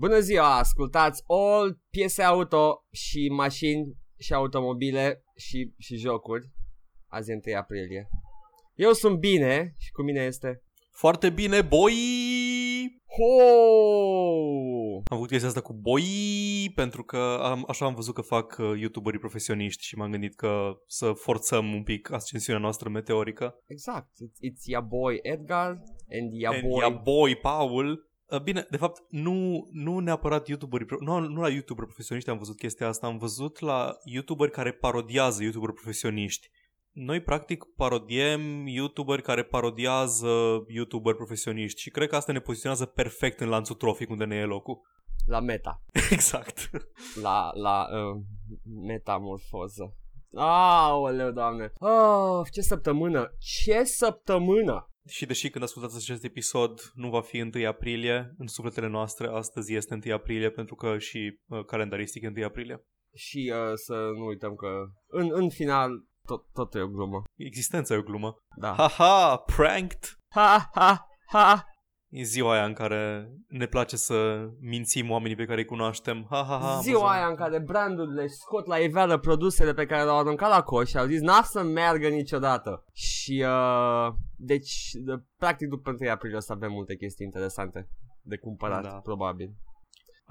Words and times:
Bună 0.00 0.18
ziua, 0.18 0.58
ascultați 0.58 1.22
all 1.26 1.80
piese 1.90 2.22
auto 2.22 2.86
și 2.90 3.28
mașini 3.28 3.96
și 4.18 4.32
automobile 4.32 5.24
și, 5.36 5.72
și 5.78 5.96
jocuri. 5.96 6.50
Azi 7.06 7.30
e 7.30 7.40
1 7.46 7.56
aprilie. 7.56 8.08
Eu 8.74 8.92
sunt 8.92 9.18
bine 9.18 9.74
și 9.78 9.90
cu 9.90 10.02
mine 10.02 10.20
este... 10.22 10.62
Foarte 10.90 11.30
bine, 11.30 11.62
boi! 11.62 11.92
Ho! 13.16 13.42
Am 14.96 15.16
făcut 15.16 15.28
chestia 15.28 15.48
asta 15.48 15.60
cu 15.60 15.72
boi 15.72 16.02
pentru 16.74 17.02
că 17.02 17.38
am, 17.42 17.64
așa 17.68 17.84
am 17.84 17.94
văzut 17.94 18.14
că 18.14 18.20
fac 18.20 18.56
uh, 18.58 18.78
youtuberii 18.78 19.20
profesioniști 19.20 19.84
și 19.84 19.96
m-am 19.96 20.10
gândit 20.10 20.34
că 20.34 20.72
să 20.86 21.12
forțăm 21.12 21.72
un 21.72 21.82
pic 21.82 22.12
ascensiunea 22.12 22.62
noastră 22.62 22.88
meteorică. 22.88 23.54
Exact. 23.66 24.08
It's, 24.08 24.50
it's 24.50 24.64
your 24.64 24.84
boy 24.84 25.18
Edgar 25.22 25.68
and 26.10 26.32
your 26.32 26.54
And 26.54 26.68
boy... 26.68 26.80
ea 26.80 26.88
boy, 26.88 27.36
Paul. 27.36 28.09
Uh, 28.32 28.40
Bine, 28.42 28.66
de 28.70 28.76
fapt, 28.76 29.02
nu, 29.08 29.68
nu 29.72 29.98
neapărat 29.98 30.48
YouTuberii, 30.48 30.86
pro- 30.86 30.96
nu, 31.00 31.18
nu 31.18 31.40
la 31.40 31.48
YouTuber 31.48 31.84
profesioniști 31.84 32.30
am 32.30 32.38
văzut 32.38 32.56
chestia 32.56 32.88
asta, 32.88 33.06
am 33.06 33.18
văzut 33.18 33.58
la 33.58 33.96
YouTuberi 34.04 34.50
care 34.50 34.72
parodiază 34.72 35.42
YouTuber 35.42 35.70
profesioniști. 35.70 36.48
Noi, 36.92 37.22
practic, 37.22 37.64
parodiem 37.76 38.66
YouTuberi 38.66 39.22
care 39.22 39.42
parodiază 39.42 40.64
YouTuber 40.66 41.14
profesioniști 41.14 41.80
și 41.80 41.90
cred 41.90 42.08
că 42.08 42.16
asta 42.16 42.32
ne 42.32 42.40
poziționează 42.40 42.86
perfect 42.86 43.40
în 43.40 43.48
lanțul 43.48 43.76
trofic 43.76 44.10
unde 44.10 44.24
ne 44.24 44.36
e 44.36 44.44
locul. 44.44 44.80
La 45.26 45.40
meta. 45.40 45.82
Exact. 46.10 46.70
La, 47.22 47.50
la 47.54 47.86
uh, 47.90 48.22
metamorfoză. 48.86 49.94
Aoleu, 50.34 51.30
doamne. 51.30 51.72
Oh, 51.78 52.46
ce 52.52 52.60
săptămână. 52.60 53.34
Ce 53.38 53.84
săptămână. 53.84 54.89
Și 55.08 55.26
deși 55.26 55.50
când 55.50 55.64
ascultați 55.64 55.96
acest 55.96 56.24
episod 56.24 56.80
nu 56.94 57.10
va 57.10 57.20
fi 57.20 57.40
1 57.54 57.66
aprilie, 57.66 58.34
în 58.38 58.46
sufletele 58.46 58.86
noastre 58.86 59.28
astăzi 59.28 59.74
este 59.74 60.00
1 60.04 60.14
aprilie 60.14 60.50
pentru 60.50 60.74
că 60.74 60.98
și 60.98 61.38
uh, 61.46 61.64
calendaristic 61.64 62.22
e 62.22 62.32
1 62.36 62.44
aprilie. 62.44 62.84
Și 63.14 63.52
uh, 63.54 63.72
să 63.74 63.94
nu 64.16 64.24
uităm 64.24 64.54
că 64.54 64.68
în, 65.06 65.30
în 65.32 65.50
final 65.50 65.90
tot, 66.26 66.44
tot 66.52 66.74
e 66.74 66.80
o 66.80 66.88
glumă. 66.88 67.22
Existența 67.36 67.94
e 67.94 67.96
o 67.96 68.02
glumă. 68.02 68.36
Da. 68.56 68.72
Haha, 68.72 69.36
pranked! 69.36 70.18
Ha, 70.28 70.70
ha, 70.74 71.06
ha. 71.26 71.69
E 72.10 72.22
ziua 72.22 72.52
aia 72.52 72.64
în 72.64 72.72
care 72.72 73.30
ne 73.48 73.66
place 73.66 73.96
să 73.96 74.48
mințim 74.60 75.10
oamenii 75.10 75.36
pe 75.36 75.44
care 75.44 75.58
îi 75.60 75.64
cunoaștem. 75.66 76.26
Ha, 76.30 76.44
ha, 76.48 76.58
ha, 76.62 76.78
Ziua 76.80 76.98
amuzant. 77.00 77.18
aia 77.20 77.26
în 77.26 77.34
care 77.34 77.58
brandurile 77.58 78.26
scot 78.26 78.66
la 78.66 78.76
iveală 78.76 79.18
produsele 79.18 79.74
pe 79.74 79.86
care 79.86 80.02
le-au 80.04 80.18
aruncat 80.18 80.50
la 80.50 80.62
coș 80.62 80.88
și 80.88 80.98
au 80.98 81.06
zis 81.06 81.20
n-a 81.20 81.42
să 81.42 81.62
meargă 81.62 82.08
niciodată. 82.08 82.84
Și 82.92 83.44
uh, 83.46 84.14
deci 84.36 84.90
de, 84.92 85.12
practic 85.36 85.68
după 85.68 85.96
1 86.00 86.10
aprilie 86.10 86.36
o 86.36 86.40
să 86.40 86.52
avem 86.52 86.72
multe 86.72 86.96
chestii 86.96 87.24
interesante 87.26 87.88
de 88.22 88.36
cumpărat, 88.36 88.82
Da. 88.82 88.88
probabil. 88.88 89.50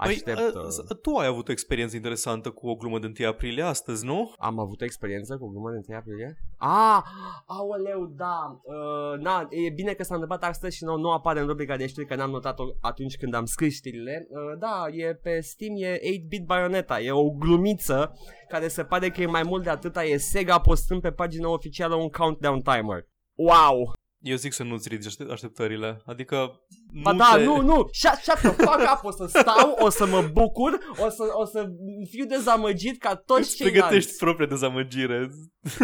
Păi, 0.04 0.14
Aștept. 0.14 0.38
uh, 0.38 0.62
uh, 0.90 0.96
tu 1.02 1.16
ai 1.16 1.26
avut 1.26 1.48
o 1.48 1.52
experiență 1.52 1.96
interesantă 1.96 2.50
cu 2.50 2.68
o 2.68 2.74
glumă 2.74 2.98
de 2.98 3.12
1 3.20 3.28
aprilie 3.28 3.62
astăzi, 3.62 4.04
nu? 4.04 4.32
Am 4.38 4.58
avut 4.58 4.80
o 4.80 4.84
experiență 4.84 5.36
cu 5.36 5.48
glumă 5.48 5.70
de 5.70 5.80
1 5.88 5.98
aprilie? 5.98 6.38
Ah, 6.56 7.02
aoleu, 7.46 8.06
da. 8.16 8.60
Uh, 8.62 9.18
na, 9.18 9.48
e 9.50 9.70
bine 9.70 9.92
că 9.92 10.02
s-a 10.02 10.14
întâmplat 10.14 10.44
astăzi 10.44 10.76
și 10.76 10.84
nu, 10.84 10.96
nu 10.96 11.10
apare 11.10 11.40
în 11.40 11.46
rubrica 11.46 11.76
de 11.76 11.86
știri 11.86 12.06
că 12.06 12.14
n-am 12.14 12.30
notat-o 12.30 12.64
atunci 12.80 13.16
când 13.16 13.34
am 13.34 13.44
scris 13.44 13.74
știrile. 13.74 14.26
Uh, 14.28 14.58
da, 14.58 14.84
e 14.90 15.14
pe 15.14 15.40
Steam, 15.40 15.74
e 15.76 15.98
8-bit 15.98 16.44
Bayonetta. 16.44 17.00
E 17.00 17.10
o 17.10 17.30
glumiță 17.30 18.12
care 18.48 18.68
se 18.68 18.84
pare 18.84 19.10
că 19.10 19.20
e 19.22 19.26
mai 19.26 19.42
mult 19.42 19.62
de 19.62 19.70
atâta. 19.70 20.04
E 20.04 20.16
Sega 20.16 20.58
postând 20.60 21.00
pe 21.00 21.10
pagina 21.10 21.48
oficială 21.48 21.94
un 21.94 22.08
countdown 22.08 22.60
timer. 22.60 23.06
Wow! 23.34 23.92
Eu 24.22 24.36
zic 24.36 24.52
să 24.52 24.62
nu-ți 24.62 24.88
ridici 24.88 25.06
aștept- 25.06 25.30
așteptările. 25.30 26.02
Adică... 26.04 26.60
Ba 27.02 27.12
nu 27.12 27.18
da, 27.18 27.32
te... 27.36 27.44
nu, 27.44 27.60
nu, 27.60 27.88
shut, 27.92 28.18
shut 28.22 28.34
the 28.36 28.48
fuck 28.50 28.80
up, 28.94 29.00
o 29.02 29.10
să 29.10 29.26
stau, 29.40 29.70
o 29.78 29.88
să 29.88 30.06
mă 30.06 30.20
bucur, 30.32 30.78
o 31.04 31.08
să, 31.08 31.22
o 31.32 31.44
să 31.44 31.66
fiu 32.10 32.24
dezamăgit 32.26 32.98
ca 32.98 33.14
toți 33.16 33.40
Îți 33.40 33.56
ceilalți. 33.56 33.80
pregătești 33.80 34.16
propria 34.18 34.46
dezamăgire. 34.46 35.30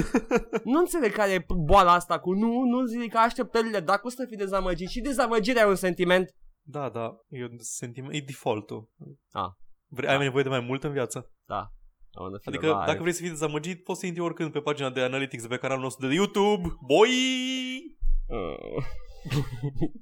Nu 0.64 0.78
înțeleg 0.78 1.12
care 1.12 1.32
e 1.32 1.44
boala 1.64 1.92
asta 1.92 2.18
cu 2.18 2.32
nu, 2.32 2.62
nu 2.64 2.84
zic 2.84 3.10
că 3.12 3.18
așteptările, 3.18 3.80
dacă 3.80 4.06
o 4.06 4.10
să 4.10 4.24
fii 4.28 4.36
dezamăgit 4.36 4.88
și 4.88 5.00
dezamăgirea 5.00 5.62
e 5.62 5.66
un 5.68 5.74
sentiment. 5.74 6.34
Da, 6.62 6.88
da, 6.88 7.16
e 7.28 7.42
un 7.44 7.56
sentiment, 7.58 8.14
e 8.14 8.20
default-ul. 8.26 8.90
Ah. 9.30 9.50
Vrei, 9.86 10.08
ai 10.10 10.18
nevoie 10.18 10.42
de 10.42 10.48
mai 10.48 10.60
mult 10.60 10.84
în 10.84 10.92
viață? 10.92 11.30
Da. 11.44 11.70
I 12.14 12.18
wanna 12.20 12.38
feel 12.42 12.56
Adică 12.56 12.66
alive. 12.72 12.86
dacă 12.90 13.00
vrei 13.00 13.12
să 13.12 13.20
fii 13.20 13.30
dezamăgit, 13.30 13.82
poți 13.84 14.00
să 14.00 14.06
intri 14.06 14.22
oricând 14.22 14.52
pe 14.52 14.60
pagina 14.60 14.90
de 14.90 15.00
analytics 15.00 15.42
de 15.42 15.48
pe 15.48 15.56
canalul 15.56 15.82
nostru 15.82 16.08
de 16.08 16.14
YouTube. 16.14 16.68
Boi! 16.86 17.85
Uh. 18.26 18.84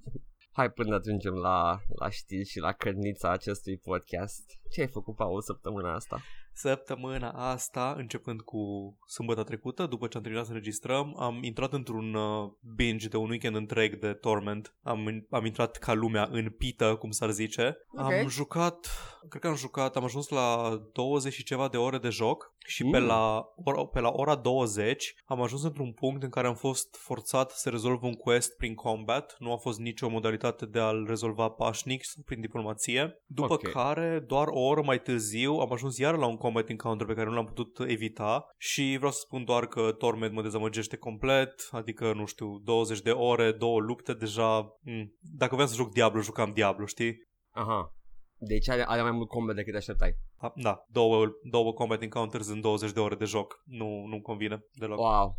Hai 0.56 0.70
până 0.70 0.94
ajungem 0.94 1.34
la, 1.34 1.80
la 1.98 2.08
știri 2.10 2.48
și 2.48 2.58
la 2.58 2.72
cărnița 2.72 3.30
acestui 3.30 3.76
podcast. 3.76 4.44
Ce 4.74 4.80
ai 4.80 4.86
făcut, 4.88 5.14
Paul, 5.16 5.40
săptămâna 5.42 5.94
asta? 5.94 6.20
Săptămâna 6.52 7.30
asta, 7.30 7.94
începând 7.96 8.40
cu 8.40 8.58
sâmbătă 9.06 9.42
trecută, 9.42 9.86
după 9.86 10.06
ce 10.06 10.16
am 10.16 10.22
terminat 10.22 10.46
să 10.46 10.52
înregistrăm, 10.52 11.16
am 11.20 11.42
intrat 11.42 11.72
într-un 11.72 12.14
uh, 12.14 12.50
binge 12.74 13.08
de 13.08 13.16
un 13.16 13.30
weekend 13.30 13.56
întreg 13.56 13.98
de 13.98 14.12
Torment. 14.12 14.74
Am, 14.82 15.26
am 15.30 15.44
intrat 15.44 15.76
ca 15.76 15.92
lumea 15.92 16.28
în 16.30 16.50
pită, 16.50 16.96
cum 16.96 17.10
s-ar 17.10 17.30
zice. 17.30 17.76
Ok. 17.96 18.00
Am 18.12 18.28
jucat, 18.28 18.88
cred 19.28 19.42
că 19.42 19.48
am 19.48 19.56
jucat, 19.56 19.96
am 19.96 20.04
ajuns 20.04 20.28
la 20.28 20.78
20 20.92 21.32
și 21.32 21.42
ceva 21.44 21.68
de 21.68 21.76
ore 21.76 21.98
de 21.98 22.08
joc 22.08 22.52
și 22.66 22.84
Mm. 22.84 22.90
pe, 22.90 22.98
la, 22.98 23.44
ora, 23.64 23.84
pe 23.86 24.00
la 24.00 24.10
ora 24.12 24.34
20 24.34 25.14
am 25.24 25.42
ajuns 25.42 25.62
într-un 25.62 25.92
punct 25.92 26.22
în 26.22 26.30
care 26.30 26.46
am 26.46 26.54
fost 26.54 26.96
forțat 26.96 27.50
să 27.50 27.68
rezolv 27.70 28.02
un 28.02 28.12
quest 28.12 28.56
prin 28.56 28.74
combat. 28.74 29.36
Nu 29.38 29.52
a 29.52 29.56
fost 29.56 29.78
nicio 29.78 30.08
modalitate 30.08 30.66
de 30.66 30.78
a-l 30.78 31.04
rezolva 31.08 31.48
pașnic 31.48 32.04
sau 32.04 32.22
prin 32.26 32.40
diplomație. 32.40 33.22
După 33.26 33.52
Ok. 33.52 33.70
care, 33.70 34.24
doar 34.26 34.46
o 34.50 34.63
oră 34.64 34.82
mai 34.82 35.00
târziu, 35.00 35.52
am 35.52 35.72
ajuns 35.72 35.98
iar 35.98 36.16
la 36.16 36.26
un 36.26 36.36
combat 36.36 36.68
encounter 36.68 37.06
pe 37.06 37.14
care 37.14 37.28
nu 37.28 37.34
l-am 37.34 37.44
putut 37.44 37.78
evita 37.88 38.46
și 38.58 38.94
vreau 38.96 39.12
să 39.12 39.18
spun 39.22 39.44
doar 39.44 39.66
că 39.66 39.92
Torment 39.92 40.32
mă 40.32 40.42
dezamăgește 40.42 40.96
complet, 40.96 41.68
adică, 41.70 42.12
nu 42.12 42.26
știu, 42.26 42.58
20 42.58 43.00
de 43.00 43.10
ore, 43.10 43.52
două 43.52 43.80
lupte, 43.80 44.12
deja... 44.14 44.78
M- 44.88 45.08
dacă 45.20 45.54
vreau 45.54 45.68
să 45.68 45.74
joc 45.74 45.92
Diablo, 45.92 46.20
jucam 46.20 46.52
Diablo, 46.52 46.86
știi? 46.86 47.14
Aha. 47.50 47.94
Deci 48.38 48.68
are, 48.68 48.84
are 48.86 49.02
mai 49.02 49.10
mult 49.10 49.28
combat 49.28 49.54
decât 49.54 49.74
așteptai. 49.74 50.14
A, 50.36 50.52
Da, 50.56 50.84
două, 50.88 51.26
două 51.50 51.72
combat 51.72 52.02
encounters 52.02 52.48
în 52.48 52.60
20 52.60 52.92
de 52.92 53.00
ore 53.00 53.14
de 53.14 53.24
joc. 53.24 53.62
Nu, 53.64 54.04
nu-mi 54.06 54.22
convine 54.22 54.64
deloc. 54.72 54.98
Wow. 54.98 55.36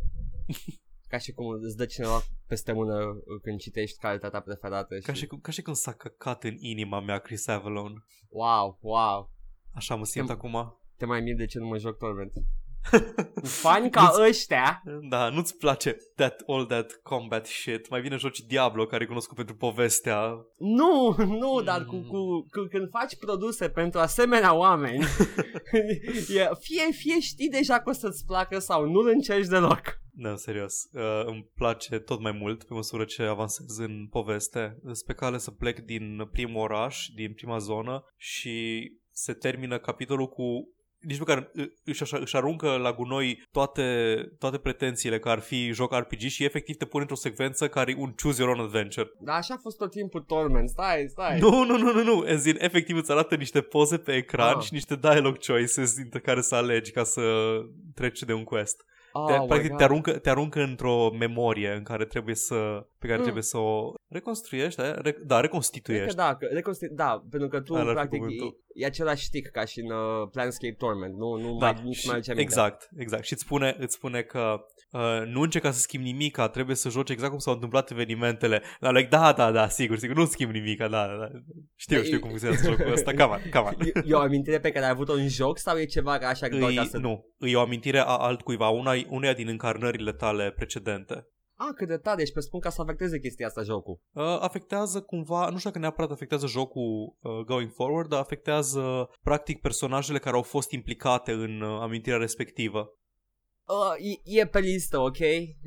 Ca 1.08 1.18
și 1.18 1.32
cum 1.32 1.48
îți 1.48 1.78
dă 1.78 1.86
cineva 1.86 2.22
peste 2.48 2.72
mână 2.72 3.24
când 3.42 3.60
citești 3.60 4.00
cartea 4.00 4.30
ta 4.30 4.40
preferată. 4.40 4.96
Și... 4.96 5.02
Ca 5.06 5.14
și, 5.14 5.28
cum- 5.28 5.40
ca 5.40 5.52
și 5.52 5.62
când 5.62 5.76
s-a 5.76 5.94
căcat 5.94 6.44
în 6.44 6.56
inima 6.60 7.00
mea 7.00 7.18
Chris 7.18 7.48
Avalon. 7.48 8.06
Wow, 8.30 8.78
wow. 8.82 9.32
Așa 9.74 9.96
mă 9.96 10.06
simt 10.06 10.30
Tem- 10.30 10.34
acum. 10.34 10.78
Te 10.98 11.06
mai 11.06 11.22
mir 11.22 11.36
de 11.36 11.46
ce 11.46 11.60
nu 11.60 11.66
mă 11.66 11.78
joc 11.78 11.98
Torment. 11.98 12.34
Fani 13.62 13.90
ca 13.90 14.12
ăștia 14.28 14.82
Da, 15.10 15.30
nu-ți 15.30 15.58
place 15.58 15.98
that, 16.16 16.44
all 16.48 16.66
that 16.66 17.00
combat 17.04 17.46
shit. 17.46 17.90
Mai 17.90 18.02
bine 18.02 18.16
joci 18.16 18.40
Diablo, 18.40 18.86
care 18.86 19.04
e 19.04 19.08
cunoscut 19.08 19.36
pentru 19.36 19.56
povestea. 19.56 20.46
Nu, 20.58 21.16
nu, 21.18 21.62
dar 21.62 21.86
cu, 21.86 21.96
cu, 21.96 22.48
cu, 22.52 22.68
când 22.70 22.90
faci 22.90 23.16
produse 23.20 23.70
pentru 23.70 24.00
asemenea 24.00 24.54
oameni, 24.54 25.04
e, 26.36 26.50
fie, 26.60 26.92
fie 26.92 27.20
știi 27.20 27.50
deja 27.50 27.80
că 27.80 27.90
o 27.90 27.94
să-ți 27.94 28.26
placă 28.26 28.60
sau 28.60 28.86
nu-l 28.86 29.08
încerci 29.08 29.48
deloc. 29.48 29.82
Da, 30.18 30.36
serios. 30.36 30.74
Uh, 30.94 31.26
îmi 31.26 31.50
place 31.56 32.00
tot 32.00 32.22
mai 32.22 32.32
mult 32.32 32.64
pe 32.64 32.74
măsură 32.74 33.04
ce 33.04 33.24
avansez 33.24 33.78
în 33.78 34.08
poveste. 34.10 34.78
Sunt 34.84 35.04
pe 35.06 35.14
cale 35.14 35.38
să 35.38 35.52
plec 35.52 35.80
din 35.80 36.30
primul 36.32 36.62
oraș, 36.62 37.08
din 37.16 37.34
prima 37.34 37.58
zonă 37.58 38.04
și 38.18 38.88
se 39.12 39.34
termină 39.34 39.80
capitolul 39.80 40.28
cu 40.28 40.75
nici 41.08 41.20
măcar 41.20 41.52
î- 41.62 41.72
își, 41.84 42.02
așa, 42.02 42.18
își 42.18 42.36
aruncă 42.36 42.76
la 42.78 42.94
gunoi 42.94 43.48
toate, 43.52 44.16
toate 44.40 44.58
pretențiile 44.58 45.20
că 45.20 45.30
ar 45.30 45.40
fi 45.40 45.72
joc 45.72 45.94
RPG 45.98 46.20
și 46.20 46.44
efectiv 46.44 46.76
te 46.76 46.86
pune 46.86 47.02
într-o 47.02 47.18
secvență 47.18 47.68
care 47.68 47.92
e 47.92 47.96
un 47.98 48.14
choose 48.22 48.42
your 48.42 48.56
own 48.56 48.66
adventure. 48.66 49.12
Dar 49.20 49.36
așa 49.38 49.54
a 49.54 49.60
fost 49.62 49.78
tot 49.78 49.92
timpul 49.92 50.22
Torment, 50.22 50.70
stai, 50.70 51.06
stai. 51.10 51.40
Nu, 51.40 51.64
nu, 51.64 51.78
nu, 51.78 51.92
nu, 51.94 52.04
nu. 52.04 52.24
În 52.28 52.38
zin, 52.38 52.56
efectiv 52.60 52.96
îți 52.98 53.12
arată 53.12 53.36
niște 53.36 53.62
poze 53.62 53.98
pe 53.98 54.14
ecran 54.16 54.56
Ah. 54.58 54.64
și 54.64 54.74
niște 54.74 54.96
dialogue 54.96 55.40
choices 55.48 55.96
dintre 55.96 56.20
care 56.20 56.42
să 56.42 56.56
alegi 56.56 56.92
ca 56.92 57.04
să 57.04 57.22
treci 57.96 58.20
de 58.24 58.34
un 58.34 58.44
quest. 58.44 58.86
oh, 59.12 59.26
Te, 59.34 59.40
my 59.40 59.46
practic 59.48 59.70
God. 59.70 59.78
te 59.78 59.84
aruncă, 59.84 60.12
te 60.12 60.30
aruncă 60.30 60.62
într-o 60.62 61.12
memorie 61.20 61.72
în 61.72 61.84
care 61.84 62.06
trebuie 62.06 62.36
să, 62.36 62.88
pe 63.06 63.12
care 63.12 63.18
Mm. 63.18 63.24
trebuie 63.24 63.44
să 63.44 63.58
o 63.58 63.94
reconstruiești, 64.08 64.80
da, 64.82 64.92
Re, 64.92 65.12
da 65.12 65.12
Cred 65.36 65.42
reconstituiești. 65.42 66.08
că 66.08 66.14
da, 66.22 66.36
că 66.36 66.46
reconstru- 66.52 66.94
da, 66.94 67.26
pentru 67.30 67.50
că 67.50 67.60
tu 67.62 67.74
Ăla 67.74 67.82
ar 67.82 67.88
fi 67.88 67.94
practic 67.94 68.20
cuvântul. 68.20 68.58
e, 68.74 68.84
e 68.84 68.86
același 68.86 69.26
stick 69.26 69.52
ca 69.52 69.66
și 69.66 69.80
în 69.80 69.92
uh, 69.92 70.28
Planescape 70.32 70.76
Torment, 70.78 71.14
nu, 71.18 71.36
nu 71.36 71.58
Da, 71.58 71.72
mai, 71.72 71.82
nici 71.84 71.96
și- 71.96 72.06
mai 72.08 72.16
aduce 72.16 72.32
aminte. 72.32 72.52
exact, 72.52 72.90
exact. 72.98 73.24
Și 73.26 73.34
îți 73.34 73.42
spune, 73.42 73.76
îți 73.80 73.94
spune 73.96 74.22
că 74.22 74.56
uh, 74.92 75.22
nu 75.26 75.42
încerca 75.42 75.72
să 75.72 75.80
schimbi 75.80 76.12
nimica, 76.12 76.48
trebuie 76.50 76.76
să 76.76 76.90
joci 76.90 77.10
exact 77.10 77.30
cum 77.32 77.40
s-au 77.40 77.54
întâmplat 77.54 77.92
evenimentele. 77.92 78.62
Da, 78.80 78.92
like, 78.92 79.08
da, 79.10 79.34
da, 79.34 79.52
da, 79.52 79.68
sigur, 79.68 79.98
sigur, 79.98 80.16
nu 80.16 80.26
schimb 80.26 80.52
nimica, 80.52 80.88
da, 80.88 81.08
da, 81.08 81.16
da. 81.16 81.28
Știu, 81.76 81.98
Da, 81.98 82.04
știu 82.04 82.16
e- 82.18 82.20
cum 82.20 82.30
funcționează 82.30 82.70
jocul 82.70 82.92
ăsta, 82.92 83.12
come 83.12 83.24
on, 83.34 83.42
come 83.52 83.68
on. 83.68 83.76
E, 83.88 84.02
e 84.06 84.14
o 84.14 84.20
amintire 84.20 84.60
pe 84.60 84.72
care 84.72 84.86
ai 84.86 84.92
avut-o 84.92 85.14
în 85.14 85.28
joc 85.28 85.58
sau 85.58 85.78
e 85.78 85.86
ceva 85.86 86.18
ca 86.18 86.28
așa 86.28 86.48
doar 86.48 86.74
ca 86.74 86.82
Îi, 86.82 86.88
să... 86.88 86.98
nu, 86.98 87.26
e 87.40 87.56
o 87.56 87.60
amintire 87.60 87.98
a 88.00 88.04
altcuiva, 88.04 88.70
una, 88.70 88.92
uneia 89.10 89.34
din 89.34 89.48
încarnările 89.48 90.12
tale 90.14 90.52
precedente. 90.52 91.28
Ah, 91.58 91.74
cât 91.76 91.88
de 91.88 91.98
tare, 91.98 92.26
și 92.26 92.32
pe 92.32 92.40
spun 92.40 92.60
ca 92.60 92.70
să 92.70 92.82
afecteze 92.82 93.20
chestia 93.20 93.48
asta 93.48 93.62
jocul. 93.62 94.00
Uh, 94.14 94.38
afectează 94.40 95.02
cumva, 95.02 95.50
nu 95.50 95.58
știu 95.58 95.70
dacă 95.70 95.82
neapărat 95.82 96.12
afectează 96.12 96.48
jocul 96.48 97.16
uh, 97.20 97.32
going 97.46 97.72
forward, 97.72 98.10
dar 98.10 98.20
afectează 98.20 99.10
practic 99.22 99.62
personajele 99.62 100.20
care 100.20 100.36
au 100.36 100.42
fost 100.42 100.72
implicate 100.72 101.32
în 101.32 101.62
uh, 101.62 101.80
amintirea 101.82 102.18
respectivă. 102.18 102.90
Uh, 103.68 104.22
e, 104.24 104.40
e 104.40 104.46
pe 104.48 104.60
listă, 104.60 105.00
ok? 105.00 105.18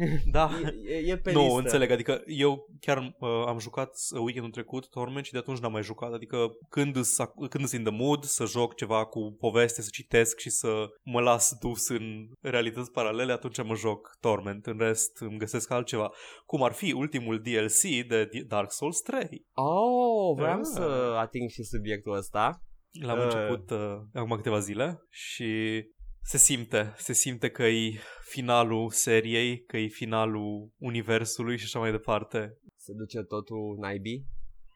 Da. 0.32 0.50
E, 0.88 0.94
e, 0.94 1.10
e 1.12 1.16
pe 1.16 1.32
nu, 1.32 1.42
listă. 1.44 1.58
înțeleg, 1.58 1.90
adică 1.90 2.22
eu 2.26 2.66
chiar 2.80 2.98
uh, 3.18 3.28
am 3.46 3.58
jucat 3.58 3.90
uh, 4.14 4.20
weekendul 4.20 4.50
trecut 4.50 4.88
Torment 4.88 5.24
și 5.24 5.32
de 5.32 5.38
atunci 5.38 5.58
n-am 5.58 5.72
mai 5.72 5.82
jucat, 5.82 6.12
adică 6.12 6.36
când 6.68 6.96
îs- 6.96 7.16
când 7.50 7.66
sunt 7.66 7.72
in 7.72 7.84
the 7.84 8.02
mood 8.02 8.24
să 8.24 8.44
joc 8.44 8.74
ceva 8.74 9.04
cu 9.04 9.36
poveste, 9.40 9.82
să 9.82 9.88
citesc 9.92 10.38
și 10.38 10.50
să 10.50 10.86
mă 11.02 11.20
las 11.20 11.52
dus 11.60 11.88
în 11.88 12.28
realități 12.40 12.90
paralele, 12.90 13.32
atunci 13.32 13.62
mă 13.62 13.74
joc 13.74 14.16
Torment, 14.20 14.66
în 14.66 14.78
rest 14.78 15.16
îmi 15.20 15.38
găsesc 15.38 15.70
altceva, 15.70 16.10
cum 16.46 16.62
ar 16.62 16.72
fi 16.72 16.92
ultimul 16.92 17.38
DLC 17.40 18.06
de 18.08 18.28
Dark 18.46 18.72
Souls 18.72 19.00
3. 19.00 19.46
Oh, 19.52 20.36
vreau 20.36 20.58
Ah. 20.58 20.64
să 20.74 20.80
ating 21.18 21.50
și 21.50 21.62
subiectul 21.62 22.16
ăsta. 22.16 22.62
L-am 23.00 23.18
Uh. 23.18 23.24
început 23.24 23.70
uh, 23.70 23.96
acum 24.14 24.36
câteva 24.36 24.58
zile 24.58 25.06
și 25.10 25.82
se 26.28 26.36
simte, 26.38 26.94
se 26.96 27.12
simte 27.12 27.48
că 27.48 27.62
e 27.62 27.98
finalul 28.20 28.90
seriei, 28.90 29.64
că 29.64 29.76
e 29.76 29.86
finalul 29.86 30.70
universului 30.78 31.58
și 31.58 31.64
așa 31.64 31.78
mai 31.78 31.90
departe. 31.90 32.58
Se 32.76 32.92
duce 32.92 33.22
totul 33.22 33.76
naibii. 33.80 34.26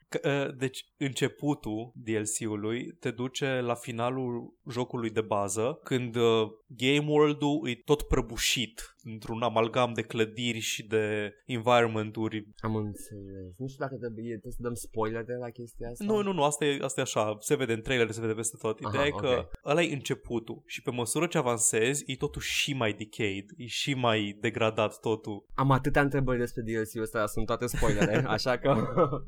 Că, 0.09 0.45
uh, 0.47 0.55
deci 0.57 0.85
începutul 0.97 1.91
DLC-ului 1.95 2.95
te 2.99 3.11
duce 3.11 3.59
la 3.59 3.75
finalul 3.75 4.57
jocului 4.69 5.09
de 5.09 5.21
bază, 5.21 5.79
când 5.83 6.15
uh, 6.15 6.47
game 6.77 7.05
world-ul 7.07 7.69
e 7.69 7.75
tot 7.85 8.01
prăbușit 8.01 8.95
într-un 9.03 9.41
amalgam 9.41 9.93
de 9.93 10.01
clădiri 10.01 10.59
și 10.59 10.87
de 10.87 11.33
environment-uri. 11.45 12.47
Am 12.57 12.75
înțeles. 12.75 13.57
Nu 13.57 13.67
știu 13.67 13.85
dacă 13.85 13.95
trebuie, 13.95 14.23
trebuie 14.23 14.51
să 14.51 14.61
dăm 14.61 14.73
spoiler 14.73 15.23
de 15.23 15.33
la 15.33 15.49
chestia 15.49 15.89
asta. 15.89 16.03
Nu, 16.03 16.21
nu, 16.21 16.33
nu, 16.33 16.43
asta 16.43 16.65
e, 16.65 16.79
asta 16.81 16.99
e 16.99 17.03
așa, 17.03 17.37
se 17.39 17.55
vede 17.55 17.73
în 17.73 17.81
trailer, 17.81 18.11
se 18.11 18.21
vede 18.21 18.33
peste 18.33 18.57
tot. 18.61 18.79
Ideea 18.79 19.03
Aha, 19.03 19.05
e 19.05 19.09
că 19.09 19.27
ok. 19.27 19.51
ăla 19.65 19.81
e 19.81 19.93
începutul 19.93 20.63
și 20.65 20.81
pe 20.81 20.91
măsură 20.91 21.27
ce 21.27 21.37
avansezi, 21.37 22.03
e 22.07 22.15
totul 22.15 22.41
și 22.41 22.73
mai 22.73 22.93
decayed, 22.93 23.45
e 23.57 23.65
și 23.65 23.93
mai 23.93 24.37
degradat 24.39 24.99
totul. 24.99 25.45
Am 25.53 25.71
atâtea 25.71 26.01
întrebări 26.01 26.39
despre 26.39 26.61
DLC-ul 26.61 27.01
ăsta, 27.01 27.25
sunt 27.25 27.45
toate 27.45 27.65
spoilere, 27.65 28.23
așa 28.37 28.57
că... 28.57 28.75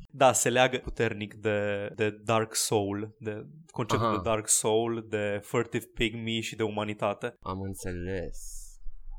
Da, 0.09 0.33
se 0.33 0.49
leagă 0.49 0.77
puternic 0.77 1.33
de, 1.33 1.89
de 1.95 2.09
Dark 2.23 2.55
Soul, 2.55 3.15
de 3.19 3.45
conceptul 3.71 4.07
Aha. 4.07 4.15
de 4.15 4.29
Dark 4.29 4.47
Soul, 4.47 5.05
de 5.09 5.39
Furtive 5.43 5.85
Pygmy 5.93 6.41
și 6.41 6.55
de 6.55 6.63
umanitate. 6.63 7.34
Am 7.41 7.61
înțeles. 7.61 8.37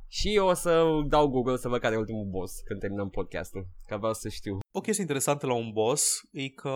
Și 0.08 0.34
eu 0.34 0.46
o 0.46 0.52
să 0.54 0.84
dau 1.08 1.28
Google 1.28 1.56
să 1.56 1.68
văd 1.68 1.80
care 1.80 1.94
e 1.94 1.98
ultimul 1.98 2.24
boss 2.24 2.60
când 2.60 2.80
terminăm 2.80 3.10
podcastul, 3.10 3.66
că 3.86 3.96
vreau 3.96 4.14
să 4.14 4.28
știu. 4.28 4.58
O 4.76 4.80
chestie 4.80 5.02
interesantă 5.02 5.46
la 5.46 5.54
un 5.54 5.70
boss 5.72 6.20
e 6.30 6.48
că 6.48 6.68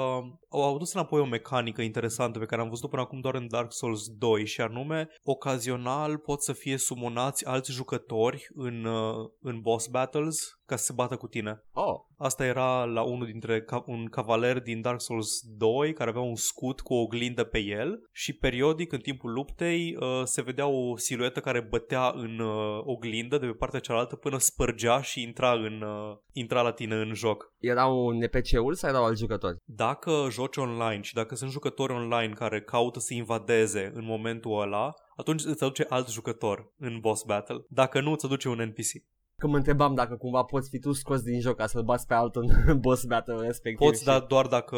au 0.49 0.75
adus 0.75 0.93
înapoi 0.93 1.21
o 1.21 1.25
mecanică 1.25 1.83
interesantă 1.83 2.39
pe 2.39 2.45
care 2.45 2.61
am 2.61 2.69
văzut 2.69 2.91
până 2.91 3.03
acum 3.03 3.21
doar 3.21 3.35
în 3.35 3.49
Dark 3.49 3.73
Souls 3.73 4.09
2 4.09 4.47
și 4.47 4.61
anume, 4.61 5.09
ocazional 5.23 6.19
pot 6.19 6.43
să 6.43 6.53
fie 6.53 6.77
sumonați 6.77 7.47
alți 7.47 7.73
jucători 7.73 8.49
în, 8.55 8.85
uh, 8.85 9.31
în 9.41 9.61
boss 9.61 9.87
battles 9.87 10.61
ca 10.67 10.77
să 10.77 10.85
se 10.85 10.93
bată 10.93 11.17
cu 11.17 11.27
tine. 11.27 11.65
Oh, 11.73 12.01
Asta 12.17 12.45
era 12.45 12.85
la 12.85 13.03
unul 13.03 13.27
dintre 13.27 13.63
ca- 13.63 13.85
un 13.87 14.07
cavaler 14.07 14.61
din 14.61 14.81
Dark 14.81 15.01
Souls 15.01 15.41
2 15.57 15.93
care 15.93 16.11
avea 16.11 16.23
un 16.23 16.35
scut 16.35 16.81
cu 16.81 16.95
o 16.95 17.01
oglindă 17.01 17.45
pe 17.45 17.59
el 17.59 18.09
și 18.13 18.33
periodic 18.33 18.93
în 18.93 18.99
timpul 18.99 19.33
luptei 19.33 19.97
uh, 20.01 20.23
se 20.25 20.43
vedea 20.43 20.67
o 20.67 20.97
siluetă 20.97 21.41
care 21.41 21.61
bătea 21.61 22.13
în 22.15 22.39
uh, 22.39 22.81
oglindă 22.85 23.39
de 23.39 23.47
pe 23.47 23.53
partea 23.53 23.81
cealaltă 23.81 24.17
până 24.17 24.39
spărgea 24.39 25.01
și 25.01 25.23
intra, 25.23 25.53
în, 25.53 25.83
uh, 25.83 26.17
intra 26.33 26.63
la 26.63 26.73
tine 26.73 26.95
în 26.95 27.15
joc. 27.15 27.53
Erau 27.91 28.11
NPC-uri 28.11 28.77
sau 28.77 28.91
erau 28.91 29.05
alți 29.05 29.21
jucători? 29.21 29.57
Dacă 29.65 30.27
joci 30.31 30.57
online 30.57 31.01
și 31.03 31.15
dacă 31.15 31.35
sunt 31.35 31.51
jucători 31.51 31.93
online 31.93 32.33
care 32.33 32.63
caută 32.63 32.99
să 32.99 33.15
invadeze 33.15 33.91
în 33.95 34.05
momentul 34.05 34.61
ăla, 34.61 34.95
atunci 35.17 35.45
îți 35.45 35.63
aduce 35.63 35.87
alt 35.89 36.09
jucător 36.09 36.73
în 36.79 36.99
boss 37.01 37.23
battle. 37.23 37.65
Dacă 37.69 38.01
nu, 38.01 38.11
îți 38.11 38.25
aduce 38.25 38.49
un 38.49 38.63
NPC. 38.63 39.05
Că 39.41 39.47
mă 39.47 39.57
întrebam 39.57 39.95
dacă 39.95 40.15
cumva 40.17 40.43
poți 40.43 40.69
fi 40.69 40.79
tu 40.79 40.93
scos 40.93 41.23
din 41.23 41.41
joc 41.41 41.57
ca 41.57 41.67
să-l 41.67 41.83
bați 41.83 42.07
pe 42.07 42.15
altul 42.15 42.51
în 42.67 42.81
boss 42.85 43.05
battle 43.05 43.47
respectiv. 43.47 43.87
Poți, 43.87 44.01
și- 44.01 44.07
da 44.07 44.19
doar 44.29 44.47
dacă, 44.47 44.77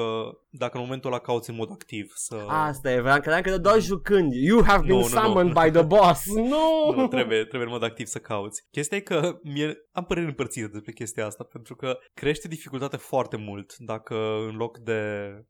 dacă 0.50 0.76
în 0.76 0.82
momentul 0.82 1.10
ăla 1.10 1.20
cauți 1.20 1.50
în 1.50 1.56
mod 1.56 1.70
activ 1.70 2.12
să... 2.14 2.36
Asta 2.48 2.92
e, 2.92 3.00
vreau 3.00 3.20
credeam 3.20 3.42
că 3.42 3.58
doar 3.58 3.80
jucând. 3.80 4.32
You 4.32 4.62
have 4.64 4.84
been 4.86 4.98
Nu, 4.98 5.06
nu, 5.08 5.14
nu. 5.14 5.20
summoned 5.20 5.52
by 5.52 5.70
the 5.70 5.82
boss. 5.82 6.26
Nu! 6.52 6.94
Nu, 6.96 7.08
trebuie, 7.08 7.38
trebuie 7.38 7.62
în 7.68 7.70
mod 7.78 7.82
activ 7.82 8.06
să 8.06 8.18
cauți. 8.18 8.62
Chestia 8.70 8.96
e 8.96 9.00
că 9.00 9.38
mie, 9.42 9.76
am 9.92 10.04
păreri 10.04 10.26
împărțite 10.26 10.66
despre 10.66 10.92
chestia 10.92 11.26
asta, 11.26 11.44
pentru 11.52 11.76
că 11.76 11.98
crește 12.14 12.48
dificultatea 12.48 12.98
foarte 12.98 13.36
mult 13.36 13.74
dacă 13.78 14.14
în 14.48 14.56
loc 14.56 14.78
de, 14.78 15.00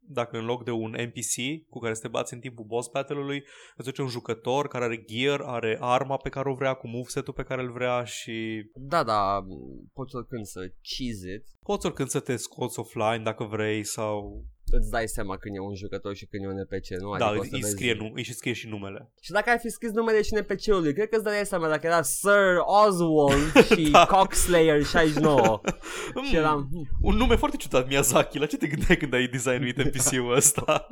dacă 0.01 0.39
în 0.39 0.45
loc 0.45 0.65
de 0.65 0.71
un 0.71 0.91
NPC 0.91 1.67
cu 1.69 1.79
care 1.79 1.95
să 1.95 2.01
te 2.01 2.09
bați 2.09 2.35
în 2.35 2.41
timpul 2.41 2.65
boss 2.65 2.89
battle-ului, 2.89 3.45
îți 3.77 3.87
duce 3.87 4.03
un 4.03 4.09
jucător 4.09 4.69
care 4.69 4.85
are 4.85 5.05
gear, 5.05 5.41
are 5.45 5.77
arma 5.81 6.17
pe 6.17 6.29
care 6.29 6.51
o 6.51 6.55
vrea, 6.55 6.75
cu 6.75 6.89
moveset-ul 6.89 7.33
pe 7.33 7.43
care 7.43 7.63
îl 7.63 7.73
vrea 7.73 8.05
și 8.05 8.63
Da, 8.75 9.02
da, 9.03 9.47
poți 9.93 10.17
oricând 10.17 10.45
să 10.47 10.61
cheese 10.83 11.33
it. 11.33 11.45
poți 11.63 11.87
oricând 11.87 12.09
să 12.09 12.21
te 12.21 12.37
scoți 12.37 12.79
offline 12.79 13.21
dacă 13.25 13.45
vrei 13.45 13.85
sau... 13.85 14.45
Îți 14.75 14.91
dai 14.91 15.09
seama 15.09 15.37
când 15.37 15.55
e 15.57 15.59
un 15.59 15.75
jucător 15.75 16.15
și 16.15 16.27
când 16.27 16.45
e 16.45 16.47
un 16.47 16.61
NPC, 16.61 17.01
nu? 17.01 17.17
da, 17.17 17.27
Adică 17.27 17.39
o 17.41 17.43
îi, 17.43 17.49
să 17.49 17.55
îi, 17.55 17.61
vezi- 17.61 17.71
scrie, 17.73 17.95
nu, 17.95 18.11
îi 18.15 18.23
și 18.23 18.33
scrie 18.35 18.53
și 18.53 18.69
numele. 18.69 19.13
Și 19.21 19.31
dacă 19.31 19.51
ai 19.51 19.59
fi 19.59 19.69
scris 19.69 19.91
numele 19.93 20.23
și 20.23 20.35
NPC-ului, 20.35 20.93
cred 20.95 21.09
că 21.09 21.15
îți 21.17 21.25
dai 21.25 21.47
seama 21.47 21.69
dacă 21.69 21.87
era 21.87 22.03
Sir 22.03 22.57
Oswald 22.65 23.53
și 23.77 23.91
Da. 23.91 24.07
Cockslayer 24.07 24.83
69. 24.85 25.61
și 26.29 26.33
Mm, 26.33 26.39
eram... 26.39 26.69
"Hmm, 26.71 26.87
Un 27.03 27.17
nume 27.17 27.37
foarte 27.37 27.57
ciudat, 27.57 27.89
Miyazaki. 27.89 28.39
La 28.39 28.47
ce 28.47 28.57
te 28.57 28.67
gândeai 28.67 28.97
când 28.97 29.15
ai 29.15 29.27
designuit 29.27 29.77
NPC-ul 29.77 30.35
ăsta? 30.35 30.87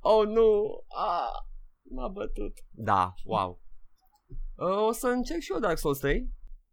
Oh, 0.00 0.26
nu! 0.26 0.62
Ah, 0.88 1.32
m-a 1.90 2.08
bătut. 2.08 2.52
Da, 2.70 3.14
wow. 3.24 3.60
Uh, 4.56 4.86
o 4.88 4.92
să 4.92 5.06
încerc 5.06 5.40
și 5.40 5.52
eu 5.52 5.58
Dark 5.58 5.78
Souls 5.78 5.98
3. 5.98 6.28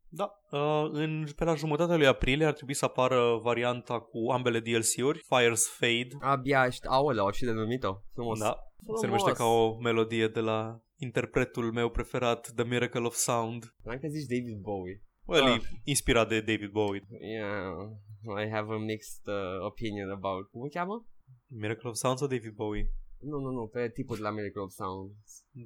Da, 0.09 0.39
uh, 0.51 0.89
în, 0.91 1.25
pe 1.35 1.43
la 1.43 1.55
jumătatea 1.55 1.95
lui 1.95 2.07
aprilie 2.07 2.45
ar 2.45 2.53
trebui 2.53 2.73
să 2.73 2.85
apară 2.85 3.39
varianta 3.43 3.99
cu 3.99 4.31
ambele 4.31 4.59
DLC-uri, 4.59 5.19
Fire's 5.19 5.77
Fade. 5.77 6.07
Abia 6.19 6.59
aștept. 6.59 6.93
Aoleu, 6.93 7.23
au 7.25 7.31
și 7.31 7.43
denumit-o. 7.43 7.95
Frumos. 8.13 8.39
Da, 8.39 8.55
Frumos. 8.83 8.99
se 8.99 9.05
numește 9.05 9.31
ca 9.31 9.43
o 9.43 9.77
melodie 9.79 10.27
de 10.27 10.39
la 10.39 10.79
interpretul 10.97 11.71
meu 11.71 11.89
preferat, 11.89 12.51
The 12.55 12.65
Miracle 12.65 13.01
of 13.05 13.13
Sound. 13.15 13.73
Vreau 13.83 13.99
că 13.99 14.07
zici 14.07 14.25
David 14.27 14.57
Bowie. 14.61 15.01
Well, 15.25 15.43
Ah. 15.45 15.55
e 15.55 15.61
inspirat 15.83 16.27
de 16.27 16.39
David 16.41 16.69
Bowie. 16.71 17.01
Yeah, 17.19 18.45
I 18.45 18.49
have 18.49 18.73
a 18.73 18.77
mixed 18.77 19.25
uh, 19.27 19.65
opinion 19.65 20.09
about... 20.09 20.49
Cum 20.51 20.61
o 20.61 20.67
cheamă? 20.67 21.05
Miracle 21.47 21.89
of 21.89 21.95
Sound 21.95 22.17
sau 22.17 22.27
David 22.27 22.53
Bowie? 22.53 22.91
Nu, 23.29 23.37
nu, 23.39 23.49
nu, 23.57 23.65
pe 23.73 23.89
tipul 23.93 24.15
de 24.15 24.21
la 24.21 24.31
Miracle 24.31 24.61
of 24.61 24.71
Sound. 24.71 25.11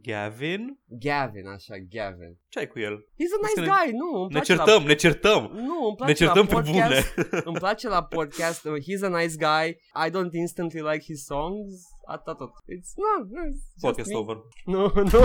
Gavin? 0.07 0.79
Gavin, 1.05 1.47
așa, 1.47 1.75
Gavin. 1.95 2.37
Ce 2.49 2.59
ai 2.59 2.67
cu 2.67 2.79
el? 2.79 2.95
He's 3.19 3.33
a 3.37 3.39
nice 3.47 3.59
ne- 3.61 3.65
guy, 3.73 3.87
nu, 4.01 4.09
îmi 4.21 4.27
Ne 4.33 4.39
place 4.39 4.53
certăm, 4.53 4.81
ne 4.83 4.95
certăm! 4.95 5.41
La... 5.53 5.61
Nu, 5.61 5.85
îmi 5.87 5.95
place 5.95 6.11
Ne 6.11 6.17
certăm 6.25 6.45
la 6.49 6.49
pe 6.49 6.53
podcast. 6.53 7.15
bune. 7.15 7.41
îmi 7.49 7.57
place 7.57 7.87
la 7.87 8.03
podcast. 8.03 8.65
uh, 8.65 8.73
He's 8.87 9.01
a 9.03 9.11
nice 9.21 9.35
guy. 9.47 9.65
I 10.05 10.09
don't 10.15 10.33
instantly 10.33 10.81
like 10.91 11.03
his 11.11 11.25
songs. 11.25 11.71
Atât 12.15 12.37
tot. 12.37 12.51
It's 12.75 12.91
no, 13.03 13.13
it's 13.49 13.61
just 13.73 13.85
Podcast 13.85 14.11
me. 14.13 14.15
over. 14.21 14.35
Nu, 14.73 14.81
nu. 15.11 15.19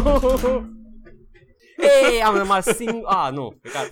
Ei, 1.77 2.23
am 2.23 2.37
rămas 2.37 2.65
singur. 2.65 3.03
Ah, 3.07 3.33
nu, 3.33 3.59
păcat. 3.63 3.89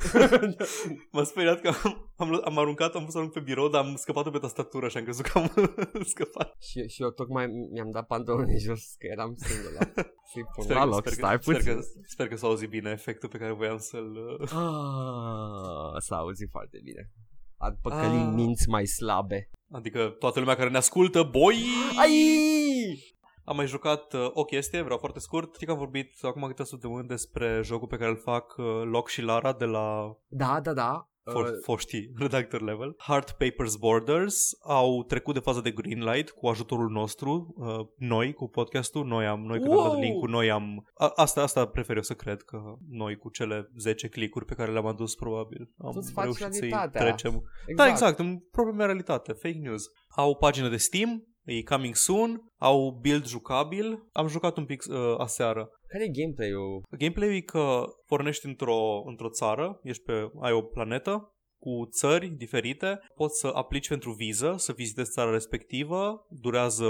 M-am 1.13 1.25
speriat 1.25 1.61
că 1.61 1.73
am, 1.83 2.13
am, 2.17 2.41
am 2.45 2.59
aruncat, 2.59 2.95
am 2.95 3.03
pus 3.03 3.13
să 3.13 3.19
arunc 3.19 3.33
pe 3.33 3.41
birou, 3.41 3.69
dar 3.69 3.85
am 3.85 3.95
scăpat 3.97 4.31
pe 4.31 4.39
tastatură 4.39 4.89
și 4.89 4.97
am 4.97 5.03
crezut 5.03 5.25
că 5.27 5.39
am 5.39 5.53
scăpat. 6.13 6.57
și, 6.61 6.89
și 6.89 7.03
eu 7.03 7.11
tocmai 7.11 7.47
mi-am 7.73 7.91
dat 7.91 8.07
pantaloni 8.07 8.59
jos, 8.59 8.83
că 8.99 9.07
eram 9.11 9.35
singur 9.37 9.71
la... 9.79 9.85
Să-i 10.33 10.45
pun 10.55 10.65
Sper 10.65 10.77
la 10.77 10.83
că, 10.83 10.89
loc, 10.89 10.99
sper, 11.01 11.13
stai 11.13 11.37
că, 11.37 11.43
sper, 11.43 11.55
puțin. 11.57 11.75
că, 11.75 11.81
sper 12.07 12.29
că 12.29 12.37
s-a 12.37 12.47
auzit 12.47 12.69
bine 12.69 12.91
efectul 12.91 13.29
pe 13.29 13.39
care 13.39 13.53
voiam 13.53 13.79
să-l... 13.79 14.17
uh, 14.41 14.49
Ah, 14.51 15.97
s-a 15.99 16.17
auzit 16.17 16.49
foarte 16.51 16.79
bine. 16.85 17.11
A 17.57 17.79
păcălit 17.83 18.27
Ah. 18.27 18.33
minți 18.35 18.69
mai 18.69 18.87
slabe. 18.87 19.51
Adică 19.73 20.17
toată 20.19 20.39
lumea 20.39 20.55
care 20.57 20.69
ne 20.71 20.77
ascultă, 20.77 21.23
boi! 21.23 21.57
Ai! 22.01 22.13
Am 23.45 23.57
mai 23.57 23.67
jucat 23.67 24.13
uh, 24.13 24.31
o 24.33 24.45
chestie, 24.45 24.83
vreau 24.83 24.99
foarte 24.99 25.19
scurt. 25.19 25.55
Știi 25.55 25.67
că 25.67 25.73
am 25.73 25.79
vorbit 25.79 26.13
acum 26.23 26.43
câteva 26.47 26.69
săptămâni 26.69 27.09
despre 27.09 27.61
jocul 27.65 27.89
pe 27.89 27.97
care 27.97 28.11
îl 28.11 28.17
fac 28.17 28.55
uh, 28.57 28.65
Loc 28.85 29.09
și 29.09 29.23
Lara 29.23 29.53
de 29.53 29.65
la 29.65 30.17
Da, 30.29 30.61
da, 30.63 30.73
da. 30.73 31.07
for, 31.33 31.45
Uh, 31.45 31.51
foștii 31.63 32.13
redactor 32.23 32.61
level. 32.63 32.95
Heart 32.99 33.31
Papers 33.31 33.77
Borders 33.77 34.51
au 34.63 35.05
trecut 35.05 35.35
de 35.35 35.41
faza 35.41 35.61
de 35.61 35.71
greenlight 35.71 36.31
cu 36.31 36.47
ajutorul 36.49 36.91
nostru, 36.91 37.55
uh, 37.57 37.87
noi 37.97 38.33
cu 38.33 38.49
podcastul, 38.49 39.07
noi 39.07 39.27
am, 39.27 39.41
noi 39.41 39.59
când 39.61 39.71
am 39.73 39.77
dat 39.83 39.93
Wow! 39.93 40.01
link 40.01 40.29
noi 40.29 40.51
am, 40.51 40.91
a, 40.95 41.13
asta, 41.15 41.43
asta 41.43 41.67
prefer 41.67 41.97
eu 41.97 42.03
să 42.03 42.15
cred 42.15 42.43
că 42.43 42.59
noi 42.89 43.17
cu 43.17 43.31
cele 43.31 43.71
10 43.79 44.09
clicuri 44.09 44.45
pe 44.45 44.55
care 44.55 44.73
le-am 44.73 44.87
adus 44.87 45.15
probabil 45.15 45.71
am 45.79 45.93
Tu-ți 45.93 46.13
faci 46.13 46.25
reușit 46.25 46.53
să-i 46.53 46.69
realitatea. 46.69 47.01
trecem. 47.01 47.31
exact. 47.67 47.77
Da, 47.77 47.89
exact, 47.89 48.19
în 48.19 48.39
propria 48.51 48.77
mea 48.77 48.87
realitate, 48.87 49.33
fake 49.33 49.59
news. 49.59 49.83
Au 50.17 50.31
o 50.31 50.35
pagină 50.35 50.69
de 50.69 50.77
Steam, 50.77 51.27
e 51.45 51.63
coming 51.63 51.95
soon, 51.95 52.41
au 52.57 52.99
build 53.01 53.27
jucabil, 53.27 54.09
am 54.13 54.27
jucat 54.27 54.57
un 54.57 54.65
pic 54.65 54.85
uh, 54.89 54.97
aseară. 55.19 55.71
Care 55.87 56.05
e 56.05 56.23
gameplay-ul? 56.23 56.83
Gameplay-ul 56.99 57.35
e 57.35 57.41
că 57.41 57.83
pornești 58.07 58.47
într-o, 58.47 59.03
într-o 59.07 59.29
țară, 59.29 59.81
ești 59.83 60.03
pe, 60.03 60.31
ai 60.41 60.53
o 60.53 60.63
planetă 60.63 61.35
cu 61.63 61.89
țări 61.91 62.29
diferite, 62.29 63.01
poți 63.15 63.39
să 63.39 63.51
aplici 63.55 63.89
pentru 63.89 64.13
viză, 64.13 64.55
să 64.57 64.73
vizitezi 64.73 65.11
țara 65.11 65.31
respectivă, 65.31 66.27
durează, 66.29 66.87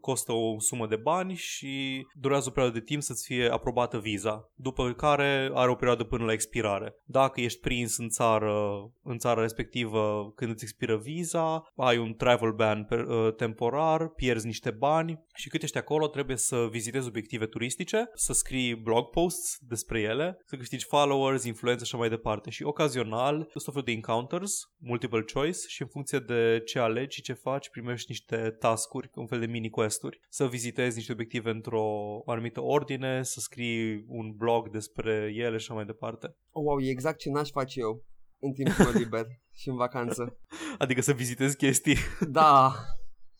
costă 0.00 0.32
o 0.32 0.58
sumă 0.58 0.86
de 0.86 0.96
bani 0.96 1.34
și 1.34 2.06
durează 2.14 2.48
o 2.48 2.50
perioadă 2.50 2.78
de 2.78 2.84
timp 2.84 3.02
să-ți 3.02 3.26
fie 3.26 3.48
aprobată 3.48 3.98
viza, 3.98 4.50
după 4.54 4.92
care 4.92 5.50
are 5.54 5.70
o 5.70 5.74
perioadă 5.74 6.04
până 6.04 6.24
la 6.24 6.32
expirare. 6.32 6.94
Dacă 7.04 7.40
ești 7.40 7.60
prins 7.60 7.96
în 7.96 8.08
țară, 8.08 8.54
în 9.02 9.18
țara 9.18 9.40
respectivă 9.40 10.32
când 10.34 10.50
îți 10.50 10.64
expiră 10.64 10.96
viza, 10.96 11.62
ai 11.76 11.98
un 11.98 12.14
travel 12.14 12.52
ban 12.52 12.88
uh, 12.90 13.34
temporar, 13.34 14.08
pierzi 14.08 14.46
niște 14.46 14.70
bani 14.70 15.24
și 15.40 15.48
cât 15.48 15.62
ești 15.62 15.78
acolo 15.78 16.06
trebuie 16.06 16.36
să 16.36 16.68
vizitezi 16.70 17.08
obiective 17.08 17.46
turistice, 17.46 18.10
să 18.14 18.32
scrii 18.32 18.74
blog 18.74 19.06
posts 19.10 19.58
despre 19.60 20.00
ele, 20.00 20.42
să 20.44 20.56
câștigi 20.56 20.84
followers, 20.84 21.44
influență 21.44 21.84
și 21.84 21.90
așa 21.90 22.00
mai 22.00 22.08
departe. 22.08 22.50
Și 22.50 22.62
ocazional, 22.62 23.42
tot 23.42 23.64
felul 23.64 23.82
de 23.82 23.90
encounters, 23.90 24.70
multiple 24.78 25.24
choice 25.32 25.58
și 25.66 25.82
în 25.82 25.88
funcție 25.88 26.18
de 26.18 26.62
ce 26.64 26.78
alegi 26.78 27.14
și 27.14 27.22
ce 27.22 27.32
faci, 27.32 27.70
primești 27.70 28.06
niște 28.08 28.56
taskuri, 28.58 29.10
un 29.14 29.26
fel 29.26 29.40
de 29.40 29.46
mini 29.46 29.70
questuri. 29.70 30.20
Să 30.28 30.46
vizitezi 30.46 30.96
niște 30.96 31.12
obiective 31.12 31.50
într-o 31.50 31.84
anumită 32.26 32.60
ordine, 32.60 33.22
să 33.22 33.40
scrii 33.40 34.04
un 34.08 34.32
blog 34.36 34.70
despre 34.70 35.32
ele 35.34 35.56
și 35.56 35.66
așa 35.70 35.74
mai 35.74 35.84
departe. 35.84 36.34
Oh, 36.50 36.64
wow, 36.64 36.80
e 36.80 36.90
exact 36.90 37.18
ce 37.18 37.30
n-aș 37.30 37.50
face 37.50 37.80
eu 37.80 38.04
în 38.38 38.52
timpul 38.52 38.84
meu 38.84 38.92
liber 38.92 39.26
și 39.60 39.68
în 39.68 39.76
vacanță. 39.76 40.38
Adică 40.78 41.00
să 41.00 41.12
vizitezi 41.12 41.56
chestii. 41.56 41.96
Da, 42.28 42.72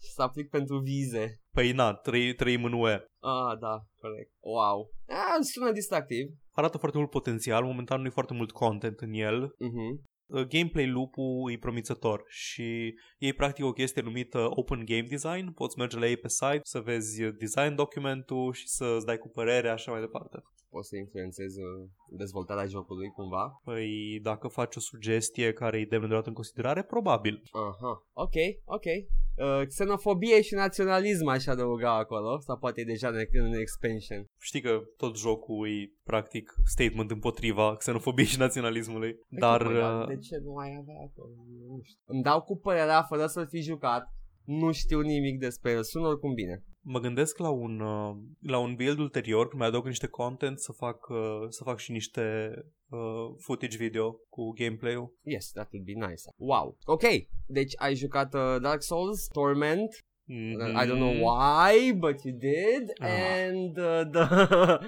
să 0.00 0.22
aplic 0.22 0.48
pentru 0.48 0.78
vize. 0.78 1.40
Păi 1.50 1.72
na, 1.72 1.92
trăi, 1.92 2.34
trăim 2.34 2.64
în 2.64 2.72
UE. 2.72 2.92
Ah, 3.20 3.58
da, 3.60 3.84
corect. 4.00 4.30
Wow. 4.40 4.90
Ah, 5.06 5.38
sună 5.40 5.72
distractiv. 5.72 6.26
Arată 6.52 6.78
foarte 6.78 6.98
mult 6.98 7.10
potențial, 7.10 7.64
momentan 7.64 8.00
nu 8.00 8.06
e 8.06 8.10
foarte 8.10 8.34
mult 8.34 8.50
content 8.50 9.00
în 9.00 9.12
el. 9.12 9.46
Uh-huh. 9.46 10.08
Gameplay 10.48 10.86
loop-ul 10.86 11.52
e 11.52 11.58
promițător 11.58 12.22
și 12.26 12.94
ei 13.18 13.32
practic 13.32 13.64
o 13.64 13.72
chestie 13.72 14.02
numită 14.02 14.46
Open 14.50 14.84
Game 14.84 15.06
Design. 15.08 15.52
Poți 15.52 15.78
merge 15.78 15.98
la 15.98 16.06
ei 16.06 16.16
pe 16.16 16.28
site 16.28 16.60
să 16.62 16.80
vezi 16.80 17.22
design 17.22 17.74
documentul 17.74 18.52
și 18.52 18.68
să-ți 18.68 19.06
dai 19.06 19.18
cu 19.18 19.28
părere, 19.28 19.68
așa 19.68 19.90
mai 19.90 20.00
departe 20.00 20.38
poți 20.70 20.88
să 20.88 20.96
influențezi 20.96 21.60
uh, 21.60 21.88
dezvoltarea 22.08 22.66
jocului 22.66 23.08
cumva? 23.08 23.60
Păi 23.64 24.20
dacă 24.22 24.48
faci 24.48 24.76
o 24.76 24.80
sugestie 24.80 25.52
care 25.52 25.78
e 25.78 25.84
demnă 25.84 26.06
de 26.06 26.12
luat 26.12 26.26
în 26.26 26.32
considerare, 26.32 26.82
probabil. 26.82 27.42
Aha, 27.52 28.06
ok, 28.12 28.36
ok. 28.64 28.84
Uh, 28.84 29.66
xenofobie 29.66 30.42
și 30.42 30.54
naționalism 30.54 31.26
aș 31.26 31.46
adăuga 31.46 31.96
acolo, 31.96 32.38
sau 32.38 32.58
poate 32.58 32.80
e 32.80 32.84
deja 32.84 33.08
în 33.32 33.52
expansion. 33.52 34.24
Știi 34.38 34.60
că 34.60 34.80
tot 34.96 35.16
jocul 35.16 35.68
e 35.68 35.92
practic 36.02 36.54
statement 36.64 37.10
împotriva 37.10 37.76
xenofobiei 37.76 38.26
și 38.26 38.38
naționalismului, 38.38 39.12
păi 39.14 39.38
dar... 39.38 39.60
uh... 39.66 40.06
De 40.06 40.16
ce 40.16 40.36
nu 40.36 40.52
mai 40.52 40.76
avea 40.80 41.00
acolo? 41.08 41.34
Nu 41.68 41.80
știu. 41.82 42.00
Îmi 42.04 42.22
dau 42.22 42.42
cu 42.42 42.56
părerea 42.56 43.02
fără 43.02 43.26
să 43.26 43.44
fi 43.44 43.60
jucat, 43.60 44.04
nu 44.44 44.72
știu 44.72 45.00
nimic 45.00 45.38
despre 45.38 45.70
el, 45.70 45.82
sună 45.82 46.06
oricum 46.06 46.34
bine 46.34 46.64
mă 46.82 46.98
gândesc 46.98 47.38
la 47.38 47.48
un, 47.48 47.80
uh, 47.80 48.16
la 48.40 48.58
un 48.58 48.74
build 48.74 48.98
ulterior, 48.98 49.48
când 49.48 49.60
mai 49.60 49.68
adaug 49.68 49.86
niște 49.86 50.06
content, 50.06 50.58
să 50.58 50.72
fac, 50.72 51.08
uh, 51.08 51.46
să 51.48 51.64
fac 51.64 51.78
și 51.78 51.92
niște 51.92 52.52
uh, 52.88 53.34
footage 53.38 53.76
video 53.76 54.12
cu 54.28 54.52
gameplay-ul. 54.52 55.14
Yes, 55.22 55.50
that 55.50 55.72
would 55.72 55.86
be 55.86 56.06
nice. 56.06 56.22
Wow. 56.36 56.78
Ok, 56.84 57.02
deci 57.46 57.72
ai 57.76 57.94
jucat 57.94 58.34
uh, 58.34 58.56
Dark 58.60 58.82
Souls, 58.82 59.26
Torment, 59.26 60.04
Mm-hmm. 60.32 60.76
I 60.76 60.86
don't 60.86 61.00
know 61.00 61.16
why, 61.26 61.92
but 61.92 62.24
you 62.24 62.32
did. 62.38 62.92
Ah. 63.00 63.08
And 63.08 63.76
uh, 63.76 64.04
the 64.12 64.78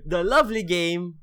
the 0.12 0.22
lovely 0.22 0.64
game 0.64 1.21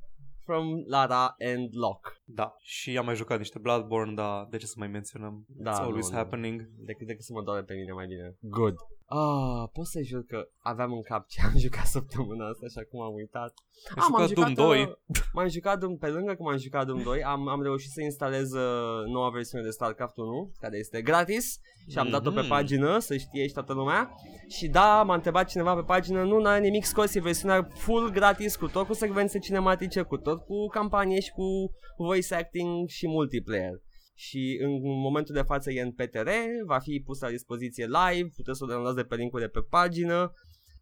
from 0.50 0.82
Lara 0.86 1.34
and 1.38 1.68
Locke. 1.72 2.10
Da, 2.24 2.54
și 2.58 2.98
am 2.98 3.04
mai 3.04 3.14
jucat 3.14 3.38
niște 3.38 3.58
Bloodborne, 3.58 4.14
dar 4.14 4.46
de 4.50 4.56
ce 4.56 4.66
să 4.66 4.74
mai 4.78 4.88
menționăm? 4.88 5.44
Da, 5.46 5.72
It's 5.72 5.82
always 5.82 6.10
nu, 6.10 6.16
happening. 6.16 6.68
Decât, 6.76 7.06
decât 7.06 7.24
să 7.24 7.32
mă 7.32 7.42
doare 7.42 7.62
pe 7.62 7.74
mine 7.74 7.92
mai 7.92 8.06
bine. 8.06 8.36
Good. 8.40 8.74
Ah, 9.18 9.68
pot 9.72 9.86
să 9.86 10.00
jur 10.02 10.24
că 10.24 10.48
aveam 10.58 10.92
în 10.92 11.02
cap 11.02 11.26
ce 11.28 11.40
am 11.44 11.58
jucat 11.64 11.86
săptămâna 11.86 12.48
asta 12.48 12.66
și 12.66 12.78
acum 12.78 13.00
am 13.00 13.14
uitat. 13.14 13.52
Ai 13.96 14.02
jucat, 14.06 14.28
jucat 14.28 14.52
Doom 14.52 14.68
2? 14.68 14.82
Uh, 14.82 14.88
m-am 15.32 15.48
jucat 15.48 15.78
Doom, 15.78 15.96
pe 15.96 16.06
lângă 16.08 16.32
că 16.32 16.42
m-am 16.42 16.56
jucat 16.56 16.86
Doom 16.86 17.02
2, 17.02 17.22
am, 17.22 17.48
am 17.48 17.62
reușit 17.62 17.90
să 17.90 18.00
instalez 18.02 18.52
uh, 18.52 19.06
noua 19.06 19.30
versiune 19.30 19.64
de 19.64 19.70
StarCraft 19.70 20.16
1, 20.16 20.52
care 20.60 20.76
este 20.78 21.02
gratis 21.02 21.60
și 21.88 21.98
am 21.98 22.06
mm-hmm. 22.06 22.10
dat-o 22.10 22.30
pe 22.30 22.40
mhm. 22.40 22.48
pagină, 22.48 22.98
să 22.98 23.16
știe 23.16 23.46
și 23.46 23.52
toată 23.52 23.72
lumea. 23.72 24.14
Și 24.48 24.68
da, 24.68 25.02
m-a 25.02 25.14
întrebat 25.14 25.48
cineva 25.48 25.74
pe 25.74 25.82
pagină, 25.82 26.22
nu, 26.22 26.40
n-are 26.40 26.60
nimic 26.60 26.84
scos, 26.84 27.14
e 27.14 27.20
versiunea 27.20 27.68
full 27.74 28.10
gratis, 28.10 28.56
cu 28.56 28.66
tot 28.66 28.86
cu 28.86 28.92
secvențe 28.92 29.38
cinematice, 29.38 30.02
cu 30.02 30.16
tot 30.16 30.38
cu 30.38 30.66
campanie 30.66 31.20
și 31.20 31.30
cu 31.30 31.70
voice 31.96 32.34
acting 32.34 32.88
și 32.88 33.06
multiplayer 33.08 33.80
și 34.26 34.58
în 34.62 34.80
momentul 34.82 35.34
de 35.34 35.42
față 35.42 35.70
e 35.70 35.80
în 35.80 35.92
PTR, 35.92 36.28
va 36.66 36.78
fi 36.78 37.02
pus 37.04 37.20
la 37.20 37.28
dispoziție 37.28 37.86
live, 37.86 38.28
puteți 38.36 38.58
să 38.58 38.64
o 38.64 38.66
downloadați 38.66 39.02
de 39.02 39.08
pe 39.08 39.14
linkul 39.14 39.40
de 39.40 39.48
pe 39.48 39.60
pagină, 39.60 40.32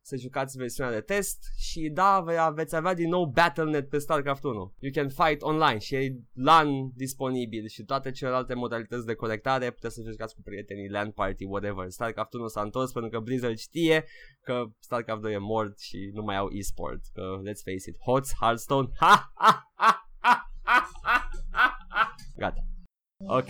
să 0.02 0.16
jucați 0.16 0.56
versiunea 0.56 0.92
de 0.92 1.00
test 1.00 1.38
și 1.56 1.88
da, 1.88 2.24
veți 2.54 2.76
avea 2.76 2.94
din 2.94 3.08
nou 3.08 3.24
Battle.net 3.24 3.88
pe 3.88 3.98
StarCraft 3.98 4.42
1. 4.42 4.74
You 4.78 4.92
can 4.92 5.08
fight 5.08 5.42
online 5.42 5.78
și 5.78 5.94
e 5.94 6.16
LAN 6.32 6.68
disponibil 6.94 7.66
și 7.66 7.82
toate 7.82 8.10
celelalte 8.10 8.54
modalități 8.54 9.06
de 9.06 9.14
colectare, 9.14 9.70
puteți 9.70 9.94
să 9.94 10.10
jucați 10.10 10.34
cu 10.34 10.42
prietenii, 10.42 10.88
LAN 10.88 11.10
party, 11.10 11.44
whatever. 11.44 11.88
StarCraft 11.88 12.32
1 12.32 12.46
s-a 12.46 12.60
întors 12.60 12.92
pentru 12.92 13.10
că 13.10 13.18
Blizzard 13.24 13.56
știe 13.56 14.04
că 14.42 14.64
StarCraft 14.78 15.20
2 15.20 15.32
e 15.32 15.38
mort 15.38 15.80
și 15.80 16.10
nu 16.12 16.22
mai 16.22 16.36
au 16.36 16.48
e-sport, 16.48 17.00
că 17.12 17.22
let's 17.40 17.62
face 17.64 17.90
it, 17.90 17.96
HOTS, 18.04 18.34
Hearthstone, 18.40 18.88
ha, 18.96 19.32
ha, 19.34 19.72
ha, 19.74 20.10
ha, 20.18 20.50
ha, 20.62 20.90
ha, 21.50 21.76
ha. 21.88 22.14
Gata. 22.36 22.62
Ok, 23.26 23.48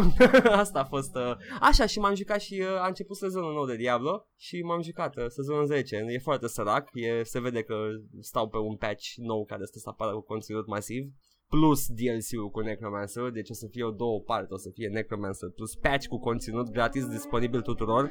asta 0.62 0.80
a 0.80 0.84
fost 0.84 1.16
uh, 1.16 1.36
Așa 1.60 1.86
și 1.86 1.98
m-am 1.98 2.14
jucat 2.14 2.40
și 2.40 2.60
uh, 2.60 2.80
a 2.80 2.86
început 2.86 3.16
sezonul 3.16 3.52
nou 3.52 3.66
de 3.66 3.76
Diablo 3.76 4.26
Și 4.36 4.62
m-am 4.62 4.82
jucat 4.82 5.16
uh, 5.16 5.24
sezonul 5.28 5.64
10 5.66 6.04
E 6.08 6.18
foarte 6.18 6.48
sărac, 6.48 6.88
e, 6.92 7.22
se 7.22 7.40
vede 7.40 7.62
că 7.62 7.74
stau 8.20 8.48
pe 8.48 8.56
un 8.56 8.76
patch 8.76 9.14
nou 9.16 9.44
care 9.44 9.64
stă 9.64 9.78
să 9.78 9.88
apară 9.88 10.12
cu 10.12 10.20
conținut 10.20 10.66
masiv 10.66 11.12
Plus 11.48 11.86
DLC-ul 11.86 12.50
cu 12.50 12.60
Necromancer 12.60 13.30
Deci 13.30 13.50
o 13.50 13.54
să 13.54 13.66
fie 13.70 13.84
o 13.84 13.90
două 13.90 14.20
parte, 14.20 14.54
o 14.54 14.56
să 14.56 14.70
fie 14.74 14.88
Necromancer 14.88 15.48
Plus 15.54 15.74
patch 15.74 16.06
cu 16.06 16.18
conținut 16.18 16.70
gratis 16.70 17.06
disponibil 17.06 17.60
tuturor. 17.60 18.10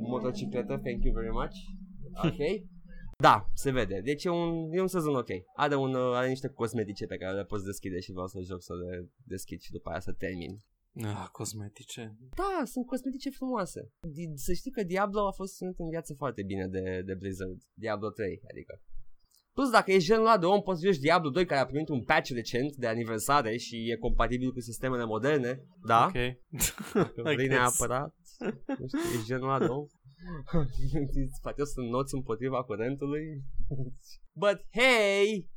Motocicletă, 0.00 0.80
thank 0.84 1.04
you 1.04 1.14
very 1.14 1.32
much. 1.32 1.54
Ok 2.24 2.40
da, 3.26 3.50
se 3.54 3.70
vede. 3.70 4.00
Deci 4.04 4.24
e 4.24 4.28
un, 4.28 4.72
e 4.72 4.80
un 4.80 4.86
sezon 4.96 5.14
ok. 5.14 5.30
Are, 5.56 5.74
un, 5.74 5.94
are 5.94 6.28
niște 6.28 6.48
cosmetice 6.48 7.06
pe 7.06 7.16
care 7.16 7.36
le 7.36 7.44
poți 7.44 7.64
deschide 7.64 8.00
și 8.00 8.12
vreau 8.12 8.26
să 8.26 8.40
joc 8.40 8.62
să 8.62 8.74
le 8.74 9.10
deschid 9.24 9.60
și 9.60 9.70
după 9.70 9.90
aia 9.90 10.00
să 10.00 10.12
termin. 10.12 10.52
Ah, 10.94 11.26
cosmetice. 11.32 12.16
Da, 12.34 12.62
sunt 12.64 12.86
cosmetice 12.86 13.30
frumoase. 13.30 13.92
Să 14.34 14.52
știi 14.52 14.70
că 14.70 14.82
Diablo 14.82 15.26
a 15.26 15.30
fost 15.30 15.56
ținut 15.56 15.78
în 15.78 15.88
viață 15.88 16.14
foarte 16.14 16.42
bine 16.42 16.66
de, 16.66 17.02
de 17.06 17.14
Blizzard. 17.14 17.58
Diablo 17.74 18.08
3, 18.10 18.40
adică. 18.50 18.82
Plus 19.52 19.70
dacă 19.70 19.92
ești 19.92 20.08
genul 20.08 20.26
ăla 20.26 20.38
de 20.38 20.46
om, 20.46 20.62
poți 20.62 20.80
să 20.80 20.86
joci 20.86 20.98
Diablo 20.98 21.30
2 21.30 21.44
care 21.46 21.60
a 21.60 21.66
primit 21.66 21.88
un 21.88 22.04
patch 22.04 22.30
recent 22.30 22.74
de 22.74 22.86
aniversare 22.86 23.56
și 23.56 23.90
e 23.90 23.96
compatibil 23.96 24.52
cu 24.52 24.60
sistemele 24.60 25.04
moderne. 25.04 25.62
Da? 25.86 26.04
Ok. 26.04 26.12
Dacă 26.92 27.22
vrei 27.22 27.48
neapărat. 27.48 28.14
Nu 28.78 28.86
știu, 28.86 29.10
ești 29.14 29.24
genul 29.24 29.48
ăla 29.48 29.58
de 29.58 29.66
om. 29.66 29.86
Poate 31.42 31.58
eu 31.58 31.64
sunt 31.64 31.88
noți 31.88 32.14
împotriva 32.14 32.64
curentului. 32.64 33.44
But 34.42 34.64
hey! 34.70 35.50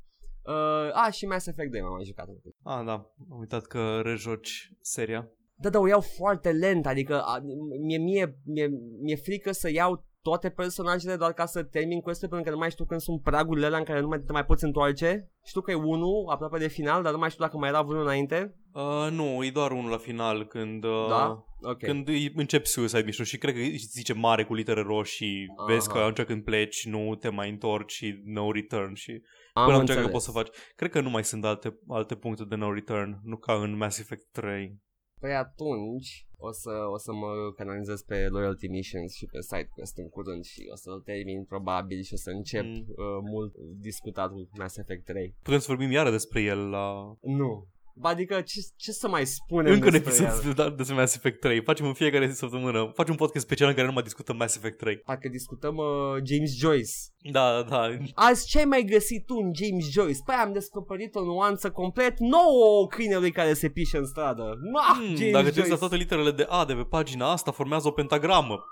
Uh, 0.43 0.89
a, 0.93 1.09
și 1.11 1.25
Mass 1.25 1.47
Effect 1.47 1.71
2 1.71 1.81
m-am 1.81 2.03
jucat. 2.03 2.27
Ah, 2.63 2.85
da. 2.85 3.13
Am 3.31 3.39
uitat 3.39 3.65
că 3.65 4.01
rejoci 4.03 4.71
seria. 4.81 5.29
Da, 5.55 5.69
da, 5.69 5.79
o 5.79 5.87
iau 5.87 6.01
foarte 6.01 6.51
lent, 6.51 6.85
adică 6.85 7.21
a, 7.21 7.39
mie, 7.81 7.97
mie, 7.97 8.39
mie, 8.43 8.67
mie 9.01 9.15
frică 9.15 9.51
să 9.51 9.71
iau 9.71 10.05
toate 10.27 10.49
personajele 10.49 11.15
doar 11.15 11.33
ca 11.33 11.45
să 11.45 11.63
termin 11.63 12.01
quest 12.01 12.19
pentru 12.19 12.41
că 12.41 12.49
nu 12.49 12.57
mai 12.57 12.71
știu 12.71 12.85
când 12.85 13.01
sunt 13.01 13.21
pragurile 13.21 13.65
alea 13.65 13.77
în 13.77 13.83
care 13.83 13.99
nu 13.99 14.07
mai 14.07 14.19
te 14.19 14.31
mai 14.31 14.45
poți 14.45 14.63
întoarce. 14.63 15.31
Știu 15.45 15.61
că 15.61 15.71
e 15.71 15.75
unul 15.75 16.25
aproape 16.29 16.57
de 16.57 16.67
final, 16.67 17.03
dar 17.03 17.11
nu 17.11 17.17
mai 17.17 17.29
știu 17.29 17.43
dacă 17.43 17.57
mai 17.57 17.69
era 17.69 17.81
vreunul 17.81 18.05
înainte. 18.05 18.55
Uh, 18.73 19.07
nu, 19.11 19.43
e 19.43 19.51
doar 19.51 19.71
unul 19.71 19.89
la 19.89 19.97
final 19.97 20.45
când, 20.45 20.83
uh, 20.83 21.07
da? 21.09 21.45
okay. 21.61 21.89
când 21.89 22.07
începi 22.35 22.67
Suicide 22.67 23.01
Mission 23.05 23.25
și 23.25 23.37
cred 23.37 23.53
că 23.53 23.59
zice 23.75 24.13
mare 24.13 24.45
cu 24.45 24.53
litere 24.53 24.81
roșii, 24.81 25.45
Aha. 25.57 25.73
vezi 25.73 25.89
că 25.89 25.97
atunci 25.97 26.27
când 26.27 26.43
pleci 26.43 26.85
nu 26.85 27.15
te 27.15 27.29
mai 27.29 27.49
întorci 27.49 27.91
și 27.91 28.21
no 28.23 28.51
return 28.51 28.93
și 28.93 29.21
Am 29.53 29.65
până 29.65 29.77
atunci 29.77 30.03
că 30.03 30.07
poți 30.07 30.25
să 30.25 30.31
faci. 30.31 30.49
Cred 30.75 30.91
că 30.91 31.01
nu 31.01 31.09
mai 31.09 31.23
sunt 31.23 31.45
alte, 31.45 31.79
alte 31.87 32.15
puncte 32.15 32.43
de 32.43 32.55
no 32.55 32.73
return, 32.73 33.19
nu 33.23 33.37
ca 33.37 33.53
în 33.53 33.77
Mass 33.77 33.99
Effect 33.99 34.27
3. 34.31 34.83
Păi 35.19 35.33
atunci 35.33 36.27
o 36.47 36.51
să, 36.51 36.73
o 36.95 36.97
să 36.97 37.11
mă 37.13 37.31
canalizez 37.55 38.01
pe 38.01 38.27
Loyalty 38.27 38.67
Missions 38.67 39.13
și 39.13 39.25
pe 39.25 39.41
site 39.41 39.69
quest 39.73 39.97
în 39.97 40.09
curând 40.09 40.43
și 40.43 40.61
o 40.71 40.75
să-l 40.75 41.01
termin 41.01 41.43
probabil 41.43 42.01
și 42.01 42.13
o 42.13 42.17
să 42.17 42.29
încep 42.29 42.63
mm. 42.63 42.85
uh, 42.89 43.19
mult 43.33 43.53
discutatul 43.87 44.49
Mass 44.57 44.77
Effect 44.77 45.05
3. 45.05 45.35
Putem 45.41 45.59
să 45.59 45.65
vorbim 45.67 45.91
iară 45.91 46.11
despre 46.11 46.41
el 46.41 46.69
la... 46.69 47.17
Nu, 47.21 47.67
Adică 48.01 48.41
ce, 48.41 48.59
ce 48.75 48.91
să 48.91 49.07
mai 49.07 49.25
spunem 49.25 49.73
Încă 49.73 49.85
un 49.85 49.91
despre 49.91 50.09
episod 50.11 50.27
el? 50.27 50.41
despre, 50.53 50.69
despre 50.75 50.95
Mass 50.95 51.15
Effect 51.15 51.39
3. 51.39 51.61
Facem 51.63 51.85
în 51.85 51.93
fiecare 51.93 52.31
săptămână. 52.33 52.91
Facem 52.93 53.11
un 53.11 53.17
podcast 53.17 53.45
special 53.45 53.67
în 53.69 53.73
care 53.75 53.87
nu 53.87 53.93
mai 53.93 54.03
discutăm 54.03 54.35
Mass 54.37 54.55
Effect 54.55 54.77
3. 54.77 54.97
Parcă 54.97 55.27
discutăm 55.29 55.75
uh, 55.75 55.85
James 56.23 56.57
Joyce. 56.57 56.91
Da, 57.31 57.63
da. 57.69 57.87
Azi 58.13 58.47
ce 58.47 58.57
ai 58.59 58.65
mai 58.65 58.83
găsit 58.83 59.25
tu 59.25 59.35
în 59.35 59.51
James 59.53 59.89
Joyce? 59.91 60.19
Păi 60.25 60.35
am 60.35 60.53
descoperit 60.53 61.15
o 61.15 61.23
nuanță 61.23 61.71
complet 61.71 62.19
nouă 62.19 62.87
câinelui 62.87 63.31
care 63.31 63.53
se 63.53 63.69
pișe 63.69 63.97
în 63.97 64.05
stradă. 64.05 64.59
Ma, 64.71 64.81
Hmm, 64.95 65.15
James 65.15 65.31
dacă 65.31 65.43
te 65.45 65.51
Joyce. 65.53 65.59
uiți 65.59 65.69
la 65.71 65.77
toate 65.77 65.95
literele 65.95 66.31
de 66.31 66.45
A 66.49 66.65
de 66.65 66.73
pe 66.73 66.83
pagina 66.89 67.31
asta, 67.31 67.51
formează 67.51 67.87
o 67.87 67.91
pentagramă. 67.91 68.63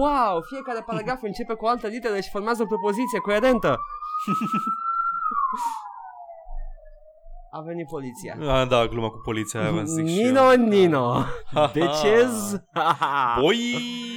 Wow, 0.00 0.42
fiecare 0.48 0.82
paragraf 0.86 1.22
începe 1.22 1.54
cu 1.54 1.64
o 1.64 1.68
altă 1.68 1.86
literă 1.86 2.14
și 2.20 2.30
formează 2.30 2.62
o 2.62 2.66
propoziție 2.66 3.18
coerentă. 3.18 3.78
A 7.50 7.60
venit 7.60 7.86
poliția. 7.86 8.60
Ah, 8.60 8.68
da, 8.68 8.86
gluma 8.86 9.08
cu 9.08 9.20
poliția 9.24 9.60
aia 9.60 9.68
aveam 9.68 9.86
să 9.86 9.92
zic 9.92 10.06
și 10.06 10.22
Nino, 10.22 10.52
eu. 10.52 10.66
Nino. 10.68 11.24
Ha-ha. 11.54 11.70
Bitches. 11.74 12.60
Boi! 13.40 13.58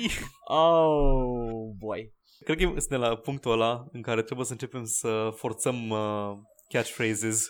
oh, 0.61 1.73
boy. 1.77 2.13
Cred 2.45 2.57
că 2.57 2.63
suntem 2.63 2.99
la 2.99 3.15
punctul 3.15 3.51
ăla 3.51 3.85
în 3.91 4.01
care 4.01 4.21
trebuie 4.21 4.45
să 4.45 4.51
începem 4.51 4.83
să 4.83 5.29
forțăm 5.35 5.89
uh, 5.89 6.31
catchphrases 6.67 7.47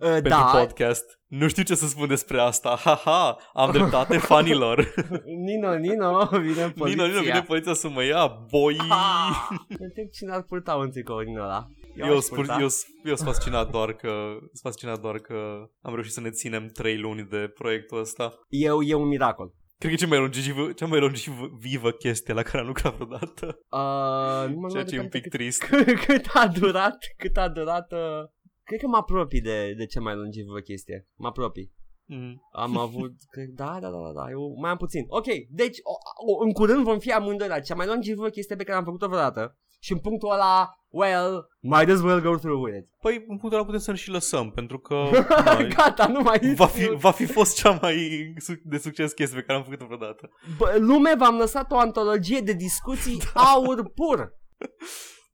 Uh, 0.00 0.08
pentru 0.08 0.28
da, 0.28 0.58
podcast. 0.58 1.04
Nu 1.26 1.48
știu 1.48 1.62
ce 1.62 1.74
să 1.74 1.86
spun 1.86 2.08
despre 2.08 2.40
asta. 2.40 2.78
Ha-ha, 2.84 3.38
am 3.52 3.70
dreptate 3.72 4.18
fanilor. 4.18 4.94
Nino, 5.24 5.74
Nino, 5.74 6.28
vine 6.40 6.70
poliția. 6.70 7.04
Nino, 7.04 7.06
Nino, 7.06 7.20
vine 7.20 7.42
poliția 7.42 7.74
să 7.74 7.88
mă 7.88 8.04
ia. 8.04 8.26
Boi! 8.50 8.76
Ah, 8.78 9.46
Mă 9.50 9.84
întreb 9.84 10.08
cine 10.12 10.32
ar 10.32 10.42
purta 10.42 10.74
un 10.74 10.90
tricou 10.90 11.22
din 11.22 11.38
ăla. 11.38 11.66
Eu, 12.06 12.16
aș 12.16 12.22
spur, 12.22 12.36
purta. 12.36 12.52
eu, 12.52 12.68
eu 13.04 13.14
sunt 13.14 13.28
fascinat 13.28 13.70
doar 13.70 13.92
că 13.92 14.36
sunt 14.40 14.60
fascinat 14.62 15.00
doar 15.00 15.18
că 15.18 15.68
am 15.80 15.94
reușit 15.94 16.12
să 16.12 16.20
ne 16.20 16.30
ținem 16.30 16.66
trei 16.66 16.98
luni 16.98 17.22
de 17.22 17.52
proiectul 17.54 17.98
ăsta. 17.98 18.34
Eu, 18.48 18.82
e 18.82 18.94
un 18.94 19.08
miracol. 19.08 19.54
Cred 19.78 19.90
că 19.90 19.96
e 19.96 20.04
cea 20.04 20.06
mai 20.06 20.18
longevivă, 20.18 20.72
cea 20.72 20.86
mai 20.86 21.00
longevivă 21.00 21.90
chestie 21.90 22.34
la 22.34 22.42
care 22.42 22.58
am 22.58 22.66
lucrat 22.66 22.94
vreodată. 22.94 23.46
Uh, 23.70 24.54
nu 24.54 24.60
mă 24.60 24.68
Ceea 24.68 24.82
luat 24.82 24.88
ce 24.88 24.94
e 24.94 25.00
un 25.00 25.08
departe 25.08 25.18
pic 25.18 25.28
trist. 25.28 25.62
cât, 25.68 26.04
cât 26.04 26.26
a 26.32 26.46
durat, 26.46 26.96
cât 27.16 27.36
a 27.36 27.48
durat, 27.48 27.92
uh, 27.92 28.28
cred 28.64 28.80
că 28.80 28.86
mă 28.86 28.96
apropii 28.96 29.40
de, 29.40 29.74
de 29.76 29.86
cea 29.86 30.00
mai 30.00 30.14
longevivă 30.14 30.58
chestie. 30.60 31.06
Mă 31.16 31.26
apropii. 31.26 31.72
Mm. 32.04 32.42
Am 32.52 32.78
avut, 32.86 33.12
cred, 33.30 33.48
da, 33.48 33.78
da, 33.80 33.90
da, 33.90 33.98
da, 33.98 34.12
da, 34.12 34.30
eu 34.30 34.54
mai 34.60 34.70
am 34.70 34.76
puțin. 34.76 35.04
Ok, 35.08 35.26
deci, 35.50 35.78
o, 35.82 35.94
o, 36.30 36.44
în 36.44 36.52
curând 36.52 36.84
vom 36.84 36.98
fi 36.98 37.12
amândoi 37.12 37.48
la 37.48 37.60
cea 37.60 37.74
mai 37.74 37.86
longevivă 37.86 38.28
chestie 38.28 38.56
pe 38.56 38.64
care 38.64 38.78
am 38.78 38.84
făcut-o 38.84 39.08
vreodată. 39.08 39.58
Și 39.78 39.92
în 39.92 39.98
punctul 39.98 40.30
ăla, 40.32 40.72
well, 40.88 41.48
might 41.60 41.90
as 41.90 42.00
well 42.00 42.20
go 42.20 42.36
through 42.36 42.62
with 42.64 42.76
it. 42.78 42.88
Păi, 43.00 43.14
în 43.14 43.36
punctul 43.38 43.52
ăla 43.54 43.64
putem 43.64 43.80
să-l 43.80 43.94
și 43.94 44.10
lăsăm, 44.10 44.50
pentru 44.50 44.78
că 44.78 45.08
na, 45.44 45.62
Gata, 45.62 46.06
nu 46.06 46.20
mai 46.20 46.54
va, 46.56 46.66
fi, 46.66 46.88
va 46.94 47.10
fi 47.10 47.26
fost 47.26 47.56
cea 47.56 47.78
mai 47.82 48.32
su- 48.38 48.60
de 48.64 48.78
succes 48.78 49.12
chestie 49.12 49.38
pe 49.38 49.44
care 49.44 49.58
am 49.58 49.64
făcut-o 49.64 49.84
vreodată. 49.84 50.30
Bă, 50.56 50.76
lume, 50.78 51.14
v-am 51.18 51.36
lăsat 51.36 51.72
o 51.72 51.78
antologie 51.78 52.40
de 52.40 52.52
discuții 52.52 53.22
aur 53.54 53.90
pur. 53.94 54.32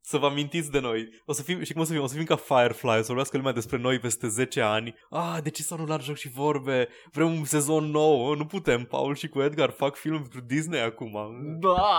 Să 0.06 0.16
vă 0.18 0.26
amintiți 0.26 0.70
de 0.70 0.80
noi. 0.80 1.08
O 1.26 1.32
să 1.32 1.42
fim, 1.42 1.62
și 1.62 1.72
cum 1.72 1.80
o 1.80 1.84
să 1.84 1.92
fim? 1.92 2.02
O 2.02 2.06
să 2.06 2.14
fim 2.16 2.24
ca 2.24 2.36
Firefly, 2.36 2.90
o 2.90 3.00
să 3.00 3.04
vorbească 3.06 3.36
lumea 3.36 3.52
despre 3.52 3.78
noi 3.78 3.98
peste 3.98 4.28
10 4.28 4.60
ani. 4.60 4.94
Ah, 5.10 5.36
de 5.42 5.50
ce 5.50 5.62
s-a 5.62 5.74
anulat 5.74 6.02
joc 6.02 6.16
și 6.16 6.28
vorbe? 6.28 6.88
Vrem 7.12 7.26
un 7.38 7.44
sezon 7.44 7.84
nou. 7.84 8.34
Nu 8.34 8.46
putem. 8.46 8.84
Paul 8.84 9.14
și 9.14 9.28
cu 9.28 9.40
Edgar 9.42 9.70
fac 9.70 9.96
film 9.96 10.20
pentru 10.20 10.40
Disney 10.40 10.80
acum. 10.82 11.12
Da, 11.60 11.98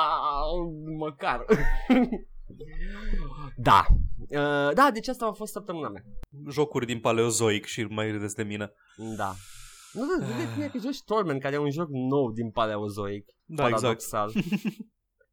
măcar. 0.97 1.45
Da. 3.55 3.85
Uh, 4.17 4.73
da, 4.73 4.89
deci 4.93 5.07
asta 5.07 5.25
a 5.25 5.31
fost 5.31 5.51
săptămâna 5.51 5.89
mea. 5.89 6.03
Jocuri 6.49 6.85
din 6.85 6.99
Paleozoic 6.99 7.65
și 7.65 7.83
mai 7.83 8.11
râdeți 8.11 8.35
de 8.35 8.43
mine. 8.43 8.71
Da. 9.17 9.33
Nu, 9.93 10.03
nu, 10.03 10.25
nu 10.25 10.59
de 10.59 10.69
că 10.71 10.77
joci 10.77 11.03
Torment, 11.03 11.41
care 11.41 11.55
e 11.55 11.57
un 11.57 11.71
joc 11.71 11.89
nou 11.89 12.31
din 12.31 12.51
Paleozoic. 12.51 13.25
Da, 13.45 13.67
exact. 13.67 13.81
paradoxal. 13.81 14.31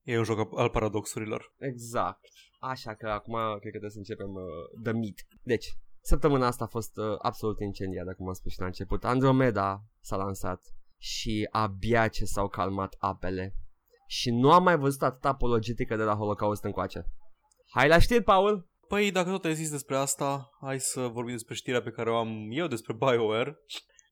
E 0.02 0.18
un 0.18 0.24
joc 0.24 0.58
al 0.58 0.70
paradoxurilor. 0.70 1.54
Exact. 1.58 2.20
Așa 2.60 2.94
că 2.94 3.08
acum 3.08 3.34
cred 3.34 3.72
că 3.72 3.78
trebuie 3.78 3.90
să 3.90 3.98
începem 3.98 4.32
uh, 4.32 4.82
The 4.82 4.92
Meat. 4.92 5.14
Deci, 5.42 5.66
săptămâna 6.00 6.46
asta 6.46 6.64
a 6.64 6.66
fost 6.66 6.96
uh, 6.96 7.04
absolut 7.18 7.60
incendiată, 7.60 8.14
cum 8.14 8.28
am 8.28 8.32
spus 8.32 8.52
și 8.52 8.60
la 8.60 8.66
început. 8.66 9.04
Andromeda 9.04 9.84
s-a 10.00 10.16
lansat 10.16 10.74
și 10.98 11.48
abia 11.50 12.08
ce 12.08 12.24
s-au 12.24 12.48
calmat 12.48 12.96
apele. 12.98 13.56
Și 14.18 14.30
nu 14.30 14.52
am 14.52 14.62
mai 14.62 14.76
văzut 14.76 15.02
atâta 15.02 15.28
apologetică 15.28 15.96
de 15.96 16.02
la 16.02 16.14
Holocaust 16.14 16.64
încoace. 16.64 17.06
Hai 17.70 17.88
la 17.88 17.98
știri, 17.98 18.22
Paul! 18.22 18.68
Păi, 18.88 19.10
dacă 19.10 19.30
tot 19.30 19.44
ai 19.44 19.54
zis 19.54 19.70
despre 19.70 19.96
asta, 19.96 20.50
hai 20.60 20.80
să 20.80 21.00
vorbim 21.00 21.32
despre 21.32 21.54
știrea 21.54 21.82
pe 21.82 21.90
care 21.90 22.10
o 22.10 22.16
am 22.16 22.48
eu 22.50 22.66
despre 22.66 22.94
BioWare, 22.94 23.56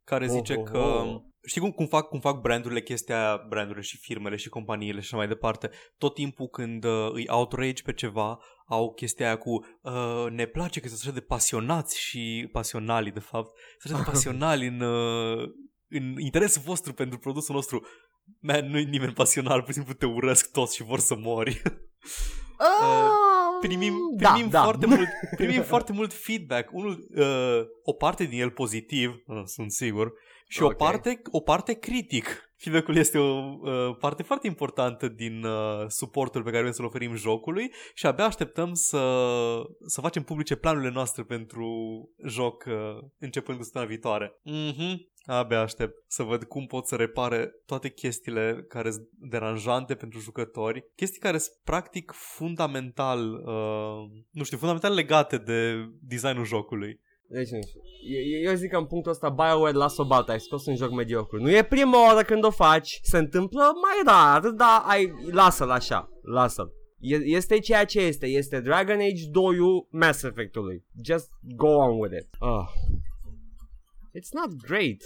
care 0.05 0.27
zice 0.27 0.55
Oh, 0.55 0.59
oh, 0.59 0.71
că... 0.71 0.79
oh. 0.79 1.21
Știi 1.47 1.61
cum, 1.61 1.71
cum, 1.71 1.87
fac, 1.87 2.09
cum 2.09 2.21
fac 2.21 2.41
brandurile, 2.41 2.83
chestia 2.83 3.17
aia, 3.17 3.45
brandurile 3.49 3.83
și 3.83 3.99
firmele 3.99 4.37
și 4.37 4.49
companiile 4.49 5.01
și 5.01 5.07
așa 5.07 5.17
mai 5.17 5.29
departe? 5.29 5.71
Tot 5.99 6.15
timpul 6.15 6.47
când 6.47 6.85
uh, 6.85 7.11
îi 7.13 7.29
outrage 7.29 7.83
pe 7.83 7.93
ceva, 7.93 8.39
au 8.67 8.93
chestia 8.93 9.27
aia 9.27 9.39
cu 9.39 9.51
uh, 9.83 10.27
ne 10.31 10.47
place 10.47 10.81
că 10.81 10.89
sunt 10.89 11.01
așa 11.01 11.13
de 11.13 11.21
pasionați 11.21 12.01
și 12.01 12.49
pasionali, 12.53 13.11
de 13.11 13.21
fapt, 13.21 13.51
sunt 13.79 13.93
așa 13.93 14.03
de 14.03 14.09
pasionali 14.13 14.67
în, 14.67 14.81
uh, 14.81 15.49
în 15.89 16.19
interesul 16.19 16.63
vostru 16.65 16.93
pentru 16.93 17.19
produsul 17.19 17.55
nostru. 17.55 17.87
Man, 18.39 18.71
nu-i 18.71 18.85
nimeni 18.85 19.13
pasional, 19.13 19.61
pur 19.61 19.69
și 19.69 19.75
simplu 19.75 19.93
te 19.93 20.07
urăsc 20.07 20.51
toți 20.51 20.77
și 20.77 20.83
vor 20.83 20.99
să 20.99 21.17
mori. 21.17 21.63
primim, 23.61 23.95
primim, 24.17 24.49
da, 24.49 24.63
foarte 24.63 24.87
da. 24.87 24.95
mult, 24.95 25.09
primim 25.37 25.63
foarte 25.63 25.93
mult 25.93 26.13
feedback. 26.13 26.73
Unul, 26.73 27.09
uh, 27.15 27.67
o 27.83 27.93
parte 27.93 28.25
din 28.25 28.41
el 28.41 28.51
pozitiv, 28.51 29.23
uh, 29.27 29.43
sunt 29.45 29.73
sigur, 29.73 30.13
și 30.51 30.63
Ok. 30.63 30.71
o, 30.71 30.75
parte, 30.75 31.23
o 31.31 31.41
parte 31.41 31.73
critic. 31.73 32.53
Feedback-ul 32.57 32.97
este 32.97 33.19
o 33.19 33.59
uh, 33.61 33.97
parte 33.99 34.23
foarte 34.23 34.47
importantă 34.47 35.09
din 35.09 35.45
uh, 35.45 35.85
suportul 35.89 36.43
pe 36.43 36.49
care 36.49 36.61
vrem 36.61 36.73
să-l 36.73 36.85
oferim 36.85 37.15
jocului 37.15 37.73
și 37.95 38.07
abia 38.07 38.25
așteptăm 38.25 38.73
să, 38.73 38.99
să 39.87 40.01
facem 40.01 40.23
publice 40.23 40.57
planurile 40.57 40.91
noastre 40.91 41.23
pentru 41.23 41.67
joc 42.27 42.65
uh, 42.67 42.75
începând 43.19 43.59
cu 43.59 43.65
săptămâna 43.65 43.91
viitoare. 43.91 44.39
Mhm. 44.43 45.09
Abia 45.25 45.61
aștept 45.61 45.95
să 46.07 46.23
văd 46.23 46.45
cum 46.45 46.67
pot 46.67 46.87
să 46.87 46.97
repare 46.97 47.51
toate 47.67 47.91
chestiile 47.91 48.65
care 48.69 48.91
sunt 48.91 49.09
deranjante 49.11 49.95
pentru 49.95 50.19
jucători, 50.19 50.85
chestii 50.97 51.21
care 51.21 51.39
sunt 51.39 51.57
practic 51.65 52.13
fundamental, 52.15 53.33
uh, 53.33 54.23
nu 54.31 54.43
știu, 54.45 54.57
fundamental 54.57 54.95
legate 54.95 55.39
de 55.39 55.89
designul 56.01 56.45
jocului. 56.45 57.01
Deci 57.33 57.49
nu 57.51 57.59
știu. 57.67 57.81
Eu, 58.15 58.51
eu 58.51 58.55
zic 58.55 58.71
că 58.71 58.77
în 58.77 58.87
punctul 58.87 59.11
ăsta 59.13 59.29
BioWare 59.29 59.77
lasă 59.77 60.03
o 60.03 60.07
baltă, 60.07 60.31
ai 60.31 60.41
scos 60.41 60.67
un 60.67 60.77
joc 60.77 60.91
mediocru. 60.91 61.41
Nu 61.41 61.51
e 61.51 61.63
prima 61.65 62.07
oară 62.07 62.23
când 62.23 62.45
o 62.45 62.51
faci, 62.51 62.99
se 63.03 63.19
întâmplă 63.19 63.61
mai 63.61 64.15
rar, 64.15 64.41
dar 64.51 64.83
ai, 64.87 65.13
lasă-l 65.31 65.71
așa, 65.71 66.09
lasă-l. 66.23 66.73
E- 66.99 67.25
Este 67.25 67.59
ceea 67.59 67.85
ce 67.85 68.01
este, 68.01 68.27
este 68.27 68.61
Dragon 68.61 68.99
Age 68.99 69.29
2 69.31 69.57
Mass 69.91 70.23
Effect-ului. 70.23 70.85
Just 71.05 71.29
go 71.57 71.69
on 71.69 71.99
with 71.99 72.15
it. 72.21 72.29
Oh. 72.39 72.65
It's 74.19 74.33
not 74.33 74.55
great. 74.67 75.03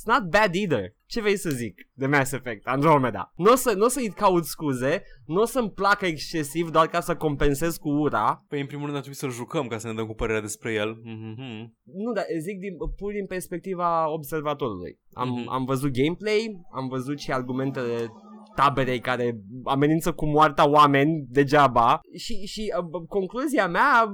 It's 0.00 0.06
not 0.06 0.30
bad 0.30 0.54
either. 0.54 0.94
Ce 1.06 1.20
vrei 1.20 1.36
să 1.36 1.50
zic 1.50 1.88
de 1.92 2.06
Mass 2.06 2.32
Effect, 2.32 2.66
Andromeda? 2.66 3.32
Nu 3.36 3.52
o 3.52 3.54
să, 3.54 3.72
n-o 3.76 3.88
să-i 3.88 4.08
caut 4.08 4.44
scuze, 4.44 5.02
nu 5.26 5.40
o 5.40 5.44
să-mi 5.44 5.70
placă 5.70 6.06
excesiv 6.06 6.70
doar 6.70 6.86
ca 6.86 7.00
să 7.00 7.16
compensez 7.16 7.76
cu 7.76 7.88
ura, 7.88 8.44
Păi 8.48 8.60
în 8.60 8.66
primul 8.66 8.84
rând 8.84 8.96
ar 8.96 9.02
trebui 9.02 9.18
să-l 9.18 9.30
jucăm 9.30 9.66
ca 9.66 9.78
să 9.78 9.86
ne 9.86 9.94
dăm 9.94 10.06
cu 10.06 10.14
părerea 10.14 10.40
despre 10.40 10.72
el. 10.72 10.88
Mhm. 11.02 11.76
Nu, 11.84 12.12
dar 12.12 12.24
zic 12.40 12.58
din, 12.58 12.76
pur 12.96 13.12
din 13.12 13.26
perspectiva 13.26 14.12
observatorului. 14.12 14.98
Am, 15.12 15.28
Mhm. 15.28 15.40
mm-hmm. 15.40 15.46
am 15.48 15.64
văzut 15.64 15.90
gameplay, 15.92 16.60
am 16.72 16.88
văzut 16.88 17.18
și 17.18 17.32
argumentele 17.32 18.12
taberei 18.54 19.00
care 19.00 19.40
amenință 19.64 20.12
cu 20.12 20.26
moartea 20.26 20.68
oameni 20.68 21.26
degeaba 21.28 22.00
și, 22.16 22.46
și 22.46 22.72
uh, 22.78 23.02
concluzia 23.08 23.68
mea 23.68 24.12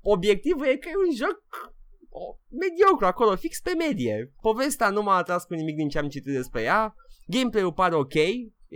obiectivă 0.00 0.66
e 0.68 0.76
că 0.76 0.88
e 0.88 1.06
un 1.08 1.14
joc 1.16 1.42
oh, 2.20 2.36
mediocru 2.60 3.06
acolo, 3.06 3.36
fix 3.36 3.60
pe 3.60 3.74
medie. 3.78 4.32
Povestea 4.40 4.90
nu 4.90 5.02
m-a 5.02 5.16
atras 5.16 5.44
cu 5.44 5.54
nimic 5.54 5.76
din 5.76 5.88
ce 5.88 5.98
am 5.98 6.08
citit 6.08 6.32
despre 6.32 6.62
ea. 6.62 6.94
Gameplay-ul 7.26 7.72
pare 7.72 7.94
ok. 7.94 8.14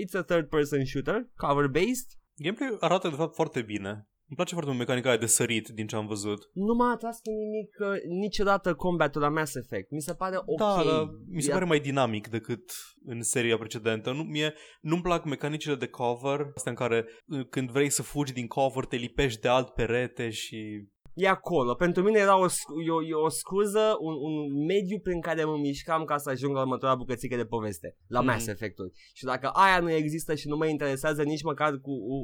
It's 0.03 0.15
a 0.19 0.23
third 0.23 0.49
person 0.49 0.85
shooter, 0.85 1.29
cover 1.37 1.67
based. 1.67 2.09
Gameplay 2.37 2.77
arată 2.81 3.09
de 3.09 3.15
fapt 3.15 3.35
foarte 3.35 3.63
bine. 3.63 4.09
Îmi 4.31 4.37
place 4.37 4.53
foarte 4.53 4.71
mult 4.71 4.83
mecanica 4.83 5.09
aia 5.09 5.19
de 5.19 5.27
sărit 5.27 5.69
din 5.69 5.87
ce 5.87 5.97
am 5.97 6.07
văzut. 6.07 6.51
Nu 6.53 6.75
m-a 6.75 6.91
atras 6.91 7.21
cu 7.21 7.31
nimic 7.31 7.77
uh, 7.79 8.19
niciodată 8.21 8.75
combatul 8.75 9.21
la 9.21 9.29
Mass 9.29 9.55
Effect. 9.55 9.91
Mi 9.91 10.01
se 10.01 10.15
pare 10.15 10.37
ok. 10.37 10.59
Da, 10.59 10.83
dar 10.85 11.09
mi 11.29 11.43
se 11.43 11.51
E 11.51 11.53
pare 11.53 11.65
mai 11.65 11.81
dinamic 11.81 12.29
decât 12.29 12.73
în 13.05 13.23
seria 13.23 13.59
precedentă. 13.59 14.13
Nu, 14.13 14.23
mie 14.23 14.55
nu-mi 14.81 15.03
plac 15.03 15.25
mecanicile 15.25 15.75
de 15.75 15.87
cover, 15.87 16.51
astea 16.55 16.71
în 16.71 16.77
care 16.77 17.07
uh, 17.27 17.47
când 17.51 17.71
vrei 17.71 17.91
să 17.91 18.03
fugi 18.03 18.33
din 18.33 18.47
cover 18.47 18.85
te 18.85 18.97
lipești 18.97 19.41
de 19.41 19.49
alt 19.49 19.69
perete 19.69 20.31
și... 20.31 20.89
e 21.19 21.29
acolo. 21.29 21.75
Pentru 21.75 22.03
mine 22.03 22.19
era 22.19 22.39
o, 22.41 22.47
scu- 22.49 22.81
e 22.87 22.91
o, 22.91 23.03
e 23.03 23.15
o 23.15 23.29
scuză, 23.29 23.97
un, 24.01 24.15
un 24.21 24.65
mediu 24.67 24.99
prin 24.99 25.21
care 25.21 25.45
mă 25.45 25.57
mișcam 25.57 26.05
ca 26.05 26.17
să 26.19 26.31
ajung 26.31 26.55
la 26.55 26.61
următoarea 26.61 26.97
bucățică 26.97 27.37
de 27.37 27.45
poveste, 27.45 27.97
la 28.07 28.19
Mhm. 28.21 28.29
Mass 28.29 28.47
Effect-uri. 28.47 28.93
Și 29.13 29.25
dacă 29.25 29.49
aia 29.49 29.79
nu 29.81 29.91
există 29.91 30.35
și 30.35 30.49
nu 30.49 30.57
mă 30.57 30.67
interesează 30.67 31.23
nici 31.23 31.43
măcar 31.43 31.79
cu 31.83 31.91
o, 31.91 32.17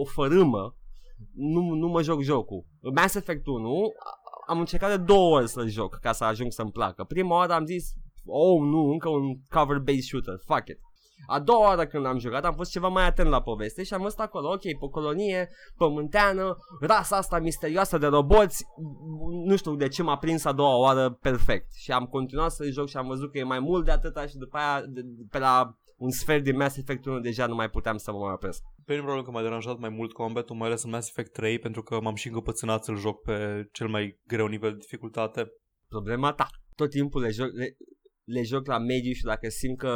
o 0.00 0.04
fărâmă, 0.04 0.76
nu, 1.34 1.60
nu 1.74 1.88
mă 1.88 2.02
joc 2.02 2.20
jocul. 2.22 2.64
Mass 2.94 3.14
Effect 3.14 3.46
1 3.46 3.92
am 4.46 4.58
încercat 4.58 4.96
de 4.96 5.02
două 5.04 5.36
ori 5.36 5.48
să-l 5.48 5.68
joc 5.68 5.94
ca 6.00 6.12
să 6.12 6.24
ajung 6.24 6.52
să-mi 6.52 6.70
placă. 6.70 7.04
Prima 7.04 7.34
oară 7.36 7.52
am 7.52 7.64
zis, 7.64 7.92
oh 8.26 8.60
nu, 8.60 8.90
încă 8.90 9.08
un 9.08 9.36
cover-based 9.48 10.02
shooter, 10.02 10.34
fuck 10.46 10.68
it. 10.68 10.78
A 11.26 11.40
doua 11.40 11.66
oară 11.66 11.86
când 11.86 12.06
am 12.06 12.18
jucat 12.18 12.44
am 12.44 12.54
fost 12.54 12.70
ceva 12.70 12.88
mai 12.88 13.06
atent 13.06 13.28
la 13.28 13.42
poveste 13.42 13.82
și 13.82 13.94
am 13.94 14.02
văzut 14.02 14.18
acolo, 14.18 14.48
ok, 14.48 14.62
pe 14.62 14.88
colonie 14.90 15.50
pământeană, 15.76 16.56
rasa 16.80 17.16
asta 17.16 17.38
misterioasă 17.38 17.98
de 17.98 18.06
roboți, 18.06 18.64
nu 19.44 19.56
știu 19.56 19.74
de 19.74 19.88
ce 19.88 20.02
m-a 20.02 20.16
prins 20.16 20.44
a 20.44 20.52
doua 20.52 20.76
oară 20.76 21.10
perfect. 21.10 21.72
Și 21.74 21.92
am 21.92 22.04
continuat 22.04 22.50
să 22.50 22.70
joc 22.70 22.88
și 22.88 22.96
am 22.96 23.06
văzut 23.06 23.32
că 23.32 23.38
e 23.38 23.42
mai 23.42 23.58
mult 23.60 23.84
de 23.84 23.90
atâta 23.90 24.26
și 24.26 24.36
după 24.36 24.56
aia 24.56 24.82
de, 24.86 25.00
pe 25.30 25.38
la 25.38 25.74
un 26.00 26.10
sfert 26.10 26.42
din 26.44 26.56
Mass 26.56 26.76
Effect 26.76 27.04
1 27.04 27.20
deja 27.20 27.46
nu 27.46 27.54
mai 27.54 27.70
puteam 27.70 27.96
să 27.96 28.12
mă 28.12 28.18
mai 28.18 28.32
opresc. 28.32 28.62
Pe 28.84 28.92
mine 28.92 29.04
probabil 29.04 29.24
că 29.24 29.30
m-a 29.30 29.42
deranjat 29.42 29.78
mai 29.78 29.88
mult 29.88 30.12
combatul, 30.12 30.56
mai 30.56 30.66
ales 30.68 30.82
în 30.82 30.90
Mass 30.90 31.08
Effect 31.08 31.32
3, 31.32 31.58
pentru 31.58 31.82
că 31.82 32.00
m-am 32.00 32.14
și 32.14 32.26
încăpățânat 32.26 32.84
să-l 32.84 32.96
joc 32.96 33.22
pe 33.22 33.68
cel 33.72 33.88
mai 33.88 34.18
greu 34.26 34.46
nivel 34.46 34.70
de 34.70 34.76
dificultate. 34.76 35.52
Problema 35.88 36.32
ta. 36.32 36.48
Tot 36.76 36.90
timpul 36.90 37.20
le 37.20 37.30
joc, 37.30 37.48
le, 37.52 37.76
le 38.34 38.42
joc 38.42 38.66
la 38.66 38.78
mediu 38.78 39.12
și 39.12 39.28
dacă 39.32 39.48
simt 39.48 39.78
că 39.78 39.94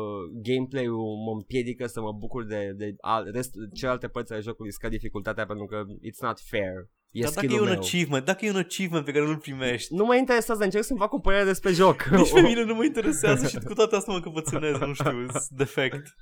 uh, 0.00 0.40
gameplay-ul 0.48 1.16
mă 1.26 1.32
împiedică 1.32 1.86
să 1.86 2.00
mă 2.00 2.12
bucur 2.12 2.44
de, 2.44 2.72
de 2.76 2.94
al, 3.00 3.30
rest, 3.32 3.52
celelalte 3.74 4.08
părți 4.08 4.32
ale 4.32 4.40
jocului 4.40 4.72
scad 4.72 4.90
dificultatea 4.90 5.46
pentru 5.46 5.66
că 5.66 5.84
it's 6.08 6.20
not 6.20 6.38
fair. 6.40 6.76
E 7.10 7.22
Dar 7.22 7.32
dacă 7.32 7.46
e 7.46 7.60
un 7.60 7.64
meu. 7.64 7.74
achievement, 7.74 8.24
dacă 8.24 8.44
e 8.44 8.50
un 8.50 8.56
achievement 8.56 9.04
pe 9.04 9.12
care 9.12 9.24
nu-l 9.24 9.38
primești 9.38 9.94
Nu 9.94 10.04
mă 10.04 10.16
interesează, 10.16 10.64
încerc 10.64 10.84
să-mi 10.84 10.98
fac 10.98 11.12
o 11.12 11.18
părere 11.18 11.44
despre 11.44 11.72
joc 11.72 12.02
Nici 12.10 12.32
pe 12.32 12.40
mine 12.40 12.64
nu 12.64 12.74
mă 12.74 12.84
interesează 12.90 13.46
și 13.46 13.56
cu 13.56 13.74
toate 13.74 13.96
astea 13.96 14.12
mă 14.12 14.18
încăpățânez, 14.18 14.78
nu 14.78 14.94
știu, 14.94 15.26
defect 15.48 16.14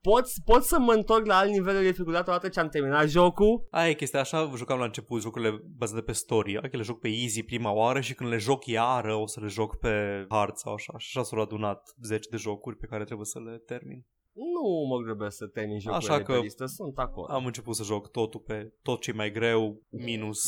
pot, 0.00 0.26
pot 0.44 0.64
să 0.64 0.78
mă 0.78 0.92
întorc 0.92 1.26
la 1.26 1.36
alt 1.36 1.50
nivel 1.50 1.74
de 1.74 1.90
dificultate 1.90 2.30
odată 2.30 2.48
ce 2.48 2.60
am 2.60 2.68
terminat 2.68 3.08
jocul. 3.08 3.66
Aia 3.70 3.88
e 3.88 3.94
chestia, 3.94 4.20
așa 4.20 4.52
jucam 4.56 4.78
la 4.78 4.84
început 4.84 5.20
jocurile 5.20 5.62
bazate 5.76 6.00
pe 6.00 6.12
story. 6.12 6.56
Adică 6.56 6.76
le 6.76 6.82
joc 6.82 7.00
pe 7.00 7.08
easy 7.08 7.42
prima 7.42 7.72
oară 7.72 8.00
și 8.00 8.14
când 8.14 8.30
le 8.30 8.36
joc 8.36 8.66
iară 8.66 9.14
o 9.14 9.26
să 9.26 9.40
le 9.40 9.46
joc 9.46 9.78
pe 9.78 10.24
hard 10.28 10.56
sau 10.56 10.72
așa. 10.72 10.98
Și 10.98 11.18
așa 11.18 11.26
s-au 11.26 11.40
adunat 11.40 11.94
10 12.02 12.28
de 12.30 12.36
jocuri 12.36 12.76
pe 12.76 12.86
care 12.86 13.04
trebuie 13.04 13.26
să 13.26 13.38
le 13.38 13.58
termin. 13.66 14.06
Nu 14.32 14.86
mă 14.88 15.02
grăbesc 15.04 15.36
să 15.36 15.46
termin 15.46 15.78
jocurile 15.78 16.12
Așa 16.12 16.22
că 16.22 16.32
pe 16.32 16.38
listă, 16.38 16.66
sunt 16.66 16.98
acolo. 16.98 17.26
Am 17.32 17.46
început 17.46 17.74
să 17.74 17.84
joc 17.84 18.10
totul 18.10 18.40
pe 18.40 18.72
tot 18.82 19.00
ce 19.00 19.10
e 19.10 19.14
mai 19.14 19.32
greu, 19.32 19.82
minus, 19.88 20.38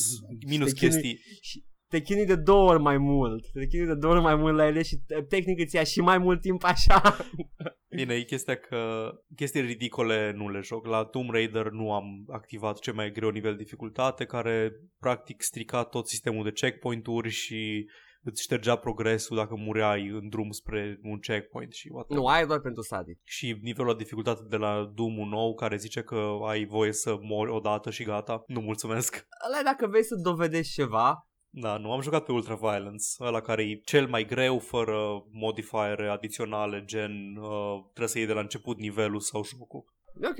minus 0.47 0.73
chestii. 0.73 1.19
Și 1.41 1.65
te 1.89 2.01
chinui 2.01 2.27
de 2.27 2.37
două 2.37 2.71
ori 2.71 2.83
mai 2.83 2.99
mult. 2.99 3.51
Te 3.53 3.67
chinui 3.67 3.87
de 3.87 3.95
două 3.95 4.13
ori 4.13 4.23
mai 4.23 4.35
mult 4.35 4.57
la 4.57 4.67
ele 4.67 4.83
și 4.83 4.97
tehnic 5.29 5.59
îți 5.61 5.75
ia 5.75 5.85
și 5.85 6.01
mai 6.01 6.19
mult 6.19 6.41
timp 6.41 6.65
așa. 6.65 7.17
Bine, 7.97 8.15
e 8.15 8.23
chestia 8.23 8.57
că 8.57 9.11
chestii 9.37 9.61
ridicole 9.61 10.33
nu 10.37 10.49
le 10.49 10.61
joc. 10.61 10.87
La 10.87 11.05
Tomb 11.05 11.31
Raider 11.31 11.71
nu 11.71 11.93
am 11.93 12.05
activat 12.29 12.79
cel 12.79 12.95
mai 12.95 13.13
greu 13.13 13.31
nivel 13.31 13.57
de 13.57 13.63
dificultate, 13.63 14.25
care 14.25 14.73
practic 14.99 15.43
strica 15.43 15.85
tot 15.85 16.09
sistemul 16.09 16.45
de 16.45 16.53
checkpoint-uri 16.53 17.29
și 17.29 17.87
îți 18.23 18.43
ștergea 18.43 18.77
progresul 18.77 19.37
dacă 19.37 19.55
mureai 19.57 20.09
în 20.09 20.29
drum 20.29 20.51
spre 20.51 20.99
un 21.03 21.19
checkpoint 21.19 21.73
și 21.73 21.89
whatever. 21.93 22.23
Nu, 22.23 22.27
ai 22.27 22.47
doar 22.47 22.61
pentru 22.61 22.83
sadic. 22.83 23.21
Și 23.25 23.59
nivelul 23.63 23.93
de 23.93 24.03
dificultate 24.03 24.43
de 24.49 24.57
la 24.57 24.93
doom 24.95 25.29
nou 25.29 25.55
care 25.55 25.77
zice 25.77 26.03
că 26.03 26.39
ai 26.47 26.65
voie 26.65 26.93
să 26.93 27.19
mori 27.21 27.51
odată 27.51 27.91
și 27.91 28.05
gata. 28.05 28.45
Nu 28.47 28.61
mulțumesc. 28.61 29.27
Ăla 29.49 29.63
dacă 29.65 29.87
vrei 29.87 30.05
să 30.05 30.15
dovedești 30.15 30.73
ceva, 30.73 31.27
da, 31.55 31.77
nu, 31.77 31.93
am 31.93 32.01
jucat 32.01 32.25
pe 32.25 32.33
Ultra 32.33 32.55
Violence, 32.55 33.05
ăla 33.21 33.41
care 33.41 33.63
e 33.63 33.81
cel 33.85 34.09
mai 34.09 34.25
greu, 34.25 34.59
fără 34.59 35.25
modifiere 35.31 36.09
adiționale, 36.09 36.85
gen 36.85 37.37
uh, 37.37 37.83
trebuie 37.83 38.09
să 38.09 38.19
iei 38.19 38.27
de 38.27 38.33
la 38.33 38.41
început 38.41 38.79
nivelul 38.79 39.21
sau 39.21 39.45
jocul. 39.45 39.85
Ok, 40.23 40.39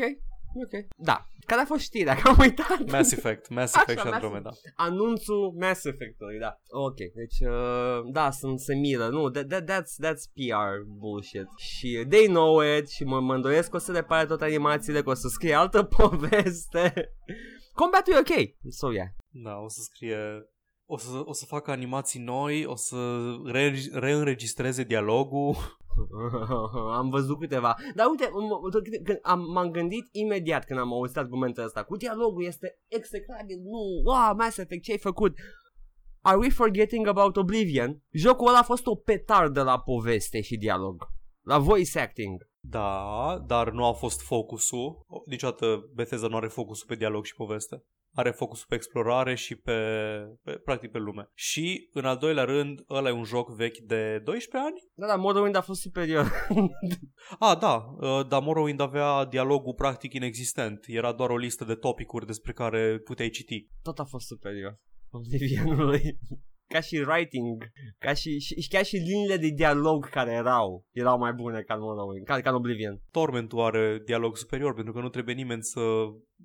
ok. 0.65 0.87
Da, 0.97 1.27
care 1.47 1.61
a 1.61 1.65
fost 1.65 1.81
știrea? 1.81 2.15
Că 2.23 2.29
am 2.29 2.37
uitat. 2.41 2.91
Mass 2.91 3.13
Effect, 3.13 3.49
Mass 3.49 3.75
Effect 3.75 3.99
Așa, 3.99 4.09
și 4.09 4.15
Andromeda. 4.15 4.49
Mass... 4.49 4.61
Anunțul 4.75 5.55
Mass 5.59 5.85
Effect-ului, 5.85 6.39
da. 6.39 6.61
Ok, 6.69 6.97
deci, 6.97 7.49
uh, 7.49 8.13
da, 8.13 8.31
sunt, 8.31 8.61
se 8.61 8.75
miră. 8.75 9.09
Nu, 9.09 9.31
that, 9.31 9.49
that, 9.49 9.63
that's, 9.63 10.07
that's 10.07 10.25
PR 10.35 10.83
bullshit. 10.87 11.47
Și 11.57 12.05
they 12.09 12.27
know 12.27 12.61
it 12.79 12.89
și 12.89 13.05
mă, 13.05 13.21
mă 13.21 13.35
îndoiesc 13.35 13.71
că 13.71 13.77
o 13.77 13.79
să 13.79 13.93
repare 13.93 14.27
tot 14.27 14.41
animațiile, 14.43 15.03
că 15.03 15.11
o 15.11 15.15
să 15.15 15.29
scrie 15.29 15.55
altă 15.55 15.83
poveste. 15.97 17.13
Combatul 17.75 18.13
e 18.13 18.19
ok, 18.19 18.49
so 18.69 18.93
yeah. 18.93 19.09
Da, 19.31 19.57
o 19.57 19.69
să 19.69 19.81
scrie 19.83 20.47
o 20.87 20.97
să, 20.97 21.23
o 21.25 21.33
să 21.33 21.45
facă 21.47 21.71
animații 21.71 22.21
noi, 22.21 22.65
o 22.65 22.77
să 22.77 22.97
re- 23.45 23.75
reînregistreze 23.93 24.83
dialogul. 24.85 25.57
am 26.99 27.09
văzut 27.11 27.39
câteva. 27.39 27.75
Dar 27.95 28.07
uite, 28.07 28.25
m- 28.25 29.21
am, 29.23 29.41
m-am 29.53 29.71
gândit 29.71 30.09
imediat 30.11 30.65
când 30.65 30.79
am 30.79 30.93
auzit 30.93 31.17
argumentul 31.17 31.65
ăsta. 31.65 31.85
Cu 31.85 31.97
dialogul 31.97 32.45
este 32.45 32.79
execrabil. 32.89 33.59
Nu, 33.59 34.03
wow, 34.05 34.35
Mass 34.37 34.57
Effect, 34.57 34.83
ce 34.83 34.93
ai 34.93 34.99
făcut? 34.99 35.39
Are 36.21 36.37
we 36.37 36.51
forgetting 36.51 37.07
about 37.07 37.37
Oblivion? 37.37 38.03
Jocul 38.11 38.49
ăla 38.49 38.59
a 38.59 38.63
fost 38.63 38.87
o 38.87 38.95
petardă 38.95 39.63
la 39.63 39.79
poveste 39.81 40.41
și 40.41 40.57
dialog. 40.57 41.09
La 41.41 41.59
voice 41.59 41.99
acting. 41.99 42.51
Da, 42.61 43.45
dar 43.47 43.71
nu 43.71 43.85
a 43.85 43.93
fost 43.93 44.21
focusul. 44.21 45.07
Niciodată 45.27 45.91
Bethesda 45.95 46.27
nu 46.27 46.37
are 46.37 46.47
focusul 46.49 46.87
pe 46.89 46.95
dialog 46.95 47.25
și 47.25 47.35
poveste 47.35 47.85
are 48.15 48.31
focusul 48.31 48.67
pe 48.69 48.75
explorare 48.75 49.35
și 49.35 49.57
pe, 49.57 49.73
pe, 50.43 50.53
practic 50.53 50.91
pe 50.91 50.99
lume. 50.99 51.31
Și, 51.35 51.89
în 51.93 52.05
al 52.05 52.17
doilea 52.17 52.45
rând, 52.45 52.85
ăla 52.91 53.09
e 53.09 53.13
un 53.13 53.25
joc 53.25 53.55
vechi 53.55 53.79
de 53.79 54.21
12 54.25 54.71
ani? 54.71 54.83
Da, 54.95 55.07
da, 55.07 55.17
Morrowind 55.17 55.57
a 55.57 55.61
fost 55.61 55.81
superior. 55.81 56.33
ah, 57.39 57.59
da, 57.59 57.95
uh, 58.01 58.27
dar 58.29 58.43
Morrowind 58.43 58.81
avea 58.81 59.25
dialogul 59.25 59.75
practic 59.75 60.13
inexistent. 60.13 60.85
Era 60.87 61.13
doar 61.13 61.31
o 61.31 61.37
listă 61.37 61.65
de 61.65 61.75
topicuri 61.75 62.27
despre 62.27 62.53
care 62.53 62.99
puteai 62.99 63.29
citi. 63.29 63.69
Tot 63.83 63.99
a 63.99 64.05
fost 64.05 64.27
superior. 64.27 64.79
Oblivionului 65.11 66.01
ca 66.73 66.81
și 66.81 67.05
writing, 67.07 67.65
ca 67.99 68.15
și, 68.15 68.39
și, 68.39 68.61
și 68.61 68.69
chiar 68.69 68.85
și 68.85 68.97
liniile 68.97 69.37
de 69.37 69.49
dialog 69.49 70.09
care 70.09 70.33
erau, 70.33 70.87
erau 70.91 71.19
mai 71.19 71.33
bune 71.33 71.61
ca 71.61 71.75
în 71.75 71.81
Morrowind, 71.81 72.27
ca, 72.27 72.41
ca 72.41 72.51
în 72.51 72.57
Oblivion. 72.57 73.01
Tormentul 73.11 73.61
are 73.61 74.03
dialog 74.05 74.37
superior 74.37 74.75
pentru 74.75 74.93
că 74.93 75.01
nu 75.01 75.09
trebuie 75.09 75.35
nimeni 75.35 75.63
să 75.63 75.81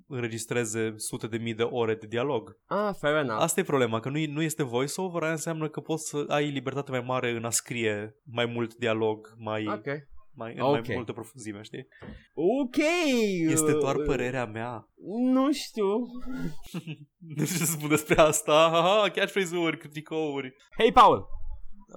înregistreze 0.08 0.94
sute 0.96 1.28
de 1.28 1.38
mii 1.38 1.54
de 1.54 1.64
ore 1.64 1.96
de 1.96 2.08
dialog. 2.08 2.58
Ah, 2.66 2.90
fair 3.00 3.16
enough. 3.16 3.42
Asta 3.42 3.60
e 3.60 3.64
problema, 3.64 4.00
că 4.00 4.10
nu, 4.10 4.26
nu 4.26 4.42
este 4.42 4.64
voiceover, 4.64 5.22
aia 5.22 5.32
înseamnă 5.32 5.70
că 5.70 5.80
poți 5.80 6.10
să 6.10 6.26
ai 6.28 6.50
libertate 6.50 6.92
mai 6.92 7.04
mare 7.06 7.30
în 7.30 7.44
a 7.44 7.50
scrie 7.50 8.16
mai 8.24 8.46
mult 8.46 8.76
dialog, 8.76 9.34
mai... 9.38 9.68
Okay 9.68 10.08
mai, 10.38 10.54
în 10.56 10.62
okay. 10.62 10.82
mai 10.86 10.96
multă 10.96 11.12
profunzime, 11.12 11.62
știi? 11.62 11.88
Ok! 12.34 12.78
Este 13.50 13.72
doar 13.72 13.96
uh, 13.96 14.06
părerea 14.06 14.46
mea. 14.46 14.90
Nu 15.32 15.52
știu. 15.52 15.88
nu 17.38 17.46
știu 17.46 17.66
să 17.66 17.66
spun 17.66 17.90
despre 17.90 18.22
asta. 18.22 18.66
Aha, 18.66 19.10
catchphrase-uri, 19.10 19.78
criticouri. 19.78 20.56
Hei, 20.78 20.92
Paul! 20.92 21.28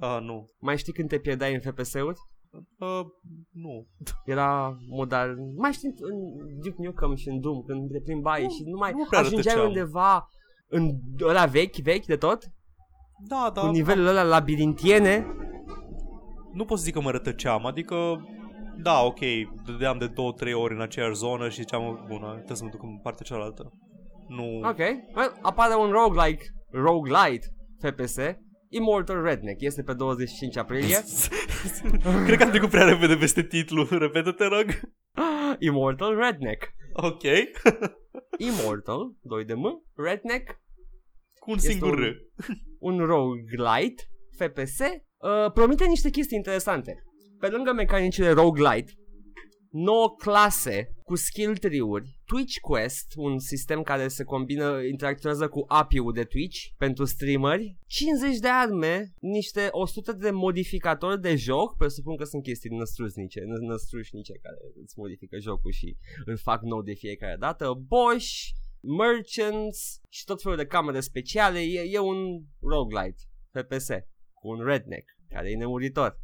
Ah, 0.01 0.19
nu. 0.21 0.51
Mai 0.59 0.79
știi 0.79 0.93
când 0.93 1.09
te 1.09 1.19
pierdeai 1.19 1.55
în 1.55 1.61
FPS-uri? 1.61 2.19
Uh, 2.79 3.07
nu. 3.51 3.87
Era 4.25 4.77
modal... 4.89 5.37
Mai 5.57 5.73
știi 5.73 5.95
în 5.99 6.19
Duke 6.61 6.83
Nukem 6.83 7.15
și 7.15 7.29
în 7.29 7.41
Doom, 7.41 7.63
când 7.63 7.91
te 7.91 8.01
plimbai 8.01 8.41
și 8.41 8.63
nu 8.65 8.79
mai 8.79 8.93
nu 8.93 9.07
ajungeai 9.11 9.67
undeva 9.67 10.29
în 10.69 10.91
ăla 11.23 11.47
vechi, 11.47 11.77
vechi 11.77 12.07
de 12.07 12.17
tot? 12.17 12.43
Da, 13.29 13.51
da. 13.55 13.61
Cu 13.61 13.67
nivelul 13.67 14.07
ăla 14.07 14.23
labirintiene 14.23 15.27
nu 16.53 16.65
pot 16.65 16.79
să 16.79 16.85
zic 16.85 16.95
că 16.95 17.01
mă 17.01 17.11
rătăceam, 17.11 17.67
adică 17.67 18.25
da, 18.83 19.03
ok, 19.03 19.19
dădeam 19.67 19.99
de 19.99 20.07
două, 20.07 20.33
trei 20.33 20.53
ori 20.53 20.75
în 20.75 20.81
aceeași 20.81 21.15
zonă 21.15 21.49
și 21.49 21.61
ziceam, 21.61 22.05
bună, 22.09 22.33
trebuie 22.33 22.57
să 22.57 22.65
mă 22.65 22.71
duc 22.71 22.83
în 22.83 22.99
partea 23.03 23.27
cealaltă. 23.27 23.73
Nu... 24.29 24.61
Ok, 24.69 24.79
well, 25.15 25.39
apare 25.43 25.75
un 25.75 25.91
roguelike, 25.91 26.45
roguelite 26.71 27.47
FPS, 27.81 28.17
Immortal 28.69 29.23
Redneck, 29.23 29.61
este 29.61 29.83
pe 29.83 29.93
25 29.93 30.57
aprilie. 30.57 30.97
Cred 32.27 32.37
că 32.37 32.43
am 32.43 32.51
trecut 32.51 32.71
prea 32.71 32.85
repede 32.85 33.17
peste 33.17 33.43
titlu, 33.43 33.87
repetă-te, 33.91 34.45
rog. 34.45 34.81
Immortal 35.69 36.17
Redneck. 36.17 36.73
Ok. 36.93 37.23
Immortal, 38.49 39.15
2 39.21 39.45
de 39.45 39.55
M, 39.55 39.83
Redneck. 39.95 40.61
Cu 41.35 41.51
un 41.51 41.59
singur 41.59 41.99
un, 41.99 42.15
un 42.79 42.99
roguelite, 42.99 44.03
FPS, 44.37 44.81
uh, 45.21 45.53
promite 45.53 45.87
niște 45.87 46.11
chestii 46.11 46.37
interesante. 46.37 47.03
Pe 47.39 47.49
lângă 47.49 47.73
mecanicile 47.73 48.31
roguelite, 48.31 48.93
9 49.71 50.15
clase 50.17 50.95
cu 51.03 51.17
skill 51.17 51.57
tree-uri, 51.57 52.19
Twitch 52.25 52.59
Quest, 52.61 53.13
un 53.17 53.39
sistem 53.39 53.83
care 53.83 54.09
se 54.09 54.25
combină, 54.25 54.83
interacționează 54.83 55.49
cu 55.49 55.65
API-ul 55.69 56.13
de 56.13 56.25
Twitch 56.25 56.59
pentru 56.77 57.05
streameri, 57.05 57.77
50 57.87 58.39
de 58.39 58.49
arme, 58.49 59.13
niște 59.21 59.69
100 59.71 60.13
de 60.13 60.31
modificatori 60.31 61.21
de 61.21 61.37
joc, 61.37 61.77
presupun 61.77 62.17
că 62.17 62.25
sunt 62.25 62.43
chestii 62.43 62.77
năstrușnice, 62.77 63.41
năstrușnice 63.61 64.33
care 64.33 64.57
îți 64.83 64.99
modifică 64.99 65.39
jocul 65.39 65.73
și 65.73 65.97
îl 66.25 66.37
fac 66.37 66.63
nou 66.63 66.83
de 66.83 66.93
fiecare 66.93 67.37
dată, 67.39 67.73
Bosch, 67.87 68.39
Merchants 68.81 70.01
și 70.09 70.25
tot 70.25 70.43
felul 70.43 70.57
de 70.57 70.67
camere 70.67 71.01
speciale, 71.01 71.59
e, 71.61 71.81
e 71.91 71.99
un 71.99 72.43
roguelite 72.61 73.23
FPS 73.53 73.89
cu 74.41 74.49
un 74.49 74.65
redneck 74.65 75.07
care 75.29 75.51
e 75.51 75.57
nemuritor. 75.57 76.21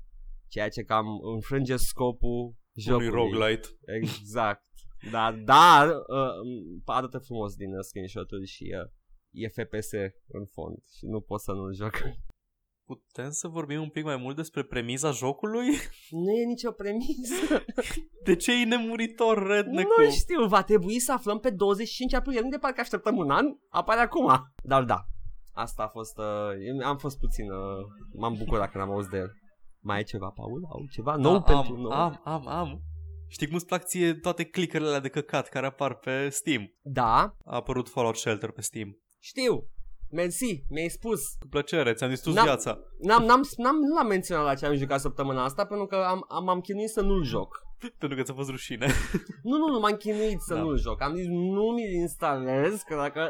Ceea 0.48 0.68
ce 0.68 0.83
cam 0.83 1.07
înfrânge 1.35 1.76
scopul 1.76 2.55
jocului. 2.74 3.09
Unui 3.09 3.18
roguelite. 3.18 3.68
Exact. 3.85 4.64
Dar, 5.11 5.35
dar 5.35 5.88
uh, 5.88 6.81
arată 6.85 7.18
frumos 7.18 7.55
din 7.55 7.72
uh, 7.74 7.81
screenshot-uri 7.81 8.46
și 8.46 8.74
uh, 8.83 8.90
e 9.31 9.48
FPS 9.48 9.90
în 10.26 10.44
fond 10.52 10.76
și 10.96 11.07
nu 11.07 11.20
pot 11.20 11.40
să 11.40 11.52
nu-l 11.52 11.74
joc. 11.74 11.92
Putem 12.85 13.31
să 13.31 13.48
vorbim 13.48 13.81
un 13.81 13.88
pic 13.88 14.05
mai 14.05 14.16
mult 14.16 14.37
despre 14.37 14.62
premiza 14.62 15.11
jocului? 15.11 15.66
Nu 16.11 16.31
e 16.31 16.44
nicio 16.44 16.70
premisă. 16.72 17.64
De 18.24 18.37
ce 18.37 18.61
e 18.61 18.64
nemuritor 18.64 19.46
redneck 19.46 19.88
Nu 19.98 20.11
știu, 20.11 20.46
va 20.46 20.62
trebui 20.62 20.98
să 20.98 21.12
aflăm 21.12 21.38
pe 21.38 21.50
25 21.50 22.14
aprilie. 22.14 22.40
Nu 22.40 22.48
de 22.48 22.59
parcă 22.59 22.81
așteptăm 22.81 23.16
un 23.16 23.31
an, 23.31 23.46
apare 23.68 24.00
acum. 24.00 24.52
Dar 24.62 24.85
da, 24.85 25.07
asta 25.57 25.83
a 25.83 25.88
fost, 25.88 26.19
uh, 26.19 26.85
am 26.85 26.97
fost 26.97 27.19
puțin, 27.19 27.51
uh, 27.51 27.85
m-am 28.21 28.35
bucurat 28.38 28.71
când 28.71 28.85
am 28.85 28.90
auzit 28.90 29.11
de 29.11 29.16
el. 29.16 29.31
Mai 29.81 30.01
e 30.01 30.03
ceva, 30.03 30.29
Paul? 30.35 30.66
Au 30.71 30.87
ceva 30.90 31.16
nou 31.16 31.33
da, 31.33 31.40
pentru 31.40 31.75
am, 31.75 31.81
nou? 31.81 31.92
am, 31.92 32.21
am, 32.25 32.49
am. 32.49 32.81
Știi 33.29 33.47
cum 33.47 33.55
îți 33.57 33.66
plac 33.66 33.85
ție 33.85 34.14
toate 34.14 34.45
clickerele 34.45 34.88
alea 34.88 35.01
de 35.01 35.09
căcat 35.09 35.49
care 35.49 35.66
apar 35.66 35.95
pe 35.95 36.29
Steam? 36.29 36.75
Da, 36.83 37.37
A 37.45 37.55
apărut 37.57 37.88
Fallout 37.88 38.16
Shelter 38.16 38.51
pe 38.51 38.61
Steam. 38.61 38.88
știu. 39.21 39.69
Mersi, 40.11 40.64
mi-ai 40.69 40.88
spus. 40.88 41.21
Cu 41.38 41.47
plăcere, 41.49 41.92
ți-am 41.95 42.09
distrus 42.11 42.35
N-am- 42.35 42.45
viața. 42.45 42.79
N-am, 42.99 43.23
n-am, 43.25 43.40
n-am, 43.57 43.77
nu 43.77 43.95
l-am 43.95 44.07
menționat 44.07 44.45
la 44.45 44.55
ce 44.55 44.66
am 44.66 44.75
jucat 44.75 45.01
săptămâna 45.01 45.45
asta 45.45 45.66
pentru 45.66 45.87
că 45.87 45.97
am, 45.97 46.25
am, 46.29 46.49
am 46.49 46.61
chinuit 46.61 46.88
să 46.88 47.01
nu-l 47.01 47.25
joc. 47.25 47.65
Pentru 47.98 48.18
că 48.18 48.24
ți-a 48.24 48.34
fost 48.34 48.50
rușine. 48.50 48.86
Nu, 49.42 49.56
nu, 49.56 49.66
nu, 49.72 49.78
m-am 49.80 49.96
chinuit 49.96 50.40
să 50.40 50.54
Da. 50.54 50.60
nu-l 50.60 50.78
joc. 50.78 51.02
Am 51.02 51.14
zis 51.14 51.26
nu 51.26 51.62
mi-l 51.74 51.92
instalez, 51.92 52.82
că 52.88 52.94
dacă 52.94 53.20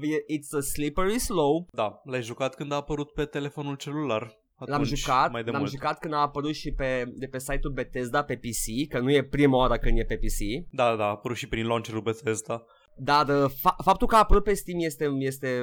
uh, 0.00 0.08
e- 0.10 0.36
it's 0.38 0.58
a 0.58 0.60
slippery 0.60 1.18
slope. 1.18 1.68
da, 1.72 2.00
l-ai 2.04 2.22
jucat 2.22 2.54
când 2.54 2.72
a 2.72 2.74
apărut 2.74 3.12
pe 3.12 3.24
telefonul 3.24 3.76
celular. 3.76 4.40
L-am 4.58 4.72
Atunci, 4.80 4.98
jucat, 4.98 5.32
mai 5.32 5.44
de 5.44 5.50
l-am 5.50 5.60
mult. 5.60 5.72
jucat 5.72 5.98
când 5.98 6.14
a 6.14 6.16
apărut 6.18 6.54
și 6.54 6.72
pe, 6.72 7.04
de 7.16 7.26
pe 7.26 7.38
site-ul 7.38 7.72
Bethesda 7.72 8.24
pe 8.24 8.36
PC, 8.36 8.88
că 8.88 8.98
nu 9.00 9.10
e 9.12 9.24
prima 9.24 9.56
oară 9.56 9.78
când 9.78 9.98
e 9.98 10.04
pe 10.04 10.16
PC. 10.16 10.66
Da, 10.70 10.96
da, 10.96 11.04
a 11.04 11.08
apărut 11.08 11.36
și 11.36 11.48
prin 11.48 11.66
launcherul 11.66 12.00
Bethesda. 12.00 12.64
Dar 12.96 13.28
uh, 13.44 13.50
fa- 13.50 13.84
faptul 13.84 14.06
că 14.06 14.14
a 14.14 14.18
apărut 14.18 14.42
pe 14.42 14.54
Steam 14.54 14.78
este, 14.80 15.08
este 15.18 15.60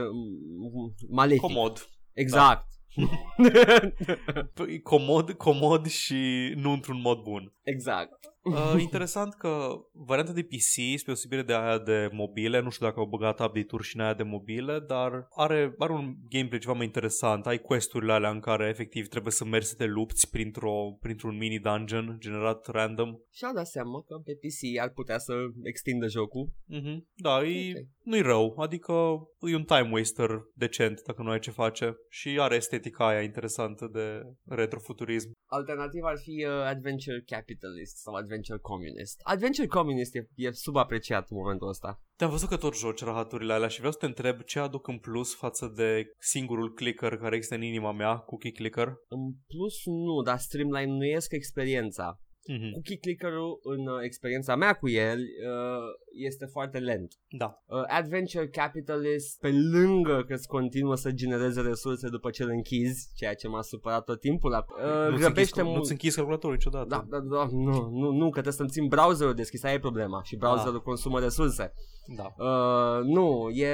mm, 0.73 0.93
malefic. 1.09 1.41
Comod. 1.41 1.89
Exact. 2.13 2.57
Păi, 2.57 2.78
Comod, 4.83 5.31
comod 5.31 5.87
și 5.87 6.53
nu 6.55 6.71
într-un 6.71 7.01
mod 7.01 7.21
bun. 7.21 7.53
exact. 7.63 8.33
Uh, 8.43 8.75
interesant 8.77 9.33
că 9.33 9.69
varianta 9.91 10.31
de 10.31 10.43
PC, 10.43 10.97
spre 10.97 11.11
osebire 11.11 11.41
de 11.43 11.53
aia 11.53 11.79
de 11.79 12.09
mobile, 12.11 12.59
nu 12.59 12.69
știu 12.69 12.85
dacă 12.85 12.99
au 12.99 13.05
băgat 13.05 13.39
update-uri 13.39 13.83
și 13.83 13.95
în 13.95 14.01
aia 14.01 14.13
de 14.13 14.23
mobile, 14.23 14.79
dar 14.79 15.27
are, 15.29 15.73
are 15.77 15.93
un 15.93 16.15
gameplay 16.29 16.59
ceva 16.59 16.73
mai 16.73 16.85
interesant. 16.85 17.47
Ai 17.47 17.57
quest-urile 17.57 18.11
alea 18.11 18.29
în 18.29 18.39
care 18.39 18.67
efectiv 18.67 19.07
trebuie 19.07 19.31
să 19.31 19.45
mergi 19.45 19.67
să 19.67 19.75
te 19.75 19.85
lupți 19.85 20.29
printr-o, 20.29 20.97
printr-un 20.99 21.37
mini-dungeon 21.37 22.15
generat 22.19 22.67
random. 22.67 23.15
Și-au 23.31 23.53
dat 23.53 23.67
seama 23.67 24.03
că 24.07 24.15
pe 24.23 24.33
PC 24.33 24.79
ar 24.81 24.89
putea 24.89 25.17
să 25.17 25.33
extindă 25.63 26.07
jocul. 26.07 26.49
Mhm. 26.65 27.07
Da, 27.13 27.43
e, 27.43 27.71
Ok. 27.75 27.85
nu-i 28.03 28.21
rău, 28.21 28.55
adică 28.59 28.93
e 29.39 29.55
un 29.55 29.63
time 29.63 29.89
waster 29.91 30.29
decent 30.53 31.01
dacă 31.01 31.21
nu 31.21 31.29
ai 31.29 31.39
ce 31.39 31.51
face 31.51 31.95
și 32.09 32.37
are 32.39 32.55
estetica 32.55 33.07
aia 33.07 33.21
interesantă 33.21 33.89
de 33.91 34.21
retrofuturism. 34.55 35.31
Alternativa 35.45 36.09
ar 36.09 36.17
fi 36.17 36.45
uh, 36.45 36.51
Adventure 36.51 37.23
Capitalist 37.25 37.97
sau 37.97 38.13
Adventure 38.13 38.37
Communist. 38.61 39.19
Adventure 39.23 39.67
Communist 39.67 40.15
e, 40.15 40.27
e 40.35 40.51
subapreciat 40.51 41.29
în 41.29 41.37
momentul 41.37 41.67
ăsta. 41.67 42.01
Te-am 42.15 42.29
văzut 42.29 42.49
că 42.49 42.57
tot 42.57 42.75
joci 42.75 43.03
rahaturile 43.03 43.53
alea 43.53 43.67
și 43.67 43.77
vreau 43.77 43.91
să 43.91 43.97
te 43.97 44.05
întreb 44.05 44.41
ce 44.41 44.59
aduc 44.59 44.87
în 44.87 44.97
plus 44.97 45.35
față 45.35 45.73
de 45.75 46.11
singurul 46.17 46.73
clicker 46.73 47.17
care 47.17 47.35
există 47.35 47.55
în 47.55 47.61
inima 47.61 47.91
mea, 47.91 48.17
cookie 48.17 48.51
clicker. 48.51 48.87
În 49.07 49.33
plus, 49.47 49.85
nu, 49.85 50.21
dar 50.21 50.37
streamline-nuiesc 50.37 51.31
experiența. 51.31 52.19
Mhm. 52.47 52.71
Cookie 52.71 52.97
clicker-ul, 52.97 53.59
în 53.63 53.87
uh, 53.87 53.99
experiența 54.01 54.55
mea 54.55 54.73
cu 54.73 54.89
el, 54.89 55.19
uh, 55.19 55.83
este 56.23 56.45
foarte 56.45 56.77
lent. 56.77 57.13
Da. 57.37 57.63
Uh, 57.65 57.81
Adventure 57.87 58.47
Capitalist, 58.47 59.39
pe 59.39 59.51
lângă 59.71 60.23
că 60.27 60.33
îți 60.33 60.47
continuă 60.47 60.95
să 60.95 61.11
genereze 61.11 61.61
resurse 61.61 62.09
după 62.09 62.29
ce 62.29 62.43
îl 62.43 62.49
închizi, 62.49 63.09
ceea 63.15 63.33
ce 63.33 63.47
m-a 63.47 63.61
supărat 63.61 64.03
tot 64.03 64.19
timpul, 64.19 64.51
uh, 64.51 64.85
Nu-ți 65.09 65.21
grăbește 65.21 65.39
închizi, 65.39 65.61
mult. 65.63 65.75
nu-ți 65.77 65.91
închizi 65.91 66.15
calculatorul 66.15 66.55
niciodată. 66.55 66.87
Da, 66.87 67.05
da, 67.09 67.19
da, 67.19 67.47
nu, 67.51 67.89
nu, 67.91 68.11
nu, 68.11 68.23
că 68.25 68.31
trebuie 68.31 68.53
să-mi 68.53 68.69
țin 68.69 68.87
browserul 68.87 69.33
deschis, 69.33 69.63
aia 69.63 69.73
e 69.73 69.79
problema 69.79 70.23
și 70.23 70.35
browserul 70.35 70.75
Ah. 70.75 70.81
consumă 70.81 71.19
resurse. 71.19 71.73
da. 72.15 72.33
Uh, 72.37 73.03
nu, 73.03 73.49
e, 73.49 73.67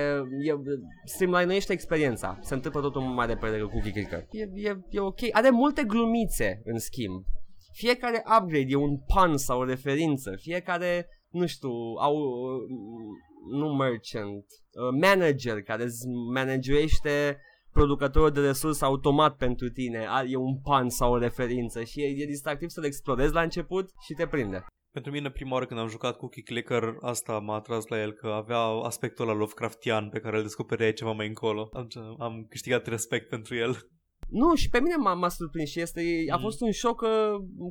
e 0.44 0.54
streamline-uiește 1.06 1.74
experiența. 1.74 2.40
Se 2.42 2.54
întâmplă 2.54 2.82
totul 2.82 3.02
mai 3.02 3.28
repede 3.28 3.52
decât 3.52 3.70
cookie 3.70 3.92
clicker. 3.92 4.26
E, 4.32 4.50
e, 4.70 4.78
e 4.90 5.00
ok. 5.00 5.20
Are 5.32 5.50
multe 5.50 5.84
glumițe, 5.84 6.62
în 6.66 6.80
schimb. 6.80 7.24
Fiecare 7.82 8.24
upgrade 8.40 8.66
e 8.70 8.76
un 8.76 8.98
pun 9.14 9.38
sau 9.38 9.60
o 9.60 9.66
referință. 9.66 10.36
Fiecare, 10.42 11.08
nu 11.30 11.46
știu, 11.46 11.70
au 12.00 12.16
uh, 12.16 12.62
nu 13.52 13.68
merchant, 13.74 14.46
uh, 14.46 15.00
manager 15.02 15.62
care 15.62 15.84
îți 15.84 16.08
managerește 16.34 17.38
producătorul 17.72 18.32
de 18.32 18.40
resurse 18.40 18.86
automat 18.86 19.36
pentru 19.36 19.70
tine. 19.70 20.06
Are- 20.10 20.28
E 20.30 20.36
un 20.36 20.60
pan 20.62 20.90
sau 20.90 21.12
o 21.12 21.18
referință 21.18 21.84
și 21.84 22.02
e, 22.02 22.06
e 22.06 22.26
distractiv 22.26 22.70
să-l 22.70 22.86
explorezi 22.86 23.34
la 23.34 23.42
început 23.42 23.90
și 24.06 24.14
te 24.14 24.28
prinde. 24.28 24.66
Pentru 24.92 25.12
mine, 25.12 25.30
prima 25.30 25.54
oară 25.54 25.66
când 25.66 25.80
am 25.80 25.88
jucat 25.88 26.18
Cookie 26.18 26.44
Clicker, 26.44 26.96
asta 27.02 27.40
m-a 27.40 27.56
atras 27.56 27.88
la 27.88 28.02
el, 28.02 28.12
că 28.12 28.28
avea 28.28 28.60
aspectul 28.60 29.28
ăla 29.28 29.38
Lovecraftian 29.38 30.10
pe 30.10 30.20
care 30.20 30.38
îl 30.38 30.42
descopereai 30.42 30.94
ceva 30.94 31.12
mai 31.12 31.28
încolo. 31.28 31.70
Am, 31.74 31.88
am 32.20 32.46
câștigat 32.50 32.88
respect 32.88 33.30
pentru 33.30 33.56
el. 33.56 33.78
Nu, 34.30 34.56
și 34.56 34.70
pe 34.70 34.80
mine 34.80 34.96
m-a, 34.96 35.14
m-a 35.14 35.30
surprins 35.30 35.70
și 35.70 35.80
este, 35.82 36.02
a 36.32 36.36
Mm. 36.36 36.42
fost 36.42 36.62
un 36.62 36.72
șoc 36.72 37.02
uh, 37.02 37.10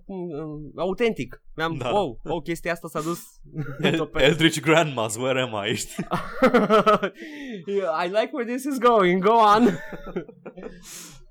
uh, 0.06 0.70
autentic. 0.76 1.42
Mi-am, 1.56 1.74
Da. 1.78 1.90
wow, 1.90 2.20
wow, 2.24 2.40
chestia 2.40 2.72
asta 2.72 2.88
s-a 2.88 3.00
dus 3.00 3.20
El, 3.92 4.06
pe... 4.06 4.22
Eldritch 4.22 4.60
Grandmas, 4.60 5.16
where 5.16 5.40
am 5.40 5.64
I? 5.70 5.74
Știi? 5.74 6.06
I 8.04 8.06
like 8.06 8.30
where 8.32 8.52
this 8.52 8.64
is 8.64 8.78
going, 8.78 9.22
go 9.24 9.32
on. 9.32 9.68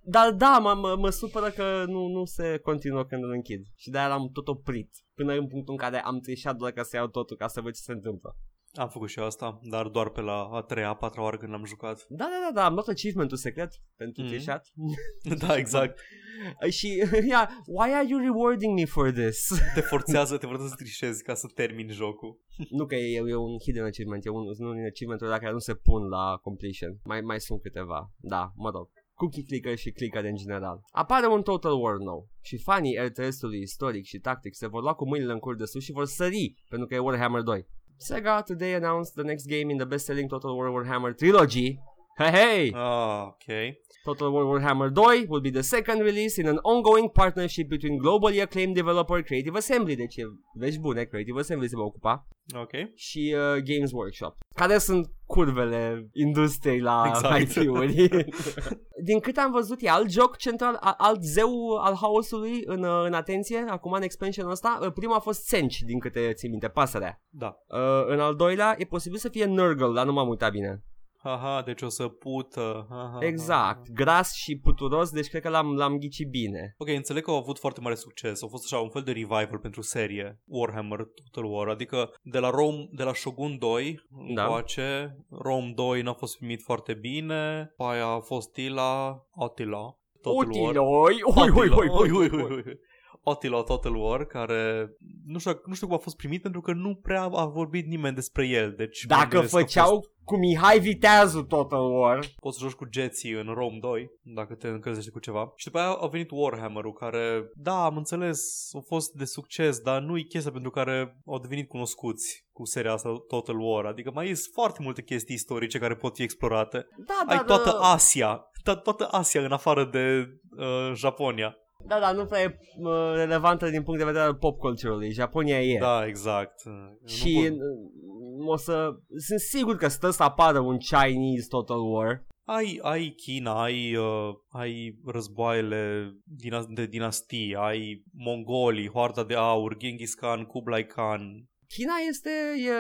Dar 0.05 0.31
da, 0.31 0.57
mă, 0.62 0.73
mă, 0.73 0.95
mă 0.99 1.09
supără 1.09 1.49
că 1.49 1.83
nu, 1.88 2.07
nu 2.07 2.25
se 2.25 2.57
continuă 2.63 3.03
când 3.05 3.23
îl 3.23 3.31
închid. 3.31 3.62
Și 3.75 3.89
de-aia 3.89 4.07
l-am 4.07 4.29
tot 4.33 4.47
oprit. 4.47 4.89
Până 5.15 5.33
în 5.33 5.47
punctul 5.47 5.73
în 5.73 5.79
care 5.79 6.01
am 6.03 6.19
trișat 6.19 6.55
doar 6.55 6.71
ca 6.71 6.83
să 6.83 6.95
iau 6.95 7.07
totul 7.07 7.38
ca 7.38 7.47
să 7.47 7.62
văd 7.62 7.73
ce 7.73 7.81
se 7.81 7.91
întâmplă. 7.91 8.36
Am 8.73 8.89
făcut 8.89 9.09
și 9.09 9.19
eu 9.19 9.25
asta, 9.25 9.59
dar 9.62 9.88
doar 9.88 10.09
pe 10.09 10.21
la 10.21 10.49
a 10.51 10.62
treia, 10.62 10.89
a 10.89 10.95
patra 10.95 11.21
oară 11.21 11.38
când 11.38 11.51
l-am 11.51 11.65
jucat. 11.65 12.05
Da, 12.09 12.25
da, 12.25 12.39
da, 12.47 12.51
da, 12.62 12.65
am 12.65 12.73
luat 12.73 12.88
achievement-ul 12.88 13.38
secret 13.38 13.71
pentru 13.95 14.21
Mhm. 14.21 14.31
trișat. 14.31 14.67
da, 15.47 15.57
exact. 15.57 15.99
și, 16.77 16.88
yeah, 17.31 17.47
why 17.65 17.89
are 17.93 18.05
you 18.09 18.19
rewarding 18.19 18.73
me 18.79 18.86
for 18.86 19.12
this? 19.12 19.47
Te 19.73 19.81
forțează, 19.81 20.38
te 20.38 20.45
forțează 20.45 20.69
să 20.69 20.75
trișezi 20.83 21.23
ca 21.23 21.33
să 21.33 21.47
termini 21.53 21.91
jocul. 21.91 22.39
Nu 22.69 22.86
că 22.86 22.95
e, 22.95 23.17
e 23.27 23.36
un 23.36 23.57
hidden 23.63 23.83
achievement, 23.83 24.25
e 24.25 24.29
un, 24.29 24.43
unul 24.59 24.73
din 24.75 24.86
achievement-urile 24.86 25.38
care 25.39 25.51
nu 25.51 25.59
se 25.59 25.73
pun 25.73 26.07
la 26.07 26.38
completion. 26.41 26.99
Mai, 27.03 27.21
mai 27.21 27.39
sunt 27.39 27.62
câteva. 27.62 28.12
Da, 28.17 28.51
mă 28.55 28.69
rog. 28.69 28.89
Cookie 29.13 29.43
clicker 29.43 29.77
și 29.77 29.91
clicker 29.91 30.23
în 30.23 30.36
general. 30.36 30.81
Apare 30.91 31.27
un 31.27 31.41
Total 31.41 31.81
War 31.81 31.97
nou 31.97 32.29
și 32.41 32.57
fanii 32.57 32.97
RTS-ului 33.05 33.59
istoric 33.62 34.05
și 34.05 34.17
tactic 34.19 34.55
se 34.55 34.67
vor 34.67 34.81
lua 34.81 34.93
cu 34.93 35.07
mâinile 35.07 35.31
în 35.31 35.39
cur 35.39 35.55
de 35.55 35.65
sus 35.65 35.83
și 35.83 35.91
vor 35.91 36.05
sări 36.05 36.53
pentru 36.69 36.88
că 36.88 36.93
e 36.93 36.99
Warhammer 36.99 37.41
2. 37.41 37.67
Sega 37.99 38.45
today 38.45 38.73
announced 38.73 39.15
the 39.15 39.23
next 39.23 39.45
game 39.45 39.71
in 39.71 39.77
the 39.77 39.86
best-selling 39.86 40.29
Total 40.29 40.56
War 40.56 40.69
Warhammer 40.69 41.17
trilogy. 41.17 41.79
Hey, 42.15 42.32
hey! 42.32 42.71
Ah, 42.76 43.23
ok. 43.28 43.76
Total 44.04 44.32
War 44.34 44.45
Warhammer 44.45 44.89
2 44.91 45.26
will 45.30 45.41
be 45.41 45.49
the 45.52 45.62
second 45.62 46.02
release 46.02 46.38
in 46.41 46.47
an 46.47 46.58
ongoing 46.62 47.10
partnership 47.10 47.67
between 47.67 47.97
globally 47.97 48.41
acclaimed 48.41 48.76
developer 48.76 49.23
Creative 49.23 49.58
Assembly, 49.58 49.95
deci 49.95 50.15
e 50.15 50.23
vești 50.54 50.80
bune, 50.80 51.04
Creative 51.04 51.39
Assembly 51.39 51.67
se 51.69 51.76
va 51.76 51.84
ocupa, 51.84 52.28
Ok. 52.56 52.71
și 52.95 53.36
uh, 53.38 53.62
Games 53.63 53.91
Workshop. 53.91 54.36
Care 54.56 54.78
sunt 54.78 55.12
curvele 55.26 56.10
industriei 56.13 56.80
la 56.80 57.04
Exact. 57.08 57.39
IP-uri. 57.56 58.08
Din 59.10 59.19
câte 59.19 59.39
am 59.39 59.52
văzut, 59.52 59.82
e 59.82 59.89
alt 59.89 60.10
joc 60.12 60.38
central, 60.38 60.78
a- 60.80 60.95
alt 60.97 61.21
zeu 61.23 61.52
al 61.84 61.95
haosului 62.02 62.62
în, 62.65 62.84
uh, 62.84 63.04
în 63.06 63.13
atenție, 63.13 63.65
acum 63.69 63.91
în 63.91 64.02
expansion 64.02 64.49
ăsta. 64.49 64.80
Uh, 64.82 64.91
Prima 64.93 65.15
a 65.15 65.19
fost 65.19 65.45
Sench, 65.45 65.76
din 65.86 65.99
câte 65.99 66.32
țin 66.34 66.49
minte, 66.49 66.67
pasărea. 66.67 67.21
Da. 67.30 67.56
Uh, 67.67 68.04
în 68.08 68.19
al 68.19 68.36
doilea 68.36 68.76
e 68.78 68.84
posibil 68.86 69.17
să 69.17 69.30
fie 69.30 69.45
Nurgle, 69.45 69.93
dar 69.93 70.06
nu 70.06 70.13
m-am 70.13 70.28
uitat 70.30 70.52
bine. 70.52 70.84
Aha, 71.23 71.62
deci 71.65 71.81
o 71.81 71.89
să 71.89 72.07
pută. 72.07 72.88
Aha, 72.89 73.17
Exact, 73.21 73.89
gras 73.91 74.33
și 74.33 74.57
puturos, 74.57 75.09
deci 75.09 75.27
cred 75.27 75.41
că 75.41 75.49
l-am, 75.49 75.75
l-am 75.75 75.97
ghicit 75.97 76.29
bine. 76.29 76.73
Ok, 76.77 76.88
înțeleg 76.88 77.23
că 77.23 77.31
au 77.31 77.38
avut 77.38 77.59
foarte 77.59 77.79
mare 77.81 77.95
succes. 77.95 78.43
A 78.43 78.47
fost 78.47 78.63
așa 78.63 78.81
un 78.81 78.89
fel 78.89 79.01
de 79.01 79.12
revival 79.12 79.59
pentru 79.62 79.81
serie 79.81 80.41
Warhammer 80.45 80.99
Total 81.31 81.51
War. 81.51 81.67
Adică 81.67 82.09
de 82.21 82.39
la 82.39 82.49
Rome, 82.49 82.88
de 82.91 83.03
la 83.03 83.13
Shogun 83.13 83.57
2 83.57 83.99
Da. 84.33 84.41
încoace, 84.43 85.17
Rome 85.29 85.71
2 85.75 86.01
n-a 86.01 86.13
fost 86.13 86.38
primit 86.38 86.62
foarte 86.62 86.93
bine. 86.93 87.65
După 87.69 87.83
aia 87.83 88.07
a 88.07 88.19
fost 88.19 88.51
Tila, 88.51 89.25
Attila, 89.36 89.97
Total 90.21 90.51
War. 90.51 90.69
Utiloi, 90.69 90.75
oi, 90.77 91.15
oi, 91.36 91.49
oi, 91.55 91.89
oi, 91.89 91.89
oi, 91.89 92.29
oi, 92.31 92.51
oi. 92.51 92.79
Attila 93.23 93.62
Total 93.62 93.95
War, 93.95 94.25
care 94.25 94.89
nu 95.25 95.39
știu, 95.39 95.62
nu 95.65 95.73
știu 95.73 95.88
cum 95.88 95.95
a 95.95 95.99
fost 95.99 96.15
primit 96.15 96.41
pentru 96.41 96.62
că 96.62 96.71
nu 96.73 96.95
prea 96.95 97.23
a 97.23 97.45
vorbit 97.45 97.86
nimeni 97.88 98.15
despre 98.15 98.47
el. 98.47 98.73
Deci 98.77 99.05
mă 99.09 99.15
Dacă 99.15 99.27
gândesc 99.29 99.51
că 99.53 99.57
a 99.57 99.62
făceau 99.62 99.88
fost- 99.95 100.12
cu 100.23 100.38
Mihai 100.38 100.79
Viteazu 100.79 101.43
Total 101.43 101.91
War. 101.91 102.25
Poți 102.39 102.57
să 102.57 102.63
joci 102.63 102.73
cu 102.75 102.88
Jetsi 102.91 103.29
în 103.31 103.45
Rome 103.53 103.77
2, 103.81 104.09
dacă 104.21 104.53
te 104.53 104.67
încălzești 104.67 105.09
cu 105.12 105.19
ceva. 105.19 105.53
Și 105.55 105.65
după 105.65 105.79
aia 105.79 105.89
a 105.91 106.07
venit 106.07 106.29
Warhammer-ul, 106.31 106.93
care, 106.93 107.49
da, 107.53 107.86
am 107.86 107.97
înțeles, 107.97 108.69
a 108.73 108.79
fost 108.88 109.12
de 109.13 109.25
succes, 109.25 109.79
dar 109.79 110.01
nu 110.01 110.17
e 110.17 110.21
chestia 110.21 110.51
pentru 110.51 110.69
care 110.69 111.21
au 111.25 111.39
devenit 111.39 111.67
cunoscuți 111.67 112.45
cu 112.51 112.65
seria 112.65 112.93
asta 112.93 113.09
Total 113.27 113.59
War. 113.59 113.86
Adică 113.86 114.12
mai 114.13 114.25
sunt 114.27 114.53
foarte 114.53 114.79
multe 114.81 115.01
chestii 115.03 115.36
istorice 115.36 115.79
care 115.79 115.95
pot 115.95 116.15
fi 116.15 116.23
explorate. 116.23 116.88
Da, 117.07 117.23
Ai 117.27 117.36
dar, 117.36 117.45
toată 117.45 117.69
uh, 117.69 117.79
Asia, 117.93 118.41
to- 118.71 118.81
toată 118.83 119.07
Asia 119.12 119.41
în 119.45 119.51
afară 119.51 119.86
de 119.86 120.25
uh, 120.57 120.91
Japonia. 120.95 121.55
Da, 121.88 122.00
da, 122.00 122.12
nu 122.12 122.26
prea 122.26 122.41
e 122.41 122.58
uh, 122.78 123.12
relevantă 123.15 123.69
din 123.69 123.84
punct 123.84 124.00
de 124.00 124.06
vedere 124.06 124.24
al 124.24 124.36
pop 124.36 124.58
culture-ului. 124.58 125.12
Japonia 125.12 125.62
e. 125.62 125.78
Da, 125.80 126.06
exact. 126.08 126.62
Și 127.06 127.34
Nu 127.39 127.56
pot- 127.56 127.60
uh, 127.60 128.48
o 128.48 128.56
să... 128.58 128.89
Sunt 129.28 129.39
sigur 129.39 129.76
că 129.76 129.88
stă 129.88 130.10
să 130.10 130.24
apară 130.24 130.60
un 130.60 130.78
Chinese 130.78 131.48
Total 131.50 131.80
War. 131.91 132.26
ai, 132.46 132.80
ai 132.82 133.10
China, 133.10 133.62
ai, 133.63 133.96
uh, 133.96 134.30
ai 134.50 135.00
războaiele 135.06 136.12
dina- 136.46 136.67
de 136.74 136.86
dinastii, 136.86 137.56
ai 137.56 138.04
mongolii, 138.13 138.89
Hoarda 138.89 139.24
de 139.24 139.34
Aur, 139.36 139.78
Genghis 139.78 140.13
Khan, 140.13 140.43
Kublai 140.43 140.86
Khan. 140.86 141.48
China 141.67 141.93
este 142.10 142.30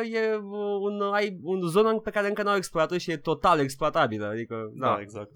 e, 0.09 0.17
e 0.17 0.35
un, 0.81 1.01
ai 1.13 1.39
un 1.43 1.61
zonă 1.67 1.99
pe 1.99 2.09
care 2.11 2.27
încă 2.27 2.43
n-au 2.43 2.55
explorat 2.55 2.91
și 2.91 3.11
e 3.11 3.17
total 3.17 3.59
exploatabilă. 3.59 4.25
Adică, 4.27 4.55
da, 4.79 4.87
Da, 4.87 5.01
exact. 5.01 5.31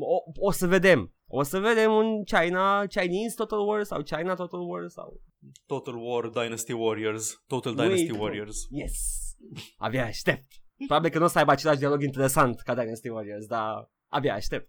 o, 0.00 0.46
o 0.46 0.50
să 0.50 0.66
vedem. 0.66 1.12
O 1.34 1.42
să 1.42 1.58
vedem 1.60 1.92
un 1.92 2.24
China, 2.24 2.86
Chinese 2.86 3.34
Total 3.36 3.66
War 3.68 3.82
sau 3.82 4.02
China 4.02 4.34
Total 4.34 4.60
War 4.60 4.88
sau... 4.88 5.20
Total 5.66 5.94
War, 5.96 6.28
Dynasty 6.28 6.72
Warriors, 6.72 7.42
Total 7.46 7.74
Wait, 7.76 7.88
Dynasty 7.88 8.16
no. 8.16 8.22
Warriors. 8.22 8.56
Yes! 8.70 8.92
Abia 9.76 10.04
aștept. 10.04 10.46
Probabil 10.86 11.10
că 11.10 11.18
nu 11.18 11.24
o 11.24 11.28
să 11.28 11.38
aibă 11.38 11.50
același 11.50 11.78
dialog 11.78 12.02
interesant 12.02 12.60
ca 12.60 12.74
Dynasty 12.74 13.08
Warriors, 13.08 13.46
dar 13.46 13.90
abia 14.08 14.34
aștept. 14.34 14.66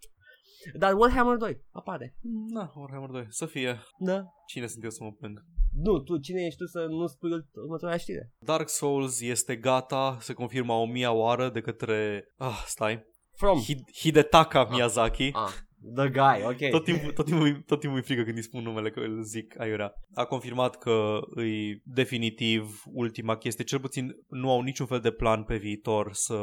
Dar 0.78 0.92
Warhammer 0.94 1.36
2 1.36 1.64
apare. 1.70 2.14
Da, 2.54 2.72
Warhammer 2.74 3.10
2. 3.10 3.26
Să 3.28 3.46
fie. 3.46 3.82
Da. 3.98 4.24
Cine 4.46 4.66
sunt 4.66 4.84
eu 4.84 4.90
să 4.90 5.04
mă 5.04 5.12
plâng? 5.12 5.44
Nu, 5.72 5.98
tu, 5.98 6.16
cine 6.18 6.44
ești 6.44 6.58
tu 6.58 6.66
să 6.66 6.86
nu 6.88 7.06
spui 7.06 7.30
următoarea 7.52 7.98
știre? 7.98 8.32
Dark 8.38 8.68
Souls 8.68 9.20
este 9.20 9.56
gata, 9.56 10.16
se 10.20 10.32
confirmă 10.32 10.72
a 10.72 10.76
o 10.76 10.86
mia 10.86 11.12
oară 11.12 11.50
de 11.50 11.60
către... 11.60 12.24
Ah, 12.36 12.62
stai. 12.66 13.04
From. 13.36 13.60
Hid- 13.62 13.98
Hidetaka 14.00 14.64
Miyazaki. 14.70 15.30
Ah, 15.32 15.52
the 15.94 16.08
guy, 16.08 16.44
ok. 16.44 16.70
Tot 16.70 16.84
timpul, 16.84 17.12
tot, 17.12 17.24
timpul, 17.24 17.62
tot 17.66 17.80
timpul 17.80 17.98
îi 17.98 18.04
frică 18.04 18.22
când 18.22 18.36
îi 18.36 18.42
spun 18.42 18.62
numele 18.62 18.90
că 18.90 19.00
îl 19.00 19.22
zic 19.22 19.60
aiurea. 19.60 19.92
A 20.14 20.24
confirmat 20.24 20.78
că 20.78 21.20
îi 21.34 21.82
definitiv 21.84 22.82
ultima 22.92 23.36
chestie. 23.36 23.64
Cel 23.64 23.80
puțin 23.80 24.16
nu 24.28 24.50
au 24.50 24.60
niciun 24.60 24.86
fel 24.86 25.00
de 25.00 25.10
plan 25.10 25.42
pe 25.42 25.56
viitor 25.56 26.12
să 26.12 26.38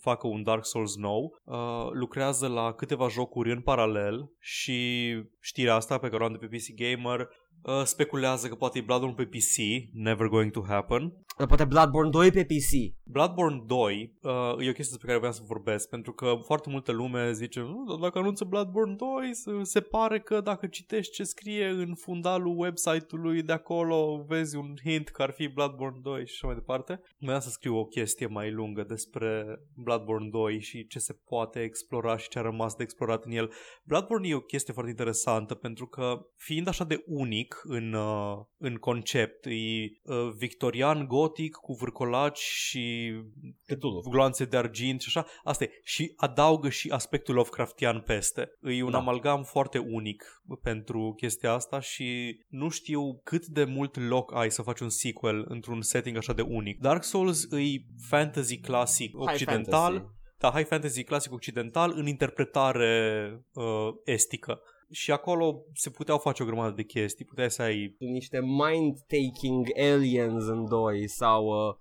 facă 0.00 0.26
un 0.26 0.42
Dark 0.42 0.66
Souls 0.66 0.96
nou. 0.96 1.40
Uh, 1.44 1.90
lucrează 1.92 2.46
la 2.46 2.72
câteva 2.72 3.08
jocuri 3.08 3.52
în 3.52 3.60
paralel 3.60 4.30
și 4.38 5.10
știrea 5.40 5.74
asta 5.74 5.98
pe 5.98 6.08
care 6.08 6.22
o 6.22 6.26
am 6.26 6.32
de 6.32 6.46
pe 6.46 6.56
PC 6.56 6.74
Gamer 6.74 7.28
uh, 7.62 7.82
speculează 7.84 8.48
că 8.48 8.54
poate 8.54 8.78
e 8.78 8.82
Bloodborne 8.82 9.14
pe 9.14 9.24
PC, 9.24 9.88
never 9.92 10.26
going 10.26 10.50
to 10.50 10.64
happen. 10.66 11.12
Dar 11.38 11.46
poate 11.46 11.64
Bloodborne 11.64 12.10
2 12.10 12.30
pe 12.30 12.44
PC. 12.44 13.00
Bloodborne 13.04 13.62
2 13.66 14.12
uh, 14.22 14.30
e 14.32 14.68
o 14.68 14.72
chestie 14.72 14.72
despre 14.74 15.06
care 15.06 15.18
vreau 15.18 15.32
să 15.32 15.42
vorbesc 15.46 15.88
pentru 15.88 16.12
că 16.12 16.34
foarte 16.44 16.70
multă 16.70 16.92
lume 16.92 17.32
zice 17.32 17.60
"Nu, 17.60 17.84
dar 17.88 17.98
dacă 17.98 18.18
anunță 18.18 18.44
Bloodborne 18.44 18.94
2 18.94 19.34
se, 19.34 19.50
se 19.62 19.80
pare 19.80 20.20
că 20.20 20.40
dacă 20.40 20.66
citești 20.66 21.12
ce 21.12 21.24
scrie 21.24 21.66
în 21.66 21.94
fundalul 21.94 22.58
website-ului 22.58 23.42
de 23.42 23.52
acolo 23.52 24.24
vezi 24.28 24.56
un 24.56 24.74
hint 24.82 25.08
că 25.08 25.22
ar 25.22 25.30
fi 25.30 25.48
Bloodborne 25.48 25.98
2 26.02 26.26
și 26.26 26.32
așa 26.34 26.46
mai 26.46 26.54
departe. 26.54 27.00
Vreau 27.18 27.40
să 27.40 27.50
scriu 27.50 27.76
o 27.76 27.84
chestie 27.84 28.26
mai 28.26 28.50
lungă 28.50 28.82
despre 28.82 29.60
Bloodborne 29.74 30.28
2 30.28 30.60
și 30.60 30.86
ce 30.86 30.98
se 30.98 31.12
poate 31.12 31.62
explora 31.62 32.16
și 32.16 32.28
ce 32.28 32.38
a 32.38 32.42
rămas 32.42 32.74
de 32.74 32.82
explorat 32.82 33.24
în 33.24 33.30
el. 33.32 33.52
Bloodborne 33.84 34.28
e 34.28 34.34
o 34.34 34.40
chestie 34.40 34.72
foarte 34.72 34.90
interesantă 34.90 35.54
pentru 35.54 35.86
că 35.86 36.26
fiind 36.36 36.68
așa 36.68 36.84
de 36.84 37.02
unic 37.06 37.60
în, 37.64 37.92
uh, 37.92 38.38
în 38.58 38.74
concept, 38.74 39.46
e 39.46 39.50
uh, 39.50 40.30
victorian 40.36 41.06
gotic 41.22 41.54
cu 41.54 41.72
vârcolaci 41.72 42.38
și 42.38 43.12
Cthulhu. 43.66 44.00
gloanțe 44.10 44.44
de 44.44 44.56
argint 44.56 45.00
și 45.00 45.18
așa, 45.18 45.26
asta 45.44 45.64
e. 45.64 45.70
Și 45.84 46.12
adaugă 46.16 46.68
și 46.68 46.88
aspectul 46.90 47.34
Lovecraftian 47.34 48.00
peste. 48.00 48.48
E 48.62 48.82
un 48.82 48.90
Da. 48.90 48.98
amalgam 48.98 49.42
foarte 49.42 49.78
unic 49.78 50.42
pentru 50.62 51.12
chestia 51.16 51.52
asta 51.52 51.80
și 51.80 52.38
nu 52.48 52.68
știu 52.68 53.20
cât 53.24 53.46
de 53.46 53.64
mult 53.64 53.96
loc 54.08 54.34
ai 54.34 54.50
să 54.50 54.62
faci 54.62 54.80
un 54.80 54.88
sequel 54.88 55.44
într-un 55.48 55.82
setting 55.82 56.16
așa 56.16 56.32
de 56.32 56.42
unic. 56.42 56.80
Dark 56.80 57.04
Souls 57.04 57.42
e 57.44 57.84
fantasy 58.08 58.58
clasic 58.60 59.10
High 59.18 59.32
occidental, 59.32 59.92
fantasy. 59.92 60.14
da, 60.38 60.50
high 60.50 60.66
fantasy 60.66 61.04
clasic 61.04 61.32
occidental 61.32 61.92
în 61.96 62.06
interpretare 62.06 63.30
uh, 63.52 63.88
estică. 64.04 64.60
Și 64.92 65.12
acolo 65.12 65.64
se 65.74 65.90
puteau 65.90 66.18
face 66.18 66.42
o 66.42 66.46
grămadă 66.46 66.74
de 66.74 66.82
chestii. 66.82 67.24
Puteai 67.24 67.50
să 67.50 67.62
ai 67.62 67.96
niște 67.98 68.40
mind-taking 68.40 69.66
aliens 69.76 70.46
în 70.46 70.68
doi 70.68 71.08
sau 71.08 71.44
uh, 71.46 71.74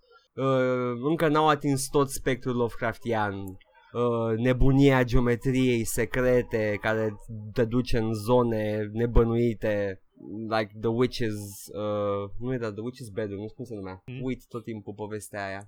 uh, 0.46 1.00
încă 1.10 1.28
n-au 1.28 1.48
atins 1.48 1.88
tot 1.88 2.10
spectrul 2.10 2.56
Lovecraftian. 2.56 3.34
Uh, 3.34 4.38
nebunia 4.38 5.04
geometriei 5.04 5.84
secrete 5.86 6.78
care 6.82 7.14
te 7.54 7.66
duce 7.66 7.98
în 7.98 8.14
zone 8.14 8.90
nebănuite 8.94 10.02
like 10.50 10.72
The 10.82 10.90
Witches 10.90 11.36
uh, 11.74 12.32
nu 12.40 12.54
era 12.54 12.72
The 12.72 12.82
Witches 12.82 13.10
Bedroom, 13.10 13.42
nu 13.42 13.48
știu 13.48 13.56
cum 13.56 13.66
se 13.66 13.76
numea 13.76 14.02
Mm. 14.06 14.24
uit 14.24 14.46
tot 14.48 14.64
timpul 14.64 14.94
povestea 14.94 15.46
aia 15.46 15.64